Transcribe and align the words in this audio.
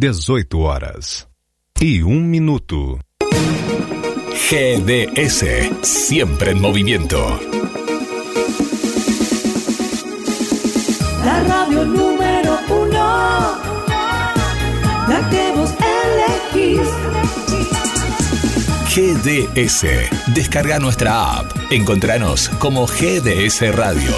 18 0.00 0.56
horas 0.58 1.28
y 1.80 2.02
un 2.02 2.30
minuto. 2.30 3.00
GDS, 4.30 5.44
siempre 5.82 6.52
en 6.52 6.60
movimiento. 6.60 7.40
La 11.24 11.42
radio 11.42 11.84
número 11.84 12.58
uno, 12.68 13.58
la 15.08 15.28
que 15.30 15.52
vos 15.56 15.74
elegís. 16.54 16.88
GDS, 18.94 19.84
descarga 20.32 20.78
nuestra 20.78 21.38
app. 21.40 21.50
Encontranos 21.72 22.50
como 22.60 22.86
GDS 22.86 23.74
Radio. 23.74 24.12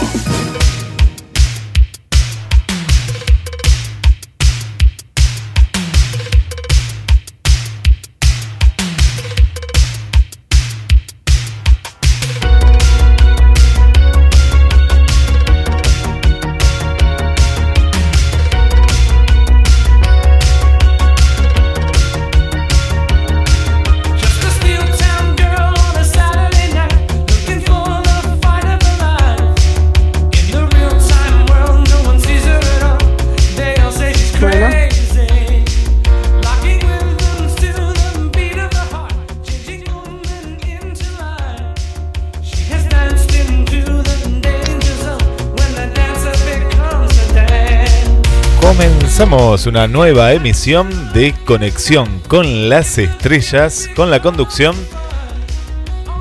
Comenzamos 49.51 49.67
una 49.67 49.89
nueva 49.89 50.33
emisión 50.33 51.13
de 51.13 51.35
Conexión 51.45 52.21
con 52.29 52.69
las 52.69 52.99
Estrellas 52.99 53.91
con 53.97 54.09
la 54.09 54.23
conducción 54.23 54.77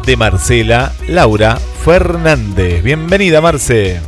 de 0.03 0.17
Marcela 0.17 0.93
Laura 1.07 1.59
Fernández. 1.85 2.81
Bienvenida 2.81 3.39
Marce. 3.39 4.01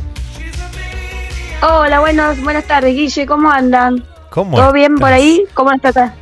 Hola, 1.62 2.00
buenos, 2.00 2.42
buenas 2.42 2.64
tardes, 2.64 2.96
Guille, 2.96 3.24
¿cómo 3.24 3.48
andan? 3.48 4.04
¿Cómo 4.28 4.56
¿Todo 4.56 4.72
bien 4.72 4.96
por 4.96 5.12
ahí? 5.12 5.44
¿Cómo 5.54 5.70
nos 5.70 5.80
trata? 5.80 6.16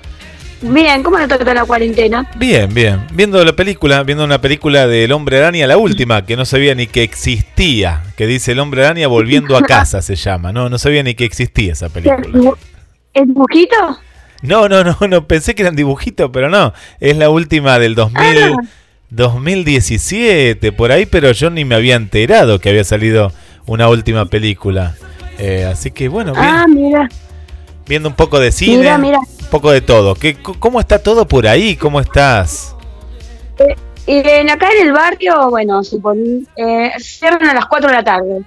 Bien, 0.61 1.03
¿cómo 1.03 1.19
nos 1.19 1.29
trata 1.29 1.55
la 1.55 1.65
cuarentena? 1.65 2.31
Bien, 2.37 2.69
bien. 2.75 3.07
Viendo 3.15 3.43
la 3.43 3.55
película, 3.55 4.03
viendo 4.03 4.25
una 4.25 4.43
película 4.43 4.87
del 4.87 5.11
Hombre 5.13 5.39
Araña, 5.39 5.67
la 5.67 5.79
última, 5.79 6.27
que 6.27 6.37
no 6.37 6.45
sabía 6.45 6.75
ni 6.75 6.87
que 6.87 7.03
existía, 7.03 8.03
que 8.19 8.27
dice 8.27 8.53
El 8.53 8.59
Hombre 8.59 8.85
Araña 8.85 9.09
volviendo 9.09 9.57
a 9.57 9.63
casa 9.67 10.03
se 10.03 10.17
llama, 10.17 10.53
no, 10.53 10.69
no 10.69 10.77
sabía 10.77 11.03
ni 11.03 11.15
que 11.15 11.25
existía 11.25 11.73
esa 11.73 11.89
película. 11.89 12.59
¿El 13.15 13.27
dibujito? 13.29 13.77
No, 14.43 14.69
no, 14.69 14.83
no, 14.85 14.97
no, 15.09 15.27
pensé 15.27 15.55
que 15.55 15.63
eran 15.63 15.77
dibujitos, 15.77 16.31
pero 16.33 16.49
no, 16.49 16.73
es 17.01 17.17
la 17.17 17.29
última 17.31 17.79
del 17.79 17.95
2000, 17.95 18.55
Ah. 18.55 18.57
2017, 19.11 20.73
por 20.73 20.93
ahí, 20.93 21.07
pero 21.07 21.33
yo 21.33 21.51
ni 21.51 21.65
me 21.65 21.75
había 21.75 21.97
enterado 21.97 22.59
que 22.59 22.69
había 22.71 22.85
salido 22.85 23.33
una 23.67 23.89
última 23.89 24.27
película. 24.27 24.95
Eh, 25.39 25.65
así 25.71 25.91
que 25.91 26.09
bueno, 26.09 26.33
bien, 26.33 26.45
Ah, 26.47 26.67
mira, 26.69 27.09
viendo 27.87 28.09
un 28.09 28.15
poco 28.15 28.39
de 28.39 28.53
cine, 28.53 28.79
mira, 28.79 28.99
mira. 28.99 29.19
un 29.19 29.47
poco 29.51 29.71
de 29.73 29.81
todo. 29.81 30.15
¿Qué, 30.15 30.37
¿Cómo 30.41 30.81
está 30.81 31.03
todo 31.03 31.27
por 31.27 31.47
ahí? 31.47 31.77
¿Cómo 31.77 32.01
estás? 32.01 32.77
Y 34.07 34.17
en 34.27 34.49
acá 34.51 34.69
en 34.79 34.87
el 34.89 34.93
barrio, 34.93 35.51
bueno, 35.51 35.81
supon- 35.83 36.47
eh, 36.57 36.93
cierran 36.99 37.47
a 37.49 37.55
las 37.55 37.67
4 37.67 37.91
de 37.91 37.97
la 37.97 38.05
tarde. 38.05 38.41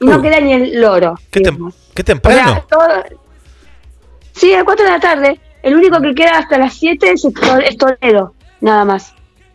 Y 0.00 0.06
no 0.06 0.18
Uh. 0.18 0.22
queda 0.22 0.40
ni 0.40 0.52
el 0.52 0.80
loro. 0.80 1.14
¿Qué, 1.30 1.40
tem- 1.40 1.60
O 1.68 2.02
temprano? 2.04 2.52
sea, 2.52 2.64
todo- 2.68 3.19
Sí, 4.32 4.52
a 4.52 4.58
las 4.58 4.64
4 4.64 4.84
de 4.84 4.90
la 4.90 5.00
tarde. 5.00 5.40
El 5.62 5.74
único 5.74 6.00
que 6.00 6.14
queda 6.14 6.38
hasta 6.38 6.56
las 6.58 6.74
7 6.74 7.12
es, 7.12 7.24
Tol- 7.24 7.62
es 7.66 7.76
Toledo, 7.76 8.34
nada 8.60 8.84
más. 8.84 9.12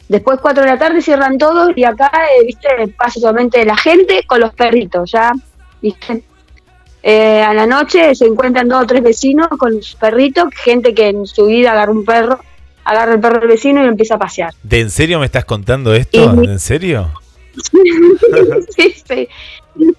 Después 0.08 0.40
4 0.40 0.64
de 0.64 0.70
la 0.70 0.78
tarde 0.78 1.02
cierran 1.02 1.38
todos 1.40 1.72
y 1.76 1.84
acá, 1.84 2.12
eh, 2.40 2.46
viste, 2.46 2.68
pasa 2.98 3.20
solamente 3.20 3.66
la 3.66 3.76
gente 3.76 4.22
con 4.28 4.40
los 4.40 4.54
perritos, 4.54 5.12
ya, 5.12 5.32
viste. 5.82 6.24
Eh, 7.02 7.42
a 7.42 7.54
la 7.54 7.66
noche 7.66 8.14
se 8.16 8.26
encuentran 8.26 8.68
dos 8.68 8.84
o 8.84 8.86
tres 8.86 9.02
vecinos 9.04 9.48
con 9.58 9.74
sus 9.82 9.96
perritos, 9.96 10.46
gente 10.56 10.94
que 10.94 11.10
en 11.10 11.26
su 11.26 11.46
vida 11.48 11.72
agarra 11.72 11.92
un 11.92 12.06
perro, 12.06 12.40
agarra 12.84 13.14
el 13.14 13.20
perro 13.20 13.40
del 13.40 13.48
vecino 13.50 13.80
y 13.82 13.84
lo 13.86 13.90
empieza 13.90 14.16
a 14.16 14.20
pasear. 14.20 14.54
¿De 14.62 14.82
en 14.82 14.90
serio 14.92 15.20
me 15.20 15.26
estás 15.26 15.46
contando 15.46 15.94
esto? 15.96 16.36
Y- 16.44 16.46
¿En 16.48 16.60
serio? 16.60 17.12
sí, 18.76 18.94
sí. 19.08 19.28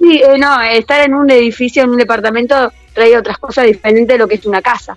Sí, 0.00 0.22
eh, 0.22 0.38
no, 0.38 0.60
estar 0.62 1.02
en 1.04 1.14
un 1.14 1.30
edificio, 1.30 1.82
en 1.82 1.90
un 1.90 1.96
departamento, 1.98 2.72
trae 2.96 3.16
otras 3.16 3.36
cosas 3.38 3.66
diferentes 3.66 4.08
de 4.08 4.18
lo 4.18 4.26
que 4.26 4.36
es 4.36 4.46
una 4.46 4.62
casa, 4.62 4.96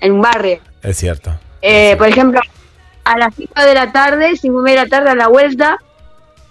en 0.00 0.12
un 0.12 0.20
barrio. 0.20 0.58
Es 0.82 0.96
cierto. 0.98 1.30
Eh, 1.62 1.94
por 1.96 2.08
ejemplo, 2.08 2.40
a 3.04 3.16
las 3.16 3.34
5 3.36 3.52
de 3.62 3.74
la 3.74 3.92
tarde, 3.92 4.36
5 4.36 4.62
de 4.62 4.74
la 4.74 4.86
tarde 4.86 5.10
a 5.10 5.14
la 5.14 5.28
vuelta, 5.28 5.78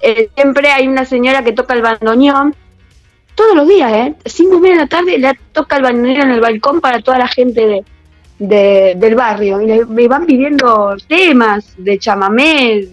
eh, 0.01 0.29
siempre 0.35 0.69
hay 0.71 0.87
una 0.87 1.03
señora 1.05 1.43
que 1.43 1.51
toca 1.51 1.73
el 1.73 1.81
bandoneón. 1.81 2.55
Todos 3.35 3.55
los 3.55 3.67
días, 3.67 3.91
¿eh? 3.91 4.15
5 4.25 4.55
y 4.57 4.59
media 4.61 4.75
de 4.77 4.81
la 4.83 4.87
tarde 4.87 5.17
le 5.17 5.33
toca 5.51 5.75
el 5.75 5.83
bandoneón 5.83 6.21
en 6.29 6.31
el 6.31 6.39
balcón 6.41 6.79
para 6.79 7.01
toda 7.01 7.17
la 7.17 7.27
gente 7.27 7.65
de, 7.67 7.83
de- 8.39 8.93
del 8.97 9.15
barrio. 9.15 9.61
Y 9.61 9.67
le, 9.67 9.81
le 9.85 10.07
van 10.07 10.25
pidiendo 10.25 10.95
temas 11.07 11.73
de 11.77 11.99
chamamé, 11.99 12.87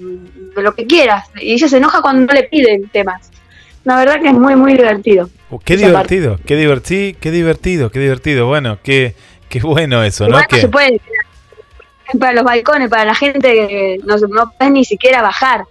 de 0.56 0.62
lo 0.62 0.74
que 0.74 0.86
quieras. 0.86 1.28
Y 1.41 1.53
ella 1.53 1.68
se 1.68 1.76
enoja 1.76 2.00
cuando 2.03 2.26
no 2.26 2.32
le 2.32 2.44
piden 2.44 2.88
temas. 2.88 3.30
La 3.84 3.97
verdad 3.98 4.20
que 4.20 4.28
es 4.28 4.34
muy, 4.34 4.56
muy 4.56 4.72
divertido. 4.74 5.30
Uh, 5.50 5.58
qué 5.60 5.76
divertido, 5.76 6.38
qué 6.44 6.56
divertido, 6.56 7.18
qué 7.20 7.30
divertido, 7.30 7.90
qué 7.90 8.00
divertido. 8.00 8.46
Bueno, 8.46 8.78
qué, 8.82 9.14
qué 9.48 9.60
bueno 9.60 10.02
eso, 10.02 10.28
¿no? 10.28 10.40
Que- 10.48 10.60
se 10.60 10.68
puede 10.68 11.00
para 12.18 12.32
los 12.32 12.44
balcones, 12.44 12.88
para 12.88 13.04
la 13.04 13.14
gente 13.14 13.52
que 13.52 13.98
no, 14.04 14.52
puede 14.56 14.70
ni 14.70 14.84
siquiera 14.84 15.22
bajar, 15.22 15.64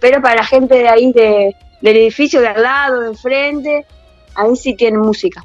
pero 0.00 0.20
para 0.20 0.36
la 0.36 0.44
gente 0.44 0.74
de 0.74 0.88
ahí 0.88 1.12
de, 1.12 1.54
del 1.80 1.96
edificio 1.96 2.40
de 2.40 2.48
al 2.48 2.62
lado, 2.62 3.00
de 3.00 3.16
frente, 3.16 3.84
ahí 4.34 4.56
sí 4.56 4.74
tienen 4.74 5.00
música. 5.00 5.44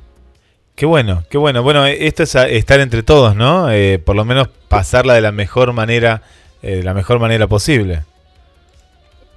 Qué 0.75 0.85
bueno, 0.85 1.23
qué 1.29 1.37
bueno. 1.37 1.61
Bueno, 1.63 1.85
eh, 1.85 2.07
esto 2.07 2.23
es 2.23 2.33
estar 2.35 2.79
entre 2.79 3.03
todos, 3.03 3.35
¿no? 3.35 3.71
Eh, 3.71 3.99
por 3.99 4.15
lo 4.15 4.25
menos 4.25 4.47
pasarla 4.67 5.13
de 5.13 5.21
la 5.21 5.31
mejor 5.31 5.73
manera, 5.73 6.23
eh, 6.63 6.77
de 6.77 6.83
la 6.83 6.93
mejor 6.93 7.19
manera 7.19 7.47
posible. 7.47 8.03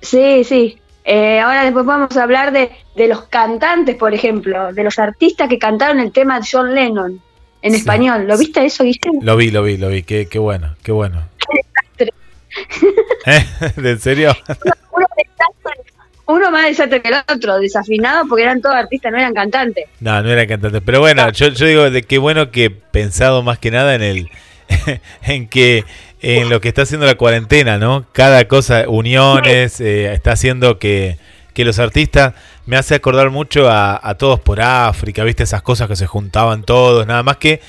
Sí, 0.01 0.45
sí. 0.45 0.79
Eh, 1.05 1.39
ahora 1.41 1.65
después 1.65 1.85
vamos 1.85 2.17
a 2.17 2.23
hablar 2.23 2.51
de, 2.53 2.71
de 2.97 3.09
los 3.09 3.25
cantantes, 3.25 3.95
por 3.97 4.15
ejemplo, 4.15 4.73
de 4.73 4.85
los 4.85 4.99
artistas 4.99 5.49
que 5.49 5.59
cantaron 5.59 6.01
el 6.01 6.13
tema 6.13 6.41
de 6.41 6.47
John 6.51 6.75
Lennon 6.75 7.21
en 7.63 7.73
Sí. 7.73 7.79
español. 7.79 8.27
¿Lo 8.27 8.39
viste 8.39 8.65
eso, 8.65 8.85
Guillermo? 8.85 9.21
Lo 9.23 9.37
vi, 9.37 9.51
lo 9.51 9.63
vi, 9.63 9.77
lo 9.77 9.89
vi. 9.89 10.03
Qué, 10.03 10.27
qué 10.27 10.39
bueno, 10.39 10.75
qué 10.83 10.93
bueno. 10.93 11.23
¿Eh? 13.27 13.45
¿En 13.77 13.99
serio? 14.01 14.35
Uno, 14.93 15.07
desastre- 15.17 15.93
uno 16.27 16.51
más 16.51 16.67
desastre 16.67 17.03
que 17.03 17.09
el 17.09 17.15
otro, 17.29 17.59
desafinado 17.59 18.27
porque 18.29 18.43
eran 18.45 18.61
todos 18.61 18.77
artistas, 18.77 19.13
no 19.13 19.19
eran 19.19 19.35
cantantes. 19.35 19.85
No, 20.01 20.23
no 20.23 20.31
era 20.31 20.47
cantante. 20.47 20.81
Pero 20.81 21.01
bueno, 21.01 21.31
yo, 21.33 21.49
yo 21.49 21.67
digo 21.67 21.91
de 21.91 22.03
qué 22.03 22.19
bueno 22.19 22.51
que 22.51 22.71
pensado 22.71 23.43
más 23.43 23.59
que 23.59 23.71
nada 23.71 23.95
en 23.95 24.03
el 24.03 24.29
en 25.23 25.49
que 25.49 25.85
en 26.25 26.49
lo 26.49 26.61
que 26.61 26.69
está 26.69 26.83
haciendo 26.83 27.07
la 27.07 27.17
cuarentena, 27.17 27.79
¿no? 27.79 28.07
Cada 28.13 28.47
cosa, 28.49 28.85
uniones, 28.89 29.81
eh, 29.81 30.13
está 30.13 30.33
haciendo 30.33 30.79
que, 30.79 31.19
que 31.53 31.65
los 31.65 31.79
artistas 31.79 32.35
me 32.67 32.77
hace 32.77 32.95
acordar 32.95 33.31
mucho 33.31 33.69
a, 33.69 34.01
a 34.03 34.15
todos 34.15 34.41
por 34.41 34.61
África, 34.61 35.23
¿viste? 35.25 35.43
Esas 35.43 35.63
cosas 35.63 35.87
que 35.89 35.97
se 35.97 36.07
juntaban 36.07 36.63
todos, 36.63 37.07
nada 37.07 37.23
más 37.23 37.37
que 37.37 37.61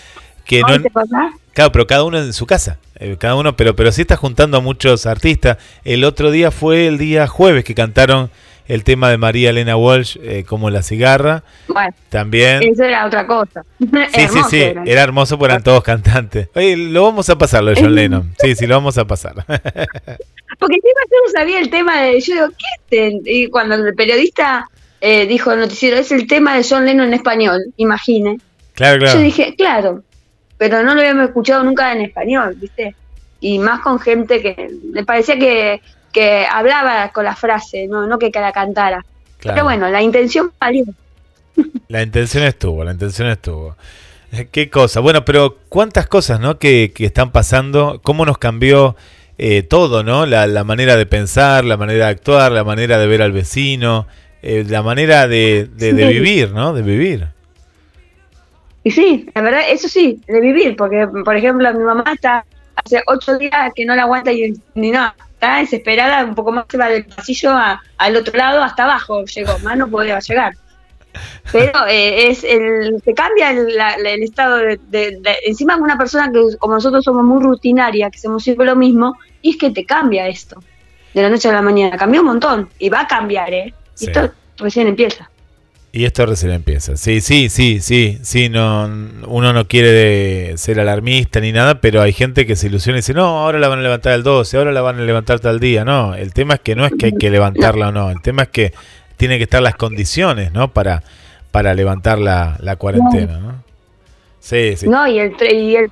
que 0.45 0.61
no, 0.61 0.67
¿Cómo 0.67 0.79
te 0.79 0.91
pasa? 0.91 1.31
Claro, 1.53 1.71
pero 1.71 1.87
cada 1.87 2.03
uno 2.03 2.19
en 2.19 2.33
su 2.33 2.45
casa. 2.45 2.77
eh, 2.95 3.15
cada 3.19 3.35
uno, 3.35 3.55
pero, 3.55 3.75
pero 3.75 3.91
sí 3.91 4.01
está 4.01 4.15
juntando 4.15 4.57
a 4.57 4.61
muchos 4.61 5.05
artistas. 5.05 5.57
El 5.83 6.03
otro 6.03 6.29
día 6.31 6.51
fue 6.51 6.87
el 6.87 6.97
día 6.97 7.27
jueves 7.27 7.63
que 7.63 7.73
cantaron 7.73 8.29
el 8.67 8.83
tema 8.83 9.09
de 9.09 9.17
María 9.17 9.49
Elena 9.51 9.77
Walsh 9.77 10.17
eh, 10.21 10.43
como 10.47 10.69
la 10.69 10.81
cigarra, 10.81 11.43
Bueno, 11.67 11.93
también. 12.09 12.63
eso 12.63 12.83
era 12.83 13.05
otra 13.05 13.25
cosa. 13.27 13.63
Sí, 13.79 13.87
sí, 14.13 14.21
Hermoso 14.21 14.49
sí, 14.49 14.61
era. 14.61 14.83
era 14.85 15.01
hermoso 15.03 15.37
porque 15.37 15.53
eran 15.53 15.63
todos 15.63 15.83
cantantes. 15.83 16.49
Oye, 16.55 16.75
lo 16.77 17.03
vamos 17.03 17.29
a 17.29 17.37
pasar 17.37 17.63
lo 17.63 17.71
de 17.71 17.81
John 17.81 17.93
Lennon. 17.95 18.33
Sí, 18.39 18.55
sí, 18.55 18.65
lo 18.67 18.75
vamos 18.75 18.97
a 18.97 19.05
pasar. 19.05 19.35
Porque 20.59 20.75
encima 20.75 21.01
yo 21.11 21.17
no 21.25 21.31
sabía 21.33 21.59
el 21.59 21.69
tema 21.69 22.01
de. 22.03 22.19
Yo 22.21 22.33
digo, 22.33 22.47
¿qué 22.49 22.97
es? 22.97 23.13
este? 23.15 23.31
Y 23.31 23.47
cuando 23.49 23.75
el 23.75 23.93
periodista 23.95 24.69
eh, 25.01 25.25
dijo 25.25 25.51
el 25.51 25.59
noticiero, 25.59 25.97
es 25.97 26.11
el 26.11 26.27
tema 26.27 26.55
de 26.55 26.65
John 26.67 26.85
Lennon 26.85 27.07
en 27.07 27.13
español, 27.15 27.61
imagine. 27.77 28.39
Claro, 28.73 28.95
Yo 28.97 29.05
claro. 29.05 29.19
dije, 29.19 29.55
claro, 29.57 30.03
pero 30.57 30.83
no 30.83 30.93
lo 30.95 31.01
habíamos 31.01 31.25
escuchado 31.25 31.63
nunca 31.63 31.91
en 31.91 32.01
español, 32.01 32.55
¿viste? 32.57 32.95
Y 33.41 33.59
más 33.59 33.81
con 33.81 33.99
gente 33.99 34.41
que 34.41 34.69
me 34.93 35.03
parecía 35.03 35.37
que, 35.37 35.81
que 36.15 36.45
hablaba 36.49 37.09
con 37.09 37.25
la 37.25 37.35
frase, 37.35 37.87
no, 37.87 38.07
no 38.07 38.17
que 38.17 38.31
la 38.33 38.51
cantara. 38.53 39.03
claro. 39.39 39.55
Pero 39.55 39.63
bueno, 39.65 39.89
la 39.89 40.01
intención 40.01 40.51
valió. 40.59 40.85
La 41.89 42.01
intención 42.01 42.43
estuvo, 42.43 42.83
la 42.83 42.91
intención 42.93 43.27
estuvo. 43.29 43.75
Eh, 44.31 44.47
Qué 44.51 44.69
cosa. 44.69 44.99
Bueno, 45.01 45.23
pero 45.23 45.57
cuántas 45.69 46.07
cosas, 46.07 46.39
¿no? 46.39 46.57
Que, 46.57 46.91
que 46.95 47.05
están 47.05 47.31
pasando. 47.31 48.01
Cómo 48.03 48.25
nos 48.25 48.37
cambió 48.37 48.95
eh, 49.37 49.61
todo, 49.63 50.03
¿no? 50.03 50.25
La, 50.25 50.47
la 50.47 50.63
manera 50.63 50.95
de 50.97 51.05
pensar, 51.05 51.63
la 51.63 51.77
manera 51.77 52.05
de 52.05 52.11
actuar, 52.11 52.51
la 52.51 52.63
manera 52.63 52.97
de 52.97 53.07
ver 53.07 53.21
al 53.21 53.31
vecino, 53.33 54.07
eh, 54.41 54.65
la 54.67 54.81
manera 54.83 55.27
de, 55.27 55.69
de- 55.75 55.93
de 55.93 56.07
Sí. 56.07 56.13
vivir, 56.13 56.51
¿no? 56.51 56.73
De 56.73 56.81
vivir. 56.81 57.27
Y 58.83 58.91
sí, 58.91 59.29
la 59.33 59.41
verdad, 59.41 59.61
eso 59.69 59.87
sí, 59.87 60.19
de 60.27 60.39
vivir, 60.41 60.75
porque 60.75 61.07
por 61.07 61.35
ejemplo 61.35 61.71
mi 61.73 61.83
mamá 61.83 62.03
está 62.13 62.45
hace 62.75 63.01
ocho 63.07 63.37
días 63.37 63.71
que 63.75 63.85
no 63.85 63.95
la 63.95 64.03
aguanta 64.03 64.31
y 64.31 64.53
ni 64.75 64.91
nada, 64.91 65.15
está 65.35 65.57
desesperada, 65.59 66.25
un 66.25 66.33
poco 66.35 66.51
más 66.51 66.65
se 66.69 66.77
va 66.77 66.89
del 66.89 67.05
pasillo 67.05 67.51
a- 67.51 67.81
al 67.97 68.15
otro 68.15 68.35
lado 68.37 68.63
hasta 68.63 68.83
abajo, 68.85 69.23
llegó, 69.25 69.57
más 69.59 69.77
no 69.77 69.87
podía 69.87 70.19
llegar. 70.19 70.53
Pero 71.51 71.85
eh, 71.87 72.27
es 72.29 72.43
el 72.43 73.01
te 73.03 73.13
cambia 73.13 73.51
el, 73.51 73.75
la- 73.75 73.93
el 73.93 74.23
estado 74.23 74.57
de, 74.57 74.79
de- 74.89 75.17
de- 75.21 75.37
encima 75.45 75.75
una 75.77 75.97
persona 75.97 76.29
que 76.31 76.41
como 76.57 76.73
nosotros 76.73 77.05
somos 77.05 77.23
muy 77.23 77.41
rutinaria, 77.41 78.09
que 78.09 78.17
hacemos 78.17 78.43
siempre 78.43 78.65
lo 78.65 78.75
mismo, 78.75 79.17
y 79.41 79.51
es 79.51 79.57
que 79.57 79.69
te 79.71 79.85
cambia 79.85 80.27
esto 80.27 80.61
de 81.13 81.21
la 81.21 81.29
noche 81.29 81.47
a 81.49 81.53
la 81.53 81.61
mañana, 81.61 81.95
cambió 81.97 82.19
un 82.21 82.27
montón 82.27 82.69
y 82.79 82.89
va 82.89 83.01
a 83.01 83.07
cambiar, 83.07 83.53
¿eh? 83.53 83.73
Y 83.95 83.97
Sí. 83.97 84.05
Esto 84.07 84.33
recién 84.57 84.87
empieza. 84.87 85.29
Y 85.95 86.03
esto 86.03 86.25
recién 86.25 86.51
empieza. 86.51 86.97
Sí, 86.97 87.21
sí, 87.21 87.47
sí, 87.47 87.79
sí, 87.79 88.19
sí, 88.21 88.49
no, 88.49 88.83
uno 89.27 89.53
no 89.53 89.65
quiere 89.65 90.57
ser 90.57 90.81
alarmista 90.81 91.39
ni 91.39 91.53
nada, 91.53 91.79
pero 91.79 92.01
hay 92.01 92.11
gente 92.11 92.45
que 92.45 92.57
se 92.57 92.67
ilusiona 92.67 92.97
y 92.97 92.99
dice, 92.99 93.13
no, 93.13 93.39
ahora 93.39 93.59
la 93.59 93.69
van 93.69 93.79
a 93.79 93.81
levantar 93.81 94.11
el 94.11 94.21
12, 94.21 94.57
ahora 94.57 94.73
la 94.73 94.81
van 94.81 94.99
a 94.99 95.03
levantar 95.03 95.39
tal 95.39 95.61
día. 95.61 95.85
No, 95.85 96.13
el 96.13 96.33
tema 96.33 96.55
es 96.55 96.59
que 96.59 96.75
no 96.75 96.85
es 96.85 96.91
que 96.99 97.05
hay 97.05 97.11
que 97.13 97.29
levantarla 97.29 97.87
o 97.87 97.91
no, 97.93 98.11
el 98.11 98.21
tema 98.21 98.43
es 98.43 98.49
que 98.49 98.73
tienen 99.15 99.37
que 99.37 99.45
estar 99.45 99.61
las 99.61 99.75
condiciones, 99.75 100.51
¿no? 100.51 100.73
Para, 100.73 101.01
para 101.51 101.73
levantar 101.73 102.19
la, 102.19 102.57
la 102.59 102.75
cuarentena, 102.75 103.37
¿no? 103.37 103.63
Sí, 104.41 104.75
sí. 104.75 104.89
No, 104.89 105.07
y 105.07 105.19
el, 105.19 105.33
y 105.49 105.77
el 105.77 105.89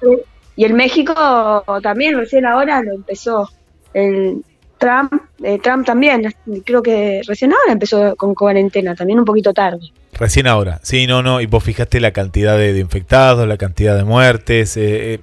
y 0.57 0.65
el 0.65 0.73
México 0.73 1.63
también 1.81 2.17
recién 2.17 2.45
ahora 2.45 2.81
lo 2.83 2.93
empezó 2.93 3.49
el 3.93 4.43
Trump, 4.83 5.13
eh, 5.43 5.59
Trump 5.63 5.85
también, 5.85 6.33
creo 6.65 6.83
que 6.83 7.21
recién 7.25 7.51
ahora 7.53 7.71
empezó 7.71 8.15
con 8.17 8.35
cuarentena, 8.35 8.95
también 8.95 9.17
un 9.19 9.25
poquito 9.25 9.53
tarde. 9.53 9.79
Recién 10.13 10.45
ahora. 10.47 10.79
Sí, 10.83 11.07
no, 11.07 11.23
no. 11.23 11.39
Y 11.41 11.45
vos 11.45 11.63
fijaste 11.63 11.99
la 12.01 12.11
cantidad 12.11 12.57
de, 12.57 12.73
de 12.73 12.79
infectados, 12.79 13.47
la 13.47 13.57
cantidad 13.57 13.95
de 13.95 14.03
muertes. 14.03 14.75
eh, 14.77 15.13
eh, 15.13 15.19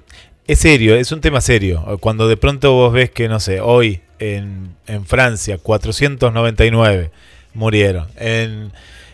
es 0.47 0.59
serio, 0.59 0.95
es 0.95 1.11
un 1.11 1.21
tema 1.21 1.39
serio. 1.41 1.85
Cuando 2.01 2.27
de 2.27 2.35
pronto 2.37 2.73
vos 2.73 2.91
ves 2.91 3.09
que, 3.11 3.29
no 3.29 3.39
sé, 3.39 3.61
hoy 3.61 4.01
en, 4.19 4.75
en 4.87 5.05
Francia 5.05 5.57
499 5.59 7.11
murieron. 7.53 8.07
En, 8.17 8.71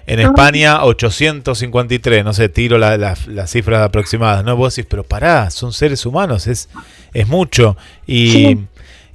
en 0.07 0.19
España 0.21 0.83
853, 0.85 2.23
no 2.23 2.33
sé, 2.33 2.49
tiro 2.49 2.77
la- 2.77 2.97
la- 2.97 3.17
las 3.27 3.51
cifras 3.51 3.81
aproximadas. 3.81 4.43
No, 4.45 4.55
vos 4.55 4.75
decís, 4.75 4.87
pero 4.89 5.03
pará, 5.03 5.49
son 5.51 5.73
seres 5.73 6.05
humanos, 6.05 6.47
es, 6.47 6.69
es 7.13 7.27
mucho. 7.27 7.77
Y, 8.07 8.31
Sí. 8.31 8.65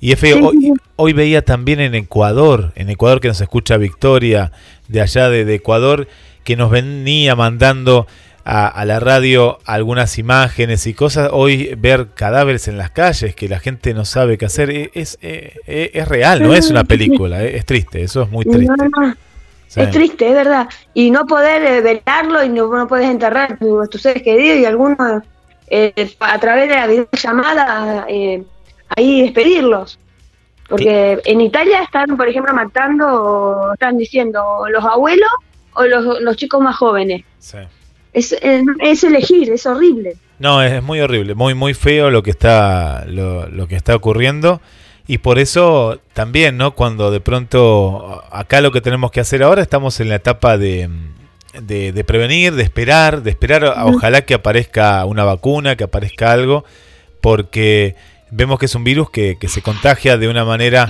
Y 0.02 0.12
es 0.12 0.20
feo. 0.20 0.36
Sí, 0.36 0.42
Hoy, 0.44 0.72
hoy 0.96 1.12
veía 1.14 1.42
también 1.42 1.80
en 1.80 1.94
Ecuador, 1.94 2.72
en 2.76 2.90
Ecuador 2.90 3.20
que 3.20 3.28
nos 3.28 3.40
escucha 3.40 3.78
Victoria, 3.78 4.52
de 4.88 5.00
allá 5.00 5.30
de, 5.30 5.46
de 5.46 5.54
Ecuador, 5.54 6.08
que 6.44 6.56
nos 6.56 6.70
venía 6.70 7.34
mandando 7.36 8.06
a, 8.44 8.66
a 8.66 8.84
la 8.84 8.98
radio 8.98 9.60
algunas 9.64 10.18
imágenes 10.18 10.86
y 10.88 10.94
cosas. 10.94 11.30
Hoy 11.32 11.74
ver 11.78 12.08
cadáveres 12.14 12.66
en 12.68 12.76
las 12.76 12.90
calles, 12.90 13.34
que 13.36 13.48
la 13.48 13.60
gente 13.60 13.94
no 13.94 14.04
sabe 14.04 14.36
qué 14.36 14.46
hacer, 14.46 14.68
e- 14.70 14.90
es, 14.94 15.16
eh, 15.22 15.54
eh, 15.66 15.90
es 15.94 16.08
real, 16.08 16.42
no 16.42 16.52
es 16.52 16.68
una 16.68 16.82
película, 16.84 17.42
es 17.44 17.64
triste, 17.64 18.02
eso 18.02 18.22
es 18.22 18.30
muy 18.30 18.44
triste. 18.44 18.66
No, 18.66 18.76
no, 18.76 18.88
no, 19.08 19.14
Sí. 19.68 19.80
Es 19.80 19.90
triste, 19.90 20.28
es 20.28 20.34
verdad. 20.34 20.68
Y 20.92 21.10
no 21.10 21.24
poder 21.24 21.62
eh, 21.62 21.80
velarlo 21.80 22.44
y 22.44 22.50
no, 22.50 22.68
no 22.76 22.86
puedes 22.86 23.08
enterrar 23.08 23.58
tu- 23.58 23.86
tus 23.86 24.02
seres 24.02 24.22
queridos 24.22 24.58
y 24.58 24.66
algunos 24.66 25.22
eh, 25.68 25.94
a 26.20 26.38
través 26.38 26.68
de 26.68 26.74
la 26.74 26.86
videollamada 26.86 28.04
eh, 28.08 28.42
ahí 28.96 29.22
despedirlos. 29.22 29.98
Porque 30.68 31.20
en 31.24 31.40
Italia 31.40 31.82
están, 31.82 32.16
por 32.16 32.28
ejemplo, 32.28 32.54
matando, 32.54 33.06
o 33.06 33.72
están 33.74 33.98
diciendo 33.98 34.42
los 34.70 34.84
abuelos 34.84 35.28
o 35.74 35.84
los, 35.84 36.20
los 36.20 36.36
chicos 36.36 36.62
más 36.62 36.76
jóvenes. 36.76 37.24
Sí. 37.38 37.58
Es, 38.12 38.32
es, 38.32 38.64
es 38.80 39.04
elegir, 39.04 39.50
es 39.50 39.66
horrible. 39.66 40.16
No, 40.38 40.62
es, 40.62 40.72
es 40.72 40.82
muy 40.82 41.00
horrible, 41.00 41.34
muy 41.34 41.54
muy 41.54 41.74
feo 41.74 42.10
lo 42.10 42.22
que 42.22 42.30
está 42.30 43.04
lo, 43.06 43.48
lo 43.48 43.68
que 43.68 43.76
está 43.76 43.94
ocurriendo 43.94 44.60
y 45.06 45.18
por 45.18 45.38
eso 45.38 46.00
también, 46.12 46.56
¿no? 46.56 46.74
Cuando 46.74 47.10
de 47.10 47.20
pronto 47.20 48.22
acá 48.30 48.60
lo 48.60 48.70
que 48.70 48.80
tenemos 48.80 49.10
que 49.10 49.20
hacer 49.20 49.42
ahora 49.42 49.62
estamos 49.62 49.98
en 50.00 50.08
la 50.08 50.16
etapa 50.16 50.58
de, 50.58 50.88
de, 51.60 51.92
de 51.92 52.04
prevenir, 52.04 52.54
de 52.54 52.62
esperar, 52.62 53.22
de 53.22 53.30
esperar 53.30 53.64
ojalá 53.84 54.22
que 54.22 54.34
aparezca 54.34 55.04
una 55.04 55.24
vacuna, 55.24 55.76
que 55.76 55.84
aparezca 55.84 56.32
algo, 56.32 56.64
porque 57.20 57.94
vemos 58.32 58.58
que 58.58 58.66
es 58.66 58.74
un 58.74 58.82
virus 58.82 59.10
que, 59.10 59.36
que 59.38 59.46
se 59.48 59.62
contagia 59.62 60.18
de 60.18 60.26
una 60.26 60.44
manera 60.44 60.88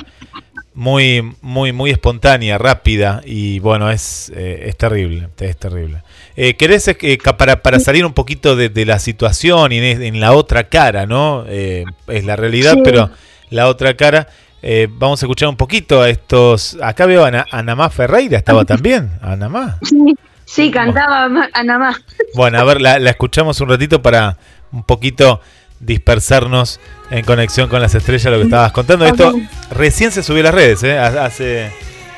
muy 0.74 1.34
muy 1.42 1.72
muy 1.72 1.90
espontánea, 1.90 2.56
rápida 2.56 3.20
y 3.26 3.58
bueno, 3.58 3.90
es, 3.90 4.32
eh, 4.34 4.64
es 4.68 4.76
terrible, 4.76 5.28
es 5.38 5.56
terrible. 5.58 6.02
Eh, 6.34 6.54
¿Querés 6.54 6.88
eh, 6.88 7.18
para, 7.36 7.60
para 7.62 7.78
salir 7.78 8.06
un 8.06 8.14
poquito 8.14 8.56
de, 8.56 8.70
de 8.70 8.86
la 8.86 8.98
situación 8.98 9.72
y 9.72 9.78
en, 9.78 10.02
en 10.02 10.20
la 10.20 10.32
otra 10.32 10.68
cara, 10.70 11.04
¿no? 11.04 11.44
Eh, 11.46 11.84
es 12.08 12.24
la 12.24 12.36
realidad, 12.36 12.74
Sí. 12.74 12.80
pero 12.84 13.10
la 13.50 13.68
otra 13.68 13.94
cara, 13.98 14.28
eh, 14.62 14.88
vamos 14.90 15.22
a 15.22 15.26
escuchar 15.26 15.50
un 15.50 15.56
poquito 15.58 16.00
a 16.00 16.08
estos... 16.08 16.78
Acá 16.80 17.04
veo 17.04 17.24
a 17.24 17.28
Ana, 17.28 17.46
Anamá 17.50 17.90
Ferreira, 17.90 18.38
estaba 18.38 18.64
también, 18.64 19.10
Anamá. 19.20 19.78
Sí, 19.82 19.98
sí 20.46 20.70
cantaba 20.70 21.28
ma- 21.28 21.50
Ana 21.52 21.78
más. 21.78 21.96
Bueno, 22.34 22.58
a 22.58 22.64
ver, 22.64 22.80
la, 22.80 22.98
la 22.98 23.10
escuchamos 23.10 23.60
un 23.60 23.68
ratito 23.68 24.00
para 24.00 24.38
un 24.72 24.84
poquito 24.84 25.42
dispersarnos 25.82 26.80
en 27.10 27.24
conexión 27.24 27.68
con 27.68 27.82
las 27.82 27.94
estrellas, 27.94 28.32
lo 28.32 28.38
que 28.38 28.44
estabas 28.44 28.72
contando. 28.72 29.04
Esto 29.04 29.34
recién 29.70 30.10
se 30.10 30.22
subió 30.22 30.40
a 30.40 30.44
las 30.44 30.54
redes, 30.54 30.82
¿eh? 30.84 30.98
Ha- 30.98 31.24
Hace, 31.26 31.70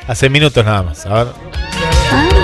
hace 0.07 0.29
minutos 0.29 0.63
nada 0.63 0.83
más. 0.83 1.05
A 1.05 1.23
ver. 1.25 2.35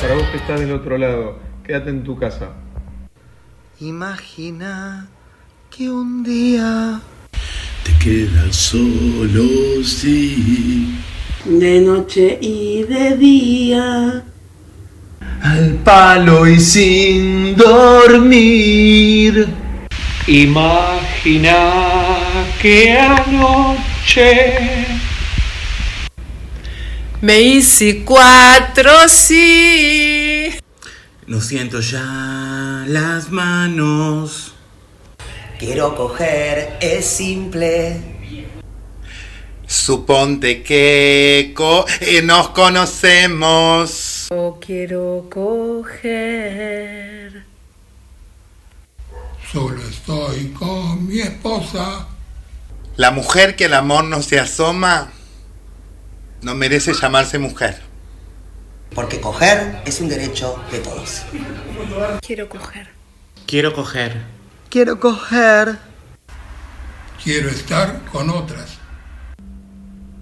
Para 0.00 0.14
vos 0.16 0.24
que 0.30 0.36
estás 0.36 0.60
del 0.60 0.72
otro 0.72 0.98
lado, 0.98 1.38
quédate 1.64 1.90
en 1.90 2.04
tu 2.04 2.16
casa. 2.18 2.50
Imagina 3.80 5.08
que 5.74 5.90
un 5.90 6.22
día 6.22 7.00
Te 7.84 7.92
quedas 8.04 8.54
solo, 8.54 9.82
sí. 9.82 10.94
De 11.44 11.80
noche 11.80 12.38
y 12.40 12.82
de 12.84 13.16
día. 13.16 14.24
Al 15.42 15.74
palo 15.84 16.46
y 16.46 16.58
sin 16.60 17.54
dormir. 17.56 19.48
Imagina 20.26 21.56
que 22.60 22.90
anoche 22.92 24.86
Me 27.20 27.40
hice 27.40 28.02
cuatro 28.04 28.90
sí. 29.08 30.48
no 31.26 31.40
siento 31.40 31.80
ya 31.80 32.84
las 32.86 33.30
manos. 33.30 34.54
Quiero 35.58 35.94
coger, 35.94 36.76
es 36.80 37.04
simple. 37.06 37.96
Suponte 39.66 40.62
que 40.62 41.52
co- 41.54 41.84
eh, 42.00 42.20
nos 42.22 42.50
conocemos. 42.50 44.13
Yo 44.30 44.58
quiero 44.64 45.26
coger. 45.30 46.04
Solo 49.52 49.82
estoy 49.82 50.48
con 50.48 51.06
mi 51.06 51.20
esposa. 51.20 52.06
La 52.96 53.10
mujer 53.10 53.54
que 53.56 53.66
al 53.66 53.74
amor 53.74 54.04
no 54.04 54.22
se 54.22 54.38
asoma 54.38 55.10
no 56.42 56.54
merece 56.54 56.94
llamarse 56.94 57.38
mujer. 57.38 57.80
Porque 58.94 59.20
coger 59.20 59.82
es 59.84 60.00
un 60.00 60.08
derecho 60.08 60.62
de 60.70 60.78
todos. 60.78 61.24
Quiero 62.24 62.48
coger. 62.48 62.88
Quiero 63.46 63.74
coger. 63.74 64.22
Quiero 64.70 65.00
coger. 65.00 65.78
quiero 67.22 67.48
estar 67.48 68.00
con 68.12 68.30
otras. 68.30 68.78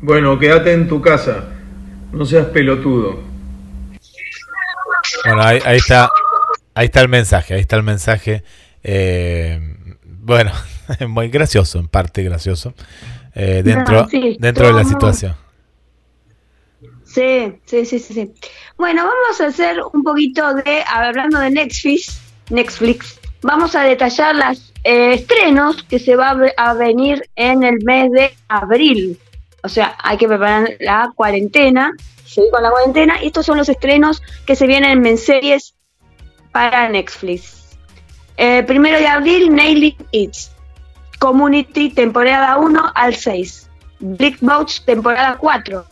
Bueno, 0.01 0.39
quédate 0.39 0.73
en 0.73 0.89
tu 0.89 1.01
casa. 1.01 1.45
No 2.11 2.25
seas 2.25 2.47
pelotudo. 2.47 3.32
Bueno, 5.25 5.43
ahí, 5.43 5.59
ahí 5.65 5.77
está, 5.77 6.11
ahí 6.75 6.87
está 6.87 7.01
el 7.01 7.09
mensaje, 7.09 7.55
ahí 7.55 7.61
está 7.61 7.77
el 7.77 7.83
mensaje. 7.83 8.43
Eh, 8.83 9.61
bueno, 10.05 10.53
muy 11.09 11.29
gracioso, 11.29 11.79
en 11.79 11.89
parte 11.89 12.23
gracioso, 12.23 12.75
eh, 13.35 13.63
dentro, 13.65 14.03
No, 14.03 14.09
sí, 14.09 14.37
dentro 14.39 14.67
de 14.67 14.73
la 14.73 14.85
situación. 14.85 15.37
Sí, 17.05 17.61
sí, 17.67 17.85
sí, 17.85 17.99
sí, 17.99 18.15
sí. 18.15 18.33
Bueno, 18.79 19.05
vamos 19.05 19.41
a 19.41 19.47
hacer 19.47 19.81
un 19.93 20.03
poquito 20.03 20.55
de, 20.55 20.83
hablando 20.87 21.39
de 21.41 21.51
Netflix, 21.51 22.21
Netflix, 22.49 23.21
vamos 23.43 23.75
a 23.75 23.83
detallar 23.83 24.35
los 24.35 24.73
estrenos 24.83 25.83
que 25.85 25.99
se 25.99 26.17
va 26.17 26.37
a 26.57 26.75
venir 26.75 27.29
en 27.37 27.63
el 27.63 27.83
mes 27.85 28.11
de 28.13 28.35
abril. 28.49 29.19
O 29.63 29.69
sea, 29.69 29.97
hay 30.03 30.17
que 30.17 30.27
preparar 30.27 30.71
la 30.81 31.13
cuarentena, 31.15 31.93
seguir 32.33 32.51
con 32.51 32.63
la 32.63 32.71
cuarentena, 32.71 33.23
y 33.23 33.27
estos 33.27 33.47
son 33.47 33.59
los 33.59 33.69
estrenos 33.69 34.23
que 34.47 34.57
se 34.57 34.67
vienen 34.67 35.07
en 35.07 35.19
series 35.19 35.75
para 36.51 36.89
Netflix. 36.89 37.77
Eh, 38.37 38.63
primero 38.65 38.99
de 38.99 39.07
abril, 39.07 39.55
Nailing 39.55 39.97
It. 40.11 40.35
Community, 41.19 41.91
temporada 41.91 42.57
1 42.57 42.93
al 42.95 43.15
6. 43.15 43.71
Big 44.01 44.39
Boats, 44.41 44.83
temporada 44.85 45.37
4. 45.39 45.85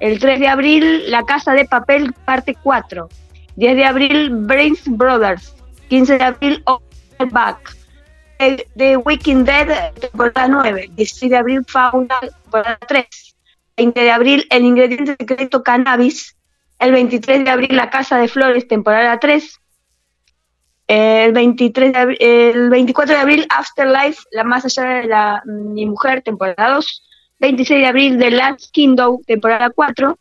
El 0.00 0.18
3 0.18 0.40
de 0.40 0.48
abril, 0.48 1.10
La 1.10 1.24
Casa 1.24 1.52
de 1.52 1.66
Papel, 1.66 2.14
parte 2.24 2.56
4. 2.62 3.08
10 3.56 3.76
de 3.76 3.84
abril, 3.84 4.30
Brains 4.30 4.82
Brothers. 4.86 5.54
15 5.88 6.18
de 6.18 6.24
abril, 6.24 6.64
Back. 7.30 7.76
The, 8.38 8.66
The 8.76 8.96
Walking 8.96 9.44
Dead, 9.44 9.92
temporada 10.00 10.48
9. 10.48 10.90
16 10.92 11.30
de 11.30 11.36
abril, 11.36 11.64
Fauna, 11.66 12.18
temporada 12.20 12.78
3. 12.88 13.06
20 13.76 14.00
de 14.00 14.10
abril, 14.10 14.46
El 14.50 14.64
Ingrediente 14.64 15.16
Secreto 15.18 15.62
Cannabis. 15.62 16.36
El 16.78 16.92
23 16.92 17.44
de 17.44 17.50
abril, 17.50 17.76
La 17.76 17.90
Casa 17.90 18.16
de 18.18 18.28
Flores, 18.28 18.66
temporada 18.66 19.18
3. 19.18 19.58
El, 20.86 21.32
23 21.32 21.92
de 21.92 21.98
abril- 21.98 22.18
el 22.20 22.70
24 22.70 23.14
de 23.14 23.20
abril, 23.20 23.46
Afterlife, 23.48 24.22
La 24.32 24.44
Más 24.44 24.64
Allá 24.64 24.82
de 25.00 25.04
la 25.06 25.42
Mi 25.44 25.86
Mujer, 25.86 26.22
temporada 26.22 26.74
2. 26.74 27.04
26 27.38 27.80
de 27.80 27.86
abril, 27.86 28.18
The 28.18 28.30
Last 28.30 28.70
Kingdom, 28.72 29.22
temporada 29.26 29.70
4. 29.70 30.18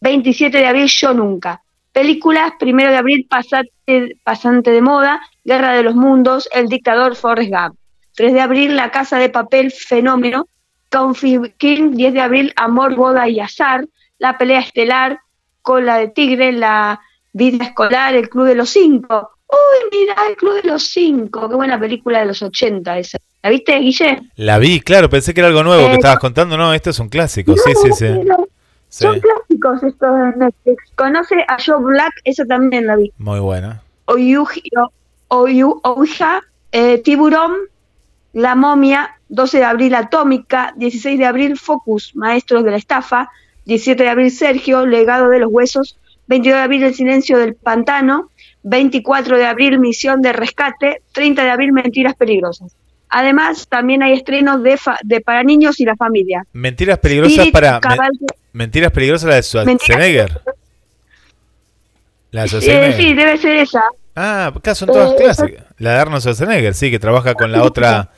27 0.00 0.56
de 0.58 0.66
abril, 0.66 0.86
Yo 0.88 1.12
Nunca. 1.12 1.62
Películas, 1.92 2.52
1 2.60 2.90
de 2.90 2.96
abril, 2.96 3.26
Pasante, 3.28 4.16
Pasante 4.24 4.70
de 4.70 4.80
Moda, 4.80 5.20
Guerra 5.44 5.72
de 5.74 5.82
los 5.82 5.94
Mundos, 5.94 6.48
El 6.52 6.68
Dictador, 6.68 7.16
Forrest 7.16 7.50
Gump. 7.50 7.76
3 8.14 8.32
de 8.32 8.40
abril, 8.40 8.76
La 8.76 8.90
Casa 8.90 9.18
de 9.18 9.28
Papel, 9.28 9.70
Fenómeno. 9.72 10.46
Config 10.92 11.54
King, 11.56 11.92
10 11.92 12.12
de 12.14 12.20
abril, 12.20 12.52
Amor, 12.56 12.94
Boda 12.94 13.28
y 13.28 13.40
Azar. 13.40 13.86
La 14.18 14.38
Pelea 14.38 14.60
Estelar, 14.60 15.18
Cola 15.62 15.96
de 15.98 16.08
Tigre, 16.08 16.52
La 16.52 17.00
Vida 17.32 17.64
Escolar, 17.64 18.14
El 18.14 18.28
Club 18.28 18.46
de 18.46 18.54
los 18.54 18.70
Cinco. 18.70 19.30
Uy, 19.48 19.88
mira, 19.98 20.14
El 20.28 20.36
Club 20.36 20.62
de 20.62 20.68
los 20.68 20.84
Cinco. 20.84 21.48
Qué 21.48 21.54
buena 21.56 21.78
película 21.80 22.20
de 22.20 22.26
los 22.26 22.42
80 22.42 22.98
esa. 22.98 23.18
¿La 23.42 23.50
viste, 23.50 23.76
Guille? 23.78 24.22
La 24.36 24.58
vi, 24.58 24.80
claro, 24.80 25.10
pensé 25.10 25.34
que 25.34 25.40
era 25.40 25.48
algo 25.48 25.64
nuevo 25.64 25.84
que 25.86 25.92
Eh, 25.92 25.96
estabas 25.96 26.18
contando. 26.20 26.56
No, 26.56 26.72
esto 26.72 26.90
es 26.90 26.98
un 27.00 27.08
clásico, 27.08 27.56
sí, 27.56 27.72
sí, 27.82 27.90
sí. 27.92 28.08
No, 28.24 28.46
Sí, 28.88 29.04
Son 29.04 29.18
clásicos 29.20 29.82
estos 29.84 30.16
de 30.16 30.36
Netflix. 30.36 30.84
¿Conoce 30.96 31.36
a 31.48 31.56
Joe 31.64 31.82
Black? 31.82 32.12
Esa 32.24 32.44
también 32.44 32.86
la 32.86 32.96
vi. 32.96 33.10
muy 33.16 33.40
buena. 33.40 33.82
Ouija, 35.28 36.42
eh, 36.72 36.98
Tiburón, 36.98 37.52
La 38.34 38.54
Momia, 38.54 39.18
12 39.34 39.58
de 39.58 39.64
abril 39.64 39.94
Atómica, 39.94 40.72
16 40.76 41.18
de 41.18 41.24
abril 41.24 41.58
Focus, 41.58 42.14
Maestros 42.14 42.64
de 42.64 42.70
la 42.70 42.76
Estafa, 42.76 43.30
17 43.64 44.02
de 44.02 44.08
abril 44.10 44.30
Sergio, 44.30 44.84
Legado 44.86 45.28
de 45.30 45.38
los 45.38 45.50
Huesos, 45.50 45.98
22 46.26 46.58
de 46.58 46.62
abril 46.62 46.82
El 46.82 46.94
Silencio 46.94 47.38
del 47.38 47.54
Pantano, 47.54 48.30
24 48.62 49.38
de 49.38 49.46
abril 49.46 49.78
Misión 49.78 50.20
de 50.22 50.32
Rescate, 50.32 51.02
30 51.12 51.44
de 51.44 51.50
abril 51.50 51.72
Mentiras 51.72 52.14
Peligrosas. 52.14 52.72
Además, 53.08 53.68
también 53.68 54.02
hay 54.02 54.12
estrenos 54.14 54.62
de, 54.62 54.76
fa- 54.76 54.98
de 55.02 55.20
para 55.20 55.42
niños 55.42 55.80
y 55.80 55.84
la 55.84 55.96
familia. 55.96 56.44
Mentiras 56.52 56.98
peligrosas 56.98 57.46
Spirit, 57.46 57.52
para. 57.52 57.80
me- 57.80 58.26
mentiras 58.52 58.90
peligrosas 58.92 59.28
la 59.28 59.36
de 59.36 59.42
Schwarzenegger. 59.42 60.40
La 62.30 62.44
de 62.46 62.58
Eh, 62.62 62.94
sí, 62.96 63.12
debe 63.14 63.36
ser 63.38 63.56
esa. 63.56 63.82
Ah, 64.14 64.52
acá 64.54 64.74
son 64.74 64.88
todas 64.88 65.12
Eh, 65.12 65.16
clásicas. 65.16 65.64
La 65.78 65.92
de 65.92 65.98
Arnold 65.98 66.20
Schwarzenegger, 66.22 66.74
sí, 66.74 66.90
que 66.90 66.98
trabaja 66.98 67.34
con 67.34 67.52
la 67.52 67.62
otra. 67.62 68.10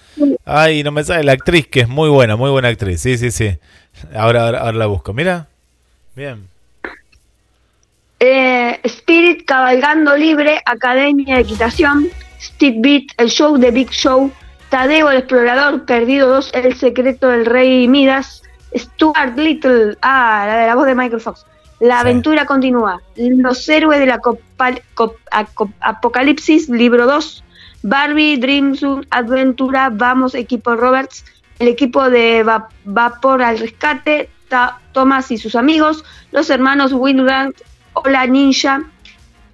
Ay, 0.45 0.83
no 0.83 0.93
me 0.93 1.03
sale 1.05 1.25
la 1.25 1.33
actriz, 1.33 1.67
que 1.67 1.81
es 1.81 1.89
muy 1.89 2.09
buena, 2.09 2.37
muy 2.37 2.51
buena 2.51 2.69
actriz. 2.69 3.01
Sí, 3.01 3.17
sí, 3.19 3.31
sí. 3.31 3.59
Ahora, 4.15 4.45
ahora, 4.47 4.59
ahora 4.61 4.79
la 4.79 4.87
busco. 4.87 5.13
Mira. 5.13 5.47
Bien. 6.15 6.47
Eh, 8.21 8.81
Spirit 8.85 9.45
Cabalgando 9.45 10.17
Libre, 10.17 10.61
Academia 10.65 11.37
de 11.37 11.43
Equitación, 11.43 12.09
Steve 12.41 12.77
Beat, 12.79 13.03
El 13.19 13.29
Show 13.29 13.59
de 13.59 13.71
Big 13.71 13.91
Show, 13.91 14.33
Tadeo 14.71 15.11
el 15.11 15.19
Explorador, 15.19 15.85
Perdido 15.85 16.29
2, 16.29 16.53
El 16.55 16.75
Secreto 16.77 17.29
del 17.29 17.45
Rey 17.45 17.87
Midas, 17.89 18.43
Stuart 18.75 19.37
Little, 19.39 19.97
ah, 20.03 20.45
la 20.47 20.57
de 20.59 20.67
la 20.69 20.75
voz 20.75 20.87
de 20.87 20.95
Michael 20.95 21.21
Fox. 21.21 21.45
La 21.81 22.01
aventura 22.01 22.47
continúa. 22.47 23.01
Los 23.17 23.69
héroes 23.69 24.01
de 24.01 24.07
la 24.07 24.19
cop- 24.21 24.39
Apocalipsis, 25.81 26.69
libro 26.71 27.07
2. 27.07 27.44
Barbie, 27.89 28.39
Dream 28.39 28.75
Zoom, 28.75 29.03
Aventura, 29.11 29.91
Vamos, 29.93 30.35
equipo 30.35 30.75
Roberts. 30.75 31.25
El 31.59 31.69
equipo 31.69 32.09
de 32.11 32.43
Va- 32.43 32.69
Vapor 32.85 33.43
al 33.43 33.59
Rescate, 33.59 34.29
Ta- 34.49 34.81
Thomas 34.93 35.31
y 35.31 35.37
sus 35.39 35.55
amigos. 35.55 36.03
Los 36.33 36.49
hermanos 36.51 36.93
Wingrand, 36.93 37.55
Hola 37.93 38.27
Ninja, 38.27 38.83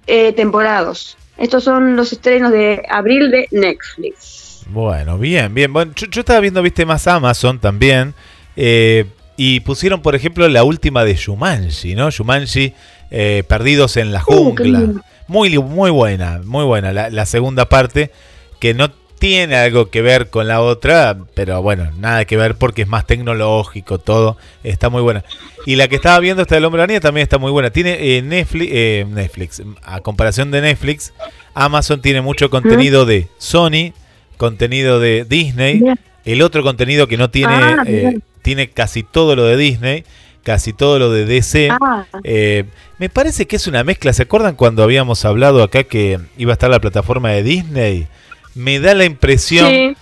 eh, 0.07 0.31
temporada 0.33 0.83
2. 0.85 1.17
Estos 1.37 1.63
son 1.63 1.95
los 1.95 2.11
estrenos 2.13 2.51
de 2.51 2.81
abril 2.89 3.29
de 3.31 3.47
Netflix. 3.51 4.63
Bueno, 4.69 5.17
bien, 5.17 5.53
bien. 5.53 5.73
Bueno, 5.73 5.91
yo, 5.95 6.07
yo 6.07 6.21
estaba 6.21 6.39
viendo, 6.39 6.61
viste, 6.61 6.85
más 6.85 7.05
Amazon 7.07 7.59
también. 7.59 8.13
eh, 8.55 9.05
y 9.37 9.59
pusieron, 9.61 10.01
por 10.01 10.13
ejemplo, 10.13 10.47
la 10.49 10.63
última 10.63 11.03
de 11.03 11.15
Shumanji, 11.15 11.95
¿no? 11.95 12.09
Shumanji, 12.11 12.73
eh, 13.09 13.43
Perdidos 13.47 13.97
en 13.97 14.11
la 14.11 14.19
Uh, 14.19 14.33
Jungla. 14.53 15.01
Muy, 15.31 15.57
muy 15.57 15.89
buena, 15.91 16.41
muy 16.43 16.65
buena. 16.65 16.91
La, 16.91 17.09
la 17.09 17.25
segunda 17.25 17.69
parte, 17.69 18.11
que 18.59 18.73
no 18.73 18.91
tiene 19.17 19.55
algo 19.55 19.89
que 19.89 20.01
ver 20.01 20.29
con 20.29 20.47
la 20.47 20.61
otra, 20.61 21.15
pero 21.35 21.61
bueno, 21.61 21.89
nada 21.99 22.25
que 22.25 22.35
ver 22.35 22.55
porque 22.55 22.81
es 22.81 22.87
más 22.87 23.05
tecnológico, 23.05 23.97
todo. 23.97 24.35
Está 24.63 24.89
muy 24.89 25.01
buena. 25.01 25.23
Y 25.65 25.75
la 25.77 25.87
que 25.87 25.95
estaba 25.95 26.19
viendo, 26.19 26.41
esta 26.41 26.55
del 26.55 26.65
Hombre 26.65 26.81
Araña, 26.81 26.99
también 26.99 27.23
está 27.23 27.37
muy 27.37 27.51
buena. 27.51 27.69
Tiene 27.69 27.97
eh, 28.17 28.21
Netflix, 28.21 28.71
eh, 28.73 29.05
Netflix, 29.07 29.61
a 29.83 30.01
comparación 30.01 30.51
de 30.51 30.61
Netflix, 30.61 31.13
Amazon 31.53 32.01
tiene 32.01 32.21
mucho 32.21 32.49
contenido 32.49 33.05
de 33.05 33.27
Sony, 33.37 33.93
contenido 34.37 34.99
de 34.99 35.23
Disney, 35.23 35.81
el 36.25 36.41
otro 36.41 36.61
contenido 36.63 37.07
que 37.07 37.17
no 37.17 37.29
tiene, 37.29 37.53
Ah, 37.53 37.83
eh, 37.85 38.19
tiene 38.41 38.69
casi 38.69 39.03
todo 39.03 39.35
lo 39.35 39.45
de 39.45 39.55
Disney, 39.55 40.03
casi 40.43 40.73
todo 40.73 40.99
lo 40.99 41.11
de 41.11 41.25
DC. 41.25 41.69
Ah. 41.71 42.05
Eh, 42.23 42.65
me 42.97 43.09
parece 43.09 43.47
que 43.47 43.55
es 43.55 43.67
una 43.67 43.83
mezcla. 43.83 44.13
¿Se 44.13 44.23
acuerdan 44.23 44.55
cuando 44.55 44.83
habíamos 44.83 45.25
hablado 45.25 45.63
acá 45.63 45.83
que 45.83 46.19
iba 46.37 46.51
a 46.51 46.53
estar 46.53 46.69
la 46.69 46.79
plataforma 46.79 47.29
de 47.29 47.43
Disney? 47.43 48.07
Me 48.55 48.79
da 48.79 48.93
la 48.93 49.05
impresión 49.05 49.69
Sí. 49.69 49.95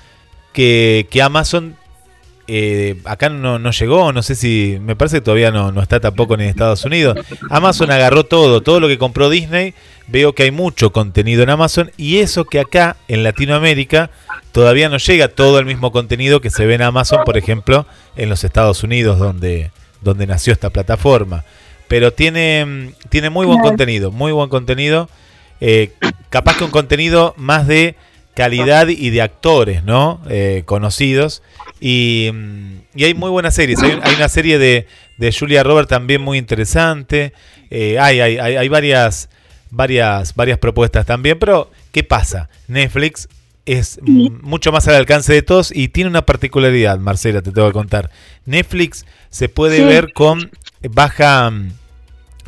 que, 0.53 1.08
que 1.10 1.22
Amazon 1.22 1.75
eh, 2.51 3.00
acá 3.05 3.29
no, 3.29 3.60
no 3.60 3.69
llegó, 3.69 4.12
no 4.12 4.24
sé 4.24 4.34
si, 4.34 4.79
me 4.81 4.96
parece 4.96 5.17
que 5.17 5.22
todavía 5.22 5.51
no, 5.51 5.72
no 5.72 5.84
está 5.84 6.00
tampoco 6.00 6.34
en 6.34 6.41
Estados 6.41 6.84
Unidos. 6.84 7.19
Amazon 7.51 7.91
agarró 7.91 8.25
todo, 8.25 8.62
todo 8.62 8.79
lo 8.79 8.88
que 8.88 8.98
compró 8.98 9.29
Disney, 9.29 9.75
veo 10.08 10.34
que 10.34 10.43
hay 10.43 10.51
mucho 10.51 10.91
contenido 10.91 11.43
en 11.43 11.51
Amazon 11.51 11.91
y 11.96 12.17
eso 12.17 12.46
que 12.46 12.60
acá 12.60 12.98
en 13.08 13.22
Latinoamérica 13.22 14.10
todavía 14.51 14.89
no 14.89 14.98
llega 14.98 15.27
todo 15.27 15.60
el 15.60 15.65
mismo 15.67 15.91
contenido 15.91 16.41
que 16.41 16.50
se 16.50 16.65
ve 16.65 16.74
en 16.74 16.81
Amazon, 16.81 17.19
por 17.24 17.38
ejemplo, 17.38 17.86
en 18.15 18.29
los 18.29 18.43
Estados 18.43 18.84
Unidos 18.84 19.19
donde, 19.19 19.69
donde 20.01 20.27
nació 20.27 20.53
esta 20.53 20.70
plataforma. 20.70 21.44
Pero 21.88 22.13
tiene, 22.13 22.65
mm, 22.65 23.10
tiene 23.10 23.29
muy 23.29 23.46
buen 23.46 23.60
contenido, 23.60 24.12
muy 24.12 24.32
buen 24.32 24.50
contenido. 24.50 25.10
eh, 25.62 25.91
capaz 26.29 26.58
que 26.58 26.63
un 26.63 26.72
contenido 26.72 27.34
más 27.38 27.68
de 27.68 27.96
calidad 28.34 28.88
y 28.88 29.10
de 29.10 29.22
actores, 29.22 29.84
¿no? 29.84 30.22
Eh, 30.29 30.63
conocidos. 30.65 31.44
Y, 31.82 32.29
mm, 32.34 32.74
y 32.96 33.03
hay 33.03 33.13
muy 33.13 33.29
buenas 33.29 33.56
series. 33.56 33.82
Hay, 33.84 34.00
hay 34.01 34.15
una 34.15 34.29
serie 34.29 34.58
de, 34.58 34.88
de 35.18 35.34
Julia 35.38 35.63
Roberts 35.63 35.89
también 35.89 36.22
muy 36.22 36.38
interesante. 36.38 37.34
Eh, 37.70 38.00
hay, 38.00 38.22
hay, 38.22 38.38
hay, 38.38 38.70
varias, 38.70 39.29
varias, 39.70 40.34
varias 40.36 40.58
propuestas 40.60 41.06
también. 41.06 41.38
Pero, 41.38 41.70
¿qué 41.91 42.06
pasa? 42.06 42.50
Netflix 42.68 43.27
es 43.65 44.00
mucho 44.01 44.72
más 44.72 44.88
al 44.88 44.96
alcance 44.96 45.34
de 45.34 45.41
todos 45.41 45.72
y 45.75 45.89
tiene 45.89 46.10
una 46.10 46.25
particularidad, 46.25 46.98
Marcela, 47.00 47.41
te 47.41 47.51
tengo 47.51 47.68
que 47.68 47.74
contar. 47.74 48.10
Netflix 48.46 49.06
se 49.29 49.50
puede 49.50 49.77
Sí. 49.77 49.83
ver 49.83 50.13
con 50.13 50.51
baja, 50.89 51.50
mm, 51.50 51.71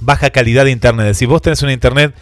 baja 0.01 0.29
calidad 0.29 0.65
de 0.65 0.71
internet. 0.71 1.13
Si 1.15 1.25
vos 1.25 1.41
tenés 1.41 1.61
un 1.63 1.69
internet 1.71 2.13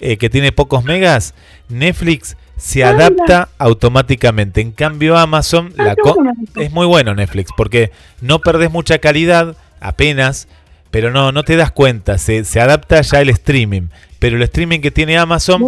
eh, 0.00 0.16
que 0.18 0.28
tiene 0.30 0.52
pocos 0.52 0.84
megas, 0.84 1.34
Netflix 1.68 2.36
se 2.58 2.84
Ah, 2.84 2.90
adapta 2.90 3.48
automáticamente. 3.58 4.60
En 4.60 4.72
cambio, 4.72 5.16
Amazon 5.16 5.72
Ah, 5.78 5.94
la 5.94 6.62
es 6.62 6.70
muy 6.72 6.86
bueno 6.86 7.14
Netflix 7.14 7.50
porque 7.56 7.92
no 8.20 8.38
perdés 8.40 8.70
mucha 8.70 8.98
calidad 8.98 9.56
apenas, 9.80 10.48
pero 10.90 11.10
no, 11.10 11.32
no 11.32 11.42
te 11.44 11.56
das 11.56 11.70
cuenta. 11.72 12.18
Se, 12.18 12.44
se 12.44 12.60
adapta 12.60 13.00
ya 13.02 13.20
el 13.20 13.28
streaming. 13.30 13.88
Pero 14.18 14.36
el 14.36 14.42
streaming 14.42 14.80
que 14.80 14.90
tiene 14.90 15.18
Amazon, 15.18 15.62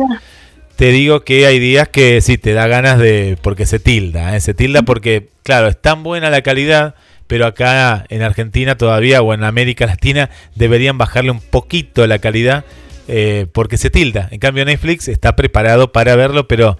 te 0.76 0.90
digo 0.90 1.20
que 1.20 1.46
hay 1.46 1.58
días 1.58 1.88
que 1.88 2.20
sí 2.22 2.38
te 2.38 2.52
da 2.54 2.66
ganas 2.66 2.98
de. 2.98 3.36
porque 3.42 3.66
se 3.66 3.78
tilda, 3.78 4.34
¿eh? 4.36 4.40
se 4.40 4.54
tilda 4.54 4.82
porque, 4.82 5.28
claro, 5.42 5.68
es 5.68 5.80
tan 5.80 6.02
buena 6.02 6.30
la 6.30 6.40
calidad. 6.42 6.94
Pero 7.28 7.46
acá 7.46 8.04
en 8.08 8.22
Argentina 8.22 8.76
todavía 8.76 9.22
o 9.22 9.32
en 9.32 9.44
América 9.44 9.86
Latina 9.86 10.30
deberían 10.56 10.98
bajarle 10.98 11.30
un 11.30 11.40
poquito 11.40 12.04
la 12.08 12.18
calidad 12.18 12.64
eh, 13.06 13.46
porque 13.52 13.76
se 13.76 13.90
tilda. 13.90 14.28
En 14.32 14.40
cambio 14.40 14.64
Netflix 14.64 15.06
está 15.06 15.36
preparado 15.36 15.92
para 15.92 16.16
verlo, 16.16 16.48
pero 16.48 16.78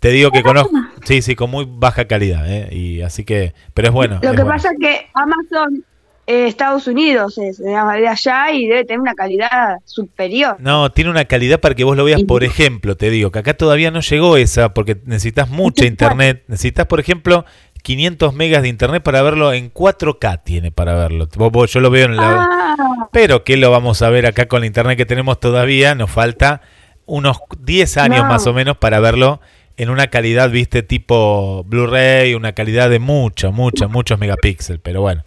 te 0.00 0.08
digo 0.10 0.30
que 0.30 0.42
conozco, 0.42 0.72
sí, 1.04 1.22
sí, 1.22 1.36
con 1.36 1.50
muy 1.50 1.66
baja 1.68 2.06
calidad, 2.06 2.50
¿eh? 2.50 2.74
y 2.74 3.02
así 3.02 3.24
que, 3.24 3.54
pero 3.74 3.88
es 3.88 3.94
bueno. 3.94 4.18
Lo 4.22 4.30
es 4.30 4.36
que 4.36 4.42
bueno. 4.42 4.56
pasa 4.56 4.70
es 4.72 4.78
que 4.80 5.08
Amazon 5.14 5.84
eh, 6.26 6.46
Estados 6.46 6.86
Unidos 6.86 7.38
es 7.38 7.58
de 7.58 7.74
allá 7.76 8.52
y 8.52 8.66
debe 8.66 8.84
tener 8.84 9.00
una 9.00 9.14
calidad 9.14 9.78
superior. 9.84 10.56
No, 10.60 10.90
tiene 10.90 11.10
una 11.10 11.24
calidad 11.24 11.60
para 11.60 11.74
que 11.74 11.84
vos 11.84 11.96
lo 11.96 12.04
veas, 12.04 12.22
por 12.22 12.44
ejemplo, 12.44 12.96
te 12.96 13.10
digo, 13.10 13.30
que 13.30 13.40
acá 13.40 13.54
todavía 13.54 13.90
no 13.90 14.00
llegó 14.00 14.36
esa, 14.36 14.72
porque 14.72 14.96
necesitas 15.06 15.48
mucha 15.48 15.86
internet, 15.86 16.44
necesitas, 16.46 16.86
por 16.86 17.00
ejemplo, 17.00 17.44
500 17.82 18.34
megas 18.34 18.62
de 18.62 18.68
internet 18.68 19.02
para 19.02 19.22
verlo 19.22 19.52
en 19.52 19.72
4K 19.72 20.42
tiene 20.44 20.70
para 20.70 20.94
verlo. 20.94 21.28
Yo 21.66 21.80
lo 21.80 21.90
veo 21.90 22.06
en 22.06 22.16
la... 22.16 22.46
Ah, 22.50 23.08
Pero 23.12 23.44
que 23.44 23.56
lo 23.56 23.70
vamos 23.70 24.02
a 24.02 24.10
ver 24.10 24.26
acá 24.26 24.46
con 24.46 24.60
la 24.60 24.66
internet 24.66 24.96
que 24.96 25.06
tenemos 25.06 25.40
todavía, 25.40 25.94
nos 25.94 26.10
falta 26.10 26.60
unos 27.06 27.38
10 27.58 27.96
años 27.96 28.22
No. 28.22 28.28
más 28.28 28.46
o 28.46 28.52
menos 28.52 28.76
para 28.76 29.00
verlo 29.00 29.40
en 29.76 29.88
una 29.88 30.08
calidad, 30.08 30.50
viste, 30.50 30.82
tipo 30.82 31.64
Blu-ray, 31.64 32.34
una 32.34 32.52
calidad 32.52 32.90
de 32.90 32.98
mucho, 32.98 33.50
mucho, 33.50 33.88
muchos 33.88 34.18
megapíxeles, 34.18 34.78
pero 34.82 35.00
bueno. 35.00 35.24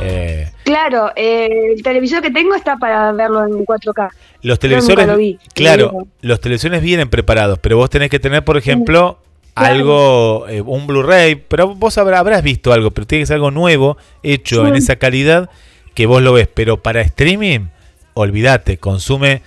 eh, 0.00 0.48
claro, 0.64 1.10
eh, 1.16 1.72
el 1.74 1.82
televisor 1.82 2.22
que 2.22 2.30
tengo 2.30 2.54
está 2.54 2.76
para 2.76 3.10
verlo 3.10 3.44
en 3.44 3.66
4K. 3.66 4.10
Los 4.42 4.60
televisores, 4.60 4.98
nunca 4.98 5.12
lo 5.12 5.18
vi, 5.18 5.38
claro, 5.54 6.06
los 6.20 6.40
televisores 6.40 6.82
vienen 6.82 7.08
preparados, 7.10 7.58
pero 7.58 7.78
vos 7.78 7.90
tenés 7.90 8.08
que 8.08 8.20
tener, 8.20 8.44
por 8.44 8.56
ejemplo, 8.56 9.18
Claro. 9.56 9.74
algo, 9.74 10.46
eh, 10.48 10.60
un 10.60 10.86
Blu-ray, 10.86 11.34
pero 11.36 11.74
vos 11.74 11.96
habrá- 11.98 12.18
habrás 12.18 12.42
visto 12.42 12.72
algo, 12.72 12.90
pero 12.90 13.06
tiene 13.06 13.22
que 13.22 13.26
ser 13.26 13.34
algo 13.36 13.50
nuevo, 13.50 13.96
hecho 14.22 14.62
Sí. 14.62 14.68
en 14.68 14.76
esa 14.76 14.96
calidad 14.96 15.48
que 15.94 16.06
vos 16.06 16.22
lo 16.22 16.32
ves, 16.34 16.48
pero 16.52 16.82
para 16.82 17.00
streaming, 17.00 17.68
olvídate, 18.14 18.78
consume, 18.78 19.42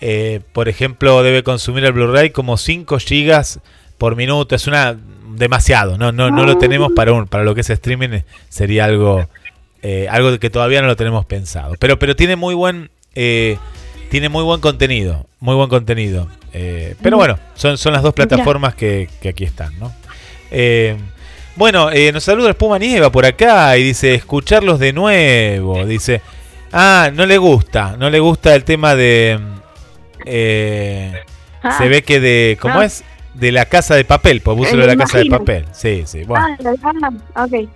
eh, 0.00 0.40
por 0.52 0.68
ejemplo, 0.68 1.22
debe 1.22 1.42
consumir 1.42 1.84
el 1.84 1.92
Blu-ray 1.92 2.30
como 2.30 2.56
5 2.56 2.98
gigas 2.98 3.60
por 3.96 4.16
minuto, 4.16 4.54
es 4.54 4.66
una 4.66 4.96
demasiado, 5.34 5.98
no, 5.98 6.12
no, 6.12 6.30
no 6.30 6.44
lo 6.44 6.58
tenemos 6.58 6.92
para 6.94 7.12
un, 7.12 7.26
para 7.26 7.44
lo 7.44 7.54
que 7.54 7.60
es 7.62 7.70
streaming 7.70 8.08
eh, 8.10 8.24
sería 8.48 8.84
algo, 8.84 9.28
eh, 9.82 10.06
algo 10.10 10.38
que 10.38 10.50
todavía 10.50 10.80
no 10.82 10.88
lo 10.88 10.96
tenemos 10.96 11.24
pensado, 11.26 11.74
pero, 11.78 11.98
pero 11.98 12.14
tiene 12.16 12.36
muy 12.36 12.54
buen, 12.54 12.90
eh, 13.14 13.56
tiene 14.10 14.28
muy 14.28 14.42
buen 14.44 14.60
contenido, 14.60 15.26
muy 15.40 15.54
buen 15.54 15.68
contenido. 15.68 16.28
Eh, 16.52 16.94
pero 17.02 17.16
bueno, 17.16 17.38
son, 17.54 17.76
son 17.78 17.92
las 17.92 18.02
dos 18.02 18.14
plataformas 18.14 18.74
que, 18.74 19.08
que 19.20 19.28
aquí 19.30 19.44
están, 19.44 19.78
¿no? 19.78 19.92
Eh, 20.50 20.96
bueno, 21.56 21.90
eh, 21.90 22.10
nos 22.12 22.24
saluda 22.24 22.50
Espuma 22.50 22.78
Nieva 22.78 23.10
por 23.10 23.26
acá 23.26 23.76
y 23.76 23.82
dice, 23.82 24.14
escucharlos 24.14 24.78
de 24.78 24.92
nuevo. 24.92 25.84
Dice, 25.84 26.22
ah, 26.72 27.10
no 27.12 27.26
le 27.26 27.36
gusta, 27.38 27.96
no 27.98 28.08
le 28.10 28.20
gusta 28.20 28.54
el 28.54 28.64
tema 28.64 28.94
de... 28.94 29.38
eh, 30.24 31.12
Ah. 31.62 31.72
se 31.76 31.88
ve 31.88 32.02
que 32.02 32.20
de... 32.20 32.56
¿Cómo 32.60 32.78
Ah. 32.80 32.84
es? 32.84 33.02
De 33.34 33.50
la 33.52 33.66
casa 33.66 33.94
de 33.96 34.04
papel, 34.04 34.40
pues 34.40 34.56
puso 34.56 34.74
Eh, 34.74 34.80
de 34.80 34.86
la 34.86 34.94
me 34.94 35.02
casa 35.04 35.18
de 35.18 35.26
papel. 35.26 35.64
Sí, 35.72 36.04
sí, 36.06 36.22
bueno. 36.24 36.46
Ah, 36.48 36.56
la- 36.60 37.10
ah, 37.34 37.44
ok. 37.44 37.68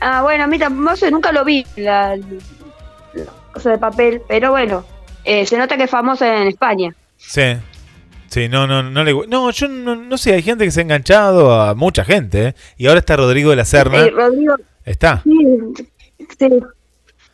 Ah, 0.00 0.22
bueno, 0.22 0.44
a 0.44 0.46
mí 0.46 0.58
tampoco, 0.58 1.10
nunca 1.10 1.30
lo 1.32 1.44
vi, 1.44 1.64
la, 1.76 2.16
la 2.16 3.24
cosa 3.52 3.70
de 3.70 3.78
papel, 3.78 4.22
pero 4.26 4.50
bueno, 4.50 4.84
eh, 5.24 5.44
se 5.44 5.58
nota 5.58 5.76
que 5.76 5.84
es 5.84 5.90
famosa 5.90 6.40
en 6.42 6.48
España. 6.48 6.94
Sí. 7.28 7.42
Sí, 8.28 8.48
no, 8.48 8.66
no, 8.66 8.82
no 8.82 9.02
le 9.04 9.12
No, 9.28 9.50
yo 9.50 9.66
no, 9.68 9.96
no 9.96 10.16
sé, 10.18 10.34
hay 10.34 10.42
gente 10.42 10.64
que 10.64 10.70
se 10.70 10.80
ha 10.80 10.82
enganchado 10.84 11.52
a 11.60 11.74
mucha 11.74 12.04
gente, 12.04 12.46
¿eh? 12.48 12.54
Y 12.76 12.86
ahora 12.86 13.00
está 13.00 13.16
Rodrigo 13.16 13.50
de 13.50 13.56
la 13.56 13.64
Serna. 13.64 14.06
Rodrigo, 14.08 14.54
Está. 14.84 15.22
sí, 15.24 15.30
sí. 16.38 16.48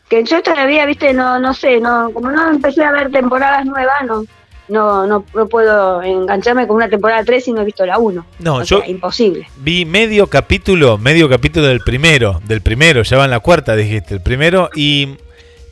Que 0.09 0.25
yo 0.25 0.43
todavía, 0.43 0.87
viste, 0.87 1.13
no, 1.13 1.39
no 1.39 1.53
sé, 1.53 1.81
no, 1.81 2.11
como 2.13 2.31
no 2.31 2.51
empecé 2.51 2.83
a 2.85 2.93
ver 2.93 3.11
temporadas 3.11 3.67
nuevas, 3.67 3.95
no, 4.07 4.25
no, 4.69 5.07
no, 5.07 5.25
no 5.35 5.47
puedo 5.49 6.01
engancharme 6.03 6.67
con 6.67 6.77
una 6.77 6.89
temporada 6.89 7.25
3 7.25 7.45
si 7.45 7.53
no 7.53 7.63
he 7.63 7.65
visto 7.65 7.85
la 7.85 7.99
1. 7.99 8.27
No, 8.39 8.55
O 8.57 8.63
yo 8.63 8.79
sea, 8.79 8.89
imposible. 8.89 9.49
vi 9.59 9.85
medio 9.85 10.29
capítulo, 10.29 10.97
medio 10.97 11.29
capítulo 11.29 11.67
del 11.67 11.81
primero, 11.81 12.41
del 12.47 12.61
primero, 12.63 13.03
ya 13.03 13.17
va 13.19 13.25
en 13.25 13.33
la 13.33 13.41
cuarta, 13.41 13.75
dijiste, 13.77 14.15
el 14.15 14.23
primero, 14.23 14.71
y 14.77 15.17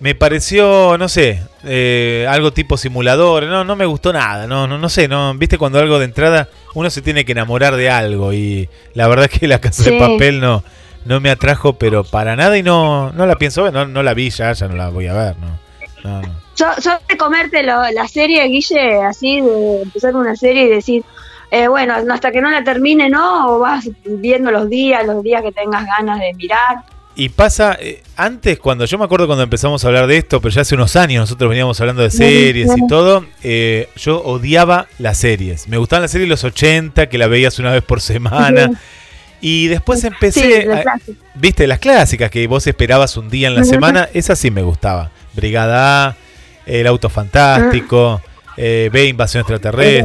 me 0.00 0.14
pareció, 0.14 0.96
no 0.98 1.09
sé, 1.09 1.42
eh, 1.64 2.26
algo 2.28 2.52
tipo 2.52 2.76
simulador, 2.76 3.44
no, 3.44 3.64
no 3.64 3.76
me 3.76 3.87
gustó 3.87 4.12
nada, 4.12 4.46
no, 4.46 4.66
no, 4.66 4.76
no 4.78 4.88
sé, 4.88 5.09
no, 5.09 5.35
viste 5.35 5.57
cuando 5.59 5.78
algo 5.78 5.98
de 5.98 6.04
entrada 6.07 6.48
uno 6.74 6.90
se 6.90 7.00
tiene 7.02 7.24
que 7.24 7.33
enamorar 7.33 7.76
de 7.76 7.88
algo 7.90 8.33
y 8.33 8.68
la 8.94 9.09
verdad 9.09 9.28
es 9.33 9.38
que 9.40 9.48
la 9.48 9.61
casa 9.61 9.85
de 9.85 9.98
papel 9.98 10.40
no, 10.40 10.62
no 11.04 11.20
me 11.20 11.30
atrajo, 11.30 11.74
pero 11.74 12.04
para 12.04 12.37
nada 12.37 12.59
y 12.59 12.62
no, 12.62 13.12
no 13.12 13.26
la 13.26 13.37
pienso 13.37 13.62
ver, 13.62 13.72
no, 13.72 13.87
no 13.87 14.02
la 14.02 14.14
vi 14.14 14.30
ya, 14.30 14.52
ya 14.52 14.68
no 14.68 14.74
la 14.76 14.90
voy 14.90 15.07
a 15.07 15.14
ver, 15.14 15.37
no, 15.38 15.59
no, 16.04 16.22
no. 16.22 16.44
Yo, 16.57 16.66
yo 16.83 16.92
de 17.09 17.16
comerte 17.16 17.62
lo- 17.64 17.90
la 17.90 18.07
serie, 18.07 18.44
Guille, 18.46 19.02
así, 19.02 19.40
de 19.40 19.83
empezar 19.83 20.14
una 20.14 20.37
serie 20.37 20.64
y 20.64 20.68
decir, 20.68 21.02
eh, 21.50 21.66
bueno, 21.66 22.00
no, 22.04 22.14
hasta 22.14 22.30
que 22.30 22.40
no 22.40 22.48
la 22.50 22.62
termine, 22.62 23.09
¿no? 23.11 23.48
O 23.48 23.59
vas 23.61 23.88
viendo 24.04 24.50
los 24.52 24.68
días, 24.68 25.04
los 25.04 25.22
días 25.24 25.42
que 25.42 25.50
tengas 25.50 25.85
ganas 25.85 26.20
de 26.20 26.33
mirar. 26.35 26.85
Y 27.16 27.29
pasa, 27.29 27.77
eh, 27.81 28.03
antes 28.16 28.59
cuando, 28.59 28.85
yo 28.87 28.98
me 28.98 29.05
acuerdo 29.05 29.27
cuando 29.27 29.44
empezamos 29.44 29.85
a 29.85 29.87
hablar 29.87 30.09
de 30.09 30.16
esto, 30.16 30.40
pero 30.40 30.53
ya 30.53 30.62
hace 30.62 30.74
unos 30.74 30.96
años 30.96 31.20
nosotros 31.22 31.48
veníamos 31.48 31.81
hablando 31.81 32.03
de 32.03 32.11
series 32.11 32.70
y 32.77 32.87
todo, 32.88 33.24
eh, 33.44 33.88
yo 33.96 34.20
odiaba 34.22 34.88
las 34.98 35.18
series. 35.18 35.68
Me 35.68 35.77
gustaban 35.77 36.03
las 36.03 36.11
series 36.11 36.27
de 36.27 36.31
los 36.31 36.42
80, 36.42 37.09
que 37.09 37.16
la 37.18 37.29
veías 37.29 37.59
una 37.61 37.70
vez 37.70 37.83
por 37.85 38.00
semana. 38.00 38.70
Y 39.40 39.66
después 39.68 40.03
empecé, 40.05 40.62
Sí, 40.62 40.66
la 40.66 40.79
a- 40.81 40.98
viste, 41.35 41.66
las 41.68 41.79
clásicas 41.79 42.31
que 42.31 42.46
vos 42.48 42.66
esperabas 42.66 43.16
un 43.16 43.29
día 43.31 43.46
en 43.48 43.55
la 43.55 43.64
semana, 43.64 44.09
esas 44.14 44.38
sí 44.38 44.50
me 44.50 44.62
gustaba. 44.62 45.11
Brigada 45.35 46.07
A, 46.09 46.16
El 46.66 46.87
Auto 46.88 47.11
Fantástico, 47.11 48.20
eh, 48.57 48.88
B, 48.92 49.07
Invasión 49.07 49.42
Extraterrestre. 49.42 50.05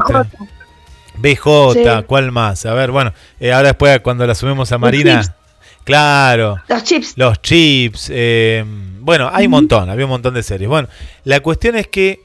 BJ, 1.15 1.73
Sí. 1.73 1.83
¿cuál 2.05 2.31
más? 2.31 2.65
A 2.65 2.73
ver, 2.73 2.91
bueno, 2.91 3.13
eh, 3.39 3.51
ahora 3.51 3.69
después 3.69 3.99
cuando 4.01 4.27
la 4.27 4.35
subimos 4.35 4.71
a 4.71 4.77
Marina. 4.77 5.35
Claro, 5.83 6.57
Los 6.67 6.83
chips. 6.83 7.13
los 7.17 7.41
chips, 7.41 8.09
eh, 8.13 8.63
bueno, 8.99 9.29
hay 9.33 9.45
un 9.45 9.51
montón, 9.51 9.89
había 9.89 10.05
un 10.05 10.11
montón 10.11 10.33
de 10.33 10.43
series. 10.43 10.69
Bueno, 10.69 10.87
la 11.23 11.39
cuestión 11.39 11.75
es 11.75 11.87
que 11.87 12.19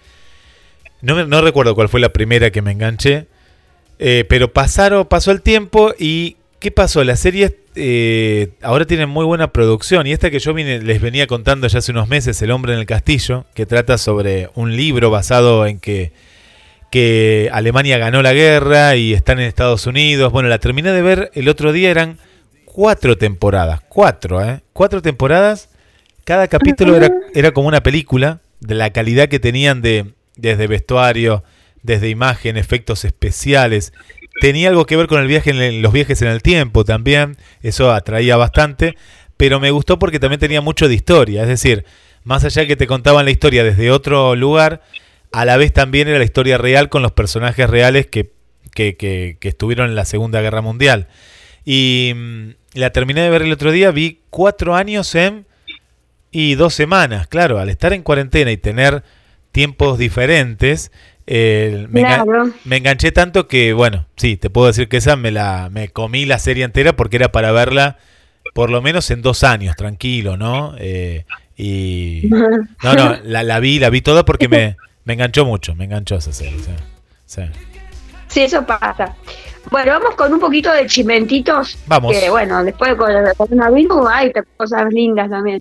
no, 1.01 1.15
me- 1.15 1.27
no 1.27 1.41
recuerdo 1.41 1.75
cuál 1.75 1.89
fue 1.89 2.01
la 2.01 2.11
primera 2.13 2.51
que 2.51 2.63
me 2.63 2.73
enganché, 2.73 3.27
eh, 3.99 4.25
pero 4.29 4.53
pasaron, 4.53 5.07
pasó 5.07 5.31
el 5.31 5.41
tiempo 5.43 5.95
y 5.99 6.37
¿qué 6.59 6.71
pasó? 6.71 7.05
Las 7.05 7.21
series 7.21 7.55
eh, 7.77 8.51
ahora 8.63 8.85
tienen 8.87 9.09
muy 9.09 9.25
buena 9.25 9.53
producción 9.53 10.07
y 10.07 10.13
esta 10.13 10.31
que 10.31 10.39
yo 10.39 10.53
vine- 10.55 10.81
les 10.83 11.01
venía 11.01 11.27
contando 11.27 11.67
ya 11.67 11.79
hace 11.79 11.91
unos 11.93 12.09
meses, 12.09 12.41
El 12.43 12.51
hombre 12.53 12.73
en 12.75 12.79
el 12.79 12.87
castillo, 12.87 13.45
que 13.55 13.67
trata 13.67 13.99
sobre 13.99 14.51
un 14.55 14.77
libro 14.77 15.11
basado 15.11 15.67
en 15.67 15.79
que 15.81 16.13
que 16.91 17.51
Alemania 17.53 17.99
ganó 17.99 18.23
la 18.23 18.33
guerra 18.33 18.95
y 18.95 19.15
están 19.15 19.41
en 19.41 19.47
Estados 19.47 19.87
Unidos. 19.89 20.31
Bueno, 20.31 20.49
la 20.49 20.59
terminé 20.59 20.93
de 20.93 21.03
ver 21.03 21.31
el 21.35 21.49
otro 21.49 21.73
día, 21.73 21.91
eran 21.91 22.19
cuatro 22.75 23.17
temporadas, 23.17 23.81
cuatro, 23.89 24.45
¿eh? 24.45 24.61
Cuatro 24.73 25.01
temporadas, 25.01 25.69
cada 26.25 26.49
capítulo 26.49 26.97
era, 26.97 27.09
era 27.33 27.53
como 27.53 27.69
una 27.69 27.85
película, 27.85 28.41
de 28.59 28.75
la 28.75 28.91
calidad 28.91 29.29
que 29.29 29.39
tenían 29.39 29.81
de 29.81 30.13
desde 30.37 30.67
vestuario, 30.67 31.45
desde 31.85 32.09
imagen, 32.09 32.57
efectos 32.57 33.05
especiales. 33.05 33.93
Tenía 34.41 34.71
algo 34.71 34.87
que 34.87 34.97
ver 34.97 35.07
con 35.07 35.21
el 35.23 35.29
viaje 35.29 35.51
en 35.51 35.59
el- 35.63 35.83
los 35.83 35.93
viajes 35.93 36.21
en 36.23 36.29
el 36.29 36.43
tiempo 36.43 36.85
también, 36.85 37.37
eso 37.63 37.93
atraía 37.93 38.37
bastante, 38.37 38.97
pero 39.37 39.61
me 39.61 39.71
gustó 39.71 40.01
porque 40.01 40.19
también 40.19 40.41
tenía 40.41 40.61
mucho 40.61 40.89
de 40.89 40.95
historia, 40.95 41.43
es 41.43 41.49
decir, 41.49 41.85
más 42.25 42.43
allá 42.43 42.67
que 42.67 42.75
te 42.75 42.89
contaban 42.89 43.25
la 43.25 43.31
historia 43.31 43.63
desde 43.63 43.93
otro 43.93 44.35
lugar, 44.35 44.83
a 45.31 45.45
la 45.45 45.57
vez 45.57 45.73
también 45.73 46.09
era 46.09 46.19
la 46.19 46.25
historia 46.25 46.59
real 46.59 46.89
con 46.89 47.03
los 47.03 47.13
personajes 47.13 47.71
reales 47.71 48.07
que, 48.09 48.33
que, 48.75 48.97
que- 48.97 49.37
que 49.39 49.49
estuvieron 49.49 49.91
en 49.91 49.95
la 49.95 50.05
Segunda 50.07 50.41
Guerra 50.41 50.63
Mundial. 50.63 51.07
Y 51.65 52.13
mm, 52.15 52.49
la 52.75 52.91
terminé 52.91 53.23
de 53.23 53.31
ver 53.31 53.43
el 53.43 53.53
otro 53.53 53.73
día, 53.73 53.91
vi 53.91 54.21
cuatro 54.31 54.75
años 54.75 55.15
en 55.15 55.47
y 56.31 56.55
dos 56.57 56.75
semanas, 56.75 57.27
claro, 57.29 57.59
al 57.59 57.69
estar 57.71 57.93
en 57.93 58.03
cuarentena 58.03 58.51
y 58.51 58.57
tener 58.57 59.05
tiempos 59.53 59.99
diferentes, 59.99 60.91
eh, 61.27 61.87
me, 61.91 62.03
engan- 62.03 62.55
me 62.65 62.77
enganché 62.79 63.13
tanto 63.13 63.47
que, 63.47 63.73
bueno, 63.73 64.07
sí, 64.17 64.37
te 64.37 64.51
puedo 64.51 64.67
decir 64.67 64.89
que 64.89 64.97
esa 64.97 65.15
me 65.17 65.31
la 65.31 65.69
me 65.71 65.89
comí 65.89 66.27
la 66.27 66.39
serie 66.39 66.65
entera 66.65 66.97
porque 66.97 67.17
era 67.17 67.31
para 67.33 67.53
verla 67.53 67.99
por 68.53 68.71
lo 68.71 68.83
menos 68.83 69.11
en 69.11 69.23
dos 69.23 69.43
años, 69.45 69.75
tranquilo, 69.77 70.37
¿no? 70.37 70.75
Eh, 70.79 71.25
y 71.57 72.23
no, 72.83 72.95
no, 72.95 73.17
la, 73.25 73.43
la 73.45 73.61
vi, 73.61 73.79
la 73.79 73.91
vi 73.91 74.01
toda 74.03 74.25
porque 74.25 74.49
me, 74.49 74.77
me 75.05 75.13
enganchó 75.15 75.45
mucho, 75.45 75.75
me 75.77 75.85
enganchó 75.85 76.17
esa 76.17 76.33
serie. 76.33 76.59
sí, 76.59 76.73
sí. 77.27 77.43
Sí, 78.29 78.41
eso 78.43 78.67
pasa. 78.67 79.15
Bueno, 79.71 79.93
vamos 79.93 80.15
con 80.15 80.33
un 80.33 80.41
poquito 80.41 80.73
de 80.73 80.87
chimentitos. 80.87 81.77
Vamos. 81.87 82.13
Que 82.17 82.31
bueno, 82.31 82.63
después 82.63 82.95
con 82.95 83.11
el 83.11 83.35
coronavirus 83.37 84.07
hay 84.11 84.33
cosas 84.57 84.93
lindas 84.93 85.31
también. 85.31 85.61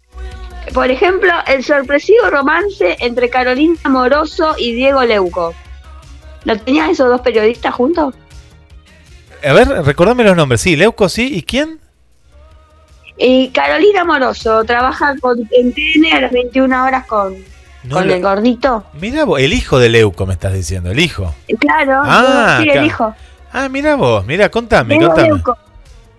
Por 0.74 0.90
ejemplo, 0.90 1.32
el 1.48 1.64
sorpresivo 1.64 2.30
romance 2.30 2.96
entre 3.00 3.30
Carolina 3.30 3.78
Moroso 3.90 4.56
y 4.58 4.74
Diego 4.74 5.04
Leuco. 5.04 5.54
¿Lo 6.46 6.58
tenían 6.60 6.90
esos 6.90 7.08
dos 7.10 7.22
periodistas 7.22 7.74
juntos? 7.74 8.14
A 9.46 9.54
ver, 9.54 9.68
recordame 9.68 10.24
los 10.24 10.36
nombres. 10.36 10.62
Sí, 10.62 10.76
Leuco, 10.76 11.10
sí. 11.10 11.36
¿Y 11.36 11.44
quién? 11.44 11.80
Y 13.18 13.50
Carolina 13.50 14.04
Moroso 14.04 14.64
trabaja 14.64 15.16
con, 15.22 15.38
en 15.52 15.74
TN 15.74 16.14
a 16.14 16.22
las 16.22 16.32
21 16.32 16.84
horas 16.86 17.06
con, 17.06 17.36
No 17.84 17.96
con 17.98 18.08
lo- 18.08 18.14
el 18.16 18.22
gordito. 18.22 18.86
Mira 19.00 19.26
el 19.38 19.54
hijo 19.54 19.80
de 19.80 19.90
Leuco 19.90 20.26
me 20.26 20.34
estás 20.34 20.54
diciendo, 20.54 20.92
el 20.92 21.00
hijo. 21.00 21.34
Claro, 21.60 22.02
Ah, 22.06 22.58
sí, 22.60 22.64
claro. 22.66 22.80
el 22.80 22.86
hijo. 22.86 23.16
Ah, 23.54 23.70
mira 23.70 23.96
vos, 23.96 24.26
mira, 24.26 24.50
contame, 24.50 24.98
contame. 24.98 25.42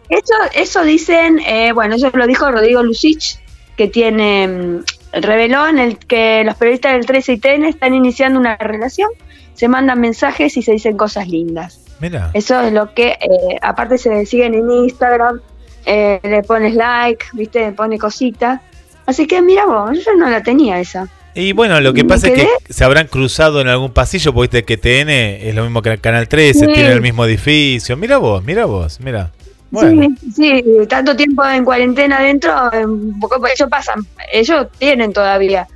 Eso, 0.08 0.34
eso 0.54 0.84
dicen, 0.84 1.40
eh, 1.40 1.72
bueno, 1.72 1.96
eso 1.96 2.10
lo 2.12 2.26
dijo 2.28 2.48
Rodrigo 2.50 2.82
Lucich, 2.82 3.40
que 3.76 3.88
tiene, 3.88 4.46
mm, 4.46 4.84
reveló 5.20 5.66
en 5.66 5.80
el 5.80 5.98
que 5.98 6.44
los 6.44 6.54
periodistas 6.54 6.92
del 6.92 7.06
13 7.06 7.32
y 7.32 7.38
TN 7.38 7.64
están 7.64 7.92
iniciando 7.92 8.38
una 8.38 8.56
relación, 8.56 9.10
se 9.54 9.66
mandan 9.66 10.00
mensajes 10.00 10.56
y 10.56 10.62
se 10.62 10.72
dicen 10.72 10.96
cosas 10.96 11.26
lindas. 11.26 11.80
Mira. 11.98 12.30
Eso 12.34 12.60
es 12.60 12.72
lo 12.72 12.94
que, 12.94 13.18
eh, 13.20 13.58
aparte 13.62 13.98
se 13.98 14.26
siguen 14.26 14.54
en 14.54 14.70
Instagram, 14.70 15.40
eh, 15.86 16.20
le 16.22 16.42
pones 16.42 16.74
like, 16.74 17.26
viste, 17.32 17.72
pone 17.72 17.98
cositas. 17.98 18.60
Así 19.06 19.26
que 19.26 19.42
mira 19.42 19.66
vos, 19.66 20.04
yo 20.04 20.14
no 20.14 20.30
la 20.30 20.42
tenía 20.42 20.78
esa. 20.78 21.08
Y 21.34 21.52
bueno, 21.52 21.80
lo 21.80 21.92
que 21.92 22.04
pasa 22.04 22.28
es 22.28 22.34
que 22.34 22.48
se 22.72 22.84
habrán 22.84 23.08
cruzado 23.08 23.60
en 23.60 23.68
algún 23.68 23.90
pasillo, 23.92 24.32
porque 24.32 24.58
viste 24.58 24.64
que 24.64 24.76
TN 24.76 25.10
es 25.48 25.54
lo 25.54 25.64
mismo 25.64 25.82
que 25.82 25.90
el 25.90 26.00
Canal 26.00 26.28
13, 26.28 26.60
Sí. 26.66 26.72
tiene 26.72 26.92
el 26.92 27.00
mismo 27.00 27.24
edificio. 27.24 27.96
Mira 27.96 28.18
vos, 28.18 28.44
mira 28.44 28.66
vos, 28.66 29.00
mira. 29.00 29.32
Bueno, 29.70 30.06
Sí, 30.20 30.32
sí, 30.36 30.64
tanto 30.88 31.16
tiempo 31.16 31.44
en 31.44 31.64
cuarentena 31.64 32.18
adentro, 32.18 32.52
un 32.84 33.18
poco- 33.18 33.44
ellos 33.46 33.68
pasan, 33.68 34.06
ellos 34.32 34.66
tienen 34.78 35.12
todavía, 35.12 35.66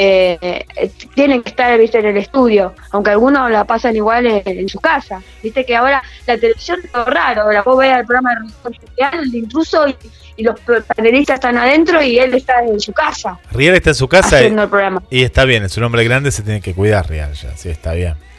eh, 0.00 0.64
eh, 0.76 0.90
tienen 1.12 1.42
que 1.42 1.48
estar, 1.48 1.76
viste, 1.76 1.98
en 1.98 2.06
el 2.06 2.18
estudio, 2.18 2.72
aunque 2.92 3.10
algunos 3.10 3.50
la 3.50 3.64
pasan 3.64 3.96
igual 3.96 4.26
en, 4.26 4.42
en 4.44 4.68
su 4.68 4.78
casa. 4.78 5.20
Viste 5.42 5.66
que 5.66 5.74
ahora 5.74 6.00
la 6.24 6.38
televisión 6.38 6.78
es 6.84 6.92
todo 6.92 7.04
raro, 7.06 7.42
ahora 7.42 7.62
vos 7.62 7.76
ves 7.78 7.96
el 7.96 8.06
programa 8.06 8.30
de 8.64 9.18
el 9.18 9.34
intruso 9.34 9.88
y, 9.88 9.96
y 10.36 10.44
los 10.44 10.54
panelistas 10.60 11.34
están 11.34 11.58
adentro 11.58 12.00
y 12.00 12.16
él 12.16 12.32
está 12.32 12.62
en 12.62 12.78
su 12.78 12.92
casa 12.92 13.40
Rial 13.50 13.74
está 13.74 13.90
en 13.90 13.94
su 13.96 14.06
casa 14.06 14.36
y, 14.36 14.38
haciendo 14.38 14.62
el 14.62 14.68
programa. 14.68 15.02
y 15.10 15.24
está 15.24 15.44
bien, 15.44 15.64
es 15.64 15.76
un 15.76 15.82
hombre 15.82 16.04
grande, 16.04 16.30
se 16.30 16.44
tiene 16.44 16.60
que 16.60 16.74
cuidar 16.74 17.10
Rial 17.10 17.32
ya, 17.32 17.56
sí, 17.56 17.68
está 17.68 17.92
bien. 17.92 18.14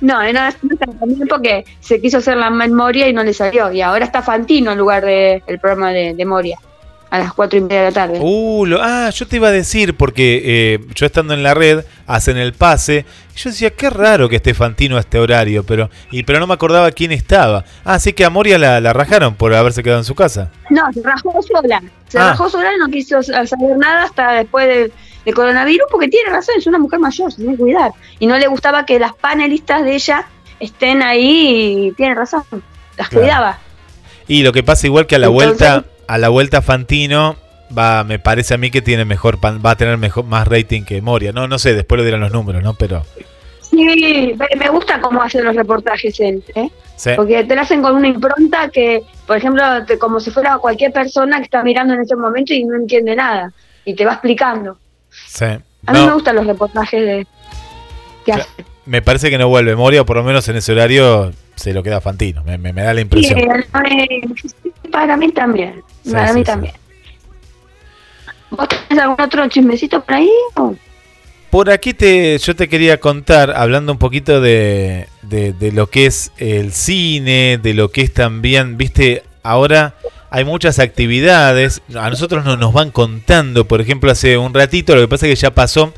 No, 0.00 0.22
no, 0.22 0.32
no 0.32 0.48
está 0.48 0.86
también 0.98 1.28
porque 1.28 1.66
se 1.80 2.00
quiso 2.00 2.18
hacer 2.18 2.38
la 2.38 2.48
memoria 2.48 3.08
y 3.08 3.12
no 3.12 3.22
le 3.22 3.34
salió. 3.34 3.70
Y 3.70 3.82
ahora 3.82 4.06
está 4.06 4.22
Fantino 4.22 4.72
en 4.72 4.78
lugar 4.78 5.04
del 5.04 5.42
programa 5.60 5.92
de, 5.92 6.14
de 6.14 6.24
Moria, 6.24 6.58
a 7.10 7.18
las 7.18 7.32
cuatro 7.34 7.58
y 7.58 7.62
media 7.62 7.80
de 7.80 7.84
la 7.86 7.92
tarde. 7.92 8.18
Uh, 8.20 8.66
lo- 8.66 8.78
ah, 8.80 9.10
yo 9.10 9.26
te 9.26 9.36
iba 9.36 9.48
a 9.48 9.52
decir, 9.52 9.94
porque 9.96 10.40
eh, 10.44 10.78
yo 10.94 11.06
estando 11.06 11.34
en 11.34 11.42
la 11.42 11.54
red, 11.54 11.84
hacen 12.06 12.36
el 12.36 12.52
pase. 12.52 13.04
y 13.34 13.38
Yo 13.38 13.50
decía, 13.50 13.70
qué 13.70 13.90
raro 13.90 14.28
que 14.28 14.36
esté 14.36 14.54
Fantino 14.54 14.96
a 14.96 15.00
este 15.00 15.18
horario, 15.18 15.64
pero 15.64 15.90
y 16.12 16.22
pero 16.22 16.38
no 16.38 16.46
me 16.46 16.54
acordaba 16.54 16.90
quién 16.92 17.10
estaba. 17.12 17.64
Ah, 17.84 17.98
sí 17.98 18.12
que 18.12 18.24
a 18.24 18.30
Moria 18.30 18.58
la, 18.58 18.80
la 18.80 18.92
rajaron 18.92 19.34
por 19.34 19.52
haberse 19.54 19.82
quedado 19.82 19.98
en 20.00 20.04
su 20.04 20.14
casa. 20.14 20.50
No, 20.70 20.82
se 20.92 21.02
rajó 21.02 21.40
sola. 21.42 21.82
Se 22.08 22.18
Ah. 22.18 22.28
rajó 22.30 22.48
sola 22.48 22.72
y 22.74 22.78
no 22.78 22.88
quiso 22.88 23.22
sa- 23.22 23.44
saber 23.46 23.76
nada 23.76 24.04
hasta 24.04 24.32
después 24.34 24.66
de, 24.68 24.92
de 25.24 25.32
coronavirus 25.32 25.86
porque 25.90 26.08
tiene 26.08 26.30
razón, 26.30 26.54
es 26.58 26.66
una 26.66 26.78
mujer 26.78 27.00
mayor, 27.00 27.30
se 27.32 27.38
tiene 27.38 27.52
que 27.52 27.58
cuidar. 27.58 27.90
Y 28.20 28.26
no 28.28 28.38
le 28.38 28.46
gustaba 28.46 28.86
que 28.86 28.98
las 29.00 29.14
panelistas 29.14 29.82
de 29.84 29.94
ella 29.96 30.26
estén 30.60 31.02
ahí 31.02 31.86
y 31.88 31.92
tiene 31.92 32.14
razón, 32.14 32.42
las 32.96 33.08
Claro. 33.08 33.22
cuidaba. 33.22 33.58
Y 34.28 34.42
lo 34.44 34.52
que 34.52 34.62
pasa 34.62 34.86
igual 34.86 35.06
que 35.08 35.16
a 35.16 35.18
la 35.18 35.26
Entonces- 35.26 35.58
vuelta, 35.58 35.84
a 36.14 36.18
la 36.18 36.28
vuelta 36.28 36.60
Fantino 36.62 37.36
va, 37.76 38.02
me 38.04 38.18
parece 38.18 38.54
a 38.54 38.58
mí 38.58 38.70
que 38.70 38.82
tiene 38.82 39.04
mejor 39.04 39.38
va 39.44 39.70
a 39.70 39.76
tener 39.76 39.96
mejor 39.96 40.24
más 40.24 40.48
rating 40.48 40.82
que 40.82 41.00
Moria. 41.00 41.30
No, 41.32 41.46
no 41.46 41.58
sé, 41.58 41.74
después 41.74 41.98
lo 41.98 42.04
dirán 42.04 42.20
los 42.20 42.32
números, 42.32 42.62
¿no? 42.62 42.74
Pero 42.74 43.04
Sí, 43.60 44.34
me- 44.58 44.68
gusta 44.70 45.00
cómo 45.00 45.22
hacen 45.22 45.44
los 45.44 45.54
reportajes 45.54 46.18
él, 46.18 46.42
¿eh? 46.56 46.68
sí. 46.96 47.10
Porque 47.14 47.44
te 47.44 47.54
lo 47.54 47.60
hacen 47.60 47.80
con 47.82 47.94
una 47.94 48.08
impronta 48.08 48.68
que, 48.68 49.02
por 49.26 49.36
ejemplo, 49.36 49.62
te- 49.86 49.98
como 49.98 50.18
si 50.18 50.32
fuera 50.32 50.58
cualquier 50.58 50.92
persona 50.92 51.36
que 51.38 51.44
está 51.44 51.62
mirando 51.62 51.94
en 51.94 52.00
ese 52.00 52.16
momento 52.16 52.52
y 52.52 52.64
no 52.64 52.74
entiende 52.74 53.14
nada. 53.14 53.52
Y 53.84 53.94
te 53.94 54.04
va 54.04 54.14
explicando. 54.14 54.76
sí. 55.26 55.44
A 55.86 55.92
mí 55.92 55.98
No, 56.00 56.06
me 56.08 56.12
gustan 56.12 56.36
los 56.36 56.46
reportajes 56.46 57.00
de, 57.00 57.26
que 58.26 58.34
me 58.84 59.00
parece 59.00 59.30
que 59.30 59.38
no 59.38 59.48
vuelve 59.48 59.74
Moria, 59.76 60.02
o 60.02 60.04
por 60.04 60.16
lo 60.16 60.24
menos 60.24 60.46
en 60.48 60.56
ese 60.56 60.72
horario 60.72 61.32
se 61.60 61.72
lo 61.74 61.82
queda 61.82 62.00
Fantino. 62.00 62.42
Me, 62.44 62.56
me- 62.58 62.72
me 62.72 62.82
da 62.82 62.94
la 62.94 63.00
impresión. 63.02 63.38
eh, 63.38 63.64
para 64.90 65.16
mí 65.16 65.30
también. 65.32 65.82
Sí, 66.04 66.12
para 66.12 66.28
sí, 66.28 66.34
mí 66.38 66.44
también. 66.44 66.74
¿Vos 68.50 68.66
tenés 68.68 69.02
algún 69.04 69.20
otro 69.20 69.46
chismecito 69.48 70.02
por 70.02 70.14
ahí? 70.14 70.30
o? 70.56 70.74
Por 71.50 71.70
aquí 71.70 71.94
te, 71.94 72.38
yo 72.38 72.54
te 72.54 72.68
quería 72.68 72.98
contar, 73.00 73.52
hablando 73.56 73.92
un 73.92 73.98
poquito 73.98 74.40
de, 74.40 75.08
de- 75.22 75.52
de 75.52 75.72
lo 75.72 75.88
que 75.88 76.06
es 76.06 76.32
el 76.38 76.72
cine, 76.72 77.58
de 77.62 77.74
lo 77.74 77.90
que 77.90 78.02
es 78.02 78.14
también, 78.14 78.76
viste, 78.76 79.22
ahora 79.42 79.94
hay 80.30 80.44
muchas 80.44 80.78
actividades, 80.78 81.82
a 81.96 82.08
nosotros 82.08 82.44
no 82.44 82.56
nos 82.56 82.72
van 82.72 82.90
contando, 82.92 83.66
por 83.66 83.80
ejemplo, 83.80 84.10
hace 84.12 84.38
un 84.38 84.54
ratito, 84.54 84.94
lo 84.94 85.00
que 85.02 85.08
pasa 85.08 85.26
es 85.26 85.30
que 85.38 85.42
ya 85.42 85.50
pasó, 85.52 85.92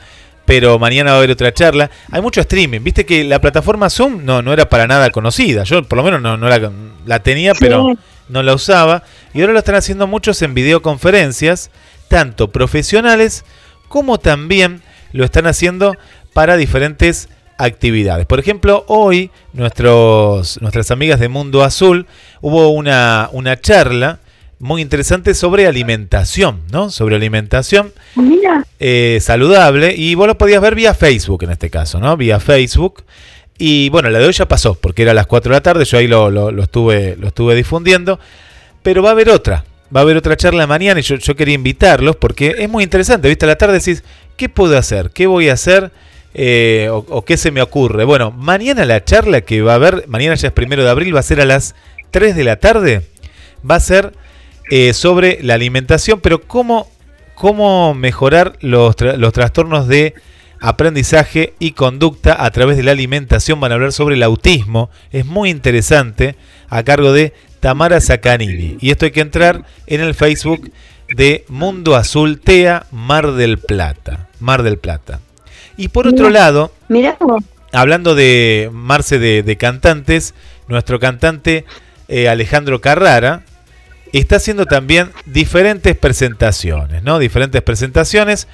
pero 0.44 0.78
mañana 0.78 1.11
va 1.11 1.16
a 1.16 1.18
haber 1.18 1.31
otra 1.31 1.52
charla, 1.52 1.90
hay 2.11 2.20
mucho 2.20 2.40
streaming, 2.40 2.81
viste 2.83 3.07
que 3.07 3.24
la 3.24 3.40
plataforma 3.40 3.90
Zoom 3.90 4.24
no, 4.24 4.42
no 4.42 4.52
era 4.52 4.68
para 4.68 4.87
nada 4.87 5.11
conocida, 5.11 5.64
yo 5.64 5.83
por 5.85 5.98
lo 5.98 6.05
menos 6.05 6.20
no, 6.20 6.37
no 6.37 6.48
la, 6.48 6.70
la 7.07 7.22
tenía, 7.22 7.55
pero 7.55 7.94
no 8.28 8.42
la 8.42 8.55
usaba, 8.55 9.02
y 9.35 9.40
ahora 9.40 9.52
lo 9.52 9.59
están 9.59 9.76
haciendo 9.76 10.07
muchos 10.07 10.42
en 10.42 10.55
videoconferencias, 10.55 11.70
tanto 12.09 12.50
profesionales 12.50 13.44
como 13.88 14.18
también 14.18 14.83
lo 15.12 15.24
están 15.24 15.46
haciendo 15.46 15.94
para 16.33 16.57
diferentes 16.57 17.28
actividades. 17.59 18.26
Por 18.26 18.40
ejemplo, 18.40 18.85
hoy 18.88 19.31
nuestros, 19.52 20.61
nuestras 20.61 20.90
amigas 20.90 21.20
de 21.20 21.28
Mundo 21.28 21.62
Azul 21.62 22.07
hubo 22.40 22.70
una, 22.70 23.28
una 23.33 23.61
charla 23.61 24.18
muy 24.62 24.81
interesante 24.81 25.35
sobre 25.35 25.66
alimentación, 25.66 26.61
¿no? 26.70 26.88
Sobre 26.90 27.16
alimentación 27.16 27.92
Mira, 28.14 28.64
eh, 28.79 29.18
saludable 29.20 29.94
y 29.96 30.14
vos 30.14 30.27
lo 30.29 30.38
podías 30.38 30.62
ver 30.62 30.75
vía 30.77 30.94
Facebook 30.94 31.42
en 31.42 31.51
este 31.51 31.68
caso, 31.68 31.98
¿no? 31.98 32.16
Vía 32.16 32.38
Facebook. 32.40 33.03
Y 33.59 33.88
bueno, 33.90 34.09
la 34.09 34.18
de 34.20 34.27
hoy 34.27 34.33
ya 34.33 34.46
pasó, 34.46 34.75
porque 34.75 35.03
era 35.03 35.11
a 35.11 35.14
las 35.14 35.27
4 35.27 35.51
de 35.51 35.57
la 35.57 35.62
tarde, 35.62 35.85
yo 35.85 35.98
ahí 35.98 36.07
lo, 36.09 36.31
lo- 36.31 36.53
lo 36.53 36.62
estuve, 36.62 37.16
lo 37.18 37.29
estuve 37.29 37.55
difundiendo, 37.57 38.18
pero 38.83 39.03
va 39.03 39.11
a 39.11 39.12
haber 39.12 39.29
otra, 39.31 39.64
va 39.94 40.01
a 40.01 40.03
haber 40.05 40.16
otra 40.16 40.37
charla 40.37 40.66
mañana 40.66 41.01
y 41.01 41.03
yo, 41.03 41.16
yo 41.16 41.35
quería 41.37 41.55
invitarlos 41.55 42.16
porque 42.16 42.55
es 42.59 42.68
muy 42.70 42.83
interesante, 42.85 43.29
¿viste? 43.29 43.44
A 43.44 43.48
la 43.48 43.57
tarde 43.57 43.75
decís, 43.81 44.03
¿qué 44.37 44.48
puedo 44.48 44.79
hacer? 44.79 45.11
¿Qué 45.11 45.27
voy 45.27 45.48
a 45.48 45.53
hacer? 45.55 45.90
Eh, 46.35 46.88
o, 46.90 46.98
o 47.09 47.25
qué 47.25 47.37
se 47.37 47.51
me 47.51 47.61
ocurre? 47.62 48.05
Bueno, 48.05 48.31
mañana 48.31 48.85
la 48.85 49.05
charla 49.05 49.42
que 49.42 49.61
va 49.61 49.72
a 49.72 49.75
haber, 49.75 50.05
mañana 50.09 50.35
ya 50.37 50.48
es 50.48 50.55
primero 50.55 50.83
de 50.83 50.88
abril, 50.90 51.14
va 51.14 51.20
a 51.20 51.25
ser 51.25 51.40
a 51.40 51.44
las 51.44 51.75
3 52.11 52.35
de 52.37 52.44
la 52.44 52.57
tarde, 52.57 53.03
va 53.68 53.75
a 53.75 53.81
ser 53.81 54.12
eh, 54.70 54.92
sobre 54.94 55.38
la 55.42 55.55
alimentación, 55.55 56.20
pero 56.20 56.40
cómo, 56.40 56.88
cómo 57.35 57.94
mejorar 57.94 58.57
los, 58.61 58.96
tra- 58.96 59.16
los 59.16 59.33
trastornos 59.33 59.88
de 59.88 60.14
aprendizaje 60.61 61.55
y 61.59 61.72
conducta 61.72 62.44
a 62.44 62.51
través 62.51 62.77
de 62.77 62.83
la 62.85 62.92
alimentación. 62.92 63.59
Van 63.61 63.72
a 63.72 63.75
hablar 63.75 63.92
sobre 63.92 64.14
el 64.14 64.22
autismo. 64.22 64.90
Es 65.11 65.27
muy 65.27 65.51
interesante 65.51 66.37
a 66.68 66.83
cargo 66.85 67.12
de 67.12 67.33
Tamara 67.61 68.01
Zacanini. 68.01 68.77
Y 68.81 68.90
esto 68.90 69.05
hay 69.05 69.11
que 69.11 69.20
entrar 69.20 69.64
en 69.87 70.01
el 70.01 70.14
Facebook 70.14 70.70
de 71.14 71.44
Mundo 71.48 71.96
Azul 71.96 72.40
TEA 72.40 72.87
Mar 72.90 73.33
del 73.33 73.59
Plata. 73.59 74.29
Mar 74.40 74.62
del 74.62 74.79
Plata. 74.79 75.20
Y 75.77 75.88
por 75.88 76.07
otro 76.07 76.31
lado, 76.31 76.72
mira 76.88 77.16
vos. 77.20 77.42
hablando 77.72 78.14
de 78.14 78.70
Marce 78.72 79.18
de, 79.18 79.42
de 79.42 79.57
cantantes, 79.57 80.35
nuestro 80.68 81.01
cantante 81.01 81.64
eh, 82.09 82.29
Alejandro 82.29 82.81
Carrara 82.81 83.42
está 84.20 84.37
haciendo 84.37 84.66
también 84.66 85.11
diferentes 85.27 85.96
presentaciones, 85.96 87.03
¿no? 87.03 87.18
Diferentes 87.18 87.62
presentaciones. 87.62 88.46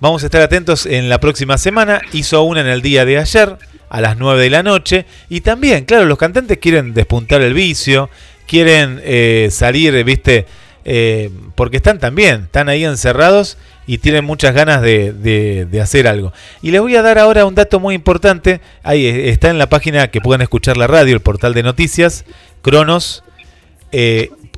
Vamos 0.00 0.22
a 0.22 0.26
estar 0.26 0.40
atentos 0.40 0.86
en 0.86 1.08
la 1.08 1.18
próxima 1.20 1.58
semana. 1.58 2.00
Hizo 2.12 2.42
una 2.42 2.60
en 2.60 2.68
el 2.68 2.80
día 2.80 3.04
de 3.04 3.18
ayer, 3.18 3.58
a 3.90 4.00
las 4.00 4.16
9 4.16 4.42
de 4.42 4.50
la 4.50 4.62
noche. 4.62 5.04
Y 5.28 5.42
también, 5.42 5.84
claro, 5.84 6.06
los 6.06 6.16
cantantes 6.16 6.58
quieren 6.58 6.94
despuntar 6.94 7.42
el 7.42 7.52
vicio, 7.52 8.08
quieren 8.46 9.00
eh, 9.04 9.48
salir, 9.50 10.02
viste, 10.04 10.46
eh, 10.84 11.30
porque 11.56 11.76
están 11.76 11.98
también, 11.98 12.44
están 12.44 12.68
ahí 12.68 12.84
encerrados 12.84 13.58
y 13.86 13.98
tienen 13.98 14.24
muchas 14.24 14.54
ganas 14.54 14.80
de, 14.80 15.68
hacer 15.82 16.06
algo. 16.06 16.32
Y 16.62 16.70
les 16.70 16.80
voy 16.80 16.94
a 16.96 17.02
dar 17.02 17.18
ahora 17.18 17.44
un 17.44 17.54
dato 17.54 17.80
muy 17.80 17.94
importante. 17.94 18.60
Ahí 18.84 19.04
eh, 19.04 19.30
está 19.30 19.50
en 19.50 19.58
la 19.58 19.68
página 19.68 20.08
que 20.08 20.20
puedan 20.20 20.40
escuchar 20.40 20.76
la 20.76 20.86
radio, 20.86 21.14
el 21.14 21.20
portal 21.20 21.52
de 21.52 21.64
noticias, 21.64 22.24
Cronos, 22.62 23.24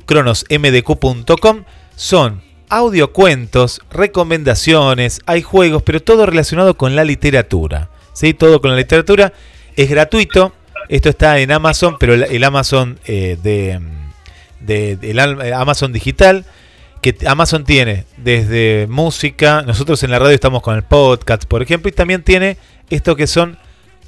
cronosmdq.com. 0.05 1.63
Son 1.95 2.41
audiocuentos, 2.69 3.81
recomendaciones, 3.91 5.21
hay 5.25 5.41
juegos, 5.43 5.83
pero 5.83 6.01
todo 6.01 6.25
relacionado 6.25 6.75
con 6.75 6.95
la 6.95 7.03
literatura. 7.03 7.89
¿sí? 8.13 8.33
Todo 8.33 8.61
con 8.61 8.71
la 8.71 8.77
literatura. 8.77 9.33
Es 9.75 9.89
gratuito. 9.89 10.53
Esto 10.89 11.09
está 11.09 11.39
en 11.39 11.51
Amazon, 11.51 11.97
pero 11.99 12.13
el, 12.13 12.43
Amazon 12.43 12.99
eh, 13.05 13.37
de, 13.41 13.79
eh, 14.67 15.53
Amazon 15.55 15.93
digital, 15.93 16.45
que 17.01 17.15
Amazon 17.25 17.63
tiene 17.63 18.05
desde 18.17 18.87
música, 18.89 19.61
nosotros 19.61 20.03
en 20.03 20.11
la 20.11 20.19
radio 20.19 20.35
estamos 20.35 20.61
con 20.61 20.75
el 20.75 20.83
podcast, 20.83 21.45
por 21.45 21.61
ejemplo, 21.61 21.89
y 21.89 21.93
también 21.93 22.21
tiene 22.21 22.57
esto 22.89 23.15
que 23.15 23.27
son 23.27 23.57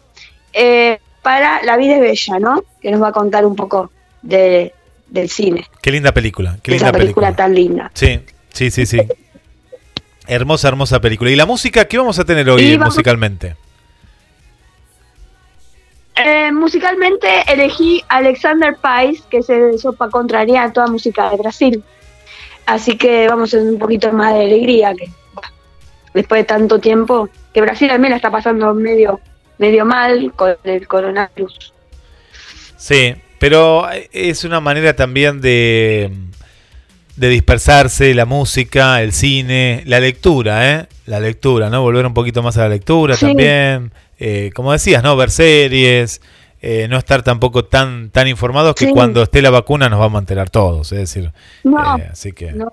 Eh, 0.54 1.00
para 1.22 1.62
La 1.64 1.78
vida 1.78 1.96
es 1.96 2.02
bella, 2.02 2.40
¿no? 2.40 2.64
Que 2.82 2.90
nos 2.90 3.02
va 3.02 3.10
a 3.10 3.12
contar 3.12 3.46
un 3.46 3.56
poco 3.56 3.92
de, 4.24 4.74
del 5.12 5.30
cine, 5.30 5.68
Qué 5.82 5.92
linda 5.92 6.12
película, 6.14 6.58
qué 6.64 6.76
esa 6.76 6.86
linda 6.88 6.98
película, 6.98 7.28
película. 7.28 7.46
tan 7.46 7.54
linda. 7.54 7.92
Sí, 7.94 8.22
sí, 8.52 8.72
sí, 8.72 8.86
sí. 8.88 8.98
Hermosa, 10.28 10.70
hermosa 10.70 11.00
película. 11.02 11.30
¿Y 11.30 11.36
la 11.36 11.46
música? 11.46 11.86
¿Qué 11.86 11.98
vamos 12.00 12.18
a 12.18 12.24
tener 12.26 12.50
hoy 12.50 12.78
vamos- 12.78 12.94
musicalmente? 12.96 13.56
Eh, 16.16 16.52
musicalmente 16.52 17.28
elegí 17.48 18.04
Alexander 18.10 18.76
Pais, 18.76 19.22
que 19.30 19.42
se 19.42 19.78
sopa 19.78 20.10
contraria 20.10 20.64
a 20.64 20.74
toda 20.74 20.88
música 20.88 21.30
de 21.32 21.38
Brasil. 21.38 21.84
Así 22.66 22.96
que 22.98 23.28
vamos 23.28 23.52
tener 23.52 23.68
un 23.74 23.80
poquito 23.80 24.12
más 24.12 24.34
de 24.36 24.42
alegría, 24.42 24.94
que 24.94 25.10
después 26.14 26.40
de 26.42 26.46
tanto 26.46 26.80
tiempo, 26.80 27.28
que 27.54 27.62
Brasil 27.62 27.88
también 27.88 28.12
la 28.12 28.18
está 28.18 28.30
pasando 28.30 28.74
medio, 28.74 29.20
medio 29.58 29.84
mal 29.86 30.32
con 30.36 30.56
el 30.64 30.88
coronavirus. 30.88 31.74
Sí, 32.78 33.16
pero 33.42 33.88
es 34.12 34.44
una 34.44 34.60
manera 34.60 34.96
también 34.96 35.42
de, 35.42 36.12
de 37.16 37.28
dispersarse 37.28 38.14
la 38.14 38.26
música, 38.26 39.02
el 39.02 39.14
cine, 39.14 39.82
la 39.88 40.00
lectura, 40.00 40.70
¿eh? 40.72 40.88
La 41.08 41.20
lectura, 41.20 41.72
¿no? 41.72 41.82
Volver 41.82 42.06
un 42.06 42.14
poquito 42.14 42.44
más 42.44 42.56
a 42.58 42.62
la 42.62 42.70
lectura 42.70 43.16
Sí. 43.16 43.26
también. 43.26 43.92
Eh, 44.20 44.52
como 44.54 44.72
decías, 44.72 45.02
¿no? 45.02 45.18
Ver 45.18 45.32
series, 45.32 46.22
eh, 46.62 46.86
no 46.88 47.00
estar 47.00 47.24
tampoco 47.24 47.66
tan, 47.66 48.12
tan 48.12 48.28
informados 48.28 48.76
que 48.76 48.86
Sí. 48.86 48.92
cuando 48.92 49.24
esté 49.24 49.42
la 49.42 49.50
vacuna 49.50 49.90
nos 49.90 50.00
vamos 50.00 50.20
a 50.20 50.22
enterar 50.22 50.52
todos, 50.52 50.92
es 50.92 51.00
decir. 51.00 51.32
No, 51.64 51.98
eh, 51.98 52.10
así 52.12 52.34
que... 52.34 52.52
no, 52.52 52.72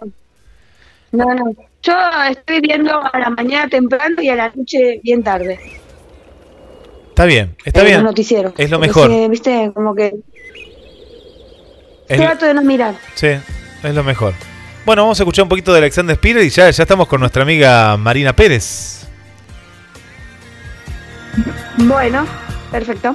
no, 1.13 1.25
no. 1.35 1.53
Yo 1.83 1.95
estoy 2.31 2.61
viendo 2.61 2.93
a 3.11 3.19
la 3.19 3.31
mañana 3.31 3.71
temprano 3.71 4.21
y 4.21 4.29
a 4.29 4.35
la 4.35 4.53
noche 4.55 5.01
bien 5.03 5.23
tarde. 5.23 5.59
Está 7.09 7.25
bien, 7.25 7.57
está 7.65 7.81
eh, 7.81 7.85
bien. 7.85 7.97
Los 8.03 8.11
noticieros. 8.11 8.53
Es 8.59 8.69
lo 8.71 8.77
Porque 8.79 8.89
mejor. 8.89 9.11
sí, 9.11 9.29
Viste, 9.31 9.71
como 9.75 9.95
que 9.95 10.15
Es- 12.09 12.19
trato 12.21 12.47
de 12.47 12.55
no 12.55 12.63
mirar. 12.63 12.95
Sí, 13.15 13.27
es 13.29 13.95
lo 13.95 14.03
mejor. 14.05 14.35
Bueno, 14.87 15.03
vamos 15.03 15.21
a 15.21 15.23
escuchar 15.23 15.43
un 15.43 15.49
poquito 15.51 15.73
de 15.73 15.79
Alexander 15.79 16.17
Spiller 16.17 16.43
y 16.45 16.51
ya, 16.51 16.71
ya 16.71 16.83
estamos 16.83 17.07
con 17.09 17.21
nuestra 17.21 17.43
amiga 17.43 17.97
Marina 17.99 18.33
Pérez. 18.35 19.07
Bueno, 21.77 22.27
perfecto. 22.71 23.15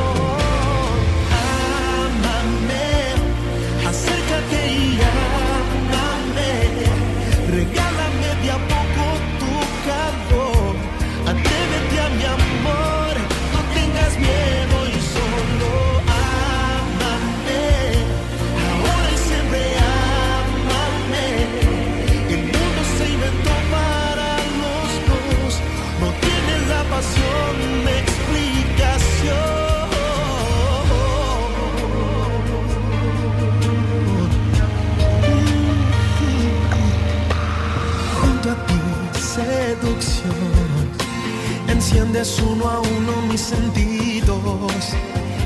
Enciendes 41.67 42.39
uno 42.39 42.69
a 42.69 42.79
uno 42.79 43.21
mis 43.29 43.41
sentidos. 43.41 44.83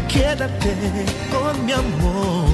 Quédate 0.08 0.74
con 1.32 1.65
mi 1.65 1.74
amor. 1.74 2.48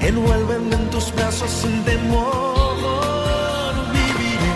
Envuélveme 0.00 0.74
en 0.74 0.90
tus 0.90 1.12
brazos 1.14 1.50
sin 1.50 1.82
temor. 1.84 3.74
Viviré 3.92 4.52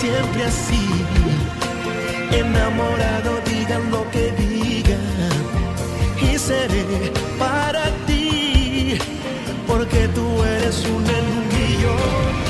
siempre 0.00 0.44
así. 0.44 0.86
Enamorado, 2.32 3.40
digan 3.46 3.90
lo 3.90 4.10
que 4.10 4.32
digan. 4.32 5.00
Y 6.20 6.38
seré 6.38 7.12
para 7.38 7.84
ti 8.06 8.16
es 10.68 10.84
una 10.86 11.12
en 11.18 11.24
un 11.36 11.48
millón. 11.48 11.96
Oh, 11.96 12.45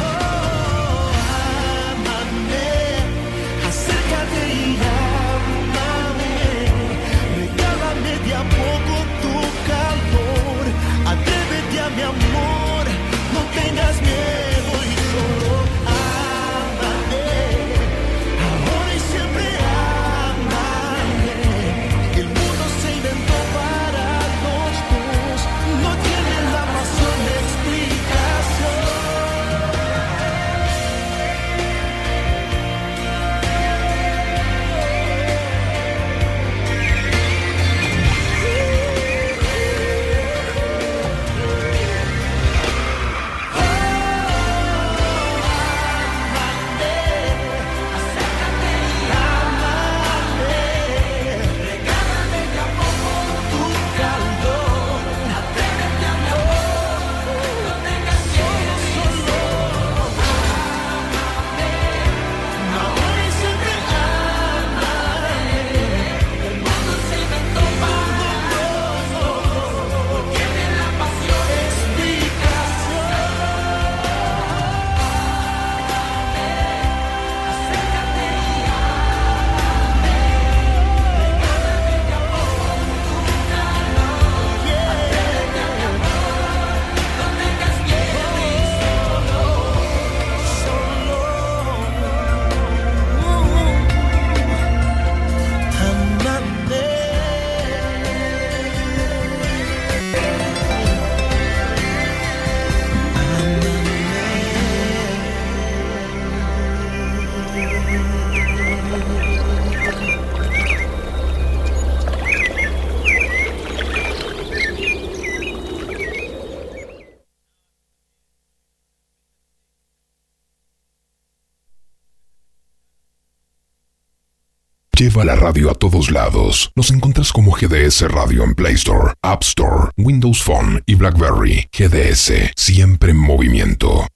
Lleva 125.17 125.35
la 125.35 125.37
radio 125.37 125.71
a 125.71 125.75
todos 125.75 126.11
lados. 126.11 126.71
Nos 126.75 126.91
encuentras 126.91 127.33
como 127.33 127.53
GDS 127.53 128.03
Radio 128.03 128.45
en 128.45 128.55
Play 128.55 128.75
Store, 128.75 129.15
App 129.23 129.43
Store, 129.43 129.89
Windows 129.97 130.43
Phone 130.43 130.83
y 130.85 130.95
BlackBerry. 130.95 131.71
GDS, 131.73 132.53
siempre 132.55 133.13
en 133.13 133.17
movimiento. 133.17 134.07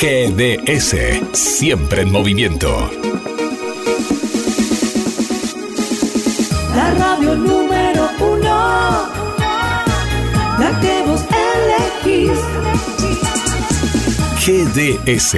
GDS, 0.00 0.96
siempre 1.34 2.00
en 2.00 2.12
movimiento. 2.12 2.90
La 6.74 6.94
radio 6.94 7.36
número 7.36 8.08
uno, 8.20 9.06
la 10.58 10.80
que 10.80 11.02
vos 11.06 11.22
elegís. 12.06 12.71
GDS. 14.44 15.36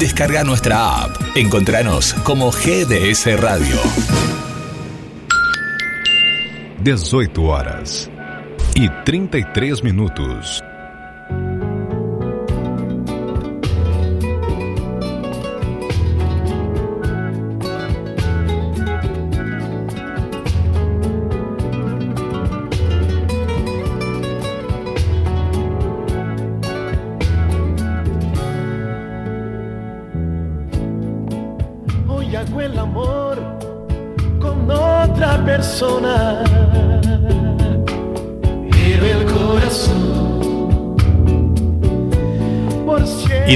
Descarga 0.00 0.42
nuestra 0.42 1.02
app. 1.02 1.14
Encontranos 1.34 2.14
como 2.24 2.50
GDS 2.50 3.38
Radio. 3.38 3.76
18 6.82 7.42
horas 7.42 8.10
y 8.74 8.88
33 9.04 9.84
minutos. 9.84 10.64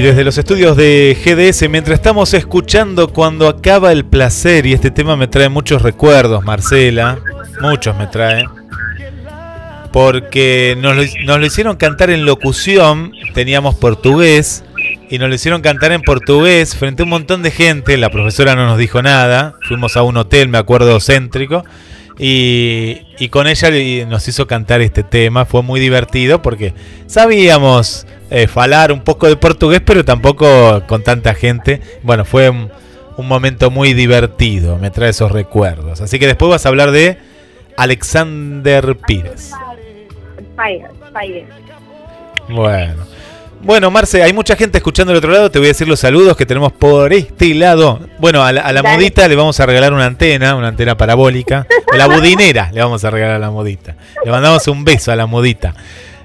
Y 0.01 0.03
desde 0.03 0.23
los 0.23 0.35
estudios 0.39 0.75
de 0.75 1.15
GDS, 1.23 1.69
mientras 1.69 1.99
estamos 1.99 2.33
escuchando 2.33 3.13
cuando 3.13 3.47
acaba 3.47 3.91
el 3.91 4.03
placer, 4.03 4.65
y 4.65 4.73
este 4.73 4.89
tema 4.89 5.15
me 5.15 5.27
trae 5.27 5.47
muchos 5.47 5.83
recuerdos, 5.83 6.43
Marcela, 6.43 7.19
muchos 7.61 7.95
me 7.95 8.07
trae, 8.07 8.45
porque 9.93 10.75
nos 10.81 10.95
lo, 10.95 11.03
nos 11.23 11.39
lo 11.39 11.45
hicieron 11.45 11.75
cantar 11.75 12.09
en 12.09 12.25
locución, 12.25 13.11
teníamos 13.35 13.75
portugués, 13.75 14.63
y 15.07 15.19
nos 15.19 15.29
lo 15.29 15.35
hicieron 15.35 15.61
cantar 15.61 15.91
en 15.91 16.01
portugués 16.01 16.75
frente 16.75 17.03
a 17.03 17.05
un 17.05 17.11
montón 17.11 17.43
de 17.43 17.51
gente, 17.51 17.95
la 17.95 18.09
profesora 18.09 18.55
no 18.55 18.65
nos 18.65 18.79
dijo 18.79 19.03
nada, 19.03 19.53
fuimos 19.67 19.97
a 19.97 20.01
un 20.01 20.17
hotel, 20.17 20.47
me 20.47 20.57
acuerdo, 20.57 20.99
céntrico, 20.99 21.63
y, 22.23 23.01
y 23.17 23.29
con 23.29 23.47
ella 23.47 23.71
nos 24.05 24.27
hizo 24.27 24.45
cantar 24.45 24.81
este 24.81 25.01
tema, 25.01 25.45
fue 25.45 25.63
muy 25.63 25.79
divertido 25.79 26.43
porque 26.43 26.75
sabíamos 27.07 28.05
eh, 28.29 28.45
falar 28.45 28.91
un 28.91 29.01
poco 29.01 29.27
de 29.27 29.37
portugués, 29.37 29.81
pero 29.83 30.05
tampoco 30.05 30.83
con 30.85 31.03
tanta 31.03 31.33
gente. 31.33 31.81
Bueno, 32.03 32.23
fue 32.23 32.51
un, 32.51 32.69
un 33.17 33.27
momento 33.27 33.71
muy 33.71 33.95
divertido, 33.95 34.77
me 34.77 34.91
trae 34.91 35.09
esos 35.09 35.31
recuerdos. 35.31 35.99
Así 35.99 36.19
que 36.19 36.27
después 36.27 36.51
vas 36.51 36.63
a 36.67 36.69
hablar 36.69 36.91
de 36.91 37.17
Alexander 37.75 38.95
Pires. 38.97 39.51
Fire. 40.55 41.47
Bueno. 42.49 43.10
Bueno, 43.63 43.91
Marce, 43.91 44.23
hay 44.23 44.33
mucha 44.33 44.55
gente 44.55 44.79
escuchando 44.79 45.11
del 45.11 45.19
otro 45.19 45.31
lado. 45.31 45.51
Te 45.51 45.59
voy 45.59 45.67
a 45.67 45.69
decir 45.69 45.87
los 45.87 45.99
saludos 45.99 46.35
que 46.35 46.47
tenemos 46.47 46.71
por 46.71 47.13
este 47.13 47.53
lado. 47.53 47.99
Bueno, 48.17 48.43
a 48.43 48.51
la, 48.51 48.61
a 48.61 48.71
la 48.73 48.81
Dale. 48.81 48.95
modita 48.95 49.27
le 49.27 49.35
vamos 49.35 49.59
a 49.59 49.65
regalar 49.67 49.93
una 49.93 50.05
antena, 50.05 50.55
una 50.55 50.69
antena 50.69 50.97
parabólica. 50.97 51.67
A 51.93 51.97
la 51.97 52.07
budinera 52.07 52.71
le 52.73 52.81
vamos 52.81 53.03
a 53.03 53.11
regalar 53.11 53.35
a 53.35 53.39
la 53.39 53.51
modita. 53.51 53.95
Le 54.25 54.31
mandamos 54.31 54.67
un 54.67 54.83
beso 54.83 55.11
a 55.11 55.15
la 55.15 55.27
modita. 55.27 55.75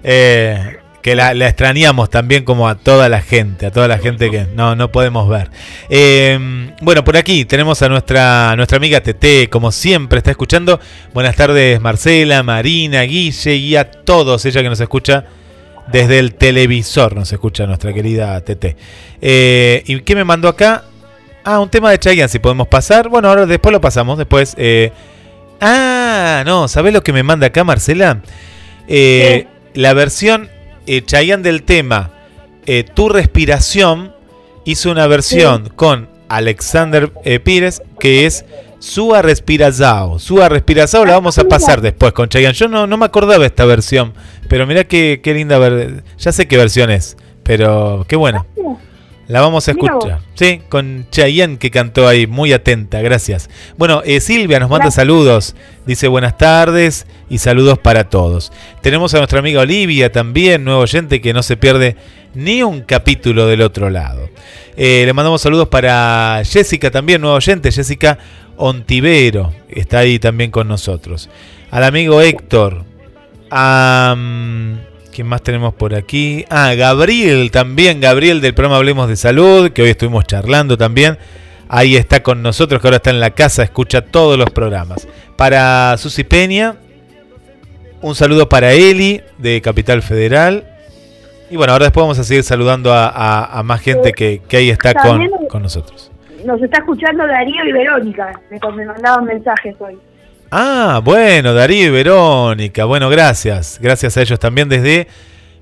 Eh, 0.03 0.79
que 1.03 1.15
la, 1.15 1.35
la 1.35 1.47
extrañamos 1.47 2.11
también 2.11 2.43
como 2.43 2.69
a 2.69 2.75
toda 2.75 3.09
la 3.09 3.21
gente, 3.21 3.67
a 3.67 3.71
toda 3.71 3.87
la 3.87 3.99
gente 3.99 4.31
que 4.31 4.47
no, 4.55 4.75
no 4.75 4.91
podemos 4.91 5.29
ver. 5.29 5.51
Eh, 5.91 6.73
bueno, 6.81 7.05
por 7.05 7.17
aquí 7.19 7.45
tenemos 7.45 7.81
a 7.83 7.89
nuestra, 7.89 8.57
nuestra 8.57 8.79
amiga 8.79 9.01
Tete, 9.03 9.49
como 9.51 9.71
siempre 9.73 10.19
está 10.19 10.31
escuchando. 10.31 10.81
Buenas 11.13 11.37
tardes 11.37 11.81
Marcela, 11.81 12.43
Marina, 12.43 13.03
Guille 13.03 13.55
y 13.55 13.77
a 13.77 13.89
todos, 13.91 14.45
ella 14.47 14.63
que 14.63 14.69
nos 14.69 14.81
escucha 14.81 15.27
desde 15.93 16.19
el 16.19 16.35
televisor, 16.35 17.15
nos 17.15 17.33
escucha 17.33 17.67
nuestra 17.67 17.93
querida 17.93 18.41
Tete. 18.41 18.77
Eh, 19.21 19.83
¿Y 19.87 20.01
qué 20.01 20.15
me 20.15 20.25
mandó 20.25 20.49
acá? 20.49 20.85
Ah, 21.45 21.61
un 21.61 21.69
tema 21.71 21.91
de 21.91 21.99
Chayanne, 21.99 22.29
si 22.29 22.39
podemos 22.39 22.67
pasar. 22.69 23.09
Bueno, 23.09 23.29
ahora 23.29 23.47
después 23.47 23.73
lo 23.73 23.81
pasamos, 23.81 24.19
después... 24.19 24.55
eh, 24.59 24.93
Ah, 25.61 26.43
no, 26.45 26.69
¿sabés 26.69 26.93
lo 26.93 27.03
que 27.03 27.15
me 27.15 27.23
manda 27.23 27.47
acá 27.47 27.65
Marcela? 27.65 28.21
Eh, 28.89 29.47
La 29.75 29.95
versión 29.95 30.51
Chayanne 31.07 31.43
del 31.43 31.63
tema 31.63 32.11
Tu 32.95 33.09
respiración 33.09 34.15
hizo 34.65 34.91
una 34.91 35.07
versión 35.07 35.71
con 35.75 36.11
Alexander 36.29 37.11
Pires 37.43 37.83
que 37.99 38.27
es 38.27 38.45
Sua 38.87 39.21
Respirazao. 39.21 40.21
Sua 40.21 40.49
Respirazao 40.49 41.05
la 41.05 41.15
vamos 41.15 41.37
a 41.39 41.45
pasar 41.45 41.81
después 41.81 42.13
con 42.13 42.29
Chayanne. 42.29 42.55
Yo 42.55 42.69
no, 42.69 42.87
no 42.87 42.97
me 42.97 43.05
acordaba 43.05 43.45
esta 43.45 43.65
versión, 43.65 44.15
pero 44.49 44.65
mirá 44.65 44.85
qué, 44.85 45.21
qué 45.23 45.35
linda 45.35 45.59
ver. 45.59 46.05
Ya 46.19 46.31
sé 46.31 46.47
qué 46.47 46.57
versión 46.57 46.91
es, 46.91 47.17
pero 47.43 48.07
qué 48.09 48.15
buena. 48.15 48.47
La 49.27 49.41
vamos 49.41 49.67
a 49.67 49.73
escuchar. 49.73 50.21
Sí, 50.35 50.63
con 50.69 51.09
Chayanne 51.11 51.59
que 51.59 51.73
cantó 51.73 52.07
ahí, 52.07 52.29
muy 52.29 52.53
atenta, 52.53 53.01
gracias. 53.03 53.51
Bueno, 53.77 54.03
eh, 54.05 54.21
Silvia 54.21 54.61
nos 54.61 54.71
manda 54.71 54.93
saludos. 54.93 55.57
Dice 55.85 56.07
buenas 56.07 56.39
tardes 56.39 57.09
y 57.29 57.39
saludos 57.39 57.81
para 57.81 58.09
todos. 58.09 58.53
Tenemos 58.83 59.13
a 59.15 59.19
nuestra 59.19 59.41
amiga 59.41 59.63
Olivia 59.63 60.13
también, 60.13 60.63
nuevo 60.63 60.83
oyente 60.83 61.21
que 61.21 61.35
no 61.35 61.43
se 61.43 61.57
pierde 61.57 61.97
ni 62.35 62.63
un 62.63 62.83
capítulo 62.83 63.49
del 63.49 63.63
otro 63.63 63.91
lado. 63.91 64.31
Eh, 64.77 65.03
le 65.07 65.13
mandamos 65.13 65.41
saludos 65.41 65.69
para 65.69 66.43
Jessica 66.45 66.93
también, 66.93 67.21
nuevo 67.21 67.37
oyente, 67.37 67.73
Jessica 67.73 68.19
Ontivero, 68.57 69.53
está 69.69 69.99
ahí 70.01 70.19
también 70.19 70.51
con 70.51 70.69
nosotros. 70.69 71.29
Al 71.71 71.85
amigo 71.85 72.21
Héctor. 72.21 72.85
A, 73.51 74.15
¿Quién 75.13 75.27
más 75.29 75.43
tenemos 75.43 75.73
por 75.75 75.95
aquí? 75.95 76.45
Ah, 76.51 76.75
Gabriel 76.75 77.51
también, 77.51 78.01
Gabriel 78.01 78.41
del 78.41 78.55
programa 78.55 78.77
Hablemos 78.77 79.09
de 79.09 79.17
Salud, 79.17 79.71
que 79.71 79.83
hoy 79.83 79.91
estuvimos 79.91 80.25
charlando 80.27 80.77
también. 80.77 81.17
Ahí 81.69 81.97
está 81.97 82.23
con 82.23 82.43
nosotros, 82.43 82.81
que 82.81 82.87
ahora 82.87 82.97
está 82.99 83.11
en 83.11 83.21
la 83.21 83.31
casa, 83.31 83.63
escucha 83.63 84.03
todos 84.03 84.37
los 84.39 84.51
programas. 84.51 85.09
Para 85.37 85.97
Susi 85.99 86.23
Peña, 86.25 86.77
un 88.03 88.15
saludo 88.15 88.49
para 88.49 88.73
Eli 88.73 89.23
de 89.39 89.61
Capital 89.63 90.03
Federal. 90.03 90.65
Y 91.51 91.57
bueno, 91.57 91.73
ahora 91.73 91.87
después 91.87 92.03
vamos 92.03 92.19
a 92.19 92.25
seguir 92.25 92.43
saludando 92.43 92.93
a, 92.93 93.07
a- 93.09 93.59
a 93.59 93.63
más 93.63 93.81
gente 93.81 94.13
que, 94.13 94.43
que 94.49 94.57
ahí 94.59 94.71
está 94.71 94.93
con, 94.95 95.29
con 95.49 95.63
nosotros. 95.63 96.11
Nos 96.47 96.63
está 96.63 96.79
escuchando 96.79 97.27
Darío 97.27 97.65
y 97.65 97.73
Verónica. 97.73 98.41
Me, 98.51 98.59
me 98.77 98.87
mandaban 98.87 99.25
mensajes 99.25 99.75
hoy. 99.81 99.99
Ah, 100.51 101.01
bueno, 101.03 101.53
Darío 101.55 101.87
y 101.87 101.91
Verónica. 101.91 102.85
Bueno, 102.85 103.09
gracias. 103.11 103.79
Gracias 103.83 104.17
a 104.17 104.23
ellos 104.23 104.39
también 104.39 104.69
desde 104.69 105.09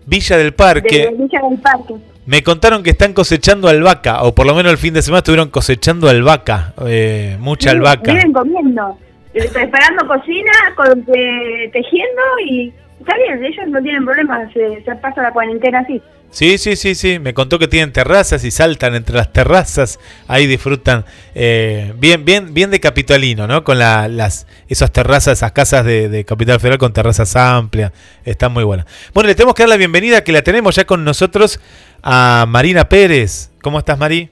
Villa 0.07 0.37
del 0.37 0.53
Parque. 0.53 1.07
De 1.11 1.17
Villa 1.17 1.41
del 1.49 1.59
Parque. 1.59 1.95
Me 2.27 2.43
contaron 2.43 2.83
que 2.83 2.91
están 2.91 3.13
cosechando 3.13 3.69
albahaca, 3.69 4.23
o 4.23 4.35
por 4.35 4.47
lo 4.47 4.55
menos 4.55 4.73
el 4.73 4.79
fin 4.79 4.95
de 4.95 5.03
semana 5.03 5.19
estuvieron 5.19 5.51
cosechando 5.51 6.09
albaca, 6.09 6.73
eh, 6.87 7.37
mucha 7.39 7.71
Viven- 7.73 7.77
albahaca. 7.79 8.13
Viven 8.15 8.33
comiendo. 8.33 8.99
eh, 9.35 9.49
Preparando 9.53 10.07
cocina, 10.07 10.53
con, 10.75 11.01
eh, 11.15 11.69
tejiendo 11.73 12.23
y 12.47 12.73
está 13.01 13.15
bien, 13.17 13.45
ellos 13.45 13.67
no 13.69 13.83
tienen 13.83 14.05
problemas, 14.07 14.51
se, 14.55 14.83
se 14.83 14.95
pasa 14.97 15.21
la 15.23 15.33
cuarentena 15.33 15.81
así. 15.81 16.01
Sí, 16.35 16.59
sí, 16.59 16.75
sí, 16.75 16.97
sí. 16.97 17.21
Me 17.21 17.33
contó 17.33 17.61
que 17.61 17.69
tienen 17.69 17.93
terrazas 17.93 18.43
y 18.43 18.51
saltan 18.51 18.97
entre 18.97 19.15
las 19.15 19.33
terrazas. 19.33 20.01
Ahí 20.27 20.47
disfrutan 20.49 21.05
eh, 21.37 21.93
bien, 21.97 22.25
bien, 22.25 22.53
bien 22.53 22.73
de 22.73 22.81
capitalino, 22.81 23.47
¿no? 23.47 23.63
Con 23.63 23.79
la- 23.79 24.09
las 24.09 24.49
esas 24.69 24.91
terrazas, 24.91 25.39
esas 25.39 25.53
casas 25.53 25.85
de, 25.85 26.09
de 26.09 26.25
Capital 26.25 26.59
Federal 26.59 26.79
con 26.79 26.93
terrazas 26.93 27.37
amplias. 27.37 27.93
Están 28.25 28.53
muy 28.53 28.65
buenas. 28.65 28.85
Bueno, 29.15 29.29
le 29.29 29.37
tenemos 29.37 29.55
que 29.55 29.63
dar 29.63 29.69
la 29.71 29.77
bienvenida 29.77 30.25
que 30.25 30.33
la 30.33 30.43
tenemos 30.43 30.75
ya 30.75 30.85
con 30.85 31.05
nosotros 31.05 31.61
a 32.03 32.47
Marina 32.49 32.89
Pérez. 32.89 33.51
¿Cómo 33.63 33.79
estás, 33.79 33.97
Mari? 33.97 34.29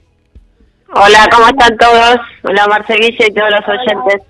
Hola, 0.93 1.25
¿cómo 1.31 1.47
están 1.47 1.77
todos? 1.77 2.17
Hola, 2.43 2.67
Marcelilla 2.67 3.27
y 3.27 3.33
todos 3.33 3.49
los 3.49 3.61
oyentes. 3.69 4.27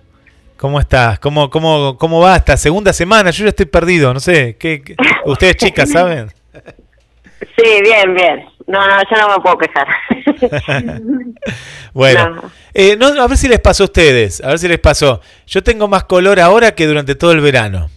¿Cómo 0.58 0.80
estás? 0.80 1.18
¿Cómo, 1.18 1.50
cómo, 1.50 1.98
cómo 1.98 2.20
va 2.22 2.36
esta 2.36 2.56
segunda 2.56 2.94
semana? 2.94 3.32
Yo 3.32 3.46
ya 3.46 3.50
estoy 3.50 3.66
perdido, 3.66 4.14
no 4.14 4.20
sé. 4.20 4.58
¿qué, 4.60 4.84
qué- 4.84 4.96
ustedes 5.26 5.56
chicas 5.56 5.90
saben? 5.90 6.32
Sí, 7.58 7.82
bien, 7.82 8.14
bien. 8.14 8.46
No, 8.68 8.80
no, 8.88 8.98
yo 9.10 9.18
no 9.18 9.36
me 9.38 9.42
puedo 9.44 9.58
quejar. 9.58 9.88
Bueno, 11.94 12.30
No. 12.30 12.52
eh, 12.74 12.96
no, 12.98 13.08
a 13.22 13.28
ver 13.28 13.38
si 13.38 13.48
les 13.48 13.60
pasó 13.60 13.84
a 13.84 13.86
ustedes, 13.86 14.42
a 14.44 14.48
ver 14.50 14.60
si 14.60 14.68
les 14.68 14.80
pasó. 14.80 15.22
Yo 15.46 15.62
tengo 15.64 15.88
más 15.88 16.06
color 16.06 16.40
ahora 16.40 16.74
que 16.74 16.88
durante 16.88 17.14
todo 17.16 17.32
el 17.32 17.42
verano. 17.42 17.90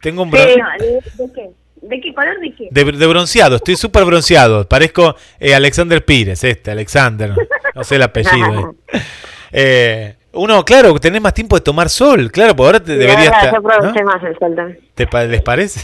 Tengo 0.00 0.22
un 0.22 0.30
bron- 0.32 0.46
Sí, 0.54 0.58
no, 0.58 1.24
¿de, 1.26 1.32
qué? 1.34 1.50
¿De 1.82 2.00
qué 2.00 2.14
color 2.14 2.40
de 2.40 2.54
qué? 2.54 2.68
de, 2.70 2.84
de 2.92 3.06
bronceado, 3.06 3.56
estoy 3.56 3.76
súper 3.76 4.04
bronceado. 4.06 4.66
Parezco 4.66 5.14
eh, 5.38 5.54
Alexander 5.54 6.02
Pires, 6.04 6.42
este, 6.44 6.70
Alexander, 6.70 7.32
no 7.74 7.84
sé 7.84 7.96
el 7.96 8.02
apellido. 8.02 8.74
eh. 8.92 9.00
Eh, 9.52 10.14
uno, 10.34 10.64
claro, 10.64 10.96
tenés 11.00 11.20
más 11.20 11.34
tiempo 11.34 11.56
de 11.56 11.60
tomar 11.62 11.88
sol, 11.90 12.30
claro, 12.30 12.54
porque 12.54 12.66
ahora 12.68 12.78
te 12.80 12.92
Sí, 12.92 12.98
debería 12.98 13.24
es 13.24 13.30
verdad, 13.32 13.44
estar. 13.46 13.92
Yo 13.94 14.00
¿no? 14.00 14.04
más 14.06 14.22
el 14.22 14.38
sol 14.38 14.54
también. 14.54 14.78
¿Te 14.94 15.26
¿Les 15.26 15.42
parece? 15.42 15.80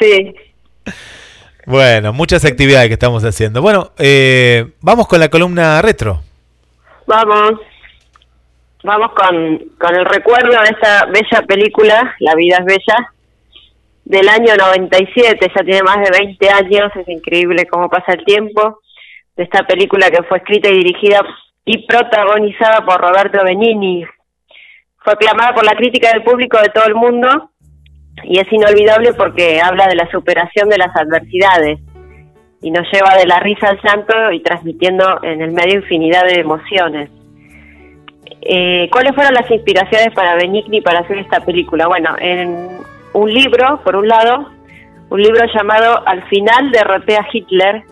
Sí. 0.00 0.34
Bueno, 1.66 2.12
muchas 2.12 2.44
actividades 2.44 2.88
que 2.88 2.94
estamos 2.94 3.24
haciendo. 3.24 3.62
Bueno, 3.62 3.92
eh, 3.98 4.72
vamos 4.80 5.08
con 5.08 5.20
la 5.20 5.28
columna 5.28 5.80
retro. 5.80 6.20
Vamos. 7.06 7.60
Vamos 8.82 9.12
con, 9.12 9.58
con 9.78 9.94
el 9.94 10.04
recuerdo 10.04 10.60
de 10.60 10.68
esta 10.68 11.06
bella 11.06 11.42
película, 11.46 12.14
La 12.18 12.34
vida 12.34 12.58
es 12.58 12.66
bella, 12.66 13.14
del 14.04 14.28
año 14.28 14.54
97, 14.58 15.52
ya 15.56 15.64
tiene 15.64 15.82
más 15.82 15.96
de 15.96 16.10
20 16.10 16.50
años, 16.50 16.92
es 16.94 17.08
increíble 17.08 17.66
cómo 17.66 17.88
pasa 17.88 18.12
el 18.12 18.24
tiempo, 18.26 18.80
de 19.36 19.44
esta 19.44 19.66
película 19.66 20.10
que 20.10 20.22
fue 20.24 20.36
escrita 20.36 20.68
y 20.68 20.76
dirigida 20.76 21.22
y 21.64 21.86
protagonizada 21.86 22.84
por 22.84 23.00
Roberto 23.00 23.42
Benigni. 23.42 24.04
Fue 24.98 25.14
aclamada 25.14 25.54
por 25.54 25.64
la 25.64 25.74
crítica 25.74 26.10
del 26.12 26.22
público 26.22 26.58
de 26.60 26.68
todo 26.68 26.84
el 26.86 26.94
mundo 26.94 27.52
y 28.22 28.38
es 28.38 28.52
inolvidable 28.52 29.12
porque 29.14 29.60
habla 29.60 29.88
de 29.88 29.96
la 29.96 30.10
superación 30.10 30.68
de 30.68 30.78
las 30.78 30.94
adversidades 30.94 31.80
y 32.62 32.70
nos 32.70 32.90
lleva 32.90 33.16
de 33.16 33.26
la 33.26 33.40
risa 33.40 33.68
al 33.68 33.80
llanto 33.82 34.32
y 34.32 34.40
transmitiendo 34.40 35.22
en 35.22 35.42
el 35.42 35.52
medio 35.52 35.80
infinidad 35.80 36.24
de 36.24 36.40
emociones. 36.40 37.10
Eh, 38.40 38.88
¿Cuáles 38.90 39.14
fueron 39.14 39.34
las 39.34 39.50
inspiraciones 39.50 40.14
para 40.14 40.34
Benigni 40.36 40.80
para 40.80 41.00
hacer 41.00 41.18
esta 41.18 41.40
película? 41.40 41.86
Bueno, 41.86 42.10
en 42.18 42.68
un 43.12 43.32
libro, 43.32 43.80
por 43.84 43.96
un 43.96 44.08
lado, 44.08 44.50
un 45.10 45.22
libro 45.22 45.44
llamado 45.54 46.06
Al 46.06 46.22
final 46.24 46.70
derroté 46.70 47.16
a 47.16 47.26
Hitler, 47.30 47.82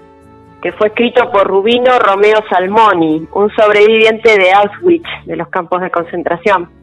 que 0.63 0.73
fue 0.73 0.89
escrito 0.89 1.31
por 1.31 1.47
Rubino 1.47 1.99
Romeo 1.99 2.43
Salmoni, 2.49 3.27
un 3.33 3.51
sobreviviente 3.51 4.39
de 4.39 4.53
Auschwitz, 4.53 5.09
de 5.27 5.37
los 5.37 5.49
campos 5.49 5.81
de 5.81 5.91
concentración. 5.91 6.82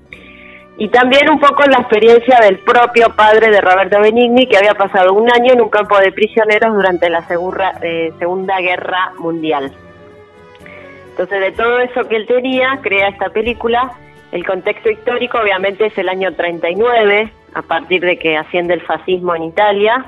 Y 0.81 0.87
también 0.87 1.29
un 1.29 1.41
poco 1.41 1.63
la 1.69 1.79
experiencia 1.79 2.39
del 2.39 2.59
propio 2.59 3.13
padre 3.13 3.51
de 3.51 3.59
Roberto 3.59 3.99
Benigni, 3.99 4.47
que 4.47 4.55
había 4.55 4.75
pasado 4.75 5.11
un 5.11 5.29
año 5.29 5.51
en 5.51 5.61
un 5.61 5.67
campo 5.67 5.99
de 5.99 6.13
prisioneros 6.13 6.73
durante 6.73 7.09
la 7.09 7.21
Segunda, 7.27 7.77
eh, 7.81 8.13
segunda 8.17 8.57
Guerra 8.61 9.11
Mundial. 9.17 9.73
Entonces, 11.09 11.41
de 11.41 11.51
todo 11.51 11.79
eso 11.79 12.07
que 12.07 12.15
él 12.15 12.25
tenía, 12.25 12.79
crea 12.81 13.09
esta 13.09 13.27
película. 13.27 13.91
El 14.31 14.45
contexto 14.45 14.89
histórico, 14.89 15.37
obviamente, 15.37 15.87
es 15.87 15.97
el 15.97 16.07
año 16.07 16.33
39, 16.33 17.29
a 17.55 17.61
partir 17.61 17.99
de 17.99 18.17
que 18.17 18.37
asciende 18.37 18.73
el 18.75 18.81
fascismo 18.81 19.35
en 19.35 19.43
Italia 19.43 20.05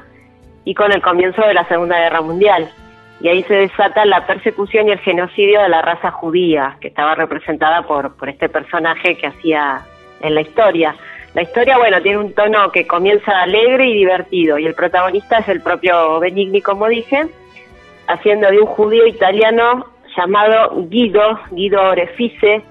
y 0.63 0.74
con 0.74 0.93
el 0.93 1.01
comienzo 1.01 1.41
de 1.41 1.53
la 1.53 1.67
Segunda 1.67 1.99
Guerra 1.99 2.22
Mundial. 2.22 2.72
Y 3.19 3.28
ahí 3.28 3.43
se 3.43 3.55
desata 3.55 4.05
la 4.05 4.26
persecución 4.26 4.88
y 4.88 4.91
el 4.91 4.99
genocidio 4.99 5.61
de 5.61 5.67
la 5.67 5.82
raza 5.82 6.11
judía, 6.11 6.78
que 6.80 6.88
estaba 6.88 7.13
representada 7.13 7.82
por, 7.82 8.15
por 8.15 8.30
este 8.30 8.47
personaje 8.47 9.17
que 9.17 9.28
hacía 9.28 9.82
en 10.22 10.36
la 10.36 10.41
historia. 10.41 10.95
La 11.34 11.43
historia, 11.43 11.78
bueno, 11.78 12.01
tiene 12.01 12.17
un 12.17 12.34
tono 12.34 12.72
que 12.72 12.86
comienza 12.86 13.41
alegre 13.41 13.88
y 13.88 13.93
divertido, 13.93 14.57
y 14.57 14.65
el 14.65 14.74
protagonista 14.74 15.38
es 15.38 15.47
el 15.47 15.61
propio 15.61 16.19
Benigni, 16.19 16.61
como 16.61 16.88
dije, 16.88 17.28
haciendo 18.07 18.49
de 18.49 18.59
un 18.59 18.67
judío 18.67 19.07
italiano 19.07 19.86
llamado 20.17 20.88
Guido, 20.89 21.39
Guido 21.51 21.82
Orefice, 21.82 22.61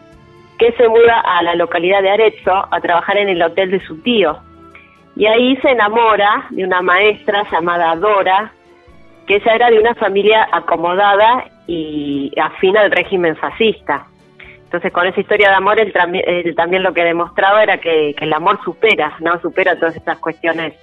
que 0.59 0.73
se 0.73 0.89
muda 0.89 1.21
a 1.21 1.43
la 1.43 1.55
localidad 1.55 2.03
de 2.03 2.11
Arezzo 2.11 2.69
a 2.71 2.81
trabajar 2.81 3.17
en 3.17 3.31
el 3.31 3.43
hotel 3.43 3.71
de 3.71 3.81
su 3.81 4.03
tío. 4.03 4.39
Y 5.17 5.25
ahí 5.25 5.57
se 5.57 5.71
enamora 5.71 6.47
de 6.51 6.65
una 6.65 6.83
maestra 6.83 7.47
llamada 7.51 7.97
Dora, 7.97 8.53
que 9.27 9.37
ella 9.37 9.55
era 9.55 9.71
de 9.71 9.79
una 9.79 9.95
familia 9.95 10.47
acomodada 10.53 11.47
y 11.67 12.31
afín 12.39 12.77
al 12.77 12.91
régimen 12.91 13.37
fascista. 13.37 14.10
Entonces, 14.71 14.93
con 14.93 15.05
esa 15.05 15.21
historia 15.21 15.49
de 15.49 15.57
amor, 15.57 15.81
él, 15.81 15.93
también- 15.93 16.23
él 16.29 16.55
también 16.55 16.85
lo 16.85 16.95
que 16.95 17.03
demostraba 17.03 17.61
era 17.61 17.79
que, 17.79 18.15
que 18.17 18.25
el 18.25 18.33
amor 18.33 18.61
supera, 18.65 19.17
¿no? 19.19 19.41
Supera 19.41 19.75
todas 19.75 19.97
estas 19.97 20.19
cuestiones 20.19 20.75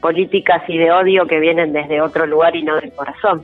políticas 0.00 0.62
y 0.68 0.78
de 0.78 0.92
odio 0.92 1.26
que 1.26 1.40
vienen 1.40 1.72
desde 1.72 2.00
otro 2.00 2.24
lugar 2.26 2.54
y 2.54 2.62
no 2.62 2.76
del 2.76 2.92
corazón. 2.92 3.42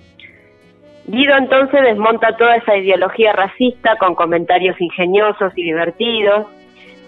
Guido 1.08 1.36
entonces 1.36 1.82
desmonta 1.82 2.36
toda 2.36 2.54
esa 2.56 2.76
ideología 2.76 3.32
racista 3.32 3.96
con 3.96 4.14
comentarios 4.14 4.80
ingeniosos 4.80 5.52
y 5.56 5.64
divertidos. 5.64 6.46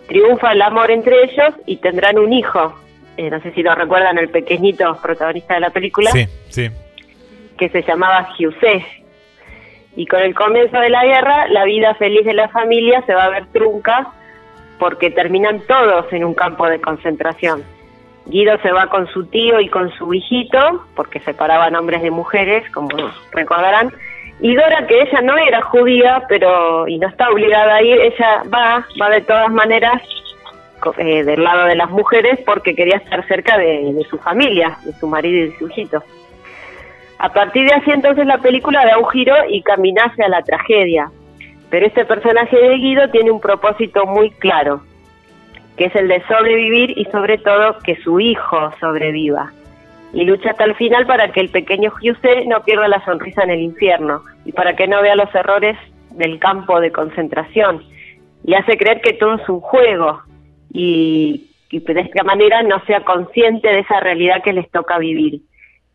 Triunfa 0.08 0.50
el 0.50 0.62
amor 0.62 0.90
entre 0.90 1.14
ellos 1.22 1.54
y 1.66 1.76
tendrán 1.76 2.18
un 2.18 2.32
hijo. 2.32 2.74
Eh, 3.16 3.30
no 3.30 3.40
sé 3.40 3.52
si 3.52 3.62
lo 3.62 3.72
recuerdan, 3.76 4.18
el 4.18 4.30
pequeñito 4.30 4.98
protagonista 5.00 5.54
de 5.54 5.60
la 5.60 5.70
película 5.70 6.10
Sí, 6.10 6.26
sí. 6.48 6.68
que 7.56 7.68
se 7.68 7.82
llamaba 7.82 8.30
Giuseppe. 8.36 8.99
Y 9.96 10.06
con 10.06 10.20
el 10.20 10.34
comienzo 10.34 10.78
de 10.78 10.88
la 10.88 11.04
guerra, 11.04 11.48
la 11.48 11.64
vida 11.64 11.94
feliz 11.94 12.24
de 12.24 12.34
la 12.34 12.48
familia 12.48 13.02
se 13.06 13.14
va 13.14 13.24
a 13.24 13.30
ver 13.30 13.46
trunca 13.46 14.12
porque 14.78 15.10
terminan 15.10 15.60
todos 15.66 16.12
en 16.12 16.24
un 16.24 16.34
campo 16.34 16.66
de 16.66 16.80
concentración. 16.80 17.62
Guido 18.26 18.58
se 18.62 18.70
va 18.72 18.86
con 18.86 19.06
su 19.08 19.26
tío 19.26 19.60
y 19.60 19.68
con 19.68 19.90
su 19.92 20.12
hijito, 20.14 20.86
porque 20.94 21.20
separaban 21.20 21.74
hombres 21.74 22.02
de 22.02 22.10
mujeres, 22.10 22.68
como 22.70 22.88
recordarán, 23.32 23.92
Y 24.40 24.54
Dora, 24.54 24.86
que 24.86 25.02
ella 25.02 25.20
no 25.20 25.36
era 25.36 25.60
judía, 25.62 26.22
pero 26.28 26.88
y 26.88 26.98
no 26.98 27.08
está 27.08 27.28
obligada 27.28 27.76
a 27.76 27.82
ir, 27.82 28.00
ella 28.00 28.42
va, 28.52 28.86
va 29.00 29.10
de 29.10 29.20
todas 29.20 29.50
maneras 29.50 30.00
eh, 30.96 31.24
del 31.24 31.44
lado 31.44 31.66
de 31.66 31.76
las 31.76 31.90
mujeres 31.90 32.38
porque 32.46 32.74
quería 32.74 32.96
estar 32.96 33.26
cerca 33.26 33.58
de, 33.58 33.92
de 33.92 34.04
su 34.04 34.16
familia, 34.18 34.78
de 34.84 34.92
su 34.94 35.06
marido 35.06 35.44
y 35.44 35.50
de 35.50 35.58
su 35.58 35.68
hijito. 35.68 36.02
A 37.20 37.28
partir 37.28 37.68
de 37.68 37.74
así 37.74 37.90
entonces 37.90 38.26
la 38.26 38.38
película 38.38 38.86
da 38.86 38.96
un 38.96 39.06
giro 39.10 39.34
y 39.50 39.60
camina 39.60 40.04
hacia 40.04 40.26
la 40.28 40.42
tragedia. 40.42 41.10
Pero 41.68 41.84
este 41.84 42.06
personaje 42.06 42.56
de 42.56 42.76
Guido 42.76 43.10
tiene 43.10 43.30
un 43.30 43.42
propósito 43.42 44.06
muy 44.06 44.30
claro, 44.30 44.80
que 45.76 45.84
es 45.84 45.94
el 45.96 46.08
de 46.08 46.22
sobrevivir 46.26 46.96
y 46.96 47.04
sobre 47.12 47.36
todo 47.36 47.78
que 47.84 47.96
su 47.96 48.20
hijo 48.20 48.72
sobreviva. 48.80 49.52
Y 50.14 50.24
lucha 50.24 50.52
hasta 50.52 50.64
el 50.64 50.74
final 50.76 51.06
para 51.06 51.30
que 51.30 51.40
el 51.40 51.50
pequeño 51.50 51.90
Giuse 51.90 52.46
no 52.46 52.62
pierda 52.62 52.88
la 52.88 53.04
sonrisa 53.04 53.42
en 53.42 53.50
el 53.50 53.60
infierno 53.60 54.22
y 54.46 54.52
para 54.52 54.74
que 54.74 54.88
no 54.88 55.02
vea 55.02 55.14
los 55.14 55.32
errores 55.34 55.76
del 56.12 56.38
campo 56.38 56.80
de 56.80 56.90
concentración. 56.90 57.84
Y 58.44 58.54
hace 58.54 58.78
creer 58.78 59.02
que 59.02 59.12
todo 59.12 59.34
es 59.34 59.46
un 59.46 59.60
juego 59.60 60.22
y, 60.72 61.50
y 61.68 61.80
de 61.80 62.00
esta 62.00 62.24
manera 62.24 62.62
no 62.62 62.82
sea 62.86 63.04
consciente 63.04 63.68
de 63.68 63.80
esa 63.80 64.00
realidad 64.00 64.42
que 64.42 64.54
les 64.54 64.70
toca 64.70 64.96
vivir. 64.96 65.42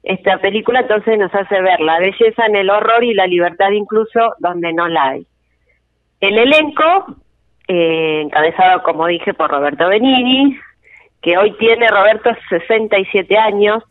Esta 0.06 0.38
película 0.38 0.82
entonces 0.82 1.18
nos 1.18 1.34
hace 1.34 1.60
ver 1.62 1.80
la 1.80 1.98
belleza 2.00 2.46
en 2.46 2.56
el 2.56 2.70
horror 2.70 3.04
y 3.04 3.16
la 3.16 3.26
libertad 3.26 3.72
incluso 3.72 4.36
donde 4.38 4.72
no 4.72 4.88
la 4.88 5.10
hay. 5.10 5.28
El 6.22 6.38
elenco, 6.38 7.18
eh, 7.68 8.22
encabezado 8.22 8.84
como 8.84 9.08
dije 9.08 9.34
por 9.34 9.50
Roberto 9.50 9.90
Benini, 9.90 10.60
que 11.24 11.40
hoy 11.40 11.54
tiene 11.58 11.88
Roberto 11.88 12.30
67 12.50 13.36
años, 13.36 13.84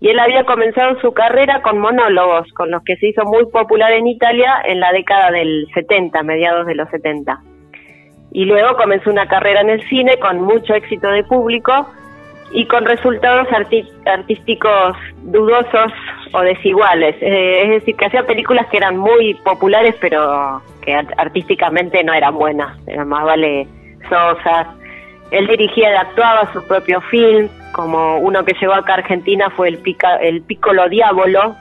y 0.00 0.08
él 0.08 0.18
había 0.18 0.44
comenzado 0.44 0.98
su 1.00 1.12
carrera 1.12 1.60
con 1.60 1.78
monólogos, 1.78 2.50
con 2.54 2.70
los 2.70 2.82
que 2.82 2.96
se 2.96 3.08
hizo 3.08 3.24
muy 3.24 3.44
popular 3.46 3.92
en 3.92 4.06
Italia 4.06 4.62
en 4.64 4.80
la 4.80 4.92
década 4.92 5.30
del 5.30 5.66
70, 5.74 6.22
mediados 6.22 6.66
de 6.66 6.74
los 6.74 6.88
70. 6.88 7.38
Y 8.32 8.46
luego 8.46 8.76
comenzó 8.76 9.10
una 9.10 9.28
carrera 9.28 9.60
en 9.60 9.68
el 9.68 9.86
cine 9.88 10.18
con 10.18 10.40
mucho 10.40 10.74
éxito 10.74 11.08
de 11.08 11.22
público 11.24 11.86
y 12.52 12.66
con 12.66 12.84
resultados 12.84 13.48
artísticos 14.06 14.96
dudosos 15.22 15.92
o 16.32 16.40
desiguales. 16.40 17.16
Eh, 17.20 17.62
es 17.64 17.70
decir, 17.70 17.96
que 17.96 18.06
hacía 18.06 18.26
películas 18.26 18.66
que 18.68 18.76
eran 18.76 18.96
muy 18.96 19.34
populares, 19.44 19.94
pero 20.00 20.62
que 20.82 20.94
art- 20.94 21.12
artísticamente 21.16 22.02
no 22.04 22.12
eran 22.12 22.34
buenas, 22.34 22.76
eran 22.86 23.08
más 23.08 23.24
vale 23.24 23.66
sosas. 24.08 24.66
Él 25.30 25.46
dirigía 25.48 25.90
y 25.92 25.96
actuaba 25.96 26.52
sus 26.52 26.62
propios 26.64 27.02
films, 27.10 27.50
como 27.72 28.18
uno 28.18 28.44
que 28.44 28.54
llegó 28.60 28.74
acá 28.74 28.92
a 28.92 28.96
Argentina 28.98 29.50
fue 29.50 29.68
el, 29.68 29.78
pica, 29.78 30.16
el 30.16 30.42
Piccolo 30.42 30.88
Diabolo 30.88 31.56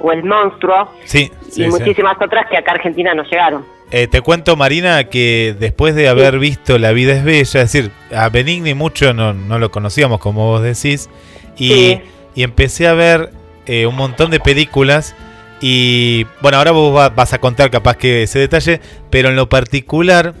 o 0.00 0.12
el 0.12 0.22
Monstruo, 0.22 0.90
Sí, 1.04 1.32
y 1.46 1.50
sí, 1.50 1.62
sí. 1.64 1.68
muchísimas 1.68 2.16
otras 2.20 2.46
que 2.48 2.56
acá 2.56 2.72
a 2.72 2.74
Argentina 2.74 3.14
no 3.14 3.24
llegaron. 3.24 3.64
Eh, 3.92 4.08
te 4.08 4.20
cuento, 4.20 4.56
Marina, 4.56 5.04
que 5.04 5.54
después 5.58 5.94
de 5.94 6.08
haber 6.08 6.38
visto 6.40 6.76
La 6.78 6.90
vida 6.92 7.12
es 7.14 7.22
bella, 7.24 7.40
es 7.42 7.52
decir, 7.72 7.92
a 8.12 8.28
Benigni 8.28 8.74
mucho 8.74 9.14
no, 9.14 9.32
no 9.32 9.58
lo 9.60 9.70
conocíamos, 9.70 10.18
como 10.18 10.46
vos 10.46 10.62
decís, 10.62 11.08
y, 11.56 11.68
Sí. 11.72 12.00
y 12.34 12.42
empecé 12.42 12.88
a 12.88 12.94
ver 12.94 13.30
eh, 13.66 13.86
un 13.86 13.94
montón 13.96 14.30
de 14.30 14.40
películas. 14.40 15.14
Y 15.60 16.26
bueno, 16.40 16.58
ahora 16.58 16.70
vos 16.72 16.94
va- 16.96 17.08
vas 17.08 17.32
a 17.32 17.38
contar 17.38 17.70
capaz 17.70 17.96
que 17.96 18.24
ese 18.24 18.38
detalle, 18.38 18.80
pero 19.10 19.28
en 19.30 19.36
lo 19.36 19.48
particular, 19.48 20.34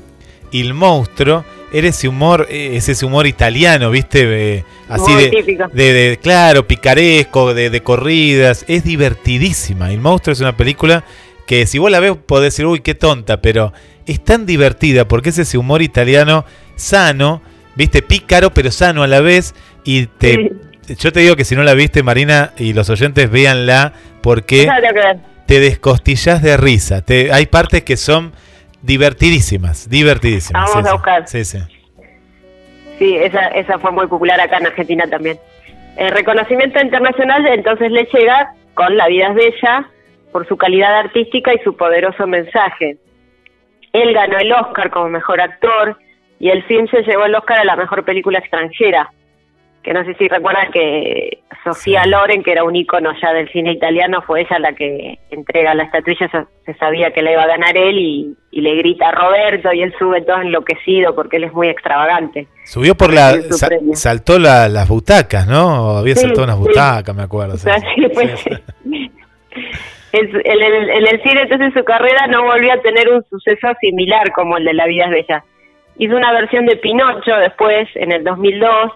El 0.52 0.74
Monstruo 0.74 1.44
era 1.72 1.88
ese 1.88 2.06
humor, 2.08 2.46
eh, 2.50 2.72
es 2.76 2.88
ese 2.88 3.04
humor 3.06 3.26
italiano, 3.26 3.90
¿viste? 3.90 4.58
Eh, 4.58 4.64
así 4.88 5.10
Muy 5.10 5.22
de, 5.24 5.30
típico. 5.30 5.64
de, 5.72 5.92
de- 5.92 6.16
claro, 6.18 6.66
picaresco, 6.68 7.52
de, 7.54 7.70
de 7.70 7.82
corridas. 7.82 8.64
Es 8.68 8.84
divertidísima. 8.84 9.90
El 9.92 10.00
Monstruo 10.00 10.32
es 10.32 10.40
una 10.40 10.56
película 10.56 11.04
que 11.46 11.66
si 11.66 11.78
vos 11.78 11.90
la 11.90 12.00
ves 12.00 12.16
podés 12.26 12.52
decir, 12.52 12.66
uy, 12.66 12.80
qué 12.80 12.94
tonta, 12.94 13.40
pero 13.40 13.72
es 14.06 14.22
tan 14.22 14.46
divertida 14.46 15.06
porque 15.06 15.30
es 15.30 15.38
ese 15.38 15.58
humor 15.58 15.82
italiano 15.82 16.44
sano, 16.74 17.42
¿viste? 17.74 18.02
Pícaro, 18.02 18.50
pero 18.50 18.70
sano 18.70 19.02
a 19.02 19.06
la 19.06 19.20
vez. 19.20 19.54
Y 19.84 20.06
te, 20.06 20.52
yo 20.98 21.12
te 21.12 21.20
digo 21.20 21.36
que 21.36 21.44
si 21.44 21.54
no 21.54 21.62
la 21.62 21.74
viste, 21.74 22.02
Marina, 22.02 22.52
y 22.58 22.72
los 22.72 22.90
oyentes, 22.90 23.30
véanla 23.30 23.92
porque 24.20 24.68
te 25.46 25.60
descostillas 25.60 26.42
de 26.42 26.56
risa. 26.56 27.02
Te, 27.02 27.32
hay 27.32 27.46
partes 27.46 27.84
que 27.84 27.96
son 27.96 28.32
divertidísimas, 28.82 29.88
divertidísimas. 29.88 30.70
Vamos 30.70 30.84
sí, 30.84 30.88
a 30.88 30.92
buscar. 30.92 31.28
Sí, 31.28 31.44
sí. 31.44 31.58
Sí, 32.98 33.16
esa, 33.16 33.48
esa 33.48 33.78
fue 33.78 33.92
muy 33.92 34.06
popular 34.06 34.40
acá 34.40 34.58
en 34.58 34.66
Argentina 34.66 35.04
también. 35.08 35.38
El 35.96 36.10
reconocimiento 36.10 36.80
internacional 36.80 37.46
entonces 37.46 37.90
le 37.90 38.04
llega 38.12 38.52
con 38.74 38.96
La 38.96 39.06
vida 39.08 39.28
es 39.28 39.34
bella 39.34 39.90
por 40.36 40.46
su 40.46 40.58
calidad 40.58 40.94
artística 40.98 41.54
y 41.54 41.58
su 41.64 41.74
poderoso 41.78 42.26
mensaje. 42.26 42.98
Él 43.94 44.12
ganó 44.12 44.36
el 44.36 44.52
Oscar 44.52 44.90
como 44.90 45.08
mejor 45.08 45.40
actor 45.40 45.96
y 46.38 46.50
el 46.50 46.62
film 46.64 46.86
se 46.88 47.02
llevó 47.04 47.24
el 47.24 47.34
Oscar 47.34 47.60
a 47.60 47.64
la 47.64 47.74
mejor 47.74 48.04
película 48.04 48.38
extranjera. 48.38 49.10
Que 49.82 49.94
no 49.94 50.04
sé 50.04 50.12
si 50.18 50.28
recuerdan 50.28 50.70
que 50.72 51.38
Sofía 51.64 52.04
Loren, 52.04 52.42
que 52.42 52.52
era 52.52 52.64
un 52.64 52.76
ícono 52.76 53.12
ya 53.18 53.32
del 53.32 53.48
cine 53.50 53.72
italiano, 53.72 54.20
fue 54.26 54.42
ella 54.42 54.58
la 54.58 54.74
que 54.74 55.18
entrega 55.30 55.72
la 55.74 55.84
estatuilla, 55.84 56.28
se, 56.66 56.74
sabía 56.74 57.12
que 57.12 57.22
la 57.22 57.32
iba 57.32 57.44
a 57.44 57.46
ganar 57.46 57.74
él 57.74 57.96
y, 57.98 58.36
y 58.50 58.60
le 58.60 58.74
grita 58.74 59.08
a 59.08 59.12
Roberto 59.12 59.72
y 59.72 59.80
él 59.80 59.94
sube 59.98 60.20
todo 60.20 60.42
enloquecido 60.42 61.14
porque 61.14 61.38
él 61.38 61.44
es 61.44 61.52
muy 61.54 61.68
extravagante. 61.68 62.46
Subió 62.66 62.94
por 62.94 63.10
la. 63.10 63.40
Sa- 63.52 63.68
premio. 63.68 63.94
saltó 63.96 64.38
la- 64.38 64.68
las 64.68 64.86
butacas, 64.86 65.46
¿no? 65.46 65.96
Había 65.96 66.14
Sí, 66.14 66.20
saltado 66.26 66.44
unas 66.44 66.56
sí. 66.56 66.62
butacas, 66.62 67.16
me 67.16 67.22
acuerdo. 67.22 67.56
sí. 67.56 67.70
Así 67.70 67.86
en 70.18 71.06
el 71.06 71.22
cine 71.22 71.42
entonces 71.42 71.72
su 71.74 71.84
carrera 71.84 72.26
no 72.26 72.44
volvió 72.44 72.72
a 72.72 72.80
tener 72.80 73.08
un 73.08 73.24
suceso 73.24 73.68
similar 73.80 74.32
como 74.32 74.56
el 74.56 74.64
de 74.64 74.74
La 74.74 74.86
vida 74.86 75.04
es 75.06 75.10
bella. 75.10 75.44
Hizo 75.98 76.16
una 76.16 76.32
versión 76.32 76.66
de 76.66 76.76
Pinocho 76.76 77.36
después, 77.36 77.88
en 77.94 78.12
el 78.12 78.22
2002, 78.22 78.92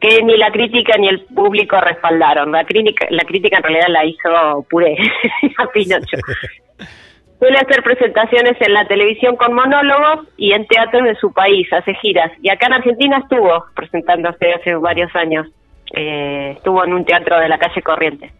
que 0.00 0.22
ni 0.22 0.36
la 0.36 0.50
crítica 0.50 0.96
ni 0.98 1.08
el 1.08 1.24
público 1.26 1.78
respaldaron. 1.80 2.52
La 2.52 2.64
crítica, 2.64 3.06
la 3.10 3.24
crítica 3.24 3.58
en 3.58 3.62
realidad 3.62 3.88
la 3.88 4.04
hizo 4.04 4.66
puré 4.68 4.96
a 5.58 5.66
Pinocho. 5.68 6.16
Suele 7.38 7.58
hacer 7.58 7.82
presentaciones 7.82 8.56
en 8.60 8.72
la 8.72 8.86
televisión 8.86 9.36
con 9.36 9.52
monólogos 9.52 10.28
y 10.36 10.52
en 10.52 10.66
teatros 10.66 11.04
de 11.04 11.14
su 11.16 11.32
país, 11.32 11.70
hace 11.72 11.94
giras. 11.94 12.30
Y 12.40 12.48
acá 12.48 12.66
en 12.66 12.74
Argentina 12.74 13.18
estuvo 13.18 13.66
presentándose 13.74 14.52
hace 14.52 14.74
varios 14.76 15.14
años. 15.14 15.46
Eh, 15.94 16.54
estuvo 16.56 16.82
en 16.84 16.94
un 16.94 17.04
teatro 17.04 17.38
de 17.38 17.48
la 17.48 17.58
calle 17.58 17.82
Corrientes. 17.82 18.32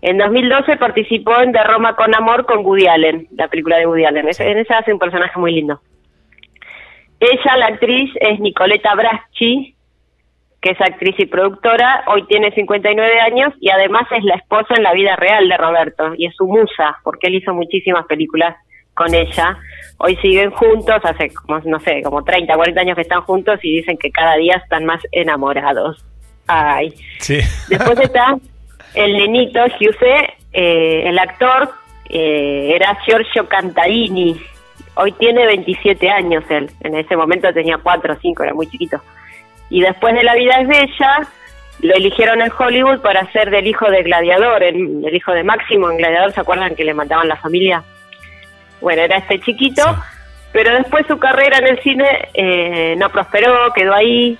En 0.00 0.18
2012 0.18 0.76
participó 0.76 1.40
en 1.40 1.52
De 1.52 1.62
Roma 1.64 1.96
con 1.96 2.14
Amor 2.14 2.46
con 2.46 2.64
Woody 2.64 2.86
Allen, 2.86 3.26
la 3.32 3.48
película 3.48 3.78
de 3.78 3.86
Woody 3.86 4.04
Allen. 4.04 4.28
En 4.38 4.58
esa 4.58 4.78
hace 4.78 4.92
un 4.92 4.98
personaje 4.98 5.38
muy 5.38 5.52
lindo. 5.52 5.80
Ella, 7.20 7.56
la 7.56 7.66
actriz, 7.66 8.10
es 8.20 8.38
Nicoleta 8.38 8.94
Braschi, 8.94 9.74
que 10.60 10.70
es 10.70 10.80
actriz 10.80 11.16
y 11.18 11.26
productora. 11.26 12.04
Hoy 12.06 12.24
tiene 12.26 12.52
59 12.52 13.20
años 13.20 13.52
y 13.60 13.70
además 13.70 14.04
es 14.16 14.22
la 14.22 14.36
esposa 14.36 14.74
en 14.76 14.84
la 14.84 14.92
vida 14.92 15.16
real 15.16 15.48
de 15.48 15.56
Roberto 15.56 16.14
y 16.16 16.26
es 16.26 16.36
su 16.36 16.46
musa, 16.46 16.98
porque 17.02 17.26
él 17.26 17.36
hizo 17.36 17.52
muchísimas 17.52 18.06
películas 18.06 18.56
con 18.94 19.12
ella. 19.14 19.58
Hoy 19.98 20.16
siguen 20.16 20.50
juntos, 20.52 21.00
hace 21.02 21.32
como, 21.32 21.58
no 21.64 21.80
sé, 21.80 22.02
como 22.02 22.22
30, 22.22 22.54
40 22.54 22.80
años 22.80 22.94
que 22.94 23.02
están 23.02 23.22
juntos 23.22 23.58
y 23.62 23.78
dicen 23.78 23.96
que 23.96 24.10
cada 24.10 24.36
día 24.36 24.60
están 24.62 24.84
más 24.84 25.02
enamorados. 25.10 26.04
Ay. 26.46 26.94
Sí. 27.18 27.40
Después 27.68 27.98
está 28.00 28.36
el 28.94 29.12
nenito 29.16 29.60
Giuseppe, 29.78 30.34
eh, 30.52 31.02
el 31.06 31.18
actor 31.18 31.70
eh, 32.08 32.72
era 32.74 32.98
Giorgio 33.06 33.48
Cantarini. 33.48 34.40
Hoy 34.94 35.12
tiene 35.12 35.46
27 35.46 36.10
años 36.10 36.44
él. 36.48 36.70
En 36.80 36.96
ese 36.96 37.16
momento 37.16 37.52
tenía 37.52 37.78
4 37.78 38.14
o 38.14 38.16
5, 38.20 38.42
era 38.42 38.54
muy 38.54 38.68
chiquito. 38.68 39.00
Y 39.70 39.80
después 39.80 40.14
de 40.14 40.24
La 40.24 40.34
vida 40.34 40.60
es 40.60 40.68
bella, 40.68 41.28
lo 41.80 41.94
eligieron 41.94 42.40
en 42.40 42.50
Hollywood 42.56 43.00
para 43.00 43.30
ser 43.32 43.50
del 43.50 43.66
hijo 43.66 43.88
de 43.90 44.02
Gladiador, 44.02 44.62
el, 44.62 45.04
el 45.04 45.14
hijo 45.14 45.32
de 45.32 45.44
Máximo 45.44 45.90
en 45.90 45.98
Gladiador. 45.98 46.32
¿Se 46.32 46.40
acuerdan 46.40 46.74
que 46.74 46.84
le 46.84 46.94
mataban 46.94 47.28
la 47.28 47.36
familia? 47.36 47.84
Bueno, 48.80 49.02
era 49.02 49.18
este 49.18 49.40
chiquito, 49.40 49.82
pero 50.52 50.74
después 50.74 51.06
su 51.06 51.18
carrera 51.18 51.58
en 51.58 51.66
el 51.66 51.82
cine 51.82 52.28
eh, 52.34 52.94
no 52.96 53.10
prosperó, 53.10 53.72
quedó 53.74 53.94
ahí. 53.94 54.38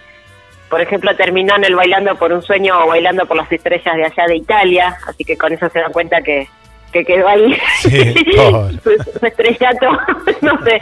Por 0.69 0.81
ejemplo, 0.81 1.15
terminó 1.17 1.57
en 1.57 1.65
el 1.65 1.75
Bailando 1.75 2.15
por 2.17 2.33
un 2.33 2.43
Sueño 2.43 2.79
o 2.85 2.89
Bailando 2.89 3.27
por 3.27 3.37
las 3.37 3.51
Estrellas 3.51 3.97
de 3.97 4.05
allá 4.05 4.27
de 4.27 4.37
Italia, 4.37 4.97
así 5.07 5.25
que 5.25 5.37
con 5.37 5.53
eso 5.53 5.69
se 5.71 5.81
dan 5.81 5.93
cuenta 5.93 6.21
que, 6.21 6.47
que 6.93 7.05
quedó 7.05 7.27
ahí. 7.29 7.57
Sí, 7.81 8.15
su, 8.83 9.19
su 9.19 9.27
estrellato, 9.27 9.91
no 10.43 10.63
sé. 10.65 10.81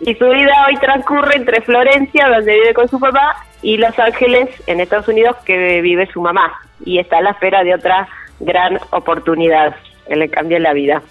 Y 0.00 0.14
su 0.14 0.28
vida 0.28 0.66
hoy 0.66 0.76
transcurre 0.78 1.36
entre 1.36 1.60
Florencia, 1.60 2.28
donde 2.28 2.54
vive 2.54 2.74
con 2.74 2.88
su 2.88 2.98
papá, 2.98 3.36
y 3.62 3.76
Los 3.76 3.96
Ángeles, 3.98 4.48
en 4.66 4.80
Estados 4.80 5.08
Unidos, 5.08 5.36
que 5.44 5.80
vive 5.80 6.06
su 6.12 6.20
mamá. 6.20 6.52
Y 6.84 6.98
está 6.98 7.18
a 7.18 7.22
la 7.22 7.30
espera 7.30 7.62
de 7.62 7.74
otra 7.74 8.08
gran 8.40 8.80
oportunidad 8.90 9.76
que 10.08 10.16
le 10.16 10.28
cambie 10.28 10.58
la 10.58 10.72
vida. 10.72 11.02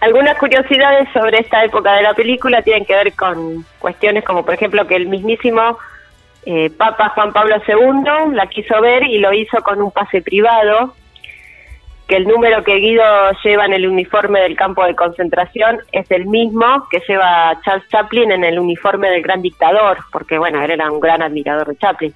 Algunas 0.00 0.38
curiosidades 0.38 1.08
sobre 1.12 1.40
esta 1.40 1.64
época 1.64 1.94
de 1.94 2.02
la 2.02 2.14
película 2.14 2.62
tienen 2.62 2.84
que 2.84 2.94
ver 2.94 3.12
con 3.14 3.64
cuestiones 3.78 4.24
como, 4.24 4.44
por 4.44 4.54
ejemplo, 4.54 4.86
que 4.86 4.96
el 4.96 5.06
mismísimo 5.06 5.78
eh, 6.46 6.70
Papa 6.70 7.08
Juan 7.08 7.32
Pablo 7.32 7.56
II 7.66 8.32
la 8.34 8.46
quiso 8.46 8.80
ver 8.80 9.02
y 9.02 9.18
lo 9.18 9.32
hizo 9.32 9.60
con 9.62 9.82
un 9.82 9.90
pase 9.90 10.22
privado. 10.22 10.94
que 12.06 12.14
el 12.14 12.28
número 12.28 12.62
que 12.62 12.76
Guido 12.76 13.02
lleva 13.42 13.66
en 13.66 13.72
el 13.72 13.88
uniforme 13.88 14.38
del 14.38 14.54
campo 14.54 14.84
de 14.84 14.94
concentración 14.94 15.80
es 15.90 16.08
el 16.12 16.26
mismo 16.26 16.86
que 16.88 17.02
lleva 17.08 17.60
Charles 17.64 17.88
Chaplin 17.88 18.30
en 18.30 18.44
el 18.44 18.60
uniforme 18.60 19.10
del 19.10 19.22
gran 19.22 19.42
dictador, 19.42 19.98
porque 20.12 20.38
bueno, 20.38 20.62
él 20.62 20.70
era 20.70 20.88
un 20.88 21.00
gran 21.00 21.20
admirador 21.20 21.66
de 21.66 21.76
Chaplin. 21.78 22.14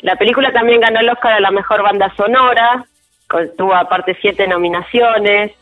La 0.00 0.16
película 0.16 0.50
también 0.50 0.80
ganó 0.80 1.00
el 1.00 1.10
Oscar 1.10 1.34
a 1.34 1.40
la 1.40 1.50
mejor 1.50 1.82
banda 1.82 2.10
sonora, 2.16 2.86
tuvo 3.58 3.74
aparte 3.74 4.16
siete 4.22 4.48
nominaciones. 4.48 5.52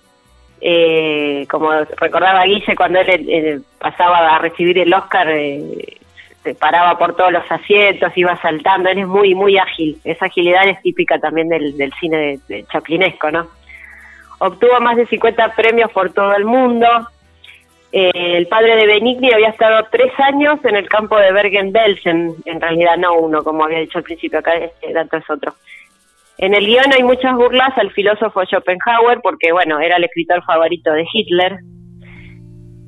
Eh, 0.61 1.47
como 1.51 1.73
recordaba 1.73 2.45
Guille, 2.45 2.77
cuando 2.77 3.01
él 3.01 3.27
eh, 3.29 3.61
pasaba 3.81 4.37
a 4.37 4.39
recibir 4.39 4.79
el 4.79 4.95
Oscar, 4.95 5.29
eh, 5.31 6.00
se 6.43 6.55
paraba 6.55 6.99
por 6.99 7.17
todos 7.17 7.33
los 7.33 7.51
asientos, 7.51 8.17
iba 8.17 8.41
saltando. 8.41 8.89
Él 8.89 8.99
es 8.99 9.07
muy, 9.07 9.35
muy 9.35 9.59
ágil. 9.59 10.01
Esa 10.05 10.27
agilidad 10.27 10.69
es 10.69 10.81
típica 10.83 11.19
también 11.19 11.49
del, 11.49 11.93
cine 12.01 12.41
de 12.49 12.65
chaplinesco, 12.73 13.31
¿no? 13.31 13.49
Obtuvo 14.39 14.81
más 14.81 14.97
de 14.97 15.07
50 15.07 15.55
premios 15.55 15.91
por 15.93 16.13
todo 16.13 16.35
el 16.35 16.47
mundo. 16.47 16.87
Eh, 17.93 18.11
el 18.15 18.47
padre 18.47 18.77
de 18.77 18.87
Benigni 18.87 19.33
había 19.33 19.49
estado 19.49 19.87
tres 19.91 20.13
años 20.19 20.65
en 20.65 20.77
el 20.77 20.89
campo 20.89 21.19
de 21.19 21.33
Bergen-Belsen, 21.33 22.37
en 22.45 22.61
realidad 22.61 22.97
no 22.97 23.15
uno, 23.15 23.43
como 23.43 23.65
había 23.65 23.81
dicho 23.81 23.99
al 23.99 24.05
principio, 24.05 24.39
acá 24.39 24.55
este 24.55 24.93
dato 24.93 25.17
es 25.17 25.29
otro. 25.29 25.55
En 26.39 26.55
el 26.55 26.65
guion 26.65 26.93
hay 26.93 27.03
muchas 27.03 27.35
burlas 27.35 27.77
al 27.77 27.91
filósofo 27.91 28.43
Schopenhauer, 28.45 29.21
porque 29.23 29.53
bueno, 29.53 29.79
era 29.79 29.97
el 29.97 30.05
escritor 30.05 30.43
favorito 30.45 30.91
de 30.93 31.05
Hitler. 31.13 31.59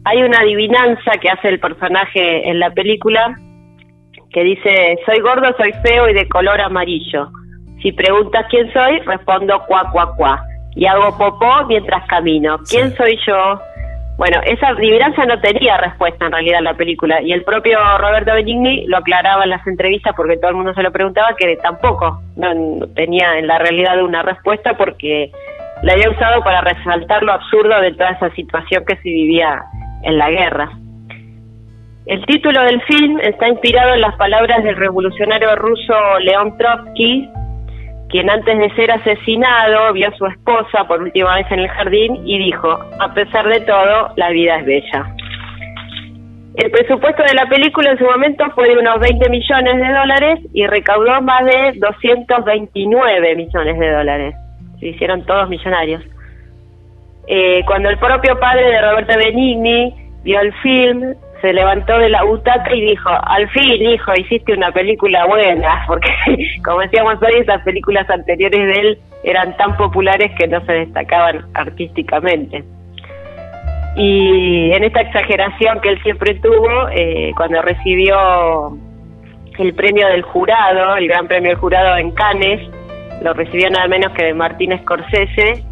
Hay 0.04 0.22
una 0.22 0.40
adivinanza 0.40 1.12
que 1.20 1.30
hace 1.30 1.48
el 1.48 1.60
personaje 1.60 2.48
en 2.48 2.58
la 2.58 2.70
película, 2.70 3.36
que 4.32 4.42
dice, 4.42 4.98
soy 5.06 5.20
gordo, 5.20 5.54
soy 5.56 5.72
feo 5.84 6.08
y 6.08 6.14
de 6.14 6.28
color 6.28 6.60
amarillo. 6.60 7.30
Si 7.82 7.92
preguntas 7.92 8.46
quién 8.50 8.72
soy, 8.72 8.98
respondo 9.00 9.62
cuá, 9.66 9.90
cuá, 9.92 10.14
cuá. 10.16 10.44
Y 10.74 10.86
hago 10.86 11.16
popó 11.16 11.66
mientras 11.68 12.06
camino. 12.08 12.58
¿Quién 12.68 12.94
soy 12.96 13.16
yo? 13.26 13.60
Bueno, 14.16 14.40
esa 14.44 14.68
adivinanza 14.68 15.24
no 15.24 15.40
tenía 15.40 15.76
respuesta 15.78 16.26
en 16.26 16.32
realidad 16.32 16.58
en 16.58 16.64
la 16.64 16.74
película. 16.74 17.20
Y 17.22 17.32
el 17.32 17.44
propio 17.44 17.78
Roberto 17.98 18.34
Benigni 18.34 18.86
lo 18.86 18.98
aclaraba 18.98 19.44
en 19.44 19.50
las 19.50 19.66
entrevistas 19.66 20.14
porque 20.16 20.36
todo 20.36 20.50
el 20.50 20.56
mundo 20.56 20.74
se 20.74 20.82
lo 20.82 20.90
preguntaba 20.90 21.34
que 21.36 21.56
tampoco 21.56 22.20
no, 22.36 22.54
no 22.54 22.86
tenía 22.88 23.38
en 23.38 23.46
la 23.46 23.58
realidad 23.58 24.02
una 24.02 24.22
respuesta 24.22 24.76
porque 24.76 25.30
la 25.82 25.92
había 25.92 26.10
usado 26.10 26.42
para 26.42 26.60
resaltar 26.60 27.22
lo 27.22 27.32
absurdo 27.32 27.80
de 27.80 27.92
toda 27.92 28.10
esa 28.10 28.30
situación 28.30 28.84
que 28.86 28.96
se 28.96 29.08
vivía 29.08 29.62
en 30.02 30.18
la 30.18 30.30
guerra. 30.30 30.70
El 32.06 32.26
título 32.26 32.60
del 32.62 32.82
film 32.82 33.20
está 33.20 33.48
inspirado 33.48 33.94
en 33.94 34.00
las 34.00 34.16
palabras 34.16 34.64
del 34.64 34.76
revolucionario 34.76 35.54
ruso 35.54 35.94
León 36.20 36.56
Trotsky, 36.58 37.28
quien 38.08 38.28
antes 38.28 38.58
de 38.58 38.74
ser 38.74 38.90
asesinado 38.90 39.92
vio 39.92 40.08
a 40.08 40.16
su 40.16 40.26
esposa 40.26 40.84
por 40.88 41.00
última 41.00 41.36
vez 41.36 41.46
en 41.50 41.60
el 41.60 41.68
jardín 41.68 42.26
y 42.26 42.38
dijo, 42.38 42.68
a 42.98 43.14
pesar 43.14 43.48
de 43.48 43.60
todo, 43.60 44.12
la 44.16 44.30
vida 44.30 44.56
es 44.56 44.66
bella. 44.66 45.14
El 46.56 46.70
presupuesto 46.70 47.22
de 47.22 47.34
la 47.34 47.46
película 47.46 47.92
en 47.92 47.98
su 47.98 48.04
momento 48.04 48.44
fue 48.54 48.68
de 48.68 48.78
unos 48.78 49.00
20 49.00 49.30
millones 49.30 49.74
de 49.74 49.92
dólares 49.94 50.40
y 50.52 50.66
recaudó 50.66 51.22
más 51.22 51.46
de 51.46 51.72
229 51.76 53.36
millones 53.36 53.78
de 53.78 53.90
dólares. 53.90 54.34
Se 54.78 54.88
hicieron 54.88 55.24
todos 55.24 55.48
millonarios. 55.48 56.02
Eh, 57.26 57.62
cuando 57.66 57.88
el 57.88 57.98
propio 57.98 58.38
padre 58.38 58.64
de 58.64 58.80
Roberto 58.80 59.16
Benigni 59.16 59.94
vio 60.24 60.40
el 60.40 60.52
film, 60.54 61.14
se 61.40 61.52
levantó 61.52 61.98
de 61.98 62.08
la 62.08 62.22
butaca 62.22 62.74
y 62.74 62.80
dijo, 62.80 63.10
al 63.10 63.48
fin, 63.50 63.82
hijo, 63.82 64.12
hiciste 64.14 64.52
una 64.52 64.70
película 64.70 65.26
buena, 65.26 65.84
porque 65.86 66.08
como 66.64 66.80
decíamos 66.80 67.16
hoy, 67.22 67.40
esas 67.40 67.62
películas 67.62 68.08
anteriores 68.08 68.60
de 68.60 68.80
él 68.80 68.98
eran 69.24 69.56
tan 69.56 69.76
populares 69.76 70.30
que 70.38 70.46
no 70.46 70.64
se 70.64 70.72
destacaban 70.72 71.44
artísticamente. 71.54 72.64
Y 73.96 74.72
en 74.72 74.84
esta 74.84 75.02
exageración 75.02 75.80
que 75.80 75.90
él 75.90 76.02
siempre 76.02 76.34
tuvo, 76.36 76.88
eh, 76.92 77.32
cuando 77.36 77.60
recibió 77.60 78.78
el 79.58 79.74
premio 79.74 80.08
del 80.08 80.22
jurado, 80.22 80.96
el 80.96 81.08
gran 81.08 81.28
premio 81.28 81.50
del 81.50 81.58
jurado 81.58 81.96
en 81.98 82.10
Cannes, 82.12 82.60
lo 83.20 83.34
recibió 83.34 83.68
nada 83.68 83.86
menos 83.88 84.12
que 84.12 84.24
de 84.24 84.34
Martín 84.34 84.76
Scorsese, 84.80 85.62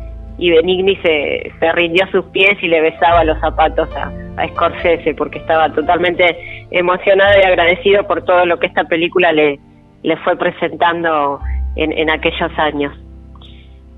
y 0.41 0.51
Benigni 0.51 0.97
se, 0.97 1.53
se 1.61 1.73
rindió 1.73 2.05
a 2.05 2.11
sus 2.11 2.25
pies 2.27 2.57
y 2.63 2.69
le 2.69 2.81
besaba 2.81 3.25
los 3.25 3.39
zapatos 3.41 3.89
a, 3.95 4.11
a 4.39 4.49
Scorsese 4.49 5.15
porque 5.15 5.39
estaba 5.39 5.71
totalmente 5.73 6.35
emocionado 6.71 7.39
y 7.39 7.45
agradecido 7.45 8.07
por 8.07 8.25
todo 8.25 8.47
lo 8.47 8.59
que 8.59 8.67
esta 8.67 8.85
película 8.85 9.33
le, 9.33 9.61
le 10.03 10.17
fue 10.19 10.37
presentando 10.37 11.41
en, 11.77 11.93
en 11.93 12.09
aquellos 12.11 12.51
años. 12.59 12.93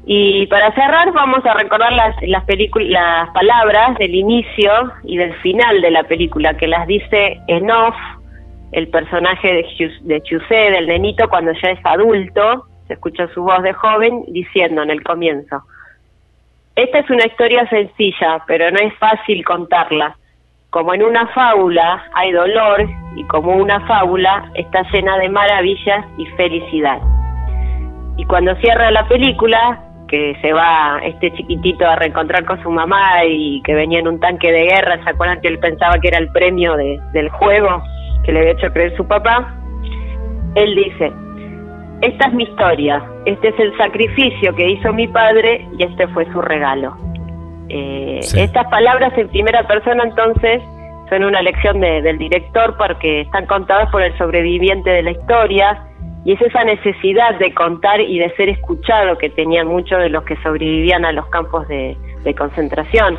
Y 0.04 0.48
para 0.48 0.74
cerrar 0.74 1.12
vamos 1.12 1.46
a 1.46 1.54
recordar 1.54 1.92
las, 1.92 2.16
las, 2.22 2.42
las 2.74 3.30
palabras 3.30 3.96
del 3.98 4.12
inicio 4.12 4.72
y 5.04 5.16
del 5.16 5.32
final 5.42 5.80
de 5.80 5.92
la 5.92 6.02
película 6.02 6.56
que 6.56 6.66
las 6.66 6.88
dice 6.88 7.40
en 7.46 7.70
off 7.70 7.94
el 8.72 8.88
personaje 8.88 9.48
de, 9.78 9.90
de 10.02 10.22
Chusé, 10.22 10.70
del 10.72 10.88
nenito, 10.88 11.28
cuando 11.28 11.52
ya 11.52 11.70
es 11.70 11.80
adulto, 11.84 12.66
se 12.88 12.94
escucha 12.94 13.28
su 13.28 13.44
voz 13.44 13.62
de 13.62 13.74
joven 13.74 14.24
diciendo 14.28 14.82
en 14.82 14.90
el 14.90 15.04
comienzo, 15.04 15.62
esta 16.76 16.98
es 17.00 17.10
una 17.10 17.26
historia 17.26 17.68
sencilla, 17.68 18.42
pero 18.46 18.70
no 18.70 18.78
es 18.78 18.94
fácil 18.98 19.44
contarla. 19.44 20.16
Como 20.70 20.94
en 20.94 21.02
una 21.02 21.26
fábula 21.28 22.02
hay 22.14 22.32
dolor 22.32 22.88
y 23.14 23.24
como 23.24 23.52
una 23.56 23.80
fábula 23.86 24.50
está 24.54 24.82
llena 24.90 25.18
de 25.18 25.28
maravillas 25.28 26.06
y 26.16 26.26
felicidad. 26.36 26.98
Y 28.16 28.24
cuando 28.24 28.54
cierra 28.56 28.90
la 28.90 29.06
película, 29.06 29.80
que 30.08 30.36
se 30.42 30.52
va 30.52 31.00
este 31.04 31.32
chiquitito 31.32 31.86
a 31.86 31.96
reencontrar 31.96 32.44
con 32.44 32.62
su 32.62 32.70
mamá 32.70 33.24
y 33.24 33.62
que 33.62 33.74
venía 33.74 33.98
en 33.98 34.08
un 34.08 34.20
tanque 34.20 34.52
de 34.52 34.64
guerra, 34.64 35.02
¿se 35.02 35.10
acuerdan 35.10 35.40
que 35.40 35.48
él 35.48 35.58
pensaba 35.58 35.98
que 35.98 36.08
era 36.08 36.18
el 36.18 36.28
premio 36.32 36.76
de- 36.76 37.00
del 37.12 37.30
juego 37.30 37.82
que 38.24 38.32
le 38.32 38.40
había 38.40 38.52
hecho 38.52 38.72
creer 38.72 38.94
su 38.96 39.06
papá? 39.08 39.54
Él 40.54 40.74
dice, 40.74 41.12
esta 42.02 42.26
es 42.28 42.34
mi 42.34 42.44
historia, 42.44 43.02
este 43.24 43.48
es 43.48 43.58
el 43.58 43.76
sacrificio 43.78 44.54
que 44.54 44.68
hizo 44.70 44.92
mi 44.92 45.08
padre 45.08 45.66
y 45.78 45.84
este 45.84 46.06
fue 46.08 46.24
su 46.32 46.40
regalo. 46.42 46.96
Eh, 47.68 48.20
Estas 48.36 48.66
palabras 48.68 49.16
en 49.16 49.28
primera 49.28 49.66
persona 49.66 50.04
entonces 50.04 50.60
son 51.08 51.24
una 51.24 51.40
lección 51.42 51.80
de- 51.80 52.02
del 52.02 52.18
director 52.18 52.76
porque 52.76 53.22
están 53.22 53.46
contadas 53.46 53.90
por 53.90 54.02
el 54.02 54.16
sobreviviente 54.18 54.90
de 54.90 55.02
la 55.02 55.12
historia 55.12 55.82
y 56.24 56.32
es 56.32 56.40
esa 56.42 56.64
necesidad 56.64 57.38
de 57.38 57.52
contar 57.54 58.00
y 58.00 58.18
de 58.18 58.30
ser 58.36 58.48
escuchado 58.48 59.16
que 59.18 59.30
tenían 59.30 59.66
muchos 59.68 59.98
de 60.00 60.08
los 60.08 60.22
que 60.24 60.36
sobrevivían 60.42 61.04
a 61.04 61.12
los 61.12 61.26
campos 61.28 61.66
de, 61.68 61.96
de 62.24 62.34
concentración, 62.34 63.18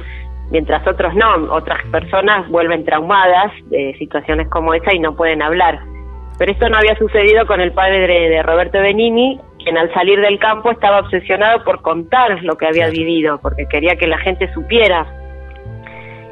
mientras 0.51 0.85
otros 0.87 1.13
no, 1.15 1.51
otras 1.53 1.79
personas 1.91 2.47
vuelven 2.49 2.85
traumadas 2.85 3.51
de 3.69 3.95
situaciones 3.97 4.47
como 4.49 4.73
esa 4.73 4.93
y 4.93 4.99
no 4.99 5.15
pueden 5.15 5.41
hablar. 5.41 5.79
Pero 6.37 6.51
esto 6.51 6.69
no 6.69 6.77
había 6.77 6.97
sucedido 6.97 7.45
con 7.45 7.61
el 7.61 7.71
padre 7.71 7.99
de, 8.07 8.29
de 8.29 8.43
Roberto 8.43 8.79
Benini, 8.79 9.39
quien 9.63 9.77
al 9.77 9.93
salir 9.93 10.19
del 10.19 10.39
campo 10.39 10.71
estaba 10.71 10.99
obsesionado 10.99 11.63
por 11.63 11.81
contar 11.81 12.43
lo 12.43 12.57
que 12.57 12.67
había 12.67 12.89
vivido, 12.89 13.39
porque 13.41 13.65
quería 13.67 13.95
que 13.95 14.07
la 14.07 14.17
gente 14.17 14.51
supiera. 14.53 15.05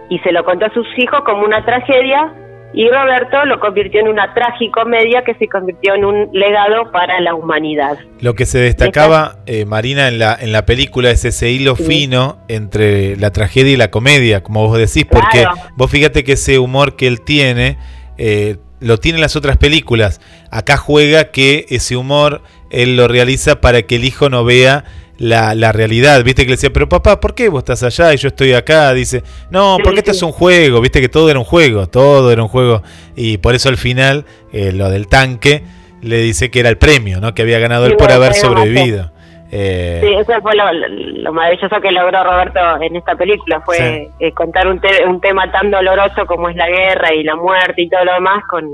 Y 0.10 0.20
se 0.20 0.32
lo 0.32 0.44
contó 0.44 0.66
a 0.66 0.74
sus 0.74 0.88
hijos 0.98 1.22
como 1.24 1.44
una 1.46 1.64
tragedia, 1.64 2.34
y 2.74 2.88
Roberto 2.90 3.46
lo 3.46 3.60
convirtió 3.60 4.00
en 4.00 4.08
una 4.08 4.34
tragicomedia 4.34 5.24
que 5.24 5.36
se 5.36 5.48
convirtió 5.48 5.94
en 5.94 6.06
un 6.06 6.30
legado 6.32 6.90
para 6.92 7.20
la 7.20 7.36
humanidad. 7.36 7.98
Lo 8.22 8.34
que 8.34 8.46
se 8.46 8.60
destacaba, 8.60 9.40
eh, 9.46 9.66
Marina, 9.66 10.08
en 10.08 10.20
la, 10.20 10.38
en 10.40 10.54
la 10.54 10.66
película 10.66 11.12
es 11.12 11.26
ese 11.26 11.52
hilo 11.52 11.76
fino 11.76 12.38
entre 12.48 13.18
la 13.18 13.32
tragedia 13.32 13.74
y 13.74 13.78
la 13.78 13.92
comedia, 13.92 14.42
como 14.42 14.66
vos 14.68 14.78
decís, 14.78 15.06
porque 15.06 15.42
Claro. 15.42 15.56
vos 15.76 15.92
fíjate 15.92 16.24
que 16.24 16.34
ese 16.34 16.60
humor 16.60 16.96
que 16.96 17.08
él 17.08 17.22
tiene, 17.22 17.78
eh, 18.18 18.56
lo 18.82 18.98
tiene 19.00 19.18
en 19.18 19.22
las 19.22 19.38
otras 19.38 19.56
películas. 19.56 20.20
Acá 20.50 20.76
juega 20.76 21.32
que 21.32 21.66
ese 21.70 21.96
humor 21.96 22.42
él 22.70 22.98
lo 22.98 23.08
realiza 23.08 23.62
para 23.62 23.84
que 23.84 23.96
el 23.96 24.04
hijo 24.04 24.30
no 24.30 24.44
vea 24.44 24.84
la, 25.18 25.56
la 25.56 25.72
realidad. 25.72 26.24
Viste 26.24 26.44
que 26.44 26.50
le 26.50 26.56
decía, 26.56 26.74
pero 26.74 26.90
papá, 26.90 27.22
¿por 27.22 27.36
qué 27.36 27.48
vos 27.48 27.60
estás 27.60 27.84
allá 27.84 28.14
y 28.14 28.18
yo 28.18 28.30
estoy 28.30 28.54
acá? 28.54 28.92
Dice, 28.94 29.24
no, 29.52 29.78
porque 29.84 30.00
esto 30.00 30.12
es 30.12 30.22
un 30.24 30.32
juego. 30.32 30.82
Viste 30.82 31.00
que 31.00 31.10
todo 31.10 31.30
era 31.30 31.40
un 31.40 31.46
juego, 31.46 31.88
todo 31.88 32.32
era 32.32 32.42
un 32.42 32.50
juego. 32.50 32.82
Y 33.16 33.38
por 33.38 33.56
eso 33.56 33.70
al 33.70 33.78
final, 33.78 34.26
eh, 34.52 34.72
lo 34.72 34.90
del 34.90 35.08
tanque, 35.08 35.64
le 36.02 36.18
dice 36.22 36.50
que 36.50 36.60
era 36.60 36.70
el 36.70 36.78
premio, 36.78 37.22
¿no? 37.22 37.36
Que 37.36 37.44
había 37.44 37.60
ganado 37.60 37.86
él 37.86 37.96
por 37.96 38.12
haber 38.12 38.34
sobrevivido. 38.34 39.11
Eh, 39.54 40.00
Sí, 40.02 40.14
eso 40.14 40.42
fue 40.42 40.56
lo, 40.56 40.64
lo 40.72 41.34
maravilloso 41.34 41.82
que 41.82 41.92
logró 41.92 42.24
Roberto 42.24 42.60
en 42.82 42.96
esta 42.96 43.16
película, 43.16 43.60
fue 43.62 44.10
eh, 44.20 44.32
contar 44.32 44.66
un, 44.68 44.80
te- 44.80 45.06
un 45.06 45.20
tema 45.20 45.52
tan 45.52 45.70
doloroso 45.70 46.26
como 46.26 46.48
es 46.50 46.56
la 46.56 46.70
guerra 46.70 47.14
y 47.14 47.24
la 47.24 47.36
muerte 47.36 47.82
y 47.82 47.90
todo 47.90 48.06
lo 48.06 48.14
demás 48.14 48.44
con, 48.50 48.66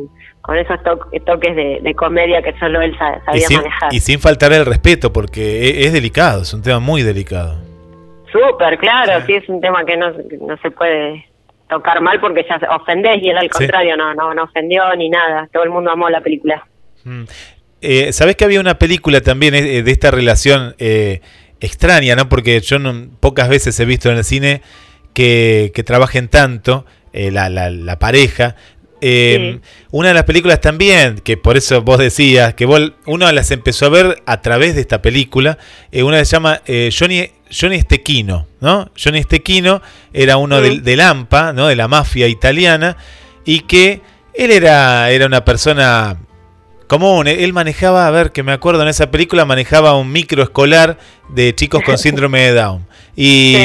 con 0.41 0.55
esos 0.55 0.81
to- 0.83 0.99
toques 1.25 1.55
de, 1.55 1.79
de 1.81 1.95
comedia 1.95 2.41
que 2.43 2.53
solo 2.59 2.79
él 2.81 2.93
y, 2.93 2.97
sabía 2.97 3.47
sin, 3.47 3.57
manejar. 3.57 3.93
y 3.93 3.99
sin 3.99 4.19
faltar 4.19 4.53
el 4.53 4.65
respeto, 4.67 5.11
porque 5.11 5.63
e- 5.67 5.85
es, 5.87 5.93
delicado, 5.93 6.43
es 6.43 6.53
un 6.53 6.61
tema 6.61 6.79
muy 6.79 7.01
delicado. 7.01 7.55
Súper, 8.31 8.77
claro, 8.77 9.25
sí. 9.25 9.33
es 9.33 9.49
un 9.49 9.59
tema 9.61 9.83
que 9.83 9.97
no, 9.97 10.11
no 10.11 10.57
se 10.61 10.69
puede 10.69 11.25
tocar 11.69 12.01
mal 12.01 12.19
porque 12.19 12.45
ya 12.47 12.59
se- 12.59 12.67
ofendés 12.67 13.21
y 13.23 13.29
él 13.29 13.37
al 13.37 13.43
Sí. 13.45 13.49
contrario 13.49 13.97
no, 13.97 14.13
no, 14.13 14.33
no 14.35 14.43
ofendió 14.43 14.83
ni 14.95 15.09
nada, 15.09 15.49
todo 15.51 15.63
el 15.63 15.69
mundo 15.71 15.89
amó 15.91 16.07
la 16.09 16.21
película. 16.21 16.63
Eh, 17.81 18.11
¿Sabés 18.13 18.35
que 18.35 18.43
había 18.45 18.59
una 18.59 18.79
película 18.79 19.21
también 19.21 19.53
eh, 19.55 19.83
de 19.83 19.91
esta 19.91 20.09
relación 20.11 20.75
eh, 20.79 21.21
extraña, 21.59 22.15
¿no? 22.15 22.27
Porque 22.29 22.59
yo 22.61 22.79
no- 22.79 23.07
pocas 23.19 23.49
veces 23.49 23.79
he 23.79 23.85
visto 23.85 24.09
en 24.11 24.17
el 24.17 24.23
cine 24.23 24.61
que, 25.13 25.71
que 25.75 25.83
trabajen 25.83 26.27
tanto 26.27 26.85
eh, 27.13 27.31
la, 27.31 27.49
la- 27.49 27.69
la 27.69 27.99
pareja. 27.99 28.55
Una 29.91 30.07
de 30.09 30.13
las 30.15 30.23
películas 30.23 30.59
también, 30.59 31.19
que 31.19 31.37
por 31.37 31.55
eso 31.55 31.83
vos 31.83 31.99
decías, 31.99 32.55
que 32.55 32.65
vos, 32.65 32.93
una 33.05 33.31
las 33.31 33.51
empezó 33.51 33.85
a 33.85 33.89
ver 33.89 34.23
a 34.25 34.41
través 34.41 34.73
de 34.75 34.81
esta 34.81 35.01
película, 35.03 35.59
una 35.93 36.17
se 36.25 36.31
llama 36.31 36.61
Johnny, 36.97 37.29
Johnny 37.51 37.75
Estequino, 37.75 38.47
¿no? 38.59 38.89
Johnny 39.01 39.19
Estequino 39.19 39.83
era 40.13 40.37
uno 40.37 40.61
del, 40.61 40.83
del 40.83 41.01
AMPA, 41.01 41.53
¿no? 41.53 41.67
De 41.67 41.75
la 41.75 41.87
mafia 41.87 42.27
italiana, 42.27 42.97
y 43.45 43.61
que 43.61 44.01
él 44.33 44.49
era, 44.51 45.11
era 45.11 45.27
una 45.27 45.45
persona 45.45 46.17
común. 46.87 47.27
Él 47.27 47.53
manejaba, 47.53 48.07
a 48.07 48.11
ver, 48.11 48.31
que 48.31 48.43
me 48.43 48.51
acuerdo 48.51 48.81
en 48.81 48.87
esa 48.87 49.11
película, 49.11 49.45
manejaba 49.45 49.95
un 49.95 50.11
micro 50.11 50.41
escolar 50.43 50.97
de 51.29 51.53
chicos 51.53 51.81
con 51.83 51.97
síndrome 51.99 52.41
de 52.41 52.53
Down. 52.53 52.85
Y, 53.15 53.57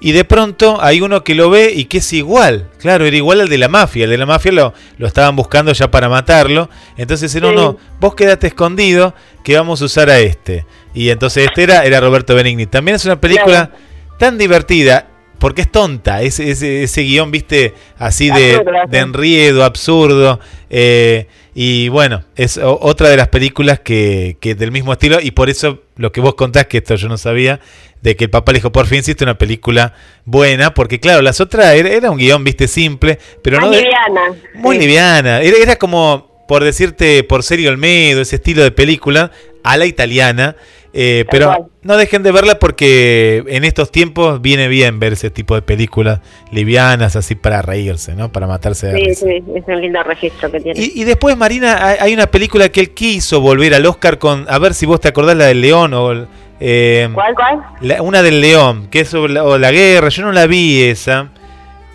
y 0.00 0.12
de 0.12 0.24
pronto 0.24 0.82
hay 0.82 1.00
uno 1.00 1.22
que 1.24 1.34
lo 1.34 1.48
ve 1.50 1.72
y 1.74 1.84
que 1.86 1.98
es 1.98 2.12
igual. 2.12 2.68
Claro, 2.78 3.04
era 3.06 3.16
igual 3.16 3.40
al 3.40 3.48
de 3.48 3.58
la 3.58 3.68
mafia. 3.68 4.04
El 4.04 4.10
de 4.10 4.18
la 4.18 4.26
mafia 4.26 4.52
lo, 4.52 4.74
lo 4.98 5.06
estaban 5.06 5.34
buscando 5.36 5.72
ya 5.72 5.90
para 5.90 6.08
matarlo. 6.08 6.68
Entonces, 6.96 7.34
no, 7.40 7.52
no, 7.52 7.78
vos 8.00 8.14
quédate 8.14 8.48
escondido 8.48 9.14
que 9.44 9.56
vamos 9.56 9.80
a 9.80 9.84
usar 9.84 10.10
a 10.10 10.18
este. 10.18 10.66
Y 10.94 11.10
entonces 11.10 11.46
este 11.46 11.62
era, 11.62 11.84
era 11.84 12.00
Roberto 12.00 12.34
Benigni. 12.34 12.66
También 12.66 12.96
es 12.96 13.04
una 13.04 13.20
película 13.20 13.70
tan 14.18 14.38
divertida. 14.38 15.06
Porque 15.38 15.62
es 15.62 15.72
tonta, 15.72 16.22
ese, 16.22 16.52
ese, 16.52 16.84
ese 16.84 17.02
guion, 17.02 17.32
viste, 17.32 17.74
así 17.98 18.30
de, 18.30 18.54
Absurdo, 18.54 18.80
de 18.88 18.98
enriedo, 18.98 19.64
absurdo. 19.64 20.38
eh, 20.70 21.26
y 21.54 21.88
bueno, 21.88 22.22
es 22.36 22.58
otra 22.62 23.08
de 23.10 23.16
las 23.16 23.28
películas 23.28 23.80
que, 23.80 24.36
que 24.40 24.54
del 24.54 24.72
mismo 24.72 24.92
estilo. 24.92 25.18
Y 25.20 25.32
por 25.32 25.50
eso 25.50 25.82
lo 25.96 26.10
que 26.12 26.20
vos 26.20 26.34
contás, 26.34 26.66
que 26.66 26.78
esto 26.78 26.94
yo 26.94 27.08
no 27.08 27.18
sabía, 27.18 27.60
de 28.00 28.16
que 28.16 28.24
el 28.24 28.30
papá 28.30 28.52
le 28.52 28.58
dijo, 28.58 28.72
por 28.72 28.86
fin 28.86 29.00
hiciste 29.00 29.22
una 29.24 29.36
película 29.38 29.94
buena. 30.24 30.72
Porque 30.74 30.98
claro, 30.98 31.20
las 31.22 31.40
otras 31.40 31.74
era, 31.74 31.90
era 31.90 32.10
un 32.10 32.16
guion, 32.18 32.42
viste, 32.42 32.68
simple, 32.68 33.18
pero 33.42 33.58
Más 33.60 33.66
no... 33.66 33.72
de- 33.72 33.82
liviana. 33.82 34.34
muy 34.54 34.78
liviana. 34.78 35.40
Era, 35.42 35.56
era 35.58 35.76
como, 35.76 36.44
por 36.48 36.64
decirte, 36.64 37.22
por 37.24 37.42
Serio 37.42 37.68
Olmedo, 37.70 38.22
ese 38.22 38.36
estilo 38.36 38.62
de 38.62 38.70
película, 38.70 39.30
a 39.62 39.76
la 39.76 39.84
italiana. 39.86 40.56
Eh, 40.94 41.24
pero 41.30 41.70
no 41.82 41.96
dejen 41.96 42.22
de 42.22 42.32
verla 42.32 42.58
porque 42.58 43.42
en 43.48 43.64
estos 43.64 43.90
tiempos 43.90 44.42
viene 44.42 44.68
bien 44.68 44.98
ver 45.00 45.14
ese 45.14 45.30
tipo 45.30 45.54
de 45.54 45.62
películas 45.62 46.20
livianas, 46.50 47.16
así 47.16 47.34
para 47.34 47.62
reírse, 47.62 48.14
¿no? 48.14 48.30
Para 48.30 48.46
matarse 48.46 48.88
de 48.88 48.96
Sí, 48.98 49.04
risa. 49.06 49.26
sí, 49.26 49.42
es 49.56 49.64
un 49.66 49.80
lindo 49.80 50.02
registro 50.02 50.50
que 50.50 50.60
tiene. 50.60 50.78
Y, 50.80 51.00
y 51.00 51.04
después, 51.04 51.36
Marina, 51.36 51.96
hay, 52.00 52.12
una 52.12 52.26
película 52.26 52.68
que 52.68 52.80
él 52.80 52.90
quiso 52.90 53.40
volver 53.40 53.74
al 53.74 53.86
Oscar 53.86 54.18
con, 54.18 54.44
a 54.48 54.58
ver 54.58 54.74
si 54.74 54.84
vos 54.86 55.00
te 55.00 55.08
acordás, 55.08 55.36
la 55.36 55.46
del 55.46 55.60
León 55.62 55.94
o... 55.94 56.12
el, 56.12 56.26
eh, 56.60 57.08
¿Cuál, 57.12 57.34
cuál? 57.34 57.60
la- 57.80 58.02
una 58.02 58.22
del 58.22 58.40
León, 58.40 58.88
que 58.90 59.00
es 59.00 59.08
sobre 59.08 59.32
la, 59.32 59.44
o 59.44 59.58
la 59.58 59.72
guerra, 59.72 60.10
yo 60.10 60.22
no 60.22 60.30
la 60.32 60.46
vi 60.46 60.82
esa. 60.84 61.30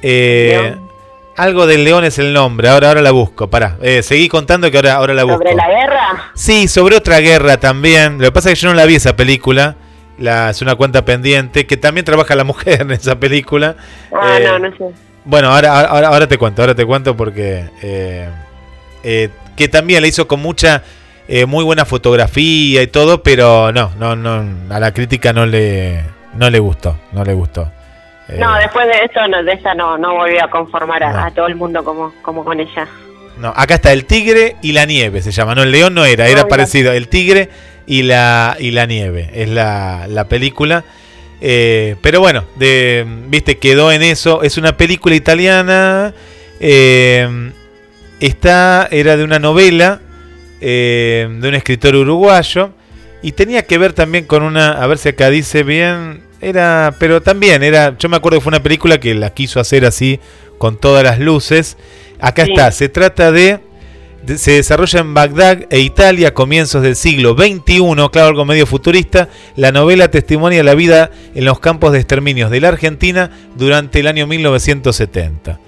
Eh, 0.02 0.76
algo 1.36 1.68
del 1.68 1.84
León 1.84 2.04
es 2.04 2.18
el 2.20 2.34
nombre, 2.34 2.68
ahora, 2.68 2.89
ahora 2.89 3.02
la 3.02 3.12
busco, 3.12 3.48
pará. 3.50 3.78
Eh, 3.82 4.02
seguí 4.02 4.28
contando 4.28 4.70
que 4.72 4.78
ahora, 4.78 4.95
ahora 4.95 5.14
la 5.14 5.24
busco. 5.24 5.38
¿Sobre 5.38 5.54
la 5.56 5.68
guerra? 5.70 5.97
Sí, 6.34 6.68
sobre 6.68 6.95
otra 6.97 7.20
guerra 7.20 7.58
también. 7.58 8.18
Lo 8.20 8.26
que 8.26 8.32
pasa 8.32 8.49
es 8.51 8.55
que 8.60 8.64
yo 8.64 8.70
no 8.70 8.76
la 8.76 8.86
vi 8.86 8.95
esa 8.95 9.16
película. 9.16 9.76
La, 10.18 10.49
es 10.49 10.62
una 10.62 10.76
cuenta 10.76 11.05
pendiente, 11.05 11.68
que 11.68 11.78
también 11.78 12.05
trabaja 12.05 12.36
la 12.36 12.43
mujer 12.43 12.82
en 12.82 12.91
esa 12.91 13.20
película. 13.20 13.76
Ah, 14.14 14.38
Eh, 14.39 14.43
no, 14.45 14.60
no 14.60 14.72
sé. 14.78 14.86
Bueno, 15.26 15.49
ahora, 15.49 15.82
ahora, 15.82 16.08
ahora 16.08 16.28
te 16.28 16.38
cuento, 16.38 16.62
ahora 16.62 16.74
te 16.76 16.86
cuento 16.86 17.16
porque... 17.16 17.66
eh, 17.82 18.30
eh, 19.03 19.30
que 19.55 19.68
también 19.68 20.01
la 20.01 20.08
hizo 20.08 20.28
con 20.28 20.39
mucha... 20.41 20.84
eh, 21.28 21.45
muy 21.45 21.64
buena 21.64 21.84
fotografía 21.86 22.82
y 22.82 22.88
todo, 22.88 23.22
pero 23.24 23.72
no, 23.72 23.91
no, 23.99 24.16
no, 24.16 24.74
a 24.74 24.80
la 24.80 24.93
crítica 24.93 25.34
no 25.34 25.45
le, 25.45 26.01
no 26.36 26.49
le 26.49 26.60
gustó, 26.60 26.97
no 27.12 27.24
le 27.24 27.34
gustó. 27.34 27.70
No, 28.39 28.55
después 28.58 28.86
de 28.88 29.05
esto, 29.05 29.26
no, 29.28 29.41
de 29.43 29.53
esta 29.53 29.74
no, 29.74 29.97
no 29.97 30.16
volví 30.16 30.38
a 30.38 30.49
conformar 30.49 31.01
a, 31.03 31.26
a 31.28 31.32
todo 31.32 31.47
el 31.47 31.55
mundo 31.55 31.84
como, 31.84 32.14
como 32.22 32.43
con 32.43 32.60
ella. 32.60 32.88
No, 33.39 33.53
acá 33.55 33.75
está 33.75 33.93
el 33.93 34.05
tigre 34.05 34.55
y 34.61 34.71
la 34.71 34.85
nieve, 34.85 35.21
se 35.21 35.31
llama. 35.31 35.55
No, 35.55 35.63
el 35.63 35.71
león 35.71 35.93
no 35.93 36.05
era, 36.05 36.25
era 36.27 36.43
mira. 36.43 36.47
parecido. 36.47 36.91
El 36.93 37.07
tigre 37.07 37.49
y 37.85 38.03
la, 38.03 38.55
y 38.59 38.71
la 38.71 38.85
nieve 38.85 39.29
es 39.33 39.49
la, 39.49 40.07
la 40.09 40.27
película. 40.27 40.83
Eh, 41.39 41.95
pero 42.01 42.19
bueno, 42.19 42.45
de, 42.55 43.05
viste, 43.27 43.57
quedó 43.57 43.91
en 43.91 44.01
eso. 44.03 44.41
Es 44.43 44.57
una 44.57 44.75
película 44.77 45.15
italiana. 45.15 46.13
eh, 46.59 47.51
está, 48.19 48.88
era 48.91 49.15
de 49.17 49.23
una 49.23 49.39
novela 49.39 50.01
eh, 50.61 51.27
de 51.39 51.47
un 51.49 51.55
escritor 51.55 51.95
uruguayo. 51.95 52.71
Y 53.21 53.31
tenía 53.31 53.63
que 53.65 53.77
ver 53.77 53.93
también 53.93 54.25
con 54.25 54.43
una, 54.43 54.71
a 54.81 54.88
ver 54.88 54.97
si 54.99 55.09
acá 55.09 55.29
dice 55.29 55.63
bien, 55.63 56.21
era, 56.41 56.93
pero 56.99 57.21
también 57.21 57.63
era, 57.63 57.97
yo 57.97 58.09
me 58.09 58.17
acuerdo 58.17 58.38
que 58.39 58.43
fue 58.43 58.49
una 58.51 58.63
película 58.63 58.99
que 58.99 59.13
la 59.15 59.31
quiso 59.33 59.59
hacer 59.59 59.85
así, 59.85 60.19
con 60.57 60.77
todas 60.79 61.03
las 61.03 61.19
luces. 61.19 61.77
Acá 62.19 62.45
Sí. 62.45 62.51
está, 62.51 62.71
se 62.71 62.89
trata 62.89 63.31
de, 63.31 63.59
de- 64.23 64.38
se 64.38 64.51
desarrolla 64.53 64.99
en 64.99 65.13
Bagdad 65.13 65.59
e 65.69 65.79
Italia 65.79 66.29
a 66.29 66.33
comienzos 66.33 66.81
del 66.81 66.95
siglo 66.95 67.35
XXI, 67.38 67.81
claro, 68.11 68.27
algo 68.29 68.45
medio 68.45 68.65
futurista. 68.65 69.29
La 69.55 69.71
novela 69.71 70.09
testimonia 70.09 70.63
la 70.63 70.73
vida 70.75 71.11
en 71.35 71.45
los 71.45 71.59
campos 71.59 71.91
de 71.93 71.99
exterminios 71.99 72.49
de 72.51 72.59
la 72.61 72.69
Argentina 72.69 73.29
durante 73.55 73.99
el 73.99 74.07
año 74.07 74.25
1970. 74.27 75.59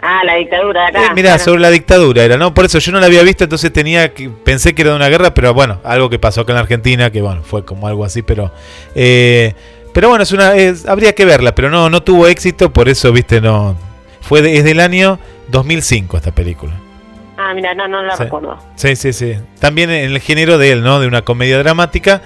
Ah, 0.00 0.20
la 0.24 0.36
dictadura 0.36 0.82
de 0.82 0.86
acá. 0.88 1.06
Eh, 1.06 1.14
mirá, 1.14 1.38
sobre 1.38 1.60
la 1.60 1.70
dictadura 1.70 2.22
era, 2.22 2.36
¿no? 2.36 2.52
Por 2.54 2.66
eso 2.66 2.78
yo 2.78 2.92
no 2.92 3.00
la 3.00 3.06
había 3.06 3.22
visto, 3.22 3.44
entonces 3.44 3.72
tenía 3.72 4.12
que, 4.12 4.28
pensé 4.28 4.74
que 4.74 4.82
era 4.82 4.90
de 4.92 4.96
una 4.96 5.08
guerra, 5.08 5.32
pero 5.34 5.52
bueno, 5.54 5.80
algo 5.84 6.10
que 6.10 6.18
pasó 6.18 6.42
acá 6.42 6.52
en 6.52 6.56
la 6.56 6.60
Argentina, 6.60 7.10
que 7.10 7.22
bueno, 7.22 7.42
fue 7.42 7.64
como 7.64 7.88
algo 7.88 8.04
así, 8.04 8.22
pero 8.22 8.52
eh, 8.94 9.54
pero 9.96 10.10
bueno, 10.10 10.22
es 10.24 10.32
una 10.32 10.54
es- 10.54 10.84
habría 10.86 11.14
que 11.14 11.24
verla, 11.24 11.54
pero 11.54 11.70
no 11.70 11.88
no 11.88 12.02
tuvo 12.02 12.26
éxito, 12.26 12.70
por 12.70 12.90
eso, 12.90 13.10
viste, 13.12 13.40
no 13.40 13.74
fue 14.20 14.42
de- 14.42 14.58
es 14.58 14.64
del 14.64 14.80
año 14.80 15.18
2005 15.48 16.18
esta 16.18 16.32
película. 16.32 16.74
Ah, 17.38 17.52
mira, 17.54 17.74
no, 17.74 17.88
no 17.88 18.02
la 18.02 18.14
Sí. 18.16 18.24
recuerdo. 18.24 18.58
Sí, 18.74 18.94
sí, 18.94 19.12
sí. 19.14 19.36
También 19.58 19.88
en 19.90 20.12
el 20.12 20.20
género 20.20 20.58
de 20.58 20.72
él, 20.72 20.82
¿no? 20.82 21.00
De 21.00 21.06
una 21.06 21.22
comedia 21.22 21.58
dramática, 21.58 22.20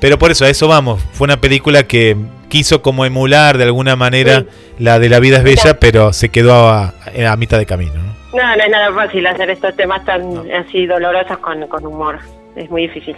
pero 0.00 0.18
por 0.18 0.30
eso 0.32 0.44
a 0.44 0.48
eso 0.48 0.66
vamos. 0.66 1.00
Fue 1.12 1.26
una 1.26 1.40
película 1.40 1.84
que 1.84 2.16
quiso 2.48 2.82
como 2.82 3.04
emular 3.04 3.56
de 3.58 3.64
alguna 3.64 3.94
manera 3.96 4.44
la 4.78 4.98
de 4.98 5.08
La 5.08 5.20
vida 5.20 5.36
es 5.38 5.44
bella, 5.44 5.78
pero 5.78 6.12
se 6.12 6.28
quedó 6.30 6.68
a, 6.68 6.92
a 7.28 7.36
mitad 7.36 7.58
de 7.58 7.66
camino, 7.66 7.94
¿no? 7.94 8.12
No, 8.36 8.56
no 8.56 8.62
es 8.64 8.70
nada 8.70 8.92
fácil 8.92 9.26
hacer 9.26 9.50
estos 9.50 9.76
temas 9.76 10.04
tan 10.04 10.22
así 10.52 10.86
dolorosos 10.86 11.38
con, 11.38 11.66
con 11.68 11.86
humor. 11.86 12.18
Es 12.56 12.68
muy 12.70 12.82
difícil. 12.88 13.14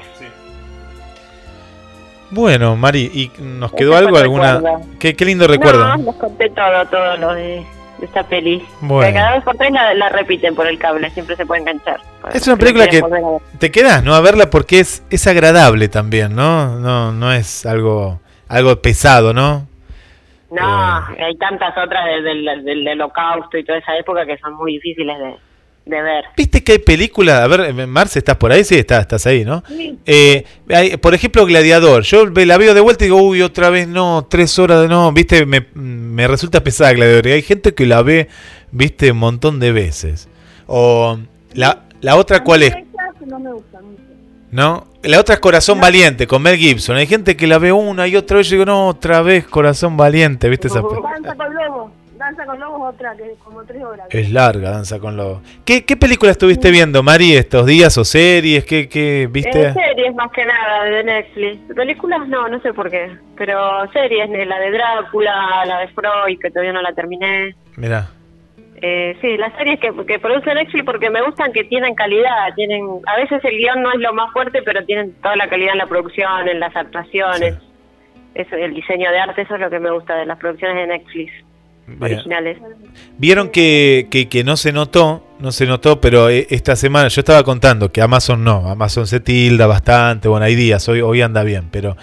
Bueno, 2.30 2.76
Mari, 2.76 3.10
¿y 3.12 3.30
nos 3.42 3.72
quedó 3.72 3.96
algo? 3.96 4.16
alguna 4.16 4.60
qué, 4.98 5.14
qué 5.14 5.24
lindo 5.24 5.46
recuerdo. 5.46 5.86
No, 5.96 6.04
les 6.04 6.14
conté 6.16 6.50
todo, 6.50 6.84
todo 6.86 7.16
lo 7.18 7.34
de, 7.34 7.64
de 7.98 8.06
esta 8.06 8.22
peli. 8.24 8.64
Bueno. 8.80 9.12
Cada 9.14 9.32
vez 9.36 9.44
por 9.44 9.56
tres 9.56 9.70
la, 9.72 9.94
la 9.94 10.08
repiten 10.08 10.54
por 10.54 10.66
el 10.66 10.78
cable, 10.78 11.10
siempre 11.10 11.36
se 11.36 11.46
puede 11.46 11.60
enganchar. 11.60 12.00
Es 12.32 12.46
una 12.48 12.56
película 12.56 12.88
que 12.88 13.02
te 13.58 13.70
quedas, 13.70 14.02
¿no? 14.02 14.14
A 14.14 14.20
verla 14.20 14.50
porque 14.50 14.80
es, 14.80 15.04
es 15.10 15.26
agradable 15.26 15.88
también, 15.88 16.34
¿no? 16.34 16.78
No, 16.80 17.12
no 17.12 17.32
es 17.32 17.66
algo, 17.66 18.20
algo 18.48 18.80
pesado, 18.82 19.32
¿no? 19.34 19.66
No, 20.50 20.98
Eh. 21.16 21.24
hay 21.24 21.36
tantas 21.36 21.76
otras 21.76 22.04
del, 22.22 22.44
del, 22.44 22.64
del 22.64 22.88
holocausto 23.00 23.58
y 23.58 23.64
toda 23.64 23.78
esa 23.78 23.96
época 23.96 24.24
que 24.24 24.38
son 24.38 24.54
muy 24.54 24.72
difíciles 24.74 25.18
de, 25.18 25.34
de 25.86 26.00
ver. 26.02 26.24
¿Viste 26.36 26.64
que 26.64 26.72
hay 26.72 26.78
películas? 26.78 27.40
A 27.40 27.46
ver, 27.46 27.86
Marce, 27.86 28.18
¿estás 28.18 28.36
por 28.36 28.50
ahí? 28.52 28.64
Sí, 28.64 28.74
estás, 28.76 29.00
estás 29.02 29.26
ahí, 29.26 29.44
¿no? 29.44 29.62
Eh, 30.06 30.44
hay, 30.70 30.96
por 30.96 31.14
ejemplo, 31.14 31.44
Gladiador. 31.44 32.02
Yo 32.04 32.24
la 32.26 32.56
veo 32.56 32.72
de 32.74 32.80
vuelta 32.80 33.04
y 33.04 33.08
digo, 33.08 33.20
uy, 33.22 33.42
otra 33.42 33.68
vez 33.70 33.86
no, 33.86 34.26
tres 34.28 34.58
horas 34.58 34.80
de 34.82 34.88
no. 34.88 35.12
Viste, 35.12 35.44
me, 35.44 35.66
me 35.74 36.26
resulta 36.26 36.64
pesada 36.64 36.92
Gladiador. 36.94 37.26
Y 37.26 37.32
hay 37.32 37.42
gente 37.42 37.74
que 37.74 37.84
la 37.86 38.02
ve, 38.02 38.28
viste, 38.72 39.10
un 39.12 39.18
montón 39.18 39.60
de 39.60 39.72
veces. 39.72 40.28
O 40.66 41.18
la, 41.52 41.84
la 42.00 42.16
otra, 42.16 42.42
¿cuál 42.42 42.62
es? 42.62 42.74
No 43.26 43.38
me 43.38 43.52
gusta 43.52 43.80
mucho. 43.80 44.00
¿No? 44.50 44.86
La 45.02 45.20
otra 45.20 45.34
es 45.34 45.40
Corazón 45.40 45.80
Valiente, 45.80 46.26
con 46.26 46.40
Mel 46.40 46.56
Gibson. 46.56 46.96
Hay 46.96 47.06
gente 47.06 47.36
que 47.36 47.46
la 47.46 47.58
ve 47.58 47.72
una 47.72 48.06
y 48.06 48.16
otra 48.16 48.38
vez 48.38 48.46
y 48.48 48.52
digo, 48.52 48.64
no, 48.64 48.86
otra 48.88 49.20
vez 49.20 49.46
Corazón 49.46 49.96
Valiente, 49.96 50.48
¿viste 50.48 50.68
esa 50.68 50.80
pe- 50.82 50.88
Danza 52.16 52.46
con 52.46 52.60
lobos. 52.60 52.94
Otra 52.94 53.16
que 53.16 53.32
es 53.32 53.38
como 53.38 53.64
tres 53.64 53.82
horas. 53.82 54.06
Es 54.10 54.30
larga, 54.30 54.70
Danza 54.70 54.98
con 54.98 55.16
Lobos. 55.16 55.42
¿Qué, 55.64 55.84
¿Qué 55.84 55.96
película 55.96 56.30
estuviste 56.30 56.70
viendo, 56.70 57.02
Mari, 57.02 57.34
estos 57.34 57.66
días 57.66 57.96
o 57.98 58.04
series? 58.04 58.64
¿Qué, 58.64 58.88
qué 58.88 59.28
viste? 59.30 59.68
Eh, 59.68 59.72
series 59.72 60.14
más 60.14 60.30
que 60.30 60.44
nada 60.44 60.84
de 60.84 61.04
Netflix. 61.04 61.74
Películas 61.74 62.28
no, 62.28 62.48
no 62.48 62.60
sé 62.60 62.72
por 62.72 62.90
qué. 62.90 63.16
Pero 63.36 63.90
series, 63.92 64.30
la 64.46 64.58
de 64.58 64.70
Drácula, 64.70 65.64
la 65.66 65.80
de 65.80 65.88
Freud, 65.88 66.38
que 66.40 66.50
todavía 66.50 66.72
no 66.72 66.82
la 66.82 66.92
terminé. 66.92 67.54
Mirá. 67.76 68.08
Eh, 68.86 69.16
sí, 69.20 69.36
las 69.36 69.56
series 69.56 69.80
que, 69.80 69.92
que 70.06 70.18
produce 70.18 70.54
Netflix 70.54 70.84
porque 70.84 71.08
me 71.08 71.22
gustan 71.22 71.52
que 71.52 71.64
tienen 71.64 71.94
calidad. 71.94 72.54
tienen 72.54 72.86
A 73.06 73.16
veces 73.16 73.42
el 73.44 73.56
guion 73.56 73.82
no 73.82 73.92
es 73.92 74.00
lo 74.00 74.12
más 74.12 74.32
fuerte, 74.32 74.62
pero 74.62 74.84
tienen 74.84 75.14
toda 75.14 75.36
la 75.36 75.48
calidad 75.48 75.72
en 75.72 75.78
la 75.78 75.86
producción, 75.86 76.48
en 76.48 76.60
las 76.60 76.74
actuaciones. 76.76 77.56
Eso, 78.34 78.56
el 78.56 78.74
diseño 78.74 79.10
de 79.10 79.18
arte, 79.18 79.42
eso 79.42 79.54
es 79.54 79.60
lo 79.60 79.70
que 79.70 79.78
me 79.78 79.90
gusta 79.90 80.16
de 80.16 80.26
las 80.26 80.38
producciones 80.38 80.76
de 80.76 80.86
Netflix. 80.86 81.32
Originales. 82.00 82.58
Vieron 83.18 83.48
que, 83.50 84.08
que, 84.10 84.28
que 84.28 84.44
no 84.44 84.56
se 84.56 84.72
notó, 84.72 85.26
no 85.38 85.52
se 85.52 85.66
notó, 85.66 86.00
pero 86.00 86.28
eh, 86.30 86.46
esta 86.50 86.76
semana 86.76 87.08
yo 87.08 87.20
estaba 87.20 87.42
contando 87.44 87.92
que 87.92 88.00
Amazon 88.02 88.42
no, 88.44 88.68
Amazon 88.70 89.06
se 89.06 89.20
tilda 89.20 89.66
bastante, 89.66 90.28
bueno, 90.28 90.46
hay 90.46 90.54
días, 90.54 90.88
hoy, 90.88 91.00
hoy 91.00 91.20
anda 91.22 91.42
bien, 91.42 91.68
pero 91.70 91.96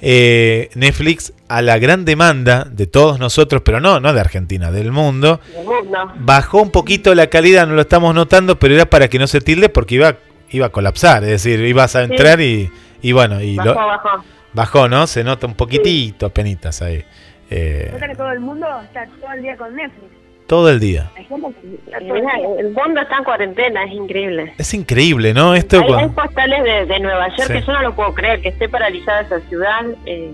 eh, 0.00 0.70
Netflix 0.74 1.32
a 1.48 1.62
la 1.62 1.78
gran 1.78 2.04
demanda 2.04 2.64
de 2.70 2.86
todos 2.86 3.18
nosotros, 3.18 3.62
pero 3.64 3.80
no, 3.80 4.00
no 4.00 4.12
de 4.12 4.20
Argentina, 4.20 4.70
del 4.70 4.92
mundo, 4.92 5.40
Del 5.54 5.64
mundo. 5.64 5.98
bajó 6.18 6.62
un 6.62 6.70
poquito 6.70 7.14
la 7.14 7.28
calidad, 7.28 7.66
no 7.66 7.74
lo 7.74 7.80
estamos 7.82 8.14
notando, 8.14 8.58
pero 8.58 8.74
era 8.74 8.86
para 8.90 9.08
que 9.08 9.18
no 9.18 9.26
se 9.26 9.40
tilde 9.40 9.68
porque 9.68 9.96
iba, 9.96 10.16
iba 10.50 10.66
a 10.66 10.70
colapsar, 10.70 11.24
es 11.24 11.30
decir, 11.30 11.60
ibas 11.64 11.94
a 11.96 12.04
Sí. 12.04 12.10
entrar 12.12 12.40
y, 12.40 12.70
y 13.02 13.12
bueno, 13.12 13.40
y 13.40 13.56
Bajó, 13.56 13.68
lo- 13.70 13.74
bajó. 13.74 14.08
bajó, 14.52 14.88
¿no? 14.88 15.06
Se 15.06 15.22
nota 15.24 15.46
un 15.46 15.54
poquitito, 15.54 16.26
apenitas 16.26 16.82
ahí. 16.82 17.04
Eh, 17.50 17.94
que 18.08 18.14
todo 18.14 18.30
el 18.32 18.40
mundo 18.40 18.66
está 18.84 19.06
todo 19.20 19.32
el 19.32 19.42
día 19.42 19.56
con 19.56 19.74
Netflix. 19.74 20.06
todo 20.46 20.70
el 20.70 20.80
día. 20.80 21.10
El 21.16 22.70
mundo 22.72 23.00
está 23.00 23.18
en 23.18 23.24
cuarentena, 23.24 23.84
es 23.84 23.92
increíble. 23.92 24.52
Es 24.58 24.72
increíble, 24.74 25.34
¿no? 25.34 25.54
Esto 25.54 25.80
Hay, 25.82 25.92
hay 25.92 26.08
postales 26.08 26.62
de, 26.64 26.86
de 26.86 27.00
Nueva 27.00 27.28
York 27.28 27.42
Sí. 27.48 27.52
que 27.54 27.62
yo 27.62 27.72
no 27.72 27.82
lo 27.82 27.94
puedo 27.94 28.14
creer, 28.14 28.40
que 28.40 28.48
esté 28.48 28.68
paralizada 28.68 29.20
esa 29.22 29.40
ciudad. 29.48 29.82
eh, 30.06 30.32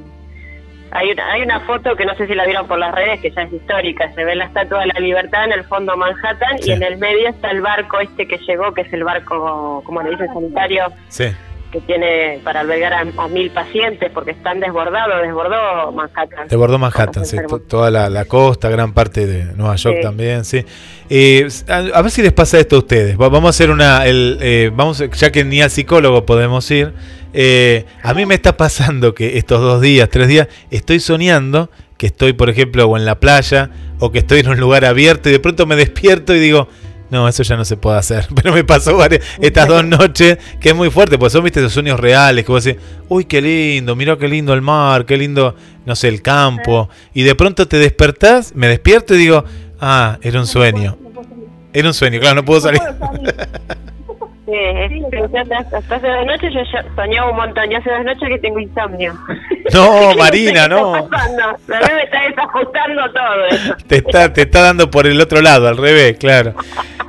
hay, 0.91 1.11
una, 1.11 1.33
hay 1.33 1.43
una 1.43 1.59
foto 1.61 1.97
que 1.97 2.05
no 2.05 2.15
sé 2.15 2.29
si 2.29 2.35
la 2.35 2.45
vieron 2.45 2.69
por 2.69 2.79
las 2.79 2.95
redes, 2.95 3.19
que 3.21 3.31
ya 3.33 3.43
es 3.43 3.53
histórica. 3.53 4.13
Se 4.15 4.25
ve 4.25 4.37
la 4.37 4.45
Estatua 4.45 4.81
de 4.81 4.87
la 4.95 5.01
Libertad 5.01 5.47
en 5.47 5.53
el 5.53 5.65
fondo 5.65 5.97
Manhattan 5.97 6.59
Sí. 6.61 6.71
y 6.71 6.73
en 6.73 6.83
el 6.85 6.99
medio 6.99 7.29
está 7.31 7.51
el 7.51 7.63
barco 7.63 7.99
este 7.99 8.29
que 8.29 8.39
llegó, 8.39 8.73
que 8.73 8.83
es 8.83 8.93
el 8.93 9.03
barco, 9.03 9.83
como 9.85 10.03
le 10.03 10.11
dicen, 10.11 10.29
sanitario, 10.33 10.85
Sí. 11.09 11.25
Que 11.75 11.81
tiene 11.81 12.39
para 12.45 12.61
albergar 12.61 12.93
a, 12.95 13.01
a 13.01 13.29
mil 13.29 13.51
pacientes 13.51 14.09
porque 14.15 14.31
están 14.31 14.61
desbordados, 14.61 15.21
desbordó 15.23 15.91
Manhattan. 15.93 16.47
Desbordó 16.49 16.79
Manhattan, 16.79 17.27
sí, 17.27 17.37
to- 17.49 17.59
toda 17.59 17.91
la, 17.91 18.09
la 18.09 18.25
costa, 18.27 18.69
gran 18.69 18.93
parte 18.93 19.27
de 19.27 19.45
Nueva 19.57 19.75
York 19.75 19.97
Sí. 19.97 20.03
también, 20.03 20.45
sí. 20.45 20.65
Eh, 21.11 21.49
a, 21.69 21.79
a 21.99 22.01
ver 22.03 22.11
si 22.13 22.23
les 22.23 22.33
pasa 22.33 22.61
esto 22.61 22.77
a 22.77 22.79
ustedes. 22.79 23.21
Va- 23.21 23.29
Vamos 23.29 23.49
a 23.49 23.51
hacer 23.51 23.71
una, 23.71 24.07
el, 24.07 24.39
eh, 24.41 24.71
vamos, 24.73 25.03
ya 25.11 25.33
que 25.33 25.45
ni 25.45 25.61
al 25.61 25.71
psicólogo 25.71 26.25
podemos 26.25 26.71
ir. 26.71 26.93
eh, 27.33 27.85
a 28.05 28.15
mí 28.15 28.25
me 28.25 28.37
está 28.37 28.57
pasando 28.57 29.13
que 29.13 29.37
estos 29.39 29.61
dos 29.61 29.81
días, 29.81 30.09
tres 30.09 30.29
días, 30.29 30.47
estoy 30.71 31.01
soñando 31.01 31.69
que 31.99 32.07
estoy, 32.07 32.33
por 32.35 32.49
ejemplo, 32.51 32.87
o 32.87 32.97
en 32.97 33.05
la 33.05 33.19
playa 33.19 33.71
o 33.99 34.13
que 34.13 34.19
estoy 34.21 34.41
en 34.41 34.49
un 34.49 34.61
lugar 34.61 34.85
abierto 34.85 35.29
y 35.29 35.33
de 35.33 35.41
pronto 35.41 35.67
me 35.67 35.75
despierto 35.75 36.35
y 36.35 36.39
digo, 36.39 36.69
no, 37.11 37.29
eso 37.29 37.43
ya 37.43 37.57
no 37.57 37.65
se 37.65 37.77
puede 37.77 37.99
hacer. 37.99 38.27
Pero 38.35 38.53
me 38.53 38.65
pasó 38.65 38.97
varias- 38.97 39.25
estas 39.41 39.69
dos 39.69 39.85
noches, 39.85 40.39
que 40.61 40.71
es 40.71 40.75
muy 40.75 40.91
fuerte, 40.91 41.19
pues 41.19 41.33
son, 41.33 41.45
viste, 41.45 41.61
esos 41.61 41.73
sueños 41.73 41.99
reales, 42.01 42.45
que 42.45 42.53
vos 42.53 42.65
decís, 42.65 42.81
uy, 43.09 43.25
qué 43.25 43.41
lindo, 43.41 43.95
mirá 43.97 44.17
qué 44.17 44.29
lindo 44.29 44.53
el 44.55 44.63
mar, 44.63 45.05
qué 45.07 45.17
lindo, 45.17 45.55
no 45.87 45.95
sé, 45.97 46.09
el 46.09 46.23
campo. 46.23 46.89
Y 47.13 47.23
de 47.23 47.35
pronto 47.35 47.69
te 47.69 47.79
despertás, 47.79 48.55
me 48.55 48.69
despierto 48.69 49.15
y 49.15 49.19
digo, 49.19 49.45
ah, 49.81 50.19
era 50.23 50.41
un 50.41 50.47
sueño. 50.47 50.97
Era 51.73 51.89
un 51.89 51.95
sueño, 51.95 52.21
claro, 52.21 52.37
no 52.37 52.45
puedo 52.45 52.61
salir. 52.61 52.81
Sí, 54.47 54.53
es 54.55 54.93
impresionante. 54.93 55.55
hasta 55.55 55.79
hasta 55.79 55.97
hace 55.97 56.07
dos 56.07 56.27
noches 56.27 56.53
yo 56.53 56.61
ya 56.71 56.85
soñaba 56.95 57.31
un 57.31 57.37
montón 57.37 57.73
y 57.73 57.75
hace 57.77 57.91
dos 57.91 58.05
noches 58.05 58.29
que 58.29 58.39
tengo 58.39 58.59
insomnio. 58.61 59.19
No, 59.73 60.15
Marina, 60.15 60.69
no. 60.69 60.95
está 60.95 61.09
pasando. 61.09 61.43
A 61.43 61.53
mí 61.57 61.95
me 61.95 62.03
está 62.03 62.21
desajustando 62.29 63.03
todo 63.13 63.47
eso. 63.51 63.75
Te 63.87 63.97
está, 63.97 64.31
te 64.31 64.43
está 64.43 64.61
dando 64.61 64.91
por 64.91 65.07
el 65.07 65.19
otro 65.19 65.41
lado, 65.41 65.67
al 65.67 65.79
revés, 65.79 66.19
claro. 66.19 66.55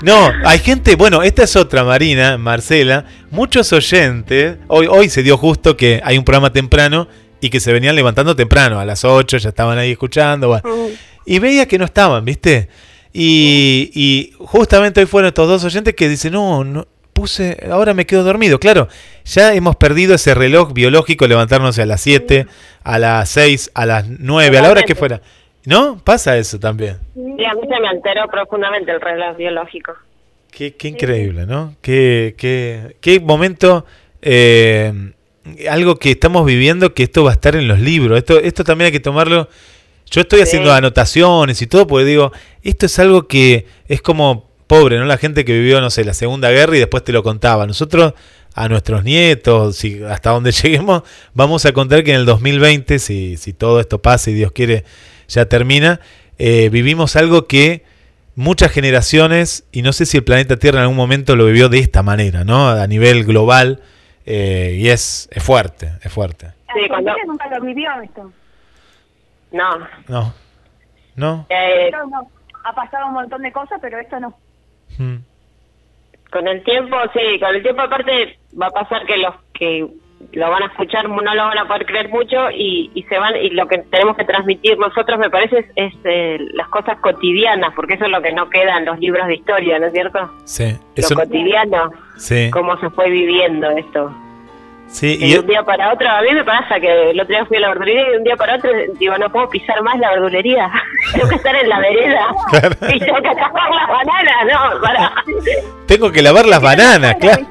No, 0.02 0.32
hay 0.46 0.60
gente, 0.60 0.96
bueno, 0.96 1.22
esta 1.22 1.44
es 1.44 1.56
otra 1.58 1.84
Marina, 1.84 2.38
Marcela, 2.38 3.06
muchos 3.30 3.74
oyentes, 3.74 4.58
hoy, 4.68 4.88
hoy 4.88 5.10
se 5.10 5.22
dio 5.22 5.38
justo 5.38 5.76
que 5.76 6.02
hay 6.04 6.18
un 6.18 6.24
programa 6.24 6.54
temprano 6.54 7.10
y 7.42 7.50
que 7.50 7.60
se 7.60 7.74
venían 7.74 7.96
levantando 7.96 8.38
temprano, 8.38 8.80
a 8.80 8.86
las 8.86 9.04
8 9.04 9.38
ya 9.38 9.50
estaban 9.50 9.78
ahí 9.78 9.92
escuchando, 9.92 10.48
bueno. 10.48 10.64
y 11.26 11.40
veía 11.40 11.68
que 11.68 11.78
no 11.78 11.84
estaban, 11.86 12.24
¿viste? 12.24 12.70
Y, 13.12 13.92
y 13.94 14.34
justamente 14.40 15.02
hoy 15.02 15.06
fueron 15.06 15.28
estos 15.28 15.48
dos 15.48 15.64
oyentes 15.66 15.94
que 15.94 16.08
dicen, 16.08 16.34
no, 16.34 16.64
no, 16.64 16.88
puse, 17.16 17.58
ahora 17.72 17.94
me 17.94 18.06
quedo 18.06 18.24
dormido. 18.24 18.60
Claro, 18.60 18.90
ya 19.24 19.56
hemos 19.56 19.78
perdido 19.78 20.16
ese 20.16 20.36
reloj 20.36 20.74
biológico, 20.74 21.26
levantarnos 21.26 21.80
a 21.80 21.86
las 21.86 22.02
7, 22.02 22.46
a 22.84 23.00
las 23.00 23.30
6, 23.30 23.72
a 23.74 23.86
las 23.86 24.08
9, 24.08 24.58
a 24.58 24.62
la 24.62 24.70
hora 24.70 24.84
que 24.84 24.96
fuera. 24.96 25.22
¿No? 25.66 25.98
Pasa 26.04 26.38
eso 26.38 26.60
también. 26.60 26.98
Sí, 27.16 27.46
a 27.46 27.54
mí 27.56 27.62
se 27.62 27.80
me 27.80 27.88
alteró 27.88 28.28
profundamente 28.28 28.92
el 28.92 29.02
reloj 29.02 29.38
biológico. 29.38 29.94
Qué, 30.52 30.76
qué 30.76 30.90
increíble, 30.90 31.46
¿no? 31.48 31.76
Qué, 31.82 32.36
qué, 32.38 32.98
qué 33.02 33.20
momento, 33.20 33.86
eh, 34.22 34.94
algo 35.70 35.96
que 35.96 36.12
estamos 36.12 36.46
viviendo 36.46 36.94
que 36.94 37.04
esto 37.04 37.24
va 37.24 37.32
a 37.32 37.34
estar 37.34 37.56
en 37.56 37.68
los 37.68 37.80
libros. 37.80 38.18
Esto, 38.18 38.40
esto 38.40 38.64
también 38.64 38.88
hay 38.88 38.92
que 38.92 39.00
tomarlo. 39.00 39.50
Yo 40.12 40.22
estoy 40.22 40.42
haciendo 40.42 40.72
anotaciones 40.72 41.62
y 41.62 41.68
todo 41.68 41.88
porque 41.88 42.06
digo, 42.06 42.32
esto 42.62 42.86
es 42.86 43.00
algo 43.00 43.28
que 43.28 43.66
es 43.88 44.02
como 44.02 44.50
pobre, 44.68 44.98
¿no? 44.98 45.06
La 45.06 45.18
gente 45.18 45.46
que 45.46 45.54
vivió, 45.54 45.82
no 45.82 45.90
sé, 45.90 46.04
la 46.04 46.14
Segunda 46.14 46.50
Guerra 46.52 46.76
y 46.76 46.80
después 46.80 47.04
te 47.04 47.12
lo 47.12 47.24
contaba. 47.24 47.68
Nosotros, 47.68 48.14
a 48.54 48.70
nuestros 48.70 49.04
nietos, 49.04 49.76
si, 49.76 50.04
hasta 50.04 50.32
donde 50.32 50.52
lleguemos, 50.64 51.04
vamos 51.34 51.66
a 51.66 51.74
contar 51.74 52.04
que 52.04 52.12
en 52.12 52.18
el 52.18 52.26
2020, 52.26 53.00
si, 53.00 53.38
si 53.38 53.54
todo 53.54 53.80
esto 53.80 54.02
pasa 54.02 54.32
y 54.32 54.34
Dios 54.34 54.52
quiere, 54.52 54.84
ya 55.28 55.46
termina, 55.46 56.00
eh, 56.38 56.70
vivimos 56.70 57.16
algo 57.16 57.48
que 57.48 57.84
muchas 58.36 58.72
generaciones, 58.72 59.68
y 59.72 59.82
no 59.82 59.94
sé 59.94 60.06
si 60.06 60.18
el 60.18 60.24
planeta 60.24 60.58
Tierra 60.58 60.80
en 60.80 60.84
algún 60.84 60.98
momento 60.98 61.36
lo 61.36 61.46
vivió 61.46 61.70
de 61.70 61.80
esta 61.80 62.04
manera, 62.04 62.44
¿no? 62.44 62.70
A 62.70 62.86
nivel 62.88 63.24
global, 63.24 63.82
eh, 64.26 64.76
y 64.78 64.90
es, 64.90 65.30
es 65.32 65.44
fuerte, 65.44 65.94
es 66.04 66.12
fuerte. 66.12 66.52
Sí, 66.74 66.88
cuando... 66.90 67.14
Nunca 67.26 67.48
lo 67.50 67.62
vivió 67.66 67.90
esto. 68.04 68.32
No. 69.52 69.88
No, 70.08 70.34
no. 71.16 71.46
Eh, 71.50 71.90
no. 71.92 72.30
Ha 72.66 72.74
pasado 72.74 73.08
un 73.08 73.14
montón 73.14 73.42
de 73.42 73.52
cosas, 73.52 73.80
pero 73.82 74.00
esto 74.00 74.20
no. 74.20 74.38
Mm. 74.98 75.18
Con 76.32 76.48
el 76.48 76.64
tiempo, 76.64 76.98
sí, 77.14 77.40
con 77.40 77.56
el 77.56 77.62
tiempo 77.62 77.82
aparte 77.82 78.38
va 78.60 78.68
a 78.68 78.72
pasar 78.72 79.06
que 79.06 79.18
los 79.18 79.36
que 79.54 79.88
lo 80.34 80.50
van 80.50 80.64
a 80.64 80.66
escuchar 80.68 81.08
no 81.08 81.22
lo 81.22 81.44
van 81.44 81.58
a 81.58 81.68
poder 81.68 81.86
creer 81.86 82.10
mucho 82.10 82.50
y, 82.52 82.92
y 82.94 83.04
se 83.04 83.18
van 83.18 83.36
y 83.36 83.50
lo 83.52 83.68
que 83.68 83.78
tenemos 83.78 84.18
que 84.18 84.26
transmitir 84.26 84.78
nosotros 84.78 85.20
me 85.20 85.30
parece 85.30 85.60
es, 85.60 85.66
es, 85.76 85.94
eh, 86.04 86.38
las 86.54 86.68
cosas 86.70 86.98
cotidianas 87.00 87.74
porque 87.76 87.94
eso 87.94 88.06
es 88.06 88.12
lo 88.12 88.22
que 88.22 88.34
no 88.34 88.50
queda 88.50 88.78
en 88.78 88.86
los 88.86 89.00
libros 89.00 89.28
de 89.28 89.36
historia, 89.36 89.80
¿no 89.80 89.88
es 89.88 89.94
cierto? 89.94 90.32
Sí, 90.46 90.72
Lo 90.96 91.02
eso, 91.02 91.16
cotidiano, 91.16 91.92
sí, 92.18 92.50
cómo 92.52 92.78
se 92.80 92.90
fue 92.90 93.10
viviendo 93.10 93.70
esto. 93.72 94.14
Sí, 94.88 95.18
De 95.18 95.28
y, 95.28 95.38
un 95.38 95.48
día 95.48 95.64
para 95.64 95.94
otro, 95.94 96.10
a 96.10 96.22
mí 96.22 96.32
me 96.34 96.44
pasa 96.44 96.80
que 96.80 97.12
el 97.12 97.20
otro 97.20 97.36
día 97.36 97.46
fui 97.46 97.58
a 97.58 97.62
la 97.62 97.70
verdulería 97.70 98.02
y 98.08 98.12
de 98.12 98.18
un 98.18 98.24
día 98.24 98.36
para 98.36 98.56
otro 98.56 98.72
digo, 99.00 99.18
no 99.18 99.30
puedo 99.32 99.50
pisar 99.50 99.82
más 99.82 99.98
la 100.00 100.12
verdulería, 100.12 100.72
tengo 101.14 101.30
que 101.30 101.36
estar 101.36 101.56
en 101.56 101.70
la 101.70 101.80
vereda 101.80 102.28
Claro. 102.50 102.76
y 102.94 103.00
tengo 103.00 103.22
que 103.22 103.30
acabar 103.30 103.70
las 103.72 103.88
bananas, 103.88 104.36
no, 104.52 104.82
para. 104.82 105.14
tengo 105.88 106.12
que 106.12 106.22
lavar 106.22 106.46
las 106.46 106.62
bananas, 106.62 107.16
claro. 107.20 107.46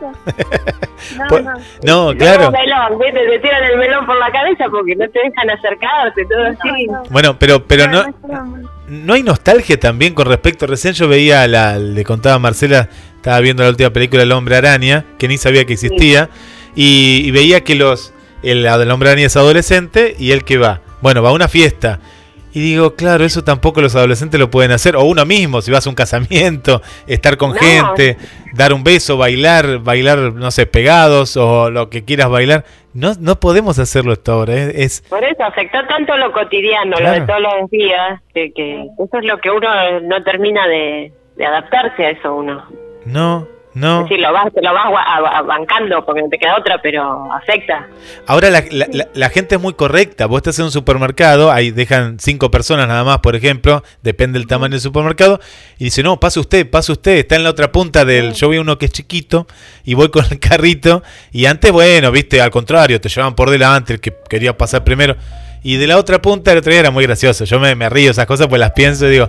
No, 1.83 2.15
claro. 2.17 2.51
Melón, 2.51 2.99
¿viste? 2.99 3.27
te 3.27 3.39
tiran 3.41 3.65
el 3.65 3.79
melón 3.79 4.07
por 4.07 4.19
la 4.19 4.31
cabeza 4.31 4.65
porque 4.71 4.97
no 4.97 5.09
te 5.09 5.21
dejan 5.21 5.51
acercarte, 5.51 6.25
todo 6.25 6.47
así. 6.47 6.87
Bueno, 7.11 7.39
pero, 7.39 7.65
pero 7.65 7.87
no, 7.89 8.05
no 8.89 9.15
hay 9.15 9.23
nostalgia 9.23 9.79
también 9.79 10.15
con 10.15 10.27
respecto. 10.27 10.67
Recién 10.67 10.95
yo 10.95 11.09
veía, 11.09 11.47
la, 11.49 11.79
le 11.79 12.05
contaba 12.05 12.37
a 12.37 12.39
Marcela, 12.39 12.89
estaba 13.17 13.41
viendo 13.41 13.63
la 13.63 13.71
última 13.71 13.91
película 13.91 14.23
El 14.23 14.33
Hombre 14.33 14.57
Araña, 14.57 15.05
que 15.19 15.29
ni 15.29 15.39
sabía 15.39 15.65
que 15.65 15.75
existía, 15.75 16.29
y, 16.75 17.23
y 17.25 17.31
veía 17.31 17.63
que 17.63 17.75
los 17.75 18.13
el, 18.43 18.67
el 18.67 18.91
Hombre 18.91 19.11
Araña 19.11 19.27
es 19.27 19.37
adolescente 19.37 20.15
y 20.19 20.33
él 20.33 20.45
que 20.45 20.59
va. 20.59 20.81
Bueno, 21.01 21.23
va 21.23 21.31
a 21.31 21.33
una 21.33 21.49
fiesta. 21.49 22.01
Y 22.53 22.61
digo, 22.61 22.95
claro, 22.95 23.25
eso 23.25 23.43
tampoco 23.43 23.81
los 23.81 23.97
adolescentes 23.97 24.39
lo 24.39 24.49
pueden 24.49 24.71
hacer. 24.71 24.95
O 24.95 25.03
uno 25.03 25.25
mismo, 25.27 25.61
si 25.61 25.73
vas 25.73 25.87
a 25.87 25.91
un 25.91 25.97
casamiento, 25.97 26.83
estar 27.09 27.37
con 27.37 27.51
No. 27.51 27.57
gente, 27.57 28.17
dar 28.53 28.73
un 28.73 28.85
beso, 28.85 29.17
bailar, 29.17 29.79
bailar, 29.79 30.19
no 30.35 30.51
sé, 30.53 30.65
pegados 30.67 31.37
o 31.37 31.69
lo 31.71 31.91
que 31.91 32.05
quieras 32.05 32.29
bailar. 32.31 32.65
No, 32.93 33.15
no 33.19 33.41
podemos 33.41 33.81
hacerlo 33.81 34.13
esto 34.13 34.33
ahora. 34.33 34.55
Es, 34.55 34.75
es- 34.77 35.01
Por 35.09 35.25
eso 35.25 35.43
afectó 35.43 35.79
tanto 35.89 36.17
lo 36.17 36.31
cotidiano, 36.33 36.97
lo 37.01 37.11
de 37.11 37.23
todos 37.23 37.41
los 37.41 37.71
días, 37.71 38.21
que, 38.33 38.53
que 38.53 38.83
eso 38.83 39.19
es 39.19 39.25
lo 39.25 39.39
que 39.41 39.51
uno 39.51 40.01
no 40.03 40.23
termina 40.23 40.69
de, 40.69 41.13
de 41.37 41.45
adaptarse 41.47 42.07
a 42.07 42.11
eso 42.11 42.35
uno. 42.37 42.65
no, 43.05 43.49
no. 43.75 44.03
Es 44.05 44.09
decir, 44.09 44.21
lo 44.25 44.33
vas, 44.33 44.53
te 44.53 44.63
lo 44.63 44.73
vas 44.73 44.87
gua- 44.87 45.05
a- 45.05 45.39
a- 45.39 45.43
bancando 45.43 46.05
porque 46.07 46.23
no 46.23 46.29
te 46.29 46.39
queda 46.39 46.57
otra, 46.59 46.81
pero 46.83 47.33
afecta. 47.33 47.89
Ahora 48.27 48.51
la, 48.51 48.63
la- 48.71 48.87
la- 48.93 49.09
la 49.13 49.29
gente 49.31 49.57
es 49.57 49.61
muy 49.61 49.75
correcta. 49.75 50.27
Vos 50.27 50.39
estás 50.39 50.59
en 50.59 50.67
un 50.67 50.71
supermercado, 50.71 51.51
ahí 51.53 51.71
dejan 51.71 52.19
cinco 52.19 52.51
personas 52.51 52.89
nada 52.89 53.05
más, 53.05 53.19
por 53.19 53.37
ejemplo, 53.37 53.83
depende 54.03 54.39
del 54.39 54.47
tamaño 54.49 54.73
del 54.73 54.81
supermercado, 54.81 55.41
y 55.79 55.85
dice, 55.85 56.03
no, 56.03 56.19
pase 56.21 56.41
usted, 56.41 56.69
pase 56.71 56.93
usted, 56.93 57.17
está 57.19 57.37
en 57.37 57.45
la 57.45 57.51
otra 57.51 57.71
punta 57.73 58.05
del... 58.05 58.33
Yo 58.35 58.49
vi 58.49 58.59
uno 58.59 58.79
que 58.79 58.87
es 58.87 58.93
chiquito 58.93 59.47
y 59.85 59.95
voy 59.95 60.11
con 60.11 60.25
el 60.31 60.39
carrito, 60.39 61.03
y 61.33 61.47
antes, 61.47 61.71
bueno, 61.73 62.11
viste, 62.11 62.41
al 62.41 62.51
contrario, 62.51 63.01
te 63.01 63.09
llevaban 63.09 63.35
por 63.35 63.51
delante, 63.51 63.95
el 63.95 64.01
que 64.01 64.15
quería 64.29 64.57
pasar 64.57 64.85
primero, 64.85 65.17
y 65.63 65.77
de 65.79 65.87
la 65.87 65.97
otra 65.99 66.21
punta 66.21 66.53
el 66.53 66.59
otro 66.59 66.71
día 66.71 66.81
era 66.81 66.91
muy 66.91 67.05
gracioso. 67.05 67.45
Yo 67.45 67.59
me, 67.59 67.75
me 67.75 67.89
río 67.89 68.11
esas 68.11 68.27
cosas, 68.27 68.47
pues 68.49 68.61
las 68.61 68.73
pienso 68.73 69.07
y 69.07 69.11
digo, 69.13 69.29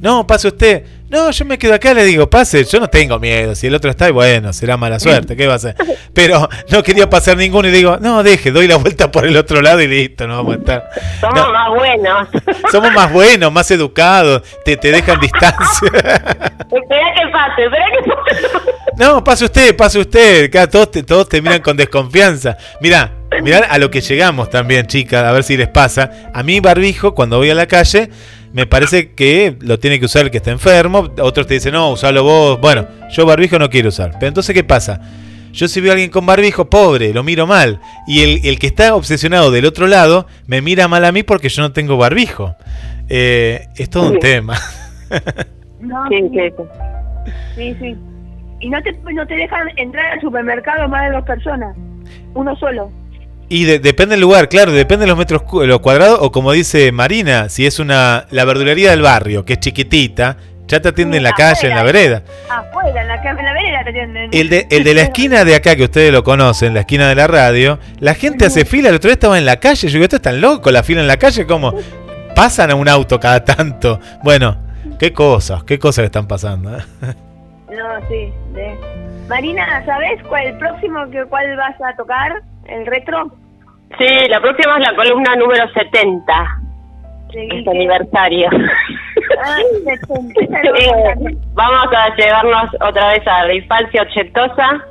No, 0.00 0.26
pase 0.26 0.48
usted. 0.48 0.84
No, 1.08 1.30
yo 1.30 1.44
me 1.44 1.56
quedo 1.56 1.72
acá, 1.72 1.94
le 1.94 2.02
digo, 2.04 2.28
pase, 2.28 2.64
yo 2.64 2.80
no 2.80 2.88
tengo 2.88 3.18
miedo. 3.20 3.54
Si 3.54 3.68
el 3.68 3.74
otro 3.76 3.90
está, 3.90 4.10
bueno, 4.10 4.52
será 4.52 4.76
mala 4.76 4.98
suerte, 4.98 5.36
¿qué 5.36 5.46
va 5.46 5.52
a 5.52 5.56
hacer? 5.56 5.76
Pero 6.12 6.48
no 6.70 6.82
quería 6.82 7.08
pasar 7.08 7.36
ninguno 7.36 7.68
y 7.68 7.70
digo, 7.70 7.96
no, 8.00 8.22
deje, 8.24 8.50
doy 8.50 8.66
la 8.66 8.76
vuelta 8.76 9.10
por 9.12 9.24
el 9.24 9.36
otro 9.36 9.62
lado 9.62 9.80
y 9.80 9.86
listo, 9.86 10.26
no 10.26 10.36
vamos 10.38 10.56
a 10.56 10.58
estar. 10.58 10.90
Somos 11.20 11.36
No. 11.36 11.52
más 11.52 11.68
buenos. 11.70 12.28
Somos 12.72 12.92
más 12.92 13.12
buenos, 13.12 13.52
más 13.52 13.70
educados, 13.70 14.42
te, 14.64 14.76
te 14.76 14.90
dejan 14.90 15.20
distancia. 15.20 15.88
espera 15.92 17.14
que 17.14 17.28
pase, 17.32 17.64
espera 17.64 17.86
que 18.02 18.10
pase. 18.10 18.66
No, 18.96 19.22
pase 19.22 19.44
usted, 19.44 19.76
pase 19.76 19.98
usted. 20.00 20.46
Acá 20.46 20.66
todos 20.68 20.90
te, 20.90 21.02
todos 21.04 21.28
te 21.28 21.40
miran 21.40 21.60
con 21.62 21.76
desconfianza. 21.76 22.56
Mira, 22.80 23.12
mirá 23.42 23.58
a 23.58 23.78
lo 23.78 23.90
que 23.90 24.00
llegamos 24.00 24.50
también, 24.50 24.86
chicas, 24.88 25.22
a 25.22 25.30
ver 25.32 25.44
si 25.44 25.56
les 25.56 25.68
pasa. 25.68 26.10
A 26.34 26.42
mí, 26.42 26.58
barbijo, 26.60 27.14
cuando 27.14 27.36
voy 27.38 27.50
a 27.50 27.54
la 27.54 27.66
calle, 27.66 28.08
me 28.56 28.66
parece 28.66 29.12
que 29.12 29.54
lo 29.60 29.78
tiene 29.78 30.00
que 30.00 30.06
usar 30.06 30.24
el 30.24 30.30
que 30.30 30.38
está 30.38 30.50
enfermo. 30.50 31.10
Otros 31.20 31.46
te 31.46 31.52
dicen, 31.52 31.74
no, 31.74 31.90
usalo 31.90 32.24
vos. 32.24 32.58
Bueno, 32.58 32.88
yo 33.10 33.26
barbijo 33.26 33.58
no 33.58 33.68
quiero 33.68 33.90
usar. 33.90 34.12
Pero 34.14 34.28
entonces, 34.28 34.54
¿qué 34.54 34.64
pasa? 34.64 34.98
Yo 35.52 35.68
si 35.68 35.82
veo 35.82 35.90
a 35.90 35.92
alguien 35.92 36.08
con 36.08 36.24
barbijo, 36.24 36.70
pobre, 36.70 37.12
lo 37.12 37.22
miro 37.22 37.46
mal. 37.46 37.82
Y 38.06 38.22
el, 38.22 38.46
el 38.46 38.58
que 38.58 38.66
está 38.66 38.94
obsesionado 38.94 39.50
del 39.50 39.66
otro 39.66 39.86
lado, 39.86 40.26
me 40.46 40.62
mira 40.62 40.88
mal 40.88 41.04
a 41.04 41.12
mí 41.12 41.22
porque 41.22 41.50
yo 41.50 41.60
no 41.60 41.72
tengo 41.72 41.98
barbijo. 41.98 42.56
Eh, 43.10 43.66
es 43.76 43.90
todo 43.90 44.08
un 44.12 44.20
tema. 44.20 44.58
No, 45.80 46.08
sí, 47.56 47.76
sí. 47.78 47.94
Y 48.60 48.70
no 48.70 48.82
te, 48.82 48.92
no 49.12 49.26
te 49.26 49.34
dejan 49.34 49.68
entrar 49.76 50.12
al 50.12 50.20
supermercado 50.22 50.88
más 50.88 51.10
de 51.10 51.14
dos 51.14 51.26
personas. 51.26 51.76
Uno 52.32 52.56
solo. 52.56 52.90
Y 53.48 53.64
de- 53.64 53.78
depende 53.78 54.14
del 54.14 54.20
lugar, 54.22 54.48
claro, 54.48 54.72
depende 54.72 55.04
de 55.04 55.08
los 55.08 55.16
metros 55.18 55.42
los 55.52 55.78
cuadrados 55.80 56.18
o 56.20 56.32
como 56.32 56.50
dice 56.52 56.90
Marina, 56.92 57.48
si 57.48 57.64
es 57.66 57.78
una 57.78 58.26
la 58.30 58.44
verdulería 58.44 58.90
del 58.90 59.02
barrio, 59.02 59.44
que 59.44 59.52
es 59.54 59.60
chiquitita, 59.60 60.36
ya 60.66 60.80
te 60.80 60.88
atiende 60.88 61.18
en 61.18 61.22
la 61.22 61.32
calle, 61.32 61.68
en 61.68 61.76
la 61.76 61.84
vereda. 61.84 62.22
Afuera, 62.50 63.02
en 63.02 63.06
la, 63.06 63.14
en 63.22 63.36
la 63.44 63.52
vereda 63.52 63.84
te 63.84 63.90
atienden. 63.90 64.30
El 64.32 64.48
de, 64.48 64.66
el 64.68 64.82
de 64.82 64.94
la 64.94 65.02
esquina 65.02 65.44
de 65.44 65.54
acá, 65.54 65.76
que 65.76 65.84
ustedes 65.84 66.12
lo 66.12 66.24
conocen, 66.24 66.74
la 66.74 66.80
esquina 66.80 67.08
de 67.08 67.14
la 67.14 67.28
radio, 67.28 67.78
la 68.00 68.14
gente 68.14 68.46
hace 68.46 68.64
fila, 68.64 68.88
el 68.88 68.96
otro 68.96 69.06
día 69.08 69.14
estaba 69.14 69.38
en 69.38 69.46
la 69.46 69.60
calle, 69.60 69.86
yo 69.86 69.92
digo, 69.92 70.02
esto 70.04 70.16
es 70.16 70.22
tan 70.22 70.40
loco, 70.40 70.72
la 70.72 70.82
fila 70.82 71.00
en 71.02 71.06
la 71.06 71.16
calle, 71.18 71.46
como 71.46 71.72
pasan 72.34 72.72
a 72.72 72.74
un 72.74 72.88
auto 72.88 73.20
cada 73.20 73.44
tanto. 73.44 74.00
Bueno, 74.24 74.56
qué 74.98 75.12
cosas, 75.12 75.62
qué 75.62 75.78
cosas 75.78 76.02
que 76.02 76.06
están 76.06 76.26
pasando. 76.26 76.76
¿eh? 76.76 76.82
No, 77.70 78.08
sí. 78.08 78.32
de- 78.54 78.76
Marina, 79.28 79.84
¿sabes 79.86 80.20
cuál 80.28 80.46
el 80.48 80.58
próximo 80.58 81.08
que 81.10 81.24
cuál 81.26 81.56
vas 81.56 81.74
a 81.80 81.94
tocar? 81.96 82.42
¿El 82.68 82.86
retro? 82.86 83.30
Sí, 83.98 84.28
la 84.28 84.40
próxima 84.40 84.76
es 84.78 84.88
la 84.88 84.96
columna 84.96 85.36
número 85.36 85.64
70. 85.72 86.60
Sí, 87.32 87.48
Este 87.52 87.70
aniversario. 87.70 88.48
Ah, 89.44 89.58
70. 89.84 90.40
Sí, 90.78 91.36
Vamos 91.54 91.92
a 91.96 92.14
llevarnos 92.16 92.70
otra 92.80 93.08
vez 93.12 93.26
a 93.26 93.44
la 93.46 93.54
infancia 93.54 94.02
ochentosa 94.02 94.84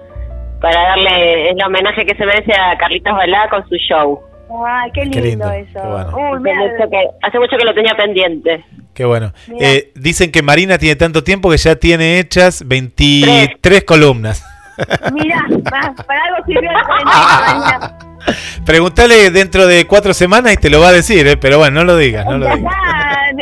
para 0.62 0.82
darle 0.90 1.50
el 1.50 1.64
homenaje 1.64 2.06
que 2.06 2.16
se 2.16 2.26
merece 2.26 2.54
a 2.54 2.78
Carlitos 2.78 3.14
Balá 3.14 3.48
con 3.50 3.68
su 3.68 3.76
show. 3.76 4.20
Ay, 4.66 4.92
qué 4.94 5.02
lindo, 5.06 5.16
Qué 5.18 5.22
lindo, 5.28 5.52
eso. 5.52 5.72
qué 5.74 5.88
bueno. 5.88 6.40
Uy, 6.42 6.50
Hace 6.50 6.70
mucho, 6.78 6.90
que, 6.90 7.08
hace 7.24 7.40
mucho 7.40 7.58
que 7.58 7.66
lo 7.66 7.74
tenía 7.74 7.96
pendiente. 7.98 8.66
Qué 8.94 9.06
bueno. 9.06 9.34
Eh, 9.60 9.92
dicen 9.96 10.32
que 10.32 10.42
Marina 10.42 10.78
tiene 10.78 10.96
tanto 10.96 11.24
tiempo 11.24 11.50
que 11.50 11.58
ya 11.58 11.76
tiene 11.76 12.20
hechas 12.20 12.66
23 12.68 13.84
columnas. 13.84 14.44
Mira, 15.14 15.46
para 15.70 16.24
algo 16.24 16.46
sirvió 16.46 16.72
la 16.72 16.84
cuarentena, 16.84 17.28
Marina. 17.42 17.98
Preguntale 18.66 19.30
dentro 19.32 19.68
de 19.68 19.86
cuatro 19.86 20.14
semanas 20.14 20.54
y 20.54 20.58
te 20.58 20.70
lo 20.70 20.80
va 20.80 20.90
a 20.90 20.94
decir, 20.94 21.28
¿eh? 21.28 21.38
pero 21.38 21.60
bueno, 21.60 21.82
no 21.82 21.86
lo 21.86 21.98
digas, 21.98 22.26
no 22.26 22.38
lo 22.38 22.56
digas. 22.56 22.74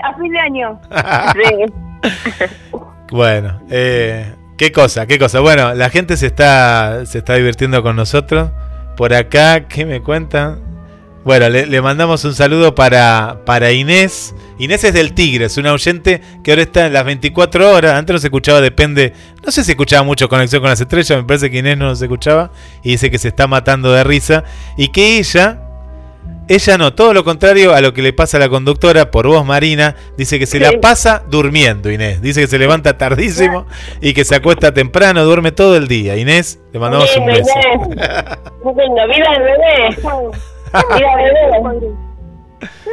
a 0.03 0.13
fin 0.15 0.31
de 0.31 0.39
año. 0.39 0.79
Sí. 1.34 2.09
Bueno, 3.11 3.61
eh, 3.69 4.34
qué 4.57 4.73
cosa, 4.73 5.05
qué 5.05 5.17
cosa. 5.17 5.39
Bueno, 5.39 5.73
la 5.73 5.89
gente 5.89 6.17
se 6.17 6.25
está, 6.27 7.05
se 7.05 7.19
está 7.19 7.36
divirtiendo 7.36 7.81
con 7.81 7.95
nosotros. 7.95 8.51
Por 8.97 9.13
acá, 9.13 9.67
¿qué 9.69 9.86
me 9.86 10.01
cuentan? 10.01 10.72
Bueno, 11.24 11.47
le, 11.47 11.65
le 11.65 11.82
mandamos 11.82 12.26
un 12.26 12.36
saludo 12.36 12.76
para, 12.76 13.39
para 13.45 13.71
Inés. 13.71 14.36
Inés 14.59 14.84
es 14.84 14.93
del 14.93 15.13
Tigre, 15.13 15.45
es 15.45 15.57
una 15.57 15.71
oyente 15.71 16.21
que 16.43 16.51
ahora 16.51 16.63
está 16.63 16.88
en 16.88 16.93
las 16.93 17.05
24 17.05 17.71
horas. 17.71 17.93
Antes 17.93 18.13
no 18.13 18.19
se 18.19 18.28
escuchaba, 18.28 18.59
depende. 18.59 19.13
No 19.43 19.51
sé 19.51 19.63
si 19.63 19.71
escuchaba 19.71 20.03
mucho 20.03 20.28
Conexión 20.28 20.61
con 20.61 20.69
las 20.69 20.82
Estrellas, 20.82 21.17
me 21.17 21.24
parece 21.24 21.49
que 21.49 21.59
Inés 21.59 21.78
no 21.78 21.86
nos 21.86 22.01
escuchaba. 22.01 22.51
Y 22.84 22.91
dice 22.91 23.09
que 23.09 23.17
se 23.17 23.30
está 23.30 23.47
matando 23.47 23.93
de 23.93 24.03
risa. 24.03 24.43
Y 24.76 24.89
que 24.89 25.17
ella, 25.17 25.61
ella 26.49 26.78
no, 26.78 26.93
todo 26.93 27.13
lo 27.13 27.24
contrario 27.24 27.74
a 27.74 27.80
lo 27.80 27.93
que 27.93 28.01
le 28.01 28.11
pasa 28.11 28.36
a 28.36 28.41
la 28.41 28.49
conductora 28.49 29.09
por 29.09 29.26
voz 29.26 29.45
Marina, 29.45 29.95
dice 30.17 30.39
que 30.39 30.45
se 30.45 30.59
la 30.59 30.74
pasa 30.82 31.24
durmiendo, 31.30 31.89
Inés. 31.89 32.21
Dice 32.21 32.41
que 32.41 32.47
se 32.47 32.59
levanta 32.59 32.97
tardísimo 32.97 33.65
y 34.01 34.13
que 34.13 34.26
se 34.26 34.36
acuesta 34.36 34.74
temprano, 34.74 35.24
duerme 35.24 35.53
todo 35.53 35.78
el 35.78 35.88
día. 35.88 36.17
Inés, 36.17 36.59
le 36.74 36.80
mandamos 36.80 37.15
un 37.15 37.28
beso. 37.28 37.49
Inés. 37.86 37.97
¡Viva 38.65 39.36
el 39.36 39.43
bebé! 39.43 40.53
¡Viva 40.74 41.24
el 41.24 41.34
bebé! 41.34 41.95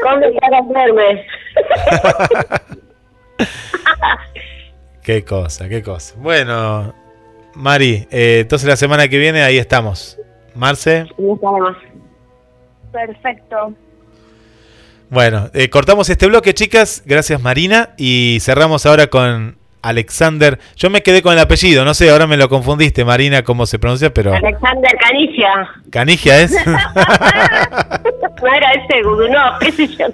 ¿Cómo 0.03 0.41
para 0.41 0.62
verme? 0.62 1.26
Qué 5.03 5.24
cosa, 5.24 5.68
qué 5.68 5.83
cosa. 5.83 6.14
Bueno, 6.18 6.95
Mari, 7.55 8.07
eh, 8.11 8.41
entonces 8.43 8.68
la 8.68 8.76
semana 8.76 9.09
que 9.09 9.18
viene 9.18 9.43
ahí 9.43 9.59
estamos. 9.59 10.18
Marce. 10.55 11.07
Perfecto. 12.93 13.74
bueno, 15.09 15.49
eh, 15.55 15.70
cortamos 15.70 16.09
este 16.11 16.26
bloque, 16.26 16.55
chicas. 16.55 17.03
Gracias, 17.07 17.41
Marina. 17.41 17.95
Y 17.97 18.39
cerramos 18.41 18.85
ahora 18.85 19.07
con 19.07 19.57
Alexander. 19.83 20.59
Yo 20.76 20.91
me 20.91 21.03
quedé 21.03 21.22
con 21.22 21.33
el 21.33 21.39
apellido, 21.39 21.85
no 21.85 21.95
sé, 21.95 22.11
ahora 22.11 22.26
me 22.26 22.37
lo 22.37 22.49
confundiste, 22.49 23.05
Marina, 23.05 23.43
cómo 23.43 23.66
se 23.66 23.78
pronuncia, 23.78 24.12
pero 24.12 24.35
Alexander 24.35 24.93
Canigia. 25.01 25.68
Canigia 25.91 26.41
es. 26.41 26.55
No 28.43 28.47
era 28.55 28.72
ese 28.72 29.03
Gudunov, 29.03 29.59
qué 29.61 29.72
sé 29.72 29.87
yo. 29.89 30.07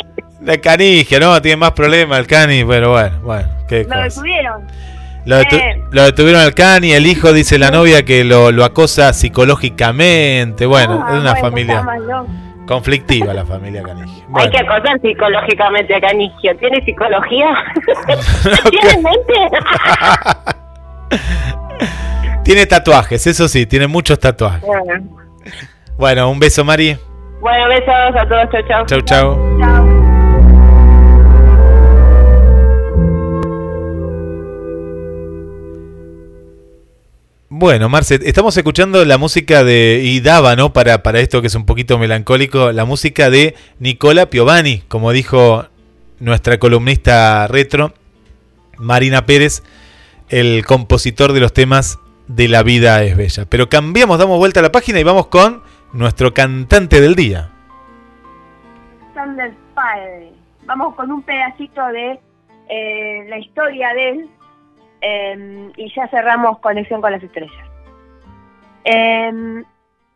La 0.42 0.58
Canigia, 0.58 1.20
no, 1.20 1.40
tiene 1.40 1.56
más 1.56 1.72
problemas 1.72 2.18
el 2.18 2.26
Cani, 2.26 2.64
pero 2.64 2.90
bueno, 2.92 3.20
bueno, 3.22 3.48
qué 3.68 3.84
Lo 3.84 4.00
detuvieron. 4.02 4.62
Lo, 5.24 5.40
detu- 5.40 5.56
Eh. 5.60 5.82
lo 5.90 6.02
detuvieron 6.04 6.40
al 6.40 6.54
Cani, 6.54 6.92
el 6.92 7.06
hijo 7.06 7.32
dice 7.32 7.58
la 7.58 7.70
novia 7.70 8.04
que 8.04 8.24
lo, 8.24 8.52
lo 8.52 8.64
acosa 8.64 9.12
psicológicamente. 9.12 10.66
Bueno, 10.66 11.04
Ah, 11.04 11.14
es 11.14 11.20
una 11.20 11.32
bueno, 11.32 11.48
familia 11.48 11.82
¿no? 11.82 12.26
Conflictiva 12.66 13.32
la 13.32 13.44
familia 13.44 13.82
Canigia. 13.82 14.24
Hay 14.34 14.50
que 14.50 14.58
acosar 14.58 15.00
psicológicamente 15.00 15.94
a 15.94 16.00
Canigio. 16.00 16.56
¿Tiene 16.58 16.84
psicología? 16.84 17.54
¿Tiene 18.70 19.02
mente? 19.02 19.58
tiene 22.44 22.66
tatuajes, 22.66 23.26
eso 23.26 23.48
sí, 23.48 23.66
tiene 23.66 23.86
muchos 23.86 24.18
tatuajes. 24.18 24.62
bueno. 24.62 25.04
Bueno, 25.98 26.30
un 26.30 26.38
beso 26.38 26.62
Mari. 26.64 26.98
bueno, 27.40 27.68
besos 27.68 27.88
a 27.88 28.28
todos. 28.28 28.50
Chau, 28.50 28.62
chau. 28.68 28.86
Chau, 28.86 29.00
chau. 29.00 29.58
Chao. 29.60 29.85
Bueno, 37.48 37.88
Marce, 37.88 38.18
estamos 38.24 38.56
escuchando 38.56 39.04
la 39.04 39.18
música 39.18 39.62
de, 39.62 40.00
y 40.02 40.18
daba, 40.18 40.56
¿no? 40.56 40.72
Para, 40.72 41.04
para 41.04 41.20
esto 41.20 41.40
que 41.40 41.46
es 41.46 41.54
un 41.54 41.64
poquito 41.64 41.96
melancólico, 41.96 42.72
la 42.72 42.84
música 42.84 43.30
de 43.30 43.54
Nicola 43.78 44.26
Piovani, 44.26 44.80
como 44.88 45.12
dijo 45.12 45.64
nuestra 46.18 46.58
columnista 46.58 47.46
retro, 47.46 47.92
Marina 48.78 49.26
Pérez, 49.26 49.62
el 50.28 50.66
compositor 50.66 51.32
de 51.32 51.38
los 51.38 51.52
temas 51.52 52.00
de 52.26 52.48
La 52.48 52.64
vida 52.64 53.04
es 53.04 53.16
bella. 53.16 53.44
Pero 53.48 53.68
cambiamos, 53.68 54.18
damos 54.18 54.38
vuelta 54.38 54.58
a 54.58 54.64
la 54.64 54.72
página 54.72 54.98
y 54.98 55.04
vamos 55.04 55.28
con 55.28 55.62
nuestro 55.92 56.34
cantante 56.34 57.00
del 57.00 57.14
día. 57.14 57.50
Vamos 60.64 60.96
con 60.96 61.12
un 61.12 61.22
pedacito 61.22 61.86
de 61.86 62.18
eh, 62.68 63.24
la 63.28 63.38
historia 63.38 63.94
de 63.94 64.08
él 64.10 64.30
eh, 65.08 65.70
y 65.76 65.94
ya 65.94 66.08
cerramos 66.08 66.58
Conexión 66.58 67.00
con 67.00 67.12
las 67.12 67.22
Estrellas. 67.22 67.70
Eh, 68.84 69.62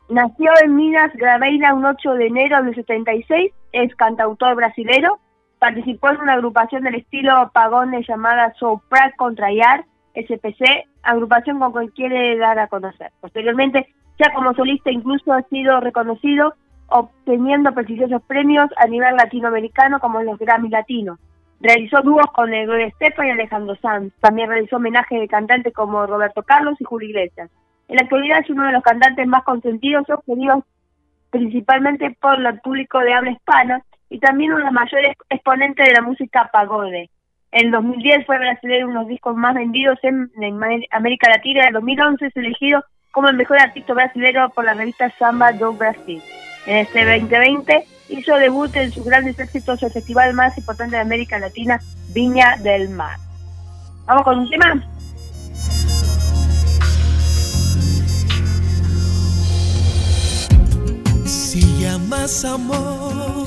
nació 0.08 0.52
en 0.64 0.74
Minas 0.74 1.12
Graveira 1.14 1.74
un 1.74 1.84
8 1.84 2.14
de 2.14 2.26
enero 2.26 2.62
del 2.62 2.74
76, 2.74 3.52
es 3.72 3.94
cantautor 3.94 4.56
brasilero, 4.56 5.20
participó 5.60 6.10
en 6.10 6.22
una 6.22 6.32
agrupación 6.32 6.82
del 6.82 6.96
estilo 6.96 7.50
Pagone 7.54 8.02
llamada 8.02 8.52
Sopra 8.58 9.12
Contraiar, 9.16 9.84
SPC, 10.14 10.88
agrupación 11.04 11.60
con 11.60 11.86
que 11.86 11.92
quiere 11.92 12.36
dar 12.36 12.58
a 12.58 12.66
conocer. 12.66 13.12
Posteriormente, 13.20 13.94
ya 14.18 14.32
como 14.34 14.54
solista 14.54 14.90
incluso 14.90 15.32
ha 15.32 15.42
sido 15.42 15.78
reconocido 15.80 16.54
obteniendo 16.88 17.72
prestigiosos 17.72 18.22
premios 18.22 18.68
a 18.76 18.88
nivel 18.88 19.14
latinoamericano 19.14 20.00
como 20.00 20.20
los 20.22 20.36
Grammy 20.36 20.68
Latinos. 20.68 21.20
Realizó 21.60 22.00
dúos 22.02 22.26
con 22.32 22.52
el 22.54 22.70
Estepa 22.80 23.26
y 23.26 23.30
Alejandro 23.30 23.76
Sanz. 23.76 24.12
También 24.20 24.48
realizó 24.48 24.76
homenajes 24.76 25.20
de 25.20 25.28
cantantes 25.28 25.74
como 25.74 26.06
Roberto 26.06 26.42
Carlos 26.42 26.80
y 26.80 26.84
Julio 26.84 27.10
Iglesias. 27.10 27.50
En 27.88 27.96
la 27.96 28.02
actualidad 28.02 28.40
es 28.40 28.50
uno 28.50 28.64
de 28.64 28.72
los 28.72 28.82
cantantes 28.82 29.26
más 29.26 29.44
consentidos 29.44 30.08
y 30.08 30.12
obtenidos 30.12 30.64
principalmente 31.30 32.16
por 32.20 32.44
el 32.44 32.60
público 32.60 32.98
de 33.00 33.12
habla 33.12 33.32
hispana 33.32 33.82
y 34.08 34.18
también 34.18 34.52
uno 34.52 34.58
de 34.58 34.64
los 34.64 34.72
mayores 34.72 35.16
exponentes 35.28 35.86
de 35.86 35.92
la 35.92 36.02
música 36.02 36.48
pagode. 36.52 37.10
En 37.52 37.70
2010 37.70 38.26
fue 38.26 38.38
brasileño 38.38 38.86
uno 38.86 39.00
de 39.00 39.00
los 39.00 39.08
discos 39.08 39.36
más 39.36 39.54
vendidos 39.54 39.98
en, 40.02 40.30
en 40.40 40.84
América 40.90 41.30
Latina. 41.30 41.66
En 41.66 41.74
2011 41.74 42.26
es 42.26 42.36
elegido 42.36 42.84
como 43.10 43.28
el 43.28 43.36
mejor 43.36 43.58
artista 43.58 43.92
brasileño 43.92 44.50
por 44.50 44.64
la 44.64 44.74
revista 44.74 45.10
Samba 45.18 45.52
do 45.52 45.72
Brasil. 45.72 46.22
En 46.66 46.76
este 46.78 47.04
2020 47.04 47.84
hizo 48.10 48.34
debut 48.34 48.74
en 48.76 48.92
sus 48.92 49.04
grandes 49.04 49.38
éxitos 49.38 49.82
el 49.82 49.92
festival 49.92 50.34
más 50.34 50.56
importante 50.58 50.96
de 50.96 51.02
América 51.02 51.38
Latina, 51.38 51.80
Viña 52.08 52.56
del 52.62 52.88
Mar. 52.88 53.18
¿Vamos 54.06 54.24
con 54.24 54.38
un 54.40 54.50
tema? 54.50 54.84
Si 61.24 61.60
llamas 61.80 62.44
amor, 62.44 63.44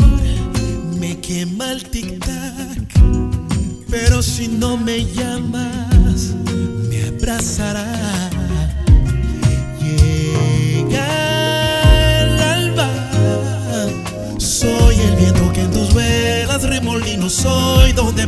me 1.00 1.20
quema 1.20 1.72
el 1.72 1.90
tic-tac, 1.90 2.88
pero 3.90 4.22
si 4.22 4.48
no 4.48 4.78
me 4.78 5.06
llamas, 5.06 6.34
me 6.90 7.08
abrazará. 7.08 7.86
Llega 9.82 11.33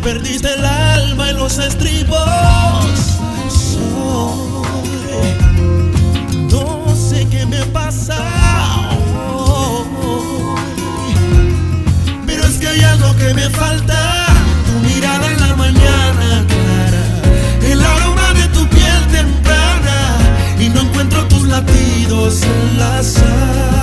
perdiste 0.06 0.54
el 0.54 0.64
alma 0.64 1.32
en 1.32 1.38
los 1.38 1.58
estribos. 1.58 2.20
No 6.52 6.96
sé 6.96 7.28
qué 7.28 7.44
me 7.48 7.66
pasa 7.78 8.20
pero 12.28 12.46
es 12.46 12.58
que 12.60 12.68
hay 12.68 12.82
algo 12.82 13.16
que 13.16 13.34
me 13.34 13.50
falta. 13.50 13.98
Tu 14.68 14.74
mirada 14.88 15.32
en 15.32 15.40
la 15.40 15.56
mañana 15.56 16.46
clara, 16.52 17.04
el 17.64 17.84
aroma 17.84 18.34
de 18.34 18.48
tu 18.50 18.68
piel 18.68 19.02
temprana, 19.12 19.98
y 20.60 20.70
no 20.70 20.82
encuentro 20.82 21.28
tus 21.28 21.48
latidos 21.48 22.44
en 22.44 22.78
la 22.78 23.02
sala. 23.02 23.75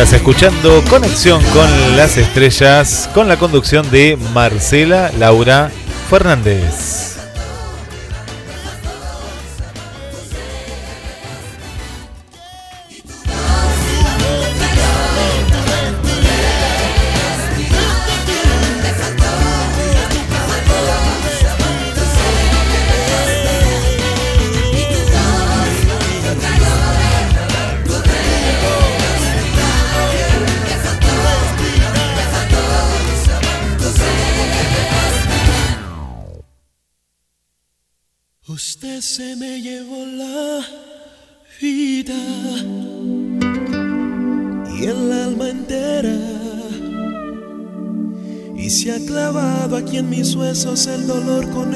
Estás 0.00 0.14
escuchando 0.14 0.82
Conexión 0.88 1.42
con 1.52 1.68
las 1.94 2.16
Estrellas 2.16 3.10
con 3.12 3.28
la 3.28 3.38
conducción 3.38 3.90
de 3.90 4.16
Marcela 4.32 5.12
Laura 5.18 5.70
Fernández. 6.08 6.99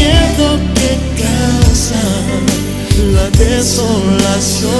miedo 0.00 0.48
que 0.78 0.92
causa 1.24 2.04
la 3.14 3.26
desolación. 3.44 4.70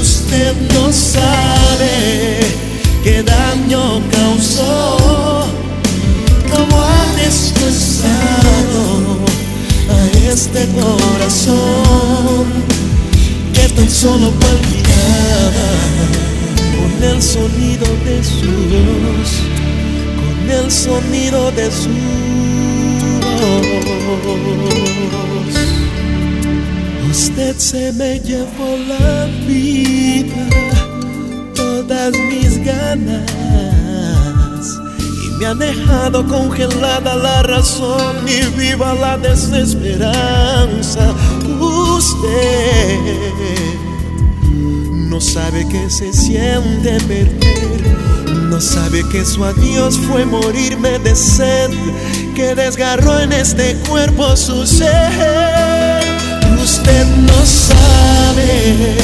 Usted 0.00 0.54
no 0.74 0.92
sabe 0.92 1.92
qué 3.02 3.22
daño 3.22 4.00
causó, 4.10 5.46
cómo 6.52 6.76
ha 6.82 7.04
destrozado 7.22 8.82
a 9.96 10.00
este 10.32 10.62
corazón 10.80 12.46
que 13.54 13.68
tan 13.74 13.90
solo 13.90 14.30
palpitaba 14.42 15.68
con 16.76 16.92
el 17.10 17.22
sonido 17.22 17.86
de 18.06 18.16
su 18.22 18.52
voz, 18.72 19.30
con 20.20 20.50
el 20.50 20.70
sonido 20.70 21.50
de 21.52 21.70
su. 21.70 22.37
Usted 27.10 27.56
se 27.56 27.92
me 27.92 28.20
llevó 28.20 28.76
la 28.88 29.26
vida, 29.46 30.46
todas 31.54 32.12
mis 32.12 32.64
ganas, 32.64 33.30
y 35.24 35.30
me 35.38 35.46
ha 35.46 35.54
dejado 35.54 36.26
congelada 36.26 37.16
la 37.16 37.42
razón 37.42 38.16
y 38.26 38.46
viva 38.58 38.94
la 38.94 39.16
desesperanza. 39.18 41.14
Usted 41.60 42.98
no 45.08 45.20
sabe 45.20 45.66
que 45.68 45.90
se 45.90 46.12
siente 46.12 46.98
perder. 47.06 47.68
No 48.48 48.60
sabe 48.60 49.04
que 49.08 49.24
su 49.24 49.44
adiós 49.44 49.98
fue 50.08 50.24
morirme 50.24 50.98
de 51.00 51.14
sed, 51.14 51.70
que 52.38 52.54
desgarró 52.54 53.18
en 53.18 53.32
este 53.32 53.74
cuerpo 53.88 54.36
su 54.36 54.64
ser. 54.64 56.00
Usted 56.62 57.04
no 57.04 57.44
sabe 57.44 58.96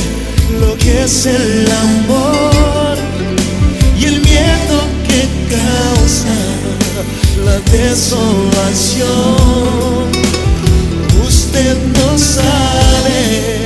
lo 0.60 0.78
que 0.78 1.02
es 1.02 1.26
el 1.26 1.68
amor 1.68 2.96
y 3.98 4.04
el 4.04 4.20
miedo 4.20 4.76
que 5.08 5.26
causa 5.50 6.36
la 7.44 7.58
desolación. 7.72 9.08
Usted 11.26 11.76
no 11.98 12.16
sabe 12.16 13.64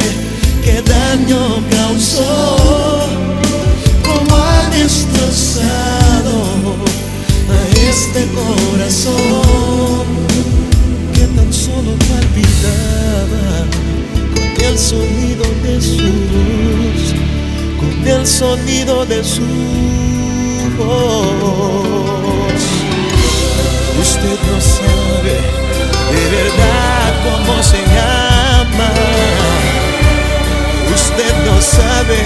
qué 0.64 0.80
daño 0.80 1.62
causó, 1.70 3.06
cómo 4.02 4.34
ha 4.34 4.70
destrozado 4.70 5.77
este 8.00 8.28
corazón 8.28 10.06
que 11.14 11.26
tan 11.36 11.52
solo 11.52 11.92
palpitaba 12.08 13.46
con 14.34 14.64
el 14.64 14.78
sonido 14.78 15.44
de 15.64 15.80
su 15.80 16.08
voz, 16.32 17.02
con 17.80 18.06
el 18.06 18.24
sonido 18.24 19.04
de 19.04 19.24
su 19.24 19.48
voz. 20.78 22.62
Usted 24.00 24.38
no 24.48 24.58
sabe 24.78 25.34
de 26.14 26.24
verdad 26.36 27.08
cómo 27.26 27.54
se 27.70 27.80
llama. 27.94 28.90
Usted 30.94 31.32
no 31.46 31.60
sabe 31.60 32.18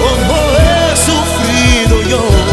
cómo 0.00 0.36
he 0.56 0.96
sufrido 1.06 1.96
yo. 2.08 2.51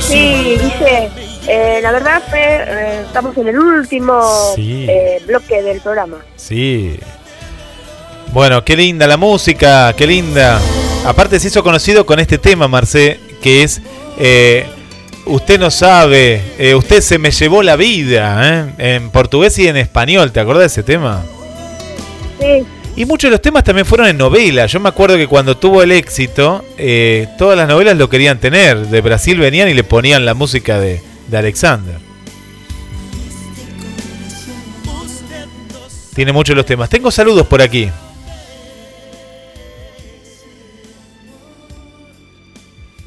Sí, 0.00 0.56
dice, 0.60 1.10
eh, 1.48 1.80
la 1.82 1.92
verdad 1.92 2.22
fue, 2.28 2.40
eh, 2.40 3.02
estamos 3.06 3.36
en 3.36 3.48
el 3.48 3.58
último 3.58 4.20
Sí. 4.54 4.86
eh, 4.88 5.22
bloque 5.26 5.62
del 5.62 5.80
programa. 5.80 6.18
Sí. 6.36 6.98
Bueno, 8.32 8.64
qué 8.64 8.76
linda 8.76 9.06
la 9.06 9.16
música, 9.16 9.92
qué 9.96 10.06
linda. 10.06 10.60
Aparte 11.06 11.38
se 11.40 11.48
hizo 11.48 11.62
conocido 11.62 12.04
con 12.06 12.18
este 12.20 12.38
tema, 12.38 12.68
Marcé, 12.68 13.18
que 13.42 13.62
es 13.62 13.80
eh, 14.18 14.66
Usted 15.26 15.58
no 15.58 15.70
sabe, 15.70 16.42
eh, 16.58 16.74
usted 16.74 17.00
se 17.00 17.16
me 17.18 17.30
llevó 17.30 17.62
la 17.62 17.76
vida, 17.76 18.66
¿eh? 18.78 18.96
en 18.96 19.10
portugués 19.10 19.58
y 19.58 19.66
en 19.68 19.78
español, 19.78 20.32
¿te 20.32 20.38
acordás 20.40 20.60
de 20.60 20.66
ese 20.66 20.82
tema? 20.82 21.22
Sí, 22.38 22.62
Y 22.96 23.04
muchos 23.06 23.28
de 23.28 23.32
los 23.32 23.42
temas 23.42 23.64
también 23.64 23.86
fueron 23.86 24.06
en 24.06 24.16
novelas. 24.16 24.70
Yo 24.70 24.78
me 24.78 24.88
acuerdo 24.88 25.16
que 25.16 25.26
cuando 25.26 25.56
tuvo 25.56 25.82
el 25.82 25.90
éxito, 25.90 26.64
eh, 26.78 27.26
todas 27.38 27.56
las 27.56 27.68
novelas 27.68 27.96
lo 27.96 28.08
querían 28.08 28.38
tener. 28.38 28.86
De 28.86 29.00
Brasil 29.00 29.38
venían 29.38 29.68
y 29.68 29.74
le 29.74 29.82
ponían 29.82 30.24
la 30.24 30.34
música 30.34 30.78
de, 30.78 31.02
de 31.26 31.36
Alexander. 31.36 31.98
Tiene 36.14 36.32
muchos 36.32 36.54
los 36.54 36.64
temas. 36.64 36.88
Tengo 36.88 37.10
saludos 37.10 37.48
por 37.48 37.60
aquí. 37.60 37.90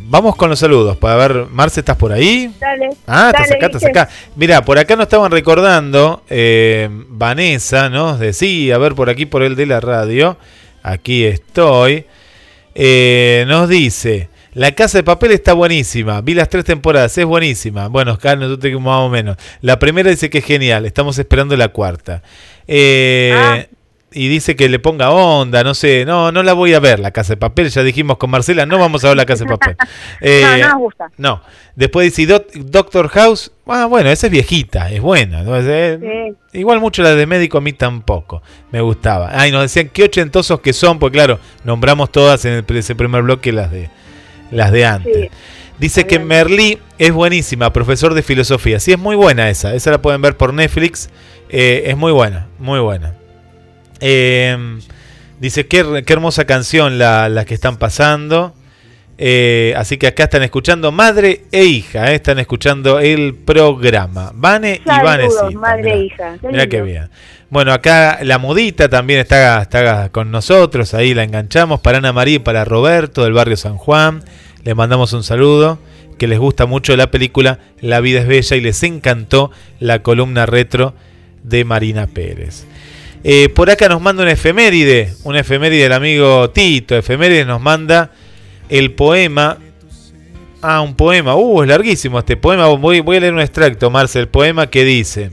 Vamos 0.10 0.36
con 0.38 0.50
los 0.50 0.60
saludos 0.60 0.96
para 0.98 1.16
ver. 1.18 1.48
Marce, 1.52 1.82
¿estás 1.82 1.98
por 1.98 2.12
ahí? 2.14 2.50
dale. 2.60 2.90
Ah, 3.06 3.32
estás 3.36 3.52
acá, 3.52 3.66
estás 3.66 3.84
acá. 3.86 4.10
Mira, 4.36 4.64
por 4.64 4.80
acá 4.80 4.96
nos 4.96 5.04
estaban 5.04 5.32
recordando, 5.32 6.24
eh, 6.30 6.88
Vanessa 7.10 7.90
nos 7.90 8.18
decía, 8.20 8.76
a 8.76 8.78
ver 8.78 8.96
por 8.96 9.10
aquí, 9.10 9.26
por 9.26 9.44
el 9.44 9.56
de 9.56 9.66
la 9.66 9.80
radio, 9.80 10.38
aquí 10.84 11.26
estoy, 11.26 12.06
Eh, 12.80 13.44
nos 13.48 13.68
dice, 13.68 14.30
la 14.54 14.72
casa 14.74 15.00
de 15.00 15.04
papel 15.04 15.32
está 15.32 15.54
buenísima, 15.54 16.22
vi 16.22 16.36
las 16.36 16.48
tres 16.48 16.64
temporadas, 16.64 17.18
es 17.18 17.26
buenísima. 17.26 17.88
Bueno, 17.88 18.12
acá 18.12 18.36
nosotros 18.36 18.80
más 18.80 19.00
o 19.00 19.10
menos. 19.10 19.36
La 19.62 19.80
primera 19.80 20.10
dice 20.12 20.30
que 20.30 20.38
es 20.38 20.46
genial, 20.46 20.86
estamos 20.86 21.18
esperando 21.18 21.58
la 21.58 21.70
cuarta. 21.70 22.22
Eh, 22.68 23.34
Ah. 23.36 23.66
Y 24.14 24.30
dice 24.30 24.56
que 24.56 24.70
le 24.70 24.80
ponga 24.80 25.12
onda, 25.12 25.66
no 25.66 25.74
sé, 25.74 26.06
no, 26.06 26.32
no 26.32 26.42
la 26.42 26.54
voy 26.54 26.74
a 26.74 26.80
ver, 26.80 26.98
la 27.00 27.12
casa 27.12 27.34
de 27.34 27.38
papel, 27.38 27.70
ya 27.70 27.84
dijimos 27.84 28.18
con 28.18 28.30
Marcela, 28.30 28.66
no 28.66 28.80
vamos 28.80 29.04
a 29.04 29.10
ver 29.10 29.18
la 29.18 29.26
casa 29.26 29.44
de 29.44 29.50
papel. 29.50 29.76
Eh, 30.22 30.42
no, 30.44 30.58
no 30.58 30.68
nos 30.70 30.78
gusta. 30.78 31.12
no. 31.18 31.42
Después 31.76 32.16
dice 32.16 32.42
Doctor 32.56 33.08
House. 33.10 33.52
Ah, 33.68 33.86
bueno, 33.86 34.10
esa 34.10 34.26
es 34.28 34.32
viejita, 34.32 34.90
es 34.90 35.00
buena. 35.00 35.44
¿no? 35.44 35.56
Es, 35.56 35.66
eh, 35.68 36.00
Sí. 36.52 36.60
Igual 36.60 36.80
mucho 36.80 37.04
la 37.04 37.14
de 37.14 37.28
médico 37.28 37.60
a 37.60 37.62
mí 37.62 37.72
tampoco. 37.74 38.42
Me 38.72 38.82
gustaba. 38.82 39.30
Ay, 39.32 39.52
nos 39.52 39.62
decían 39.62 39.90
qué 39.94 40.06
ochentosos 40.06 40.60
que 40.62 40.74
son, 40.74 40.98
pues 40.98 41.12
claro, 41.12 41.40
nombramos 41.64 42.12
todas 42.12 42.46
en 42.46 42.54
el, 42.54 42.78
ese 42.78 42.96
primer 42.96 43.22
bloque 43.22 43.52
las 43.52 43.70
de 43.70 43.92
las 44.50 44.72
de 44.72 44.86
antes. 44.86 45.16
Sí. 45.16 45.30
Dice 45.78 46.08
que 46.08 46.18
Merlí 46.18 46.80
es 46.98 47.12
buenísima, 47.12 47.72
profesor 47.72 48.16
de 48.16 48.24
filosofía. 48.24 48.80
Sí, 48.80 48.94
es 48.94 48.98
muy 49.00 49.16
buena 49.16 49.50
esa. 49.50 49.76
Esa 49.76 49.92
la 49.92 50.02
pueden 50.02 50.22
ver 50.24 50.36
por 50.36 50.54
Netflix. 50.54 51.10
Eh, 51.50 51.84
es 51.86 51.96
muy 51.98 52.12
buena, 52.12 52.48
muy 52.58 52.80
buena. 52.80 53.14
Eh, 54.00 54.80
dice, 55.40 55.68
qué, 55.68 56.04
qué 56.06 56.14
hermosa 56.14 56.46
canción 56.46 56.98
la, 56.98 57.30
la 57.30 57.46
que 57.46 57.54
están 57.54 57.78
pasando. 57.78 58.54
Eh, 59.20 59.74
así 59.76 59.98
que 59.98 60.06
acá 60.06 60.26
están 60.26 60.44
escuchando 60.44 60.92
madre 60.92 61.46
e 61.52 61.64
hija. 61.66 62.12
eh, 62.12 62.16
están 62.16 62.38
escuchando 62.40 63.00
el 63.00 63.34
programa. 63.34 64.32
Vane 64.36 64.82
y 64.86 64.88
Saludos, 64.88 65.04
Vanecita. 65.04 65.60
madre 65.60 65.84
mirá. 65.84 65.96
e 65.96 66.06
hija. 66.06 66.38
Mirá 66.44 66.68
qué 66.68 66.82
bien. 66.84 67.10
Bueno, 67.50 67.72
acá 67.74 68.20
la 68.24 68.38
mudita 68.38 68.90
también 68.90 69.22
está, 69.22 69.62
está 69.62 70.10
con 70.10 70.30
nosotros, 70.32 70.94
ahí 70.94 71.14
la 71.14 71.24
enganchamos. 71.24 71.80
Para 71.80 71.98
Ana 71.98 72.14
María 72.14 72.36
y 72.36 72.40
para 72.40 72.66
Roberto 72.66 73.24
del 73.24 73.34
barrio 73.34 73.58
San 73.58 73.78
Juan, 73.78 74.22
les 74.64 74.76
mandamos 74.76 75.14
un 75.14 75.24
saludo, 75.24 75.80
que 76.20 76.28
les 76.28 76.38
gusta 76.40 76.66
mucho 76.66 76.96
la 76.98 77.10
película 77.10 77.60
La 77.80 78.02
vida 78.02 78.20
es 78.20 78.28
bella 78.28 78.56
y 78.58 78.62
les 78.62 78.84
encantó 78.84 79.50
la 79.80 80.04
columna 80.04 80.46
retro 80.46 80.94
de 81.44 81.64
Marina 81.64 82.06
Pérez. 82.08 82.66
Eh, 83.24 83.50
por 83.50 83.70
acá 83.70 83.90
nos 83.90 84.02
manda 84.02 84.24
un 84.24 84.30
efeméride, 84.30 85.14
un 85.24 85.36
efeméride 85.36 85.84
del 85.84 85.94
amigo 85.94 86.50
Tito. 86.52 86.96
Efeméride 86.96 87.46
nos 87.46 87.62
manda 87.62 88.12
el 88.70 88.92
poema. 88.92 89.58
Ah, 90.62 90.82
un 90.82 90.96
poema. 90.96 91.36
Uh, 91.36 91.64
es 91.64 91.70
larguísimo 91.70 92.20
este 92.20 92.38
poema. 92.38 92.68
Voy, 92.68 93.02
voy 93.02 93.18
a 93.18 93.20
leer 93.20 93.34
un 93.34 93.42
extracto, 93.42 93.90
Marce. 93.90 94.20
El 94.20 94.28
poema 94.28 94.68
que 94.68 94.84
dice: 94.84 95.32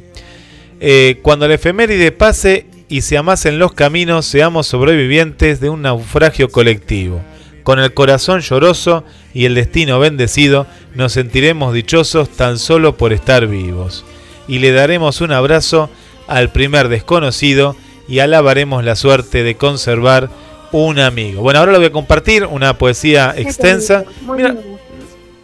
eh, 0.80 1.18
Cuando 1.22 1.48
la 1.48 1.54
efeméride 1.54 2.12
pase 2.12 2.66
y 2.88 3.02
se 3.02 3.16
amasen 3.16 3.58
los 3.58 3.72
caminos, 3.72 4.26
seamos 4.26 4.66
sobrevivientes 4.66 5.60
de 5.60 5.70
un 5.70 5.82
naufragio 5.82 6.50
colectivo. 6.50 7.22
Con 7.62 7.78
el 7.78 7.94
corazón 7.94 8.40
lloroso 8.40 9.04
y 9.32 9.46
el 9.46 9.54
destino 9.54 9.98
bendecido, 9.98 10.66
nos 10.94 11.12
sentiremos 11.12 11.72
dichosos 11.72 12.28
tan 12.28 12.58
solo 12.58 12.98
por 12.98 13.14
estar 13.14 13.46
vivos. 13.46 14.04
Y 14.46 14.58
le 14.58 14.72
daremos 14.72 15.22
un 15.22 15.32
abrazo 15.32 15.88
al 16.26 16.50
primer 16.50 16.88
desconocido 16.88 17.76
y 18.08 18.18
alabaremos 18.18 18.84
la 18.84 18.96
suerte 18.96 19.42
de 19.42 19.56
conservar 19.56 20.28
un 20.72 20.98
amigo. 20.98 21.42
Bueno, 21.42 21.60
ahora 21.60 21.72
lo 21.72 21.78
voy 21.78 21.86
a 21.86 21.92
compartir, 21.92 22.46
una 22.46 22.76
poesía 22.76 23.34
extensa. 23.36 24.04
Mira, 24.22 24.54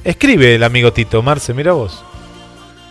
escribe 0.04 0.56
el 0.56 0.64
amigo 0.64 0.92
Tito 0.92 1.22
Marce, 1.22 1.54
mira 1.54 1.72
vos. 1.72 2.04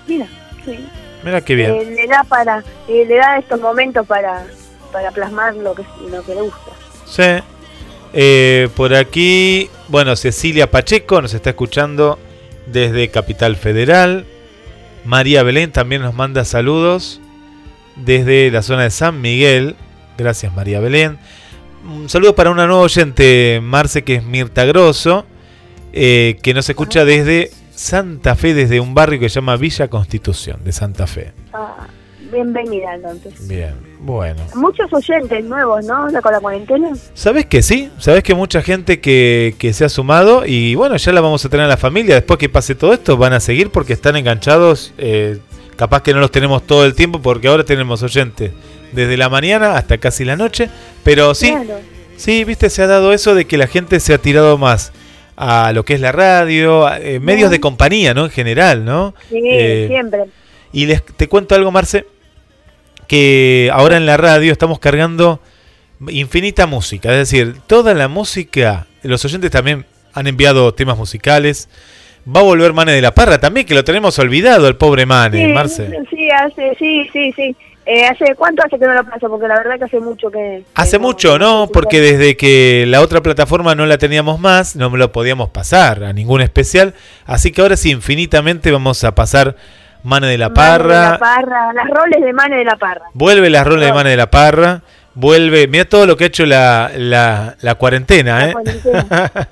Mira, 0.07 0.27
sí. 0.65 0.79
Mira 1.23 1.41
qué 1.41 1.55
bien. 1.55 1.71
Eh, 1.71 1.85
le 1.85 2.07
da 2.07 2.23
para, 2.23 2.63
eh, 2.87 3.05
le 3.05 3.15
da 3.15 3.37
estos 3.37 3.59
momentos 3.59 4.07
para, 4.07 4.45
para 4.91 5.11
plasmar 5.11 5.55
lo 5.55 5.75
que, 5.75 5.83
lo 6.09 6.23
que 6.23 6.35
le 6.35 6.41
gusta. 6.41 6.71
Sí. 7.05 7.43
Eh, 8.13 8.69
por 8.75 8.95
aquí, 8.95 9.69
bueno, 9.89 10.15
Cecilia 10.15 10.71
Pacheco 10.71 11.21
nos 11.21 11.33
está 11.33 11.51
escuchando 11.51 12.17
desde 12.67 13.09
Capital 13.09 13.55
Federal. 13.55 14.25
María 15.03 15.43
Belén 15.43 15.71
también 15.71 16.01
nos 16.01 16.13
manda 16.13 16.45
saludos 16.45 17.19
desde 18.05 18.51
la 18.51 18.61
zona 18.61 18.83
de 18.83 18.89
San 18.91 19.21
Miguel. 19.21 19.75
Gracias 20.17 20.53
María 20.53 20.79
Belén. 20.79 21.17
Un 21.87 22.09
saludo 22.09 22.35
para 22.35 22.51
una 22.51 22.67
nueva 22.67 22.81
oyente, 22.83 23.59
Marce, 23.63 24.03
que 24.03 24.15
es 24.15 24.23
Mirta 24.23 24.65
Grosso, 24.65 25.25
eh, 25.93 26.37
que 26.43 26.53
nos 26.53 26.69
escucha 26.69 27.05
desde 27.05 27.51
Santa 27.71 28.35
Fe, 28.35 28.53
desde 28.53 28.81
un 28.81 28.93
barrio 28.93 29.19
que 29.19 29.29
se 29.29 29.35
llama 29.35 29.55
Villa 29.55 29.87
Constitución 29.87 30.59
de 30.65 30.73
Santa 30.73 31.07
Fe. 31.07 31.31
Ah, 31.53 31.87
bienvenida 32.31 32.95
entonces. 32.95 33.47
Bien, 33.47 33.75
bueno. 34.01 34.43
Muchos 34.55 34.91
oyentes 34.91 35.45
nuevos, 35.45 35.85
¿no? 35.85 36.07
Con 36.21 36.33
la 36.33 36.39
cuarentena. 36.41 36.89
¿Sabes 37.13 37.45
que 37.45 37.61
sí? 37.61 37.89
¿Sabes 37.97 38.23
que 38.23 38.35
mucha 38.35 38.61
gente 38.61 38.99
que, 38.99 39.55
que 39.57 39.71
se 39.71 39.85
ha 39.85 39.89
sumado 39.89 40.45
y 40.45 40.75
bueno, 40.75 40.97
ya 40.97 41.13
la 41.13 41.21
vamos 41.21 41.45
a 41.45 41.49
tener 41.49 41.63
en 41.63 41.69
la 41.69 41.77
familia. 41.77 42.15
Después 42.15 42.37
que 42.37 42.49
pase 42.49 42.75
todo 42.75 42.91
esto, 42.91 43.15
van 43.15 43.31
a 43.31 43.39
seguir 43.39 43.71
porque 43.71 43.93
están 43.93 44.17
enganchados. 44.17 44.93
eh, 44.97 45.39
capaz 45.79 46.03
que 46.03 46.13
no 46.13 46.19
los 46.19 46.29
tenemos 46.29 46.67
todo 46.67 46.85
el 46.85 46.93
tiempo 46.93 47.21
porque 47.21 47.47
ahora 47.47 47.63
tenemos 47.63 48.03
oyentes 48.03 48.51
desde 48.91 49.15
la 49.15 49.29
mañana 49.29 49.77
hasta 49.77 49.97
casi 49.97 50.25
la 50.25 50.35
noche. 50.35 50.69
Pero 51.05 51.33
sí, 51.33 51.51
Claro. 51.51 51.79
sí, 52.17 52.43
viste, 52.43 52.69
se 52.69 52.81
ha 52.81 52.87
dado 52.87 53.13
eso 53.13 53.33
de 53.33 53.45
que 53.45 53.57
la 53.57 53.65
gente 53.67 54.01
se 54.01 54.13
ha 54.13 54.17
tirado 54.17 54.57
más 54.57 54.91
a 55.37 55.71
lo 55.71 55.85
que 55.85 55.93
es 55.93 56.01
la 56.01 56.11
radio, 56.11 56.85
a, 56.85 56.99
eh, 56.99 57.21
medios 57.21 57.49
de 57.49 57.61
compañía, 57.61 58.13
¿no? 58.13 58.25
En 58.25 58.31
general, 58.31 58.83
¿no? 58.83 59.13
Sí, 59.29 59.39
Eh, 59.41 59.85
siempre. 59.87 60.25
y 60.73 60.85
les 60.85 61.01
te 61.05 61.29
cuento 61.29 61.55
algo, 61.55 61.71
Marce, 61.71 62.05
que 63.07 63.69
ahora 63.73 63.95
en 63.95 64.05
la 64.05 64.17
radio 64.17 64.51
estamos 64.51 64.79
cargando 64.79 65.39
infinita 66.09 66.65
música, 66.67 67.11
es 67.13 67.29
decir, 67.29 67.55
toda 67.67 67.93
la 67.93 68.09
música, 68.09 68.85
los 69.01 69.23
oyentes 69.23 69.49
también 69.49 69.85
han 70.13 70.27
enviado 70.27 70.73
temas 70.73 70.97
musicales. 70.97 71.69
Va 72.35 72.41
a 72.41 72.43
volver 72.43 72.73
Mane 72.73 72.91
de 72.93 73.01
la 73.01 73.11
Parra 73.13 73.39
también, 73.39 73.65
que 73.65 73.73
lo 73.73 73.83
tenemos 73.83 74.19
olvidado, 74.19 74.67
el 74.67 74.75
pobre 74.75 75.05
Mane, 75.05 75.47
Sí, 75.47 75.53
Marce. 75.53 75.89
sí, 76.09 76.29
hace, 76.31 76.75
sí, 76.77 77.09
sí, 77.11 77.31
sí. 77.33 77.55
Eh, 77.85 78.05
¿Hace 78.05 78.35
cuánto 78.35 78.61
hace 78.63 78.77
que 78.77 78.85
no 78.85 78.93
lo 78.93 79.03
paso? 79.03 79.27
Porque 79.29 79.47
la 79.47 79.55
verdad 79.55 79.79
que 79.79 79.85
hace 79.85 79.99
mucho 79.99 80.29
que... 80.29 80.63
Hace 80.75 80.99
mucho, 80.99 81.39
¿no? 81.39 81.67
Porque 81.73 81.99
desde 82.01 82.37
que 82.37 82.85
la 82.87 83.01
otra 83.01 83.21
plataforma 83.21 83.73
no 83.73 83.87
la 83.87 83.97
teníamos 83.97 84.39
más, 84.39 84.75
no 84.75 84.91
me 84.91 84.99
lo 84.99 85.11
podíamos 85.11 85.49
pasar 85.49 86.03
a 86.03 86.13
ningún 86.13 86.41
especial. 86.41 86.93
Así 87.25 87.51
que 87.51 87.61
ahora 87.61 87.77
sí, 87.77 87.89
infinitamente 87.89 88.71
vamos 88.71 89.03
a 89.03 89.15
pasar 89.15 89.55
Mane 90.03 90.27
de 90.27 90.37
la 90.37 90.49
Mane 90.49 90.55
Parra. 90.55 91.03
de 91.05 91.09
la 91.13 91.17
Parra, 91.19 91.73
las 91.73 91.89
roles 91.89 92.21
de 92.21 92.31
Mane 92.33 92.57
de 92.57 92.65
la 92.65 92.75
Parra. 92.75 93.05
Vuelve 93.13 93.49
las 93.49 93.65
roles 93.65 93.87
de 93.87 93.93
Mane 93.93 94.11
de 94.11 94.17
la 94.17 94.29
Parra. 94.29 94.83
Vuelve, 95.19 95.67
mira 95.67 95.83
todo 95.83 96.05
lo 96.05 96.15
que 96.15 96.23
ha 96.23 96.27
hecho 96.27 96.45
la, 96.45 96.91
la, 96.95 97.57
la 97.59 97.75
cuarentena, 97.75 98.49
¿eh? 98.49 98.53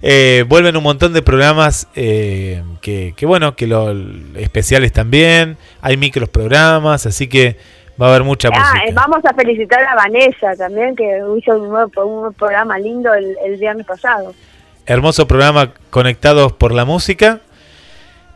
Eh, 0.00 0.44
vuelven 0.46 0.76
un 0.76 0.84
montón 0.84 1.12
de 1.12 1.22
programas 1.22 1.88
eh, 1.96 2.62
que, 2.80 3.14
que, 3.16 3.26
bueno, 3.26 3.56
que 3.56 3.66
lo 3.66 3.92
especiales 4.36 4.92
también. 4.92 5.56
Hay 5.80 5.96
micros 5.96 6.28
programas, 6.28 7.04
así 7.04 7.26
que 7.26 7.56
va 8.00 8.06
a 8.06 8.10
haber 8.10 8.22
mucha 8.22 8.48
Ah, 8.52 8.60
música. 8.60 8.84
eh, 8.86 8.92
vamos 8.94 9.18
a 9.24 9.34
felicitar 9.34 9.82
a 9.84 9.96
Vanessa 9.96 10.54
también, 10.56 10.94
que 10.94 11.20
hizo 11.36 11.58
un, 11.58 11.68
nuevo, 11.68 12.04
un 12.06 12.32
programa 12.34 12.78
lindo 12.78 13.12
el, 13.12 13.36
el 13.44 13.56
viernes 13.58 13.86
pasado. 13.86 14.32
Hermoso 14.86 15.26
programa 15.26 15.72
conectados 15.90 16.52
por 16.52 16.72
la 16.72 16.84
música. 16.84 17.40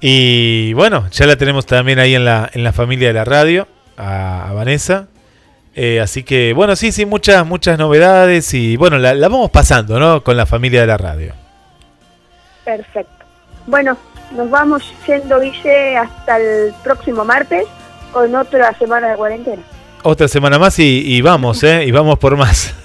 Y 0.01 0.73
bueno, 0.73 1.09
ya 1.13 1.27
la 1.27 1.37
tenemos 1.37 1.65
también 1.65 2.01
ahí 2.01 2.17
en 2.17 2.25
la, 2.25 2.51
en 2.53 2.65
la 2.65 2.73
familia 2.73 3.07
de 3.09 3.15
la 3.15 3.25
radio, 3.25 3.69
a, 3.97 4.49
a 4.49 4.53
Vanessa. 4.53 5.07
Eh, 5.75 6.01
así 6.01 6.23
que 6.23 6.53
bueno, 6.53 6.77
sí, 6.77 6.93
sí, 6.93 7.07
muchas, 7.07 7.47
muchas 7.47 7.79
novedades 7.79 8.53
y 8.53 8.77
bueno, 8.77 8.99
la, 8.99 9.15
vamos 9.15 9.51
pasando, 9.51 9.99
¿no? 9.99 10.23
Con 10.23 10.37
la 10.37 10.47
familia 10.47 10.83
de 10.83 10.87
la 10.87 10.99
radio. 10.99 11.35
Perfecto. 12.65 13.25
Bueno, 13.67 13.97
nos 14.33 14.51
vamos 14.51 14.93
yendo, 15.07 15.41
Guille, 15.41 15.97
hasta 15.97 16.37
el 16.37 16.75
próximo 16.83 17.25
martes 17.25 17.65
con 18.13 18.35
otra 18.35 18.77
semana 18.79 19.11
de 19.11 19.17
cuarentena. 19.17 19.63
Otra 20.05 20.27
semana 20.27 20.59
más 20.59 20.79
y, 20.81 21.03
y 21.15 21.23
vamos, 21.23 21.63
¿eh? 21.63 21.85
Y 21.87 21.93
vamos 21.93 22.19
por 22.19 22.37
más. 22.37 22.75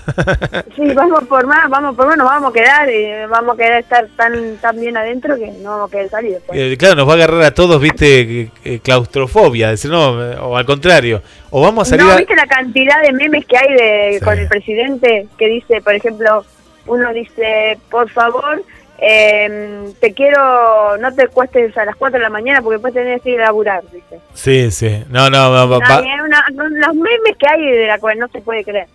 Sí, 0.75 0.93
vamos 0.93 1.23
por 1.25 1.45
más, 1.47 1.67
vamos 1.69 1.95
por 1.95 2.07
más, 2.07 2.15
nos 2.17 2.27
vamos 2.27 2.51
a 2.51 2.53
quedar, 2.53 2.87
eh, 2.89 3.25
vamos 3.27 3.55
a 3.55 3.57
quedar 3.57 3.79
estar 3.81 4.07
tan 4.15 4.55
tan 4.57 4.79
bien 4.79 4.95
adentro 4.95 5.35
que 5.35 5.47
no 5.61 5.71
vamos 5.71 5.89
a 5.89 5.91
querer 5.91 6.09
salir 6.09 6.31
después. 6.33 6.57
Eh, 6.57 6.77
claro, 6.77 6.95
nos 6.95 7.07
va 7.09 7.13
a 7.13 7.15
agarrar 7.15 7.41
a 7.41 7.53
todos, 7.53 7.81
viste, 7.81 8.51
eh, 8.63 8.79
claustrofobia, 8.81 9.69
decir, 9.71 9.91
no, 9.91 10.11
o 10.11 10.55
al 10.55 10.65
contrario, 10.65 11.21
o 11.49 11.61
vamos 11.61 11.87
a 11.87 11.89
salir 11.89 12.05
¿No 12.05 12.11
a- 12.13 12.17
viste 12.17 12.35
la 12.35 12.45
cantidad 12.47 13.01
de 13.01 13.11
memes 13.11 13.45
que 13.47 13.57
hay 13.57 13.73
de 13.73 14.21
con 14.23 14.37
el 14.37 14.47
presidente 14.47 15.27
que 15.37 15.47
dice, 15.47 15.81
por 15.81 15.93
ejemplo, 15.95 16.45
uno 16.85 17.11
dice, 17.13 17.77
por 17.91 18.09
favor, 18.11 18.63
eh, 18.99 19.91
te 19.99 20.13
quiero, 20.13 20.97
no 20.97 21.13
te 21.13 21.27
cuestes 21.27 21.77
a 21.77 21.85
las 21.85 21.95
4 21.95 22.17
de 22.19 22.23
la 22.23 22.29
mañana 22.29 22.61
porque 22.61 22.75
después 22.75 22.93
tenés 22.93 23.21
que 23.21 23.31
ir 23.31 23.41
a 23.41 23.45
laburar, 23.45 23.83
dice. 23.91 24.19
Sí, 24.33 24.71
sí, 24.71 25.03
no, 25.09 25.29
no, 25.29 25.37
va- 25.69 25.99
es 25.99 26.21
una- 26.21 26.45
los 26.87 26.95
memes 26.95 27.37
que 27.39 27.47
hay 27.47 27.61
de 27.71 27.87
la 27.87 27.99
cual 27.99 28.17
no 28.19 28.27
se 28.29 28.41
puede 28.41 28.63
creer. 28.63 28.87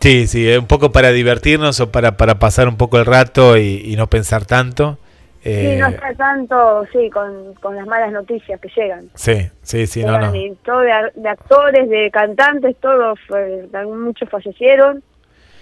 sí, 0.00 0.26
sí, 0.26 0.48
un 0.56 0.66
poco 0.66 0.92
para 0.92 1.10
divertirnos 1.10 1.80
o 1.80 1.90
para, 1.90 2.16
para 2.16 2.38
pasar 2.38 2.68
un 2.68 2.76
poco 2.76 2.98
el 2.98 3.06
rato 3.06 3.56
y, 3.56 3.82
y 3.84 3.96
no 3.96 4.06
pensar 4.06 4.44
tanto. 4.44 4.98
Eh, 5.44 5.72
Sí, 5.74 5.80
no 5.80 5.86
está 5.88 6.12
tanto, 6.14 6.84
sí, 6.92 7.08
con, 7.10 7.54
con 7.54 7.76
las 7.76 7.86
malas 7.86 8.12
noticias 8.12 8.60
que 8.60 8.68
llegan. 8.76 9.08
sí, 9.14 9.48
sí, 9.62 9.86
sí, 9.86 10.04
no, 10.04 10.12
Llegan 10.14 10.32
no. 10.32 10.36
y 10.36 10.54
todo 10.64 10.80
de 10.80 11.28
actores, 11.28 11.88
de 11.88 12.10
cantantes, 12.12 12.76
todos, 12.80 13.18
eh, 13.36 13.68
muchos 13.86 14.28
fallecieron. 14.28 15.02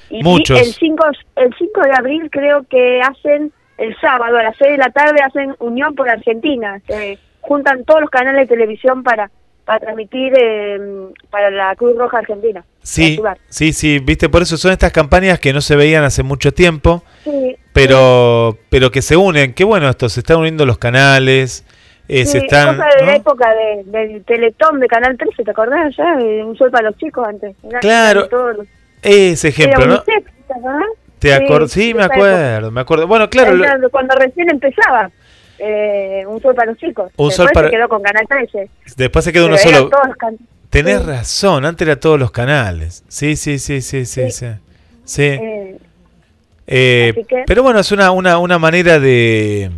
Y 0.08 0.22
Muchos. 0.22 0.60
El 0.60 0.72
5, 0.72 1.04
el 1.36 1.54
5 1.58 1.80
de 1.82 1.92
abril 1.92 2.28
creo 2.30 2.62
que 2.70 3.00
hacen, 3.02 3.52
el 3.78 3.96
sábado 4.00 4.38
a 4.38 4.42
las 4.42 4.56
6 4.56 4.72
de 4.72 4.78
la 4.78 4.90
tarde, 4.90 5.20
hacen 5.22 5.54
Unión 5.58 5.94
por 5.94 6.08
Argentina. 6.08 6.80
Se 6.86 7.18
juntan 7.40 7.84
todos 7.84 8.00
los 8.00 8.10
canales 8.10 8.48
de 8.48 8.54
televisión 8.56 9.02
para, 9.02 9.30
para 9.64 9.80
transmitir 9.80 10.32
eh, 10.38 10.78
para 11.30 11.50
la 11.50 11.74
Cruz 11.76 11.96
Roja 11.96 12.18
Argentina. 12.18 12.64
Sí, 12.82 13.20
sí, 13.48 13.72
sí, 13.72 13.98
viste, 13.98 14.28
por 14.28 14.42
eso 14.42 14.56
son 14.56 14.72
estas 14.72 14.92
campañas 14.92 15.40
que 15.40 15.52
no 15.52 15.60
se 15.60 15.74
veían 15.76 16.04
hace 16.04 16.22
mucho 16.22 16.52
tiempo, 16.52 17.02
Sí, 17.24 17.56
pero, 17.72 18.56
pero 18.70 18.90
que 18.90 19.02
se 19.02 19.16
unen. 19.16 19.54
Qué 19.54 19.64
bueno 19.64 19.88
esto, 19.88 20.08
se 20.08 20.20
están 20.20 20.38
uniendo 20.38 20.64
los 20.66 20.78
canales, 20.78 21.64
eh, 22.08 22.24
se 22.26 22.38
sí, 22.40 22.46
están... 22.46 22.76
cosa 22.76 22.88
de 22.96 23.00
¿no? 23.04 23.06
la 23.10 23.16
época 23.16 23.52
de, 23.54 23.82
del 23.86 24.24
Teletón 24.24 24.78
de 24.78 24.86
Canal 24.86 25.16
13, 25.18 25.42
¿te 25.44 25.50
acordás 25.50 25.94
ya? 25.96 26.16
De 26.16 26.44
Un 26.44 26.56
sol 26.56 26.70
para 26.70 26.90
los 26.90 26.96
chicos 26.98 27.26
antes. 27.26 27.56
Era- 27.68 27.80
Claro. 27.80 28.28
Ese 29.02 29.48
ejemplo, 29.48 29.86
¿no? 29.86 29.94
UNICEF, 29.96 30.24
¿te 30.46 30.54
acordás? 30.54 30.88
¿Te 31.18 31.34
acor- 31.34 31.68
sí, 31.68 31.94
me 31.94 32.04
acuerdo, 32.04 32.70
me 32.70 32.80
acuerdo. 32.80 33.06
Bueno, 33.06 33.28
claro, 33.30 33.54
lo- 33.54 33.90
cuando 33.90 34.14
recién 34.16 34.50
empezaba 34.50 35.10
eh, 35.58 36.24
Un 36.28 36.40
Sol 36.42 36.54
para 36.54 36.70
los 36.72 36.78
Chicos. 36.78 37.10
Un 37.16 37.28
Después 37.28 37.34
Sol 37.36 37.48
para- 37.54 37.68
se 37.68 37.76
quedó 37.76 37.88
con 37.88 38.02
Canal 38.02 38.26
13. 38.28 38.68
después 38.96 39.24
se 39.24 39.32
quedó 39.32 39.46
uno 39.46 39.56
Pero 39.56 39.68
eran 39.70 39.90
solo. 39.90 40.14
can- 40.18 40.36
Tenés 40.68 41.00
sí. 41.00 41.06
razón, 41.06 41.64
antes 41.64 41.86
era 41.88 41.98
todos 41.98 42.18
los 42.20 42.30
canales. 42.30 43.02
Sí, 43.08 43.36
sí, 43.36 43.58
sí, 43.58 43.80
sí, 43.80 44.04
sí, 44.04 44.30
sí. 44.30 44.46
Sí. 45.04 45.22
eh, 45.22 45.78
Eh, 46.68 47.24
que- 47.28 47.44
Pero 47.46 47.62
bueno, 47.62 47.78
es 47.78 47.92
una, 47.92 48.10
una, 48.10 48.38
una 48.38 48.58
manera 48.58 48.98
de, 48.98 49.70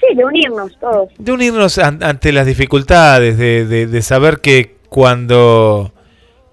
sí, 0.00 0.14
de 0.16 0.24
unirnos 0.24 0.78
todos. 0.78 1.10
de 1.18 1.32
unirnos 1.32 1.78
an- 1.78 2.02
ante 2.02 2.30
las 2.32 2.46
dificultades, 2.46 3.36
de, 3.36 3.66
de- 3.66 3.86
de 3.88 4.02
saber 4.02 4.38
que 4.38 4.76
cuando, 4.88 5.91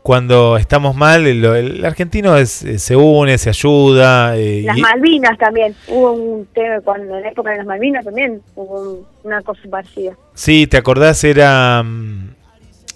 cuando 0.10 0.58
estamos 0.58 0.96
mal, 0.96 1.28
el, 1.28 1.46
el 1.46 1.86
argentino 1.86 2.36
es, 2.36 2.64
eh, 2.64 2.80
se 2.80 2.96
une, 2.96 3.38
se 3.38 3.50
ayuda. 3.50 4.36
eh, 4.38 4.64
Las 4.66 4.76
y- 4.76 4.82
Malvinas 4.82 5.38
también. 5.38 5.76
Hubo 5.88 6.14
un 6.14 6.48
tema 6.48 6.82
cuando 6.84 7.16
en 7.16 7.22
la 7.22 7.30
época 7.30 7.52
de 7.52 7.58
las 7.58 7.68
Malvinas 7.68 8.04
también 8.04 8.42
hubo 8.56 8.82
un- 8.82 9.06
una 9.24 9.40
cosa 9.44 9.62
parecida. 9.70 10.14
sí, 10.34 10.66
¿te 10.66 10.78
acordás? 10.78 11.24
Era 11.24 11.84
mm, 11.84 12.30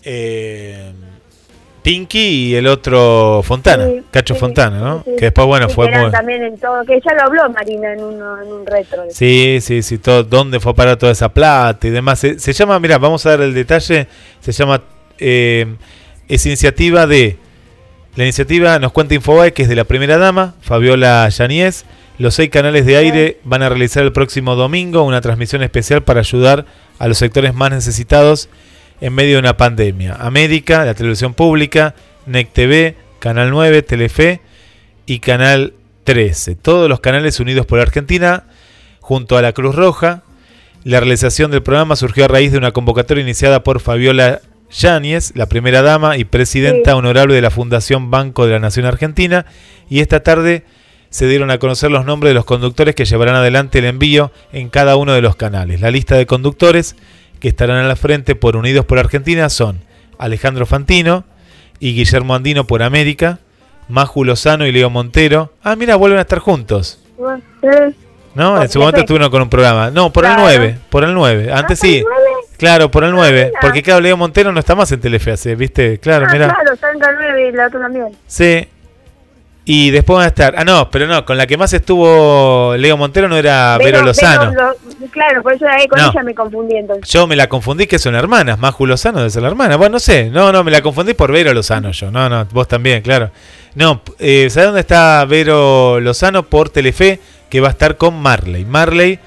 eh, 0.06 0.92
Pinky 1.84 2.18
y 2.50 2.56
el 2.56 2.66
otro 2.66 3.42
Fontana, 3.44 3.86
Sí, 3.86 4.02
Cacho 4.10 4.34
sí, 4.34 4.40
Fontana, 4.40 4.80
¿no? 4.80 5.04
sí. 5.04 5.12
Que 5.16 5.26
después, 5.26 5.46
bueno, 5.46 5.70
fue 5.70 5.92
muy... 5.92 6.10
también 6.10 6.42
en 6.44 6.58
todo, 6.58 6.84
que 6.84 7.00
ya 7.00 7.14
lo 7.14 7.22
habló 7.26 7.48
Marina 7.52 7.94
en, 7.94 8.04
uno, 8.04 8.42
en 8.42 8.52
un 8.54 8.66
retro. 8.66 9.04
Sí, 9.12 9.60
sí, 9.62 9.84
sí, 9.84 10.00
todo, 10.00 10.24
dónde 10.24 10.60
fue 10.60 10.72
a 10.72 10.76
parar 10.76 10.98
toda 10.98 11.12
esa 11.12 11.30
plata 11.30 11.86
y 11.86 11.92
demás. 11.92 12.18
Se, 12.18 12.40
se 12.40 12.54
llama, 12.54 12.80
mira, 12.80 12.98
vamos 12.98 13.24
a 13.28 13.30
dar 13.30 13.42
el 13.42 13.54
detalle, 13.54 14.08
se 14.40 14.52
llama, 14.52 14.82
eh, 15.20 15.68
es 16.28 16.46
iniciativa 16.46 17.08
de, 17.08 17.38
la 18.16 18.24
iniciativa 18.24 18.78
nos 18.80 18.92
cuenta 18.92 19.16
Infobae, 19.16 19.54
que 19.54 19.64
es 19.64 19.70
de 19.70 19.76
la 19.76 19.86
primera 19.86 20.18
dama, 20.18 20.54
Fabiola 20.62 21.28
Yanies. 21.30 21.86
Los 22.20 22.36
seis 22.36 22.52
canales 22.52 22.86
de 22.86 22.96
aire 22.96 23.40
van 23.44 23.64
a 23.64 23.70
realizar 23.70 24.04
el 24.04 24.12
próximo 24.12 24.56
domingo 24.56 25.02
una 25.02 25.20
transmisión 25.20 25.64
especial 25.64 26.04
para 26.04 26.20
ayudar 26.20 26.66
a 27.00 27.08
los 27.08 27.18
sectores 27.18 27.56
más 27.56 27.72
necesitados 27.72 28.50
en 29.02 29.14
medio 29.14 29.34
de 29.34 29.40
una 29.40 29.58
pandemia. 29.58 30.14
América, 30.14 30.86
la 30.86 30.94
televisión 30.94 31.34
pública, 31.34 31.96
NEC 32.28 32.54
TV, 32.54 32.96
Canal 33.18 33.50
9, 33.50 33.82
Telefe 33.82 34.42
y 35.08 35.20
Canal 35.20 35.74
13. 36.04 36.56
Todos 36.56 36.88
los 36.88 37.00
canales 37.00 37.40
unidos 37.40 37.66
por 37.66 37.80
Argentina 37.80 38.44
junto 39.00 39.38
a 39.38 39.42
la 39.42 39.54
Cruz 39.54 39.74
Roja. 39.74 40.22
La 40.84 41.00
realización 41.00 41.50
del 41.50 41.64
programa 41.64 41.96
surgió 41.96 42.26
a 42.26 42.28
raíz 42.28 42.52
de 42.52 42.60
una 42.60 42.72
convocatoria 42.72 43.24
iniciada 43.24 43.64
por 43.64 43.80
Fabiola 43.80 44.42
Yáñez, 44.74 45.34
la 45.36 45.48
primera 45.48 45.82
dama 45.82 46.18
y 46.18 46.26
presidenta 46.26 46.92
Sí. 46.92 46.98
honorable 46.98 47.36
de 47.36 47.42
la 47.42 47.52
Fundación 47.52 48.12
Banco 48.12 48.46
de 48.46 48.54
la 48.54 48.60
Nación 48.60 48.86
Argentina, 48.86 49.46
y 49.90 50.00
esta 50.00 50.22
tarde 50.24 50.64
se 51.10 51.28
dieron 51.28 51.52
a 51.52 51.60
conocer 51.60 51.92
los 51.92 52.06
nombres 52.06 52.32
de 52.32 52.34
los 52.34 52.46
conductores 52.46 52.96
que 52.96 53.06
llevarán 53.06 53.36
adelante 53.36 53.80
el 53.80 53.86
envío 53.86 54.32
en 54.52 54.70
cada 54.70 54.96
uno 54.96 55.14
de 55.14 55.22
los 55.22 55.36
canales. 55.36 55.80
La 55.80 55.92
lista 55.92 56.16
de 56.16 56.26
conductores 56.26 56.96
que 57.40 57.48
estarán 57.50 57.78
a 57.78 57.88
la 57.88 57.96
frente 57.96 58.36
por 58.36 58.56
Unidos 58.56 58.86
por 58.86 58.98
Argentina 58.98 59.50
son 59.50 59.82
Alejandro 60.18 60.66
Fantino 60.66 61.24
y 61.80 61.94
Guillermo 61.94 62.34
Andino 62.34 62.66
por 62.66 62.82
América, 62.82 63.40
Maju 63.90 64.24
Lozano 64.24 64.66
y 64.66 64.72
Leo 64.72 64.90
Montero. 64.90 65.54
Ah, 65.62 65.76
mira, 65.76 65.98
vuelven 65.98 66.18
a 66.18 66.22
estar 66.22 66.40
juntos. 66.40 67.00
¿No? 68.36 68.60
En 68.60 68.70
su 68.70 68.80
momento 68.80 69.02
estuvieron 69.02 69.30
con 69.30 69.42
un 69.44 69.50
programa. 69.50 69.92
No, 69.92 70.12
por 70.12 70.26
el 70.26 70.32
9. 70.36 70.78
Por 70.90 71.04
el 71.04 71.14
9. 71.14 71.52
Antes 71.54 71.78
sí. 71.80 72.04
Claro, 72.64 72.90
por 72.90 73.04
el 73.04 73.12
9. 73.12 73.52
Porque 73.60 73.84
claro, 73.84 74.00
Leo 74.00 74.16
Montero 74.16 74.54
no 74.54 74.60
está 74.62 74.74
más 74.74 74.90
en 74.94 75.02
Telefe, 75.02 75.32
hace, 75.32 75.54
¿viste? 75.56 76.00
Claro, 76.00 76.28
ah, 76.30 76.32
mira. 76.32 76.48
claro, 76.48 76.74
está 76.74 76.92
en 76.92 77.00
9 77.00 77.50
y 77.50 77.52
la 77.52 77.68
otra 77.68 77.82
también. 77.82 78.08
Sí. 78.26 78.66
Y 79.66 79.92
después 79.92 80.16
van 80.16 80.24
a 80.24 80.28
estar. 80.28 80.56
Ah, 80.58 80.64
no, 80.64 80.90
pero 80.90 81.06
no, 81.06 81.26
con 81.26 81.36
la 81.38 81.46
que 81.46 81.58
más 81.58 81.74
estuvo 81.74 82.74
Leo 82.78 82.96
Montero 82.96 83.28
no 83.28 83.36
era 83.36 83.78
Vero, 83.78 84.02
Lozano. 84.02 84.52
Vero 84.52 84.76
Lo- 85.02 85.08
claro, 85.08 85.44
por 85.44 85.52
eso 85.52 85.66
ahí 85.68 85.88
con 85.90 86.00
No. 86.00 86.10
ella 86.12 86.24
me 86.24 86.34
confundí 86.34 86.78
entonces. 86.78 87.10
Yo 87.10 87.28
me 87.28 87.36
la 87.36 87.48
confundí 87.50 87.86
que 87.86 88.00
son 88.00 88.16
hermanas. 88.16 88.58
Maju 88.58 88.86
Lozano 88.86 89.18
debe 89.18 89.30
ser 89.30 89.42
la 89.42 89.50
hermana. 89.50 89.76
Bueno, 89.76 89.94
no 89.94 90.00
sé. 90.00 90.30
No, 90.30 90.54
no, 90.54 90.64
me 90.64 90.72
la 90.72 90.82
confundí 90.82 91.14
por 91.16 91.34
Vero 91.34 91.54
Lozano 91.54 91.92
yo. 91.92 92.12
No, 92.12 92.30
no, 92.30 92.46
vos 92.52 92.68
también, 92.70 93.02
claro. 93.02 93.30
No, 93.76 94.02
eh, 94.20 94.50
¿sabés 94.50 94.68
dónde 94.68 94.80
está 94.82 95.26
Vero 95.26 96.00
Lozano? 96.00 96.44
Por 96.44 96.70
Telefe, 96.70 97.20
que 97.50 97.60
va 97.60 97.68
a 97.68 97.72
estar 97.72 97.98
con 97.98 98.22
Marley. 98.22 98.64
Marley 98.64 99.20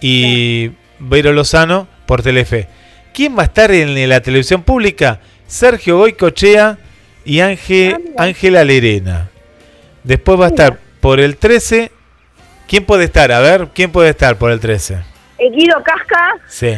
y 0.00 0.70
Vero 0.98 1.32
Lozano 1.32 1.86
por 2.12 2.22
Telefe. 2.22 2.68
¿Quién 3.14 3.38
va 3.38 3.40
a 3.40 3.44
estar 3.46 3.70
en 3.70 4.06
la 4.06 4.20
televisión 4.20 4.62
pública? 4.64 5.18
Sergio 5.46 5.96
Goicochea 5.96 6.76
y 7.24 7.40
Ángel, 7.40 8.12
Ángela 8.18 8.64
Lerena. 8.64 9.30
Después 10.04 10.38
va 10.38 10.44
a 10.44 10.48
estar 10.48 10.78
por 11.00 11.20
el 11.20 11.38
13. 11.38 11.90
¿Quién 12.68 12.84
puede 12.84 13.04
estar? 13.04 13.32
A 13.32 13.40
ver, 13.40 13.68
¿quién 13.74 13.90
puede 13.90 14.10
estar 14.10 14.36
por 14.36 14.50
el 14.50 14.60
13? 14.60 14.98
Eh, 15.38 15.50
Guido 15.52 15.82
Casca. 15.82 16.34
Sí. 16.48 16.74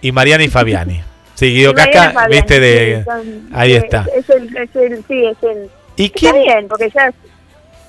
Y 0.00 0.12
Mariana 0.12 0.44
y 0.44 0.48
Fabiani. 0.48 1.02
Sí, 1.34 1.52
Guido 1.52 1.72
y 1.72 1.74
Casca, 1.74 2.12
Fabiani, 2.12 2.32
viste 2.36 2.60
de. 2.60 2.98
sí, 2.98 3.04
son- 3.04 3.48
Ahí 3.54 3.72
eh, 3.72 3.78
está. 3.78 4.06
Es 4.16 4.30
el, 4.30 4.56
es 4.56 4.76
el, 4.76 5.04
sí, 5.08 5.24
es 5.26 5.36
el. 5.42 5.68
¿Y 5.96 6.04
Está 6.04 6.32
bien, 6.32 6.68
porque 6.68 6.92
ya. 6.94 7.12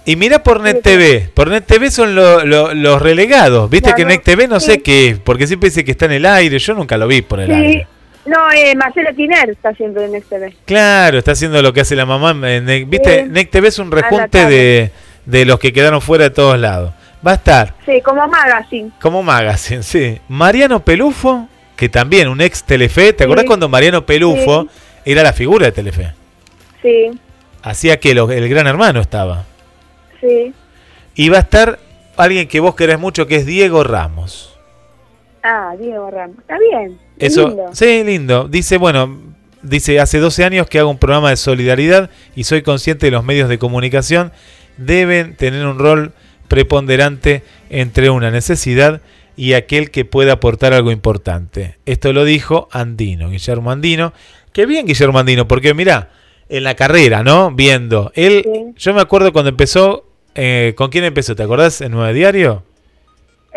Y 0.06 0.16
mira 0.16 0.44
por 0.44 0.60
Net 0.62 0.82
TV. 0.84 1.30
Por 1.34 1.50
Net 1.50 1.66
TV 1.66 1.90
son 1.90 2.14
lo- 2.16 2.46
lo- 2.46 2.74
los 2.74 3.02
relegados. 3.02 3.70
Viste 3.70 3.90
que 3.90 4.04
Claro, 4.04 4.10
Net 4.10 4.24
TV 4.24 4.48
no 4.48 4.60
sé 4.60 4.82
qué 4.82 5.10
es, 5.10 5.20
porque 5.20 5.48
siempre 5.48 5.70
dice 5.70 5.84
que 5.84 5.92
está 5.92 6.06
en 6.06 6.12
el 6.14 6.26
aire. 6.26 6.60
Yo 6.60 6.74
nunca 6.76 6.96
lo 6.98 7.08
vi 7.08 7.22
por 7.24 7.40
el 7.40 7.48
Sí. 7.48 7.54
aire. 7.54 7.88
No, 8.28 8.52
eh, 8.52 8.76
Marcelo 8.76 9.10
Tiner 9.16 9.50
está 9.50 9.74
siempre 9.74 10.06
en 10.06 10.16
este 10.16 10.40
TV. 10.40 10.56
Claro, 10.66 11.18
está 11.20 11.32
haciendo 11.32 11.62
lo 11.62 11.74
que 11.74 11.82
hace 11.82 11.96
la 11.96 12.06
mamá. 12.06 12.34
Viste, 12.34 13.24
Sí. 13.24 13.30
Net 13.30 13.50
TV 13.50 13.68
es 13.68 13.80
un 13.80 13.92
rejunte 13.92 14.46
de, 14.46 14.92
de 15.26 15.46
los 15.46 15.60
que 15.60 15.74
quedaron 15.74 16.02
fuera 16.02 16.26
de 16.26 16.30
todos 16.32 16.60
lados. 16.60 16.92
Va 17.26 17.32
a 17.32 17.36
estar 17.36 17.74
Sí, 17.86 18.02
como 18.04 18.28
Magazine. 18.28 18.92
como 19.02 19.24
magazine, 19.24 19.82
sí. 19.82 20.20
Mariano 20.28 20.84
Pelufo, 20.86 21.48
que 21.76 21.90
también 21.90 22.28
un 22.28 22.42
ex 22.42 22.64
Telefe. 22.64 23.14
¿Te 23.14 23.24
acordás 23.24 23.46
cuando 23.46 23.68
Mariano 23.70 24.06
Pelufo 24.06 24.68
era 25.04 25.24
la 25.24 25.34
figura 25.34 25.66
de 25.66 25.72
Telefe? 25.72 26.14
Sí, 26.84 27.10
Hacía 27.64 28.00
que 28.00 28.14
lo- 28.14 28.30
el 28.32 28.48
gran 28.48 28.68
hermano 28.68 29.02
estaba. 29.02 29.44
Sí. 30.28 30.54
Y 31.16 31.30
va 31.30 31.38
a 31.38 31.42
estar 31.42 31.80
alguien 32.18 32.48
que 32.48 32.60
vos 32.60 32.76
querés 32.76 33.00
mucho, 33.00 33.28
que 33.28 33.38
es 33.38 33.46
Diego 33.46 33.84
Ramos. 33.84 34.58
Ah, 35.44 35.76
Diego 35.80 36.10
Ramos. 36.10 36.38
Está 36.40 36.58
bien. 36.60 36.98
Eso, 37.18 37.48
lindo. 37.48 37.70
sí, 37.74 38.04
lindo. 38.04 38.48
Dice, 38.48 38.78
bueno, 38.78 39.18
dice, 39.62 40.00
hace 40.00 40.20
12 40.20 40.44
años 40.44 40.68
que 40.68 40.80
hago 40.80 40.90
un 40.90 40.98
programa 40.98 41.30
de 41.30 41.38
solidaridad 41.38 42.10
y 42.36 42.44
soy 42.44 42.62
consciente 42.62 43.08
de 43.08 43.12
los 43.12 43.24
medios 43.24 43.50
de 43.50 43.58
comunicación 43.58 44.32
deben 44.78 45.36
tener 45.36 45.66
un 45.66 45.80
rol 45.80 46.14
preponderante 46.48 47.44
entre 47.70 48.10
una 48.10 48.32
necesidad 48.32 49.02
y 49.36 49.54
aquel 49.54 49.92
que 49.92 50.06
pueda 50.06 50.34
aportar 50.34 50.74
algo 50.74 50.92
importante. 50.92 51.78
Esto 51.86 52.14
lo 52.14 52.24
dijo 52.24 52.70
Andino, 52.72 53.30
Guillermo 53.30 53.72
Andino. 53.72 54.14
Qué 54.54 54.66
bien 54.66 54.86
Guillermo 54.86 55.20
Andino, 55.20 55.48
porque 55.48 55.74
mira, 55.74 56.10
en 56.48 56.64
la 56.64 56.76
carrera, 56.76 57.24
¿no? 57.24 57.52
Viendo. 57.52 58.12
Él, 58.16 58.74
yo 58.78 58.94
me 58.94 59.02
acuerdo 59.02 59.34
cuando 59.34 59.50
empezó, 59.50 60.06
eh, 60.36 60.74
¿con 60.76 60.90
quién 60.90 61.04
empezó? 61.04 61.36
¿Te 61.36 61.44
acordás? 61.44 61.82
¿En 61.82 61.92
Nueve 61.92 62.14
Diario? 62.14 62.64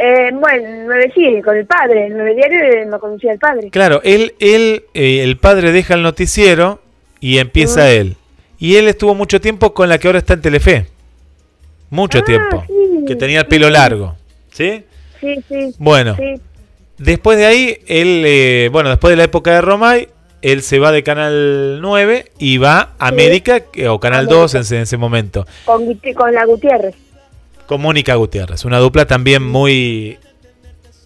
Eh, 0.01 0.31
bueno, 0.33 0.69
9 0.87 1.13
sí, 1.13 1.43
con 1.43 1.57
el 1.57 1.67
padre. 1.67 2.07
El 2.07 2.17
9 2.17 2.35
diario 2.37 2.61
eh, 2.61 2.87
me 2.87 3.01
conocía 3.01 3.33
el 3.33 3.39
padre. 3.41 3.69
Claro, 3.71 4.01
él, 4.05 4.35
él 4.39 4.85
eh, 4.95 5.25
el 5.25 5.37
padre 5.39 5.73
deja 5.73 5.95
el 5.95 6.03
noticiero 6.03 6.81
y 7.19 7.39
empieza 7.39 7.91
él. 7.91 8.17
Y 8.61 8.77
él 8.77 8.87
estuvo 8.87 9.17
mucho 9.17 9.41
tiempo 9.41 9.75
con 9.75 9.89
la 9.89 9.99
que 9.99 10.07
ahora 10.07 10.21
está 10.21 10.35
en 10.35 10.43
Telefe. 10.43 10.87
Mucho 11.91 12.23
tiempo. 12.23 12.63
Ah, 12.63 12.67
sí, 12.69 13.05
que 13.09 13.17
tenía 13.17 13.41
el 13.41 13.47
pelo 13.47 13.69
largo. 13.71 14.15
¿Sí? 14.53 14.85
Sí, 15.21 15.43
sí. 15.49 15.75
Bueno. 15.79 16.15
Sí. 16.17 16.41
Después 16.99 17.37
de 17.37 17.47
ahí, 17.47 17.79
él, 17.87 18.23
eh, 18.25 18.69
bueno, 18.71 18.91
después 18.91 19.11
de 19.11 19.17
la 19.17 19.25
época 19.25 19.53
de 19.53 19.61
Romay, 19.61 20.09
él 20.43 20.63
se 20.63 20.79
va 20.79 20.93
de 20.93 21.03
Canal 21.03 21.81
9 21.81 22.33
y 22.39 22.59
va 22.59 22.91
a 22.99 23.09
América, 23.09 23.63
o 23.89 23.99
Canal 24.01 24.21
América. 24.27 24.41
2 24.41 24.55
en 24.55 24.61
ese, 24.63 24.77
en 24.77 24.83
ese 24.83 24.97
momento. 24.97 25.47
Con, 25.65 25.85
la 26.33 26.45
Gutiérrez. 26.45 26.95
Con 27.67 27.81
Mónica 27.81 28.15
Gutiérrez. 28.15 28.65
Una 28.65 28.79
dupla 28.79 29.07
también 29.07 29.43
muy 29.43 30.19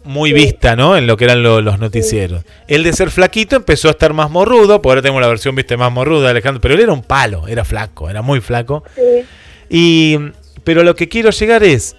muy 0.05 0.33
vista, 0.33 0.75
¿no? 0.75 0.97
En 0.97 1.07
lo 1.07 1.17
que 1.17 1.25
eran 1.27 1.45
lo- 1.45 1.61
los 1.61 1.79
noticieros. 1.79 2.45
Él 2.67 2.83
de 2.83 2.93
ser 2.93 3.11
flaquito 3.13 3.55
empezó 3.55 3.87
a 3.87 3.93
estar 3.93 4.13
más 4.13 4.31
morrudo, 4.31 4.83
porque 4.83 4.91
ahora 4.93 5.03
tenemos 5.03 5.23
la 5.23 5.29
versión, 5.29 5.55
viste, 5.55 5.77
más 5.77 5.93
morruda 5.93 6.25
de 6.25 6.31
Alejandro, 6.31 6.61
pero 6.61 6.75
él 6.75 6.81
era 6.81 6.93
un 6.93 7.03
palo, 7.03 7.47
era 7.47 7.65
flaco, 7.65 8.11
era 8.11 8.21
muy 8.21 8.41
flaco. 8.41 8.83
Sí. 8.97 9.25
Y 9.71 10.19
pero 10.65 10.83
lo 10.83 10.97
que 10.97 11.09
quiero 11.09 11.31
llegar 11.31 11.63
es 11.63 11.95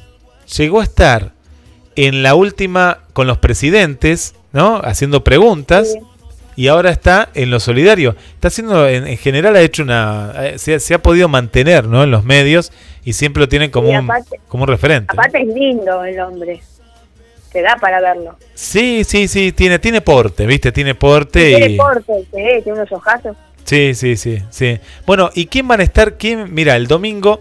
llegó 0.58 0.82
a 0.82 0.84
estar 0.84 1.32
en 1.96 2.24
la 2.24 2.36
última 2.36 3.00
con 3.14 3.26
los 3.26 3.38
presidentes, 3.38 4.36
¿no? 4.52 4.82
Haciendo 4.84 5.24
preguntas. 5.24 5.96
Y 6.56 6.68
ahora 6.68 6.92
está 6.92 7.30
en 7.34 7.50
lo 7.50 7.60
solidario. 7.60 8.16
Está 8.36 8.50
haciendo, 8.50 8.88
en, 8.88 9.08
en 9.08 9.18
general 9.18 9.56
ha 9.56 9.62
hecho 9.62 9.84
una... 9.84 10.34
eh, 10.38 10.60
Se, 10.60 10.76
ha- 10.76 10.80
se 10.80 10.94
ha 10.94 11.00
podido 11.02 11.28
mantener, 11.28 11.86
¿no? 11.86 12.04
En 12.04 12.12
los 12.12 12.24
medios 12.24 12.72
y 13.04 13.14
siempre 13.14 13.42
lo 13.42 13.50
tienen 13.50 13.72
como, 13.72 13.90
un, 13.90 14.10
como 14.48 14.64
un 14.64 14.70
referente. 14.70 15.08
Aparte 15.12 15.42
es 15.42 15.48
lindo 15.48 16.04
el 16.04 16.20
hombre. 16.20 16.62
Te 17.52 17.62
da 17.62 17.76
para 17.80 18.02
verlo. 18.02 18.38
Sí, 18.56 19.04
sí, 19.04 19.28
sí, 19.28 19.52
tiene, 19.52 19.78
tiene 19.80 20.02
porte, 20.02 20.46
¿viste? 20.48 20.72
Tiene 20.72 20.96
porte 20.96 21.50
Tiene 21.56 21.68
y... 21.74 21.78
porte, 21.78 22.14
sí, 22.32 22.62
tiene 22.64 22.74
unos 22.80 22.92
ojazos. 22.92 23.36
Sí, 23.64 23.94
sí, 23.96 24.18
sí, 24.18 24.40
sí. 24.50 24.80
Bueno, 25.06 25.30
¿y 25.34 25.46
quién 25.46 25.68
van 25.68 25.80
a 25.80 25.84
estar? 25.84 26.18
¿Quién? 26.18 26.54
Mira, 26.54 26.76
el 26.76 26.88
domingo, 26.88 27.40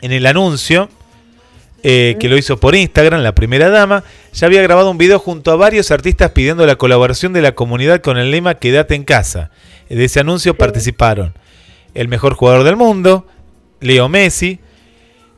en 0.00 0.12
el 0.12 0.26
anuncio, 0.26 0.88
eh, 1.82 2.16
que 2.18 2.28
lo 2.28 2.36
hizo 2.36 2.58
por 2.58 2.74
Instagram, 2.74 3.22
la 3.22 3.34
primera 3.34 3.68
dama, 3.70 4.04
ya 4.32 4.46
había 4.46 4.62
grabado 4.62 4.90
un 4.90 4.98
video 4.98 5.18
junto 5.18 5.52
a 5.52 5.56
varios 5.56 5.90
artistas 5.90 6.30
pidiendo 6.32 6.66
la 6.66 6.76
colaboración 6.76 7.32
de 7.32 7.42
la 7.42 7.52
comunidad 7.52 8.00
con 8.00 8.18
el 8.18 8.30
lema 8.30 8.54
Quédate 8.56 8.94
en 8.94 9.04
casa. 9.04 9.50
De 9.88 10.04
ese 10.04 10.20
anuncio 10.20 10.54
participaron 10.56 11.34
el 11.94 12.08
mejor 12.08 12.34
jugador 12.34 12.64
del 12.64 12.76
mundo, 12.76 13.26
Leo 13.80 14.08
Messi, 14.08 14.58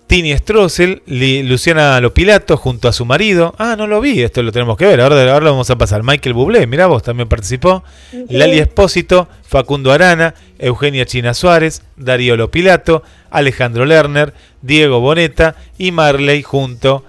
Tini 0.07 0.37
Stroessel, 0.37 1.03
Li- 1.07 1.45
Luciana 1.45 2.01
Lopilato 2.01 2.57
junto 2.57 2.89
a 2.89 2.93
su 2.93 3.05
marido. 3.05 3.55
Ah, 3.59 3.77
no 3.79 3.87
lo 3.87 4.01
vi, 4.01 4.23
esto 4.23 4.43
lo 4.43 4.51
tenemos 4.51 4.77
que 4.77 4.85
ver. 4.87 5.01
Ahora, 5.01 5.21
ahora 5.33 5.45
lo 5.45 5.51
vamos 5.53 5.71
a 5.71 5.79
pasar. 5.79 6.03
Michael 6.03 6.35
Bublé, 6.35 6.67
mirá 6.67 6.87
vos, 6.87 7.05
también 7.05 7.29
participó. 7.29 7.85
Lali 8.29 8.59
Espósito, 8.59 9.29
Facundo 9.47 9.93
Arana, 9.93 10.35
Eugenia 10.59 11.07
China 11.07 11.33
Suárez, 11.33 11.83
Darío 11.97 12.37
Lopilato, 12.37 13.05
Alejandro 13.31 13.85
Lerner, 13.85 14.33
Diego 14.63 15.01
Boneta 15.01 15.55
y 15.79 15.93
Marley 15.93 16.43
junto 16.43 17.05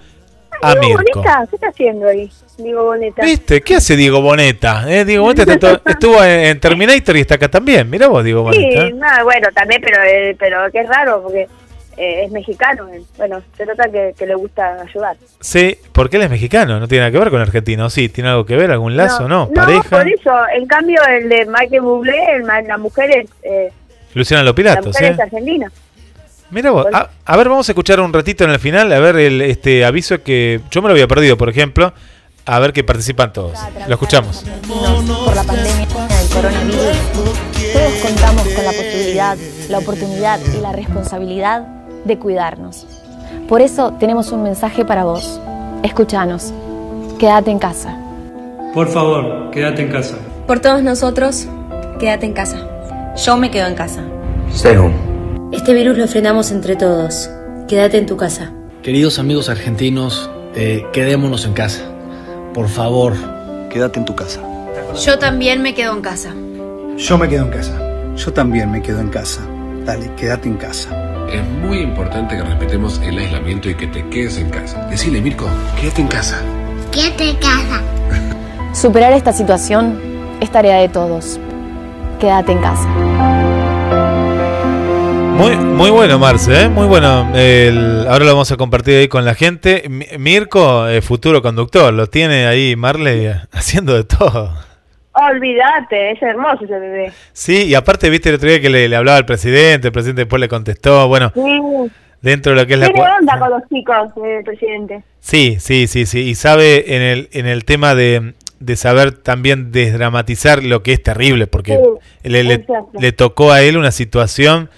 a 0.62 0.74
Diego 0.74 0.98
Mirko. 0.98 1.20
Boneta, 1.20 1.46
¿qué 1.48 1.56
está 1.56 1.68
haciendo 1.68 2.08
ahí? 2.08 2.30
Diego 2.58 2.84
Boneta. 2.84 3.22
¿Viste? 3.24 3.60
¿Qué 3.62 3.76
hace 3.76 3.96
Diego 3.96 4.20
Boneta? 4.20 4.84
Eh, 4.88 5.04
Diego 5.04 5.24
Boneta 5.24 5.80
estuvo 5.86 6.22
en, 6.22 6.60
Terminator 6.60 7.16
y 7.16 7.20
está 7.20 7.34
acá 7.34 7.48
también. 7.48 7.88
Mirá 7.88 8.08
vos, 8.08 8.22
Diego 8.22 8.42
Boneta. 8.42 8.86
Sí, 8.86 8.92
no, 8.92 9.24
bueno, 9.24 9.48
también, 9.54 9.80
pero, 9.82 10.02
eh, 10.02 10.36
pero 10.38 10.70
que 10.70 10.80
es 10.80 10.88
raro 10.88 11.22
porque 11.22 11.48
eh, 11.96 12.24
es 12.24 12.30
mexicano. 12.30 12.88
Bueno, 13.16 13.42
se 13.56 13.66
nota 13.66 13.88
que, 13.90 14.14
que 14.16 14.26
le 14.26 14.34
gusta 14.34 14.80
ayudar. 14.82 15.16
Sí, 15.40 15.76
porque 15.92 16.16
él 16.16 16.22
es 16.22 16.30
mexicano, 16.30 16.80
no 16.80 16.88
tiene 16.88 17.02
nada 17.02 17.12
que 17.12 17.18
ver 17.18 17.30
con 17.30 17.40
argentino. 17.40 17.90
Sí, 17.90 18.08
tiene 18.08 18.30
algo 18.30 18.46
que 18.46 18.56
ver, 18.56 18.70
algún 18.70 18.96
lazo, 18.96 19.28
¿no? 19.28 19.48
Pareja. 19.50 19.98
por 19.98 20.08
eso. 20.08 20.32
En 20.54 20.66
cambio, 20.66 21.00
el 21.08 21.28
de 21.28 21.46
Michael 21.46 21.82
Bublé, 21.82 22.36
el 22.36 22.46
la 22.46 22.78
mujer 22.78 23.10
es, 23.10 23.30
eh, 23.42 23.72
Luciana 24.14 24.42
la 24.42 24.50
Lopilato, 24.50 24.88
mujer 24.88 25.06
¿sí? 25.06 25.12
es 25.12 25.20
argentina. 25.20 25.72
Mira 26.52 26.70
vos, 26.70 26.86
a, 26.92 27.08
a 27.24 27.36
ver, 27.38 27.48
vamos 27.48 27.66
a 27.66 27.72
escuchar 27.72 27.98
un 27.98 28.12
ratito 28.12 28.44
en 28.44 28.50
el 28.50 28.58
final, 28.58 28.92
a 28.92 29.00
ver 29.00 29.16
el 29.16 29.40
este 29.40 29.86
aviso 29.86 30.22
que 30.22 30.60
yo 30.70 30.82
me 30.82 30.88
lo 30.88 30.92
había 30.92 31.08
perdido, 31.08 31.38
por 31.38 31.48
ejemplo, 31.48 31.94
a 32.44 32.58
ver 32.58 32.74
que 32.74 32.84
participan 32.84 33.32
todos. 33.32 33.58
Lo 33.88 33.94
escuchamos. 33.94 34.44
por 34.68 35.34
la 35.34 35.44
pandemia 35.44 35.76
del 35.76 36.28
coronavirus, 36.28 36.98
todos 37.72 37.92
contamos 38.02 38.48
con 38.48 38.64
la 38.66 38.72
posibilidad, 38.72 39.36
la 39.70 39.78
oportunidad 39.78 40.40
y 40.54 40.60
la 40.60 40.72
responsabilidad 40.72 41.62
de 42.04 42.18
cuidarnos. 42.18 42.86
Por 43.48 43.62
eso 43.62 43.94
tenemos 43.98 44.30
un 44.30 44.42
mensaje 44.42 44.84
para 44.84 45.04
vos. 45.04 45.40
Escúchanos. 45.82 46.52
Quédate 47.18 47.50
en 47.50 47.58
casa. 47.58 47.96
Por 48.74 48.88
favor, 48.88 49.50
quédate 49.52 49.82
en 49.82 49.90
casa. 49.90 50.16
Por 50.46 50.60
todos 50.60 50.82
nosotros, 50.82 51.46
quédate 51.98 52.26
en 52.26 52.34
casa. 52.34 52.68
Yo 53.24 53.38
me 53.38 53.50
quedo 53.50 53.68
en 53.68 53.74
casa. 53.74 54.02
Este 55.52 55.74
virus 55.74 55.98
lo 55.98 56.08
frenamos 56.08 56.50
entre 56.50 56.76
todos. 56.76 57.28
Quédate 57.68 57.98
en 57.98 58.06
tu 58.06 58.16
casa. 58.16 58.50
Queridos 58.82 59.18
amigos 59.18 59.50
argentinos, 59.50 60.30
eh, 60.54 60.86
quedémonos 60.94 61.44
en 61.44 61.52
casa. 61.52 61.82
Por 62.54 62.68
favor, 62.68 63.12
quédate 63.68 63.98
en 63.98 64.06
tu 64.06 64.14
casa. 64.14 64.40
Yo 65.04 65.18
también 65.18 65.60
me 65.60 65.74
quedo 65.74 65.92
en 65.92 66.00
casa. 66.00 66.34
Yo 66.96 67.18
me 67.18 67.28
quedo 67.28 67.44
en 67.44 67.50
casa. 67.50 67.78
Yo 68.16 68.32
también 68.32 68.70
me 68.70 68.80
quedo 68.80 69.00
en 69.00 69.10
casa. 69.10 69.42
Dale, 69.84 70.10
quédate 70.16 70.48
en 70.48 70.56
casa. 70.56 70.88
Es 71.28 71.46
muy 71.60 71.80
importante 71.80 72.34
que 72.34 72.42
respetemos 72.42 72.98
el 73.04 73.18
aislamiento 73.18 73.68
y 73.68 73.74
que 73.74 73.88
te 73.88 74.08
quedes 74.08 74.38
en 74.38 74.48
casa. 74.48 74.86
Decile, 74.86 75.20
Mirko, 75.20 75.46
quédate 75.78 76.00
en 76.00 76.08
casa. 76.08 76.40
Quédate 76.90 77.28
en 77.28 77.36
casa. 77.36 77.82
Superar 78.72 79.12
esta 79.12 79.34
situación 79.34 80.00
es 80.40 80.50
tarea 80.50 80.78
de 80.78 80.88
todos. 80.88 81.38
Quédate 82.18 82.52
en 82.52 82.58
casa. 82.62 83.31
Muy, 85.36 85.56
muy 85.56 85.90
bueno, 85.90 86.18
Marce, 86.18 86.62
¿eh? 86.64 86.68
muy 86.68 86.86
bueno. 86.86 87.30
El- 87.34 88.06
ahora 88.08 88.24
lo 88.24 88.32
vamos 88.32 88.52
a 88.52 88.56
compartir 88.56 88.96
ahí 88.98 89.08
con 89.08 89.24
la 89.24 89.34
gente. 89.34 89.82
Mi- 89.88 90.06
Mirko, 90.18 90.86
eh, 90.88 91.02
futuro 91.02 91.42
conductor, 91.42 91.92
lo 91.92 92.06
tiene 92.06 92.46
ahí 92.46 92.76
Marley 92.76 93.28
haciendo 93.52 93.94
de 93.94 94.04
todo. 94.04 94.52
Olvídate, 95.14 96.12
es 96.12 96.22
hermoso 96.22 96.64
ese 96.64 96.78
bebé. 96.78 97.12
Sí, 97.32 97.64
y 97.64 97.74
aparte, 97.74 98.08
viste 98.08 98.28
el 98.28 98.36
otro 98.36 98.48
día 98.48 98.60
que 98.60 98.70
le, 98.70 98.88
le 98.88 98.96
hablaba 98.96 99.18
al 99.18 99.26
presidente, 99.26 99.88
el 99.88 99.92
presidente 99.92 100.22
después 100.22 100.38
le 100.40 100.48
contestó. 100.48 101.08
Bueno, 101.08 101.32
Sí. 101.34 101.60
dentro 102.22 102.52
de 102.54 102.60
lo 102.60 102.66
que 102.66 102.74
es 102.74 102.78
la. 102.80 102.86
Tiene 102.86 103.00
cua- 103.02 103.18
onda 103.18 103.38
con 103.38 103.50
los 103.50 103.62
chicos, 103.68 104.24
eh, 104.24 104.38
el 104.38 104.44
presidente. 104.44 105.02
Sí, 105.20 105.56
sí, 105.58 105.86
sí, 105.88 106.06
sí. 106.06 106.20
Y 106.20 106.34
sabe 106.36 106.94
en 106.96 107.02
el, 107.02 107.28
en 107.32 107.46
el 107.46 107.64
tema 107.64 107.94
de, 107.94 108.34
de 108.60 108.76
saber 108.76 109.12
también 109.12 109.72
desdramatizar 109.72 110.62
lo 110.62 110.82
que 110.82 110.92
es 110.92 111.02
terrible, 111.02 111.46
porque 111.48 111.78
Sí, 112.22 112.28
le, 112.28 112.44
le- 112.44 112.54
exacto. 112.54 112.90
le 112.98 113.12
tocó 113.12 113.50
a 113.52 113.60
él 113.62 113.76
una 113.76 113.90
situación, 113.90 114.70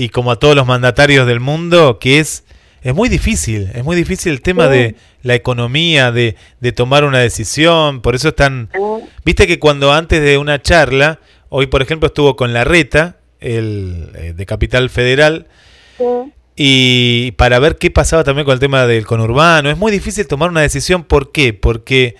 y 0.00 0.08
como 0.08 0.30
a 0.30 0.36
todos 0.36 0.56
los 0.56 0.66
mandatarios 0.66 1.26
del 1.26 1.40
mundo, 1.40 1.98
que 1.98 2.20
es, 2.20 2.44
es 2.82 2.94
muy 2.94 3.08
difícil. 3.10 3.70
Es 3.74 3.84
muy 3.84 3.96
difícil 3.96 4.32
el 4.32 4.40
tema 4.40 4.64
Sí. 4.66 4.72
de 4.72 4.94
la 5.22 5.34
economía, 5.34 6.10
de, 6.10 6.36
de 6.60 6.72
tomar 6.72 7.04
una 7.04 7.18
decisión. 7.18 8.00
Por 8.00 8.14
eso 8.14 8.28
están. 8.28 8.70
Viste 9.24 9.46
que 9.46 9.58
cuando 9.58 9.92
antes 9.92 10.22
de 10.22 10.38
una 10.38 10.62
charla, 10.62 11.20
hoy 11.50 11.66
por 11.66 11.82
ejemplo 11.82 12.06
estuvo 12.06 12.34
con 12.34 12.54
la 12.54 12.64
reta, 12.64 13.18
el 13.40 14.08
eh, 14.14 14.32
de 14.34 14.46
Capital 14.46 14.88
Federal, 14.88 15.48
y 16.56 17.32
para 17.32 17.58
ver 17.58 17.76
qué 17.76 17.90
pasaba 17.90 18.24
también 18.24 18.44
con 18.44 18.54
el 18.54 18.60
tema 18.60 18.86
del 18.86 19.06
conurbano. 19.06 19.70
Es 19.70 19.76
muy 19.76 19.92
difícil 19.92 20.26
tomar 20.26 20.50
una 20.50 20.60
decisión. 20.62 21.04
¿Por 21.04 21.32
qué? 21.32 21.52
Porque 21.52 22.16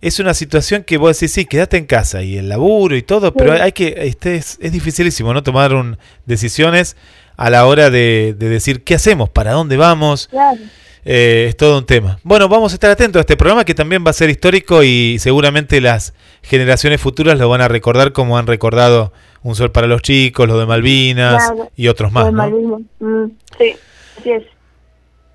es 0.00 0.18
una 0.18 0.34
situación 0.34 0.82
que 0.84 0.96
vos 0.96 1.18
decís, 1.18 1.32
sí, 1.32 1.44
quédate 1.44 1.76
en 1.76 1.86
casa 1.86 2.22
y 2.22 2.36
el 2.36 2.48
laburo 2.48 2.96
y 2.96 3.02
todo, 3.02 3.32
pero 3.32 3.52
hay 3.52 3.72
que, 3.72 3.94
este 3.98 4.34
es, 4.34 4.58
es 4.60 4.72
dificilísimo, 4.72 5.32
¿no? 5.32 5.42
Tomar 5.42 5.74
un, 5.74 5.96
decisiones 6.26 6.96
a 7.36 7.50
la 7.50 7.66
hora 7.66 7.90
de, 7.90 8.34
de 8.38 8.48
decir 8.48 8.84
qué 8.84 8.94
hacemos, 8.94 9.28
para 9.30 9.52
dónde 9.52 9.76
vamos. 9.76 10.28
Claro. 10.28 10.58
Eh, 11.04 11.46
es 11.48 11.56
todo 11.56 11.78
un 11.78 11.84
tema. 11.86 12.18
Bueno, 12.22 12.48
vamos 12.48 12.72
a 12.72 12.74
estar 12.76 12.90
atentos 12.90 13.18
a 13.18 13.22
este 13.22 13.36
programa 13.36 13.64
que 13.64 13.74
también 13.74 14.04
va 14.06 14.10
a 14.10 14.12
ser 14.12 14.30
histórico 14.30 14.84
y 14.84 15.18
seguramente 15.18 15.80
las 15.80 16.14
generaciones 16.42 17.00
futuras 17.00 17.36
lo 17.38 17.48
van 17.48 17.60
a 17.60 17.66
recordar 17.68 18.12
como 18.12 18.38
han 18.38 18.46
recordado 18.46 19.12
Un 19.42 19.56
Sol 19.56 19.72
para 19.72 19.88
los 19.88 20.02
Chicos, 20.02 20.46
lo 20.46 20.58
de 20.58 20.66
Malvinas 20.66 21.48
Claro. 21.50 21.70
y 21.74 21.88
otros 21.88 22.12
más. 22.12 22.30
Mm, 22.32 23.24
sí, 23.58 23.74
así 24.18 24.30
es. 24.30 24.44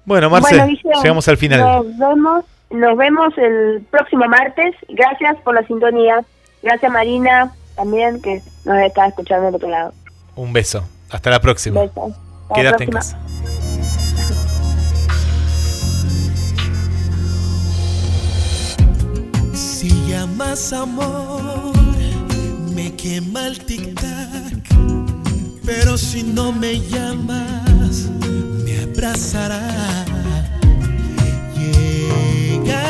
Bueno, 0.06 0.30
Marce, 0.30 0.56
Bueno, 0.56 0.68
Guille, 0.68 0.90
llegamos 1.04 1.28
al 1.28 1.36
final. 1.38 1.60
Nos 1.60 1.98
vemos, 1.98 2.46
nos 2.70 2.98
vemos 2.98 3.34
el 3.38 3.82
próximo 3.92 4.26
martes. 4.30 4.74
Gracias 4.88 5.36
por 5.44 5.54
la 5.54 5.68
sintonía. 5.68 6.24
Gracias 6.64 6.90
Marina 6.90 7.52
también 7.76 8.22
que 8.22 8.42
nos 8.64 8.78
está 8.80 9.08
escuchando 9.08 9.48
del 9.48 9.56
otro 9.56 9.68
lado. 9.70 9.94
Un 10.38 10.54
beso. 10.54 10.88
Hasta 11.10 11.30
la 11.30 11.40
próxima. 11.40 11.82
Besos. 11.82 12.12
Hasta 12.50 12.50
la 12.50 12.56
Quédate 12.56 12.84
en 12.84 12.90
casa. 12.92 13.18
Si 19.54 19.90
llamas 20.08 20.74
amor, 20.74 21.74
me 22.76 22.96
quema 22.96 23.48
el 23.48 23.66
tic-tac. 23.66 24.64
Pero 25.66 25.98
si 25.98 26.24
no 26.24 26.52
me 26.52 26.80
llamas, 26.80 28.10
me 28.64 28.80
abrazará. 28.82 30.06
Llega 31.58 32.84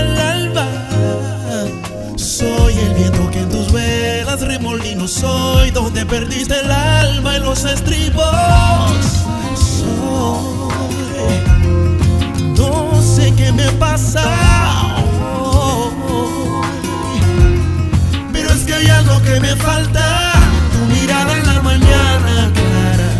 el 0.00 0.18
alba. 0.18 0.68
Soy 2.16 2.74
el 2.78 2.94
viento 2.94 3.19
velas 3.72 4.40
remolino. 4.40 5.06
Soy 5.08 5.70
donde 5.70 6.04
perdiste 6.06 6.58
el 6.60 6.70
alma 6.70 7.36
en 7.36 7.44
los 7.44 7.64
estribos. 7.64 8.24
Soy. 9.56 10.70
No 12.56 13.02
sé 13.02 13.32
qué 13.34 13.52
me 13.52 13.70
pasa. 13.72 14.24
Pero 18.32 18.50
es 18.50 18.64
que 18.64 18.74
hay 18.74 18.88
algo 18.88 19.22
que 19.22 19.40
me 19.40 19.56
falta. 19.56 20.32
Tu 20.72 20.78
mirada 20.94 21.36
en 21.36 21.46
la 21.46 21.62
mañana 21.62 22.52
clara. 22.54 23.10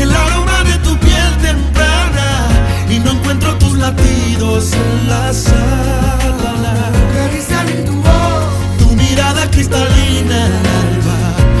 El 0.00 0.12
aroma 0.12 0.64
de 0.64 0.78
tu 0.78 0.96
piel 0.98 1.36
temprana. 1.42 2.48
Y 2.90 2.98
no 3.00 3.12
encuentro 3.12 3.54
tus 3.58 3.78
latidos 3.78 4.72
en 4.72 5.08
la 5.08 5.32
sala. 5.32 6.14
en 7.66 7.84
tu 7.84 7.92
voz. 8.02 8.43
Mirada 9.14 9.48
cristalina 9.48 10.46
al 10.46 10.52
alba. 10.52 11.53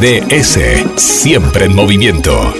GDS, 0.00 0.60
siempre 0.96 1.64
en 1.64 1.74
movimiento. 1.74 2.54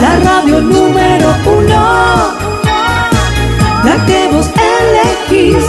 La 0.00 0.18
radio 0.18 0.62
número 0.62 1.34
uno, 1.44 2.34
la 3.84 4.06
que 4.06 4.28
vos 4.32 4.48
elegís. 5.28 5.62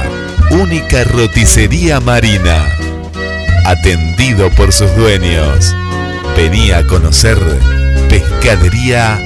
Única 0.51 1.03
roticería 1.03 1.99
marina. 1.99 2.65
Atendido 3.65 4.49
por 4.51 4.71
sus 4.71 4.95
dueños. 4.95 5.75
Vení 6.37 6.71
a 6.71 6.85
conocer 6.85 7.37
Pescadería 8.09 9.19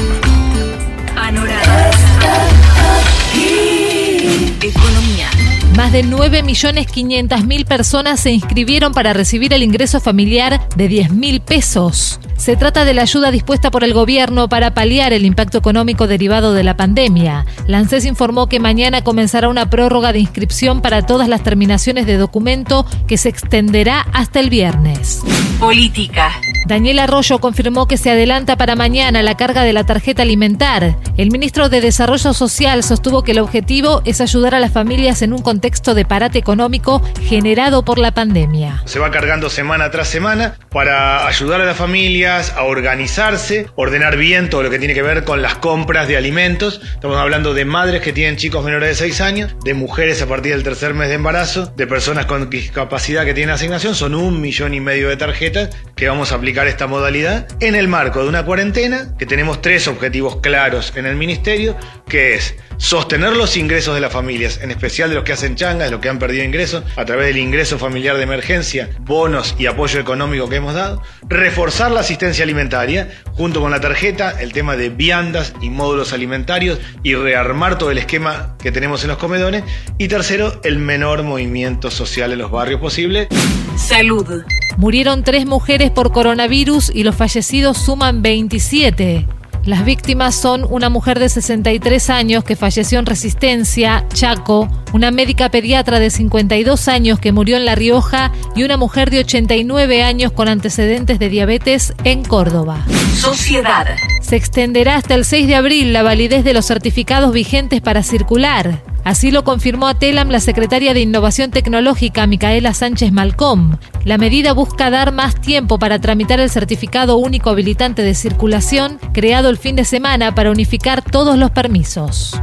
Economía, 4.61 5.30
Más 5.78 5.91
de 5.91 6.04
9.500.000 6.04 7.66
personas 7.68 8.20
se 8.20 8.32
inscribieron 8.32 8.94
para 8.94 9.14
recibir 9.14 9.54
el 9.54 9.62
ingreso 9.62 10.02
familiar 10.02 10.68
de 10.76 10.90
10.000 10.90 11.40
pesos. 11.40 12.20
Se 12.36 12.56
trata 12.56 12.84
de 12.84 12.95
la 12.95 13.04
ayuda 13.04 13.30
dispuesta 13.30 13.70
por 13.70 13.84
el 13.84 13.94
gobierno 13.94 14.49
para 14.49 14.74
paliar 14.74 15.14
el 15.14 15.24
impacto 15.24 15.60
económico 15.60 16.08
derivado 16.08 16.54
de 16.54 16.64
la 16.64 16.78
pandemia. 16.78 17.45
La 17.68 17.78
ANSES 17.78 18.06
informó 18.06 18.49
que 18.49 18.60
mañana 18.60 19.04
comenzará 19.04 19.49
una 19.49 19.70
prórroga 19.70 20.14
de 20.14 20.20
inscripción 20.20 20.82
para 20.82 21.06
todas 21.06 21.30
las 21.30 21.44
terminaciones 21.44 22.08
de 22.08 22.18
documento 22.18 22.88
que 23.08 23.20
se 23.20 23.30
extenderá 23.30 24.02
hasta 24.14 24.40
el 24.40 24.49
viernes. 24.49 25.22
Política. 25.60 26.32
Daniel 26.68 26.99
Arroyo 26.99 27.40
confirmó 27.40 27.88
que 27.88 27.98
se 27.98 28.12
adelanta 28.12 28.58
para 28.58 28.76
mañana 28.76 29.24
la 29.24 29.38
carga 29.38 29.64
de 29.64 29.72
la 29.72 29.86
tarjeta 29.86 30.24
alimentar. 30.24 30.98
El 31.16 31.32
ministro 31.32 31.70
de 31.70 31.80
Desarrollo 31.80 32.34
Social 32.34 32.84
sostuvo 32.84 33.24
que 33.24 33.32
el 33.32 33.40
objetivo 33.40 34.02
es 34.04 34.20
ayudar 34.20 34.54
a 34.54 34.60
las 34.60 34.74
familias 34.74 35.22
en 35.22 35.32
un 35.32 35.41
contexto 35.41 35.66
de 35.68 36.06
parate 36.06 36.39
económico 36.39 37.02
generado 37.23 37.84
por 37.84 37.98
la 37.98 38.11
pandemia. 38.14 38.81
Se 38.85 38.99
va 38.99 39.11
cargando 39.11 39.49
semana 39.49 39.91
tras 39.91 40.07
semana 40.07 40.56
para 40.69 41.27
ayudar 41.27 41.60
a 41.60 41.65
las 41.65 41.76
familias 41.76 42.53
a 42.56 42.64
organizarse, 42.64 43.68
ordenar 43.76 44.15
bien 44.15 44.49
todo 44.49 44.64
lo 44.64 44.69
que 44.69 44.80
tiene 44.80 44.94
que 44.94 45.02
ver 45.02 45.26
con 45.26 45.41
las 45.41 45.56
compras 45.56 46.07
de 46.07 46.15
alimentos. 46.15 46.80
Estamos 46.94 47.18
hablando 47.18 47.53
de 47.53 47.65
madres 47.65 48.02
que 48.02 48.14
tienen 48.14 48.38
chicos 48.38 48.64
menores 48.64 48.89
de 48.89 48.95
6 48.95 49.22
años, 49.22 49.56
de 49.65 49.73
mujeres 49.73 50.22
a 50.22 50.27
partir 50.27 50.53
del 50.53 50.64
tercer 50.64 50.94
mes 50.94 51.10
de 51.10 51.15
embarazo, 51.15 51.65
de 51.76 51.85
personas 51.85 52.27
con 52.27 52.49
discapacidad 52.49 53.26
que 53.26 53.34
tienen 53.34 53.53
asignación. 53.53 53.94
Son 53.94 54.15
un 54.15 54.39
millón 54.39 54.73
y 54.73 54.80
medio 54.80 55.10
de 55.10 55.18
tarjetas 55.18 55.76
que 55.98 56.07
vamos 56.07 56.31
a 56.31 56.35
aplicar 56.35 56.68
esta 56.68 56.88
modalidad 56.88 57.45
en 57.60 57.76
el 57.76 57.89
marco 57.89 58.23
de 58.23 58.30
una 58.30 58.45
cuarentena 58.45 59.15
que 59.19 59.26
tenemos 59.26 59.61
tres 59.61 59.89
objetivos 59.89 60.38
claros 60.38 60.94
en 60.95 61.06
el 61.06 61.18
ministerio, 61.18 61.76
que 62.07 62.35
es 62.35 62.56
sostener 62.77 63.35
los 63.35 63.57
ingresos 63.57 63.95
de 63.95 64.02
las 64.02 64.14
familias, 64.14 64.60
en 64.61 64.72
especial 64.72 65.10
de 65.10 65.15
los 65.15 65.23
que 65.26 65.34
hacen 65.34 65.57
changas, 65.58 65.92
los 65.92 66.00
que 66.00 66.08
han 66.08 66.20
perdido 66.20 66.46
ingresos, 66.46 66.84
a 66.96 67.04
través 67.04 67.28
del 67.28 67.38
ingreso 67.40 67.78
familiar 67.78 68.16
de 68.16 68.24
emergencia, 68.24 68.90
bonos 69.02 69.56
y 69.60 69.66
apoyo 69.66 70.00
económico 70.00 70.48
que 70.48 70.56
hemos 70.56 70.74
dado, 70.74 71.02
reforzar 71.28 71.92
la 71.92 72.00
asistencia 72.00 72.46
alimentaria, 72.46 73.10
junto 73.34 73.60
con 73.60 73.72
la 73.72 73.82
tarjeta, 73.82 74.40
el 74.40 74.54
tema 74.54 74.78
de 74.78 74.88
viandas 74.90 75.54
y 75.62 75.70
módulos 75.70 76.14
alimentarios 76.14 76.80
y 77.04 77.16
rearmar 77.16 77.78
todo 77.78 77.92
el 77.92 77.98
esquema 77.98 78.56
que 78.60 78.72
tenemos 78.72 79.04
en 79.04 79.10
los 79.10 79.18
comedores, 79.18 79.64
y 79.98 80.08
tercero, 80.08 80.62
el 80.64 80.80
menor 80.80 81.24
movimiento 81.24 81.92
social 81.92 82.32
en 82.32 82.40
los 82.40 82.52
barrios 82.52 82.80
posible. 82.80 83.28
Salud. 83.76 84.44
Murieron 84.78 85.24
tres 85.24 85.46
mujeres 85.46 85.92
por 85.92 86.12
coronavirus 86.12 86.92
y 86.94 87.04
los 87.04 87.16
fallecidos 87.16 87.78
suman 87.78 88.22
27. 88.22 89.26
Las 89.68 89.84
víctimas 89.84 90.34
son 90.34 90.65
una 90.69 90.88
mujer 90.88 91.19
de 91.19 91.27
63 91.27 92.10
años 92.10 92.45
que 92.45 92.56
falleció 92.56 92.99
en 92.99 93.06
Resistencia, 93.06 94.06
Chaco, 94.14 94.69
una 94.94 95.11
médica 95.11 95.49
pediatra 95.49 95.99
de 95.99 96.10
52 96.10 96.88
años 96.88 97.19
que 97.19 97.34
murió 97.34 97.57
en 97.57 97.65
La 97.65 97.76
Rioja 97.76 98.31
y 98.56 98.64
una 98.64 98.77
mujer 98.77 99.10
de 99.10 99.19
89 99.19 100.03
años 100.03 100.31
con 100.31 100.48
antecedentes 100.48 101.19
de 101.19 101.27
diabetes 101.27 101.94
en 102.06 102.23
Córdoba. 102.23 102.85
Sociedad. 103.14 103.88
Se 104.22 104.38
extenderá 104.38 104.95
hasta 104.95 105.15
el 105.15 105.26
6 105.26 105.48
de 105.48 105.56
abril 105.56 105.91
la 105.91 106.02
validez 106.02 106.45
de 106.45 106.53
los 106.53 106.65
certificados 106.65 107.34
vigentes 107.34 107.81
para 107.81 108.03
circular. 108.03 108.81
Así 109.08 109.32
lo 109.32 109.46
confirmó 109.46 109.88
a 109.88 109.94
Telam 109.94 110.28
la 110.28 110.42
secretaria 110.42 110.94
de 110.94 111.00
Innovación 111.00 111.50
Tecnológica, 111.50 112.28
Micaela 112.28 112.74
Sánchez 112.74 113.14
Malcom. 113.14 113.78
La 114.04 114.18
medida 114.18 114.52
busca 114.52 114.90
dar 114.90 115.14
más 115.14 115.40
tiempo 115.40 115.80
para 115.80 116.00
tramitar 116.00 116.42
el 116.42 116.50
certificado 116.50 117.16
único 117.16 117.50
habilitante 117.50 118.02
de 118.02 118.14
circulación, 118.14 119.00
creado 119.14 119.48
el 119.48 119.58
fin 119.58 119.78
de 119.78 119.86
semana 119.86 120.36
para 120.36 120.52
unificar 120.52 121.02
todos 121.02 121.38
los 121.38 121.52
permisos. 121.52 122.38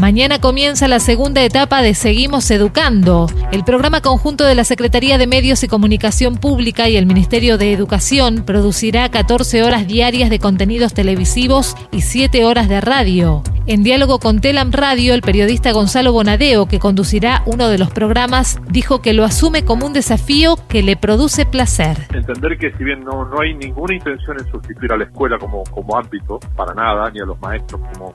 Mañana 0.00 0.40
comienza 0.40 0.88
la 0.88 0.98
segunda 0.98 1.42
etapa 1.42 1.82
de 1.82 1.92
Seguimos 1.92 2.50
Educando. 2.50 3.26
El 3.52 3.64
programa 3.64 4.00
conjunto 4.00 4.44
de 4.44 4.54
la 4.54 4.64
Secretaría 4.64 5.18
de 5.18 5.26
Medios 5.26 5.62
y 5.62 5.68
Comunicación 5.68 6.38
Pública 6.38 6.88
y 6.88 6.96
el 6.96 7.04
Ministerio 7.04 7.58
de 7.58 7.74
Educación 7.74 8.44
producirá 8.46 9.10
14 9.10 9.62
horas 9.62 9.86
diarias 9.86 10.30
de 10.30 10.38
contenidos 10.38 10.94
televisivos 10.94 11.76
y 11.92 12.00
7 12.00 12.46
horas 12.46 12.70
de 12.70 12.80
radio. 12.80 13.42
En 13.66 13.82
diálogo 13.82 14.20
con 14.20 14.40
Telam 14.40 14.72
Radio, 14.72 15.12
el 15.12 15.20
periodista 15.20 15.70
Gonzalo 15.72 16.14
Bonadeo, 16.14 16.64
que 16.64 16.78
conducirá 16.78 17.42
uno 17.44 17.68
de 17.68 17.76
los 17.76 17.90
programas, 17.90 18.58
dijo 18.70 19.02
que 19.02 19.12
lo 19.12 19.24
asume 19.24 19.66
como 19.66 19.84
un 19.84 19.92
desafío 19.92 20.56
que 20.70 20.82
le 20.82 20.96
produce 20.96 21.44
placer. 21.44 22.08
Entender 22.14 22.56
que 22.56 22.72
si 22.78 22.84
bien 22.84 23.04
no, 23.04 23.26
no 23.26 23.38
hay 23.42 23.52
ninguna 23.52 23.94
intención 23.94 24.38
en 24.40 24.50
sustituir 24.50 24.94
a 24.94 24.96
la 24.96 25.04
escuela 25.04 25.36
como, 25.38 25.62
como 25.64 25.94
ámbito, 25.98 26.40
para 26.56 26.72
nada, 26.72 27.10
ni 27.10 27.20
a 27.20 27.26
los 27.26 27.38
maestros 27.38 27.82
como, 27.92 28.14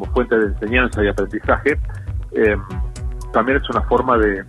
como 0.00 0.12
fuente 0.12 0.34
de 0.38 0.46
enseñanza 0.46 1.04
y 1.04 1.08
aprendizaje, 1.08 1.78
eh, 2.32 2.56
también 3.32 3.58
es 3.58 3.68
una 3.68 3.82
forma 3.82 4.16
de, 4.16 4.44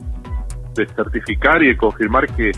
de 0.75 0.87
certificar 0.95 1.61
y 1.61 1.67
de 1.67 1.77
confirmar 1.77 2.25
que 2.35 2.51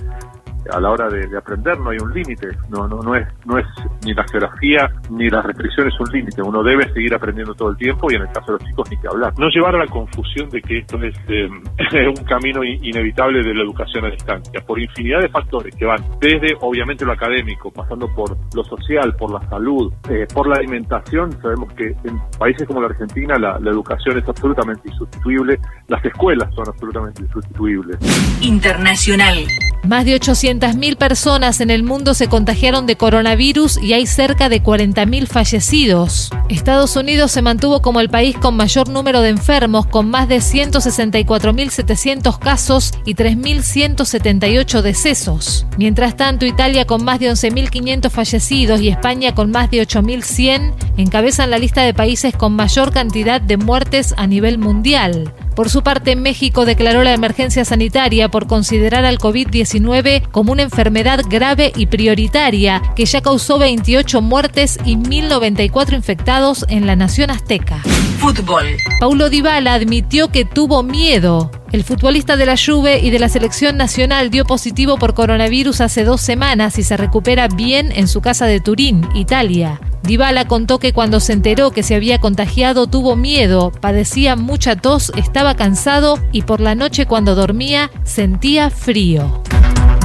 a 0.71 0.79
la 0.79 0.89
hora 0.89 1.09
de, 1.09 1.27
de 1.27 1.37
aprender 1.37 1.79
no 1.79 1.89
hay 1.89 1.97
un 1.97 2.13
límite, 2.13 2.47
no, 2.69 2.87
no, 2.87 3.01
no, 3.01 3.15
es, 3.15 3.27
no 3.45 3.57
es 3.57 3.65
ni 4.05 4.13
la 4.13 4.23
geografía 4.25 4.89
ni 5.09 5.29
las 5.29 5.45
restricciones 5.45 5.93
un 5.99 6.09
límite, 6.11 6.41
uno 6.41 6.63
debe 6.63 6.91
seguir 6.93 7.13
aprendiendo 7.13 7.53
todo 7.53 7.69
el 7.69 7.77
tiempo 7.77 8.11
y 8.11 8.15
en 8.15 8.23
el 8.23 8.27
caso 8.27 8.53
de 8.53 8.59
los 8.59 8.69
chicos 8.69 8.89
ni 8.91 8.97
que 8.97 9.07
hablar. 9.07 9.33
No 9.37 9.49
llevar 9.49 9.75
a 9.75 9.79
la 9.79 9.87
confusión 9.87 10.49
de 10.49 10.61
que 10.61 10.79
esto 10.79 11.01
es 11.01 11.15
eh, 11.27 11.47
un 12.07 12.23
camino 12.25 12.63
inevitable 12.63 13.43
de 13.43 13.53
la 13.53 13.63
educación 13.63 14.05
a 14.05 14.09
distancia, 14.09 14.61
por 14.61 14.79
infinidad 14.79 15.21
de 15.21 15.29
factores 15.29 15.75
que 15.75 15.85
van 15.85 16.03
desde 16.19 16.55
obviamente 16.61 17.05
lo 17.05 17.13
académico, 17.13 17.71
pasando 17.71 18.07
por 18.13 18.37
lo 18.53 18.63
social, 18.63 19.15
por 19.15 19.31
la 19.31 19.47
salud, 19.49 19.91
eh, 20.09 20.27
por 20.33 20.47
la 20.47 20.55
alimentación, 20.55 21.31
sabemos 21.41 21.71
que 21.73 21.95
en 22.03 22.19
países 22.37 22.67
como 22.67 22.81
la 22.81 22.87
Argentina 22.87 23.37
la, 23.37 23.59
la 23.59 23.71
educación 23.71 24.17
es 24.17 24.27
absolutamente 24.27 24.89
insustituible, 24.89 25.59
las 25.87 26.03
escuelas 26.05 26.53
son 26.55 26.65
absolutamente 26.67 27.21
insustituibles. 27.21 27.97
Internacional. 28.41 29.45
Más 29.87 30.05
de 30.05 30.15
800.000 30.59 30.97
personas 30.97 31.61
en 31.61 31.69
el 31.69 31.83
mundo 31.83 32.13
se 32.13 32.27
contagiaron 32.27 32.85
de 32.85 32.95
coronavirus 32.95 33.81
y 33.81 33.93
hay 33.93 34.05
cerca 34.05 34.49
de 34.49 34.61
40.000 34.61 35.27
fallecidos. 35.27 36.29
Estados 36.49 36.95
Unidos 36.95 37.31
se 37.31 37.41
mantuvo 37.41 37.81
como 37.81 37.99
el 37.99 38.09
país 38.09 38.37
con 38.37 38.55
mayor 38.55 38.89
número 38.89 39.21
de 39.21 39.29
enfermos, 39.29 39.87
con 39.87 40.09
más 40.09 40.27
de 40.27 40.37
164.700 40.37 42.37
casos 42.37 42.91
y 43.05 43.15
3.178 43.15 44.81
decesos. 44.81 45.65
Mientras 45.77 46.15
tanto, 46.15 46.45
Italia 46.45 46.85
con 46.85 47.03
más 47.03 47.19
de 47.19 47.31
11.500 47.31 48.09
fallecidos 48.09 48.81
y 48.81 48.89
España 48.89 49.33
con 49.33 49.51
más 49.51 49.71
de 49.71 49.81
8.100 49.81 50.73
encabezan 50.97 51.49
la 51.49 51.57
lista 51.57 51.81
de 51.81 51.93
países 51.93 52.35
con 52.35 52.53
mayor 52.53 52.91
cantidad 52.91 53.41
de 53.41 53.57
muertes 53.57 54.13
a 54.17 54.27
nivel 54.27 54.57
mundial. 54.57 55.33
Por 55.55 55.69
su 55.69 55.83
parte, 55.83 56.15
México 56.15 56.65
declaró 56.65 57.03
la 57.03 57.13
emergencia 57.13 57.63
sanitaria 57.63 58.29
por 58.29 58.47
considerar 58.47 59.05
al 59.05 59.19
COVID-19 59.19 60.29
como 60.31 60.51
una 60.51 60.63
enfermedad 60.63 61.21
grave 61.29 61.71
y 61.75 61.85
prioritaria 61.85 62.81
que 62.95 63.05
ya 63.05 63.21
causó 63.21 63.59
28 63.59 64.21
muertes 64.21 64.79
y 64.85 64.95
1.094 64.95 65.93
infectados 65.93 66.65
en 66.69 66.87
la 66.87 66.95
nación 66.95 67.29
azteca. 67.29 67.81
Fútbol. 68.23 68.77
Paulo 69.01 69.29
Dybala 69.29 69.73
admitió 69.73 70.29
que 70.29 70.45
tuvo 70.45 70.81
miedo. 70.81 71.51
El 71.73 71.83
futbolista 71.83 72.37
de 72.37 72.45
la 72.45 72.55
Juve 72.55 72.99
y 72.99 73.09
de 73.09 73.19
la 73.19 73.27
selección 73.27 73.75
nacional 73.75 74.29
dio 74.29 74.45
positivo 74.45 74.97
por 74.97 75.13
coronavirus 75.13 75.81
hace 75.81 76.05
dos 76.05 76.21
semanas 76.21 76.79
y 76.79 76.83
se 76.83 76.95
recupera 76.95 77.49
bien 77.49 77.91
en 77.91 78.07
su 78.07 78.21
casa 78.21 78.45
de 78.45 78.61
Turín, 78.61 79.05
Italia. 79.13 79.81
Dybala 80.03 80.47
contó 80.47 80.79
que 80.79 80.93
cuando 80.93 81.19
se 81.19 81.33
enteró 81.33 81.71
que 81.71 81.83
se 81.83 81.95
había 81.95 82.19
contagiado 82.19 82.87
tuvo 82.87 83.17
miedo, 83.17 83.73
padecía 83.81 84.37
mucha 84.37 84.77
tos, 84.77 85.11
estaba 85.17 85.55
cansado 85.55 86.17
y 86.31 86.43
por 86.43 86.61
la 86.61 86.75
noche 86.75 87.05
cuando 87.05 87.35
dormía 87.35 87.91
sentía 88.05 88.69
frío. 88.69 89.43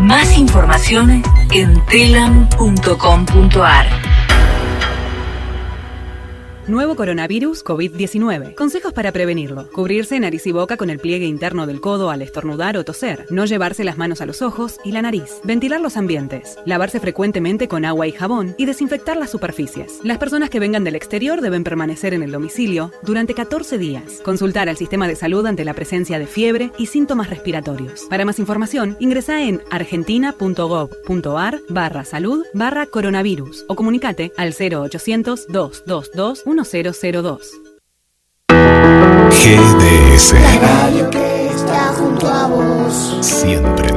Más 0.02 0.36
información 0.36 1.22
en 1.52 1.80
telam.com.ar. 1.86 3.86
Nuevo 6.68 6.96
coronavirus 6.96 7.64
COVID-19. 7.64 8.54
Consejos 8.54 8.92
para 8.92 9.10
prevenirlo. 9.10 9.70
Cubrirse 9.70 10.20
nariz 10.20 10.46
y 10.46 10.52
boca 10.52 10.76
con 10.76 10.90
el 10.90 10.98
pliegue 10.98 11.24
interno 11.24 11.66
del 11.66 11.80
codo 11.80 12.10
al 12.10 12.20
estornudar 12.20 12.76
o 12.76 12.84
toser. 12.84 13.24
No 13.30 13.46
llevarse 13.46 13.84
las 13.84 13.96
manos 13.96 14.20
a 14.20 14.26
los 14.26 14.42
ojos 14.42 14.78
y 14.84 14.92
la 14.92 15.00
nariz. 15.00 15.40
Ventilar 15.44 15.80
los 15.80 15.96
ambientes. 15.96 16.58
Lavarse 16.66 17.00
frecuentemente 17.00 17.68
con 17.68 17.86
agua 17.86 18.06
y 18.06 18.12
jabón 18.12 18.54
y 18.58 18.66
desinfectar 18.66 19.16
las 19.16 19.30
superficies. 19.30 20.00
Las 20.04 20.18
personas 20.18 20.50
que 20.50 20.60
vengan 20.60 20.84
del 20.84 20.94
exterior 20.94 21.40
deben 21.40 21.64
permanecer 21.64 22.12
en 22.12 22.22
el 22.22 22.32
domicilio 22.32 22.92
durante 23.02 23.32
14 23.32 23.78
días. 23.78 24.20
Consultar 24.22 24.68
al 24.68 24.76
sistema 24.76 25.08
de 25.08 25.16
salud 25.16 25.46
ante 25.46 25.64
la 25.64 25.72
presencia 25.72 26.18
de 26.18 26.26
fiebre 26.26 26.70
y 26.76 26.84
síntomas 26.84 27.30
respiratorios. 27.30 28.02
Para 28.10 28.26
más 28.26 28.38
información, 28.38 28.94
ingresa 29.00 29.42
en 29.42 29.62
argentina.gov.ar 29.70 31.60
barra 31.70 32.04
salud 32.04 32.44
barra 32.52 32.84
coronavirus 32.84 33.64
o 33.68 33.74
comunicate 33.74 34.32
al 34.36 34.52
0800 34.52 35.46
222 35.48 36.42
1002. 36.64 37.60
GDS. 39.30 40.32
Radio 40.60 41.10
que 41.10 41.46
está 41.46 41.92
junto 41.92 42.26
a 42.26 42.46
vos. 42.48 43.18
Siempre 43.20 43.92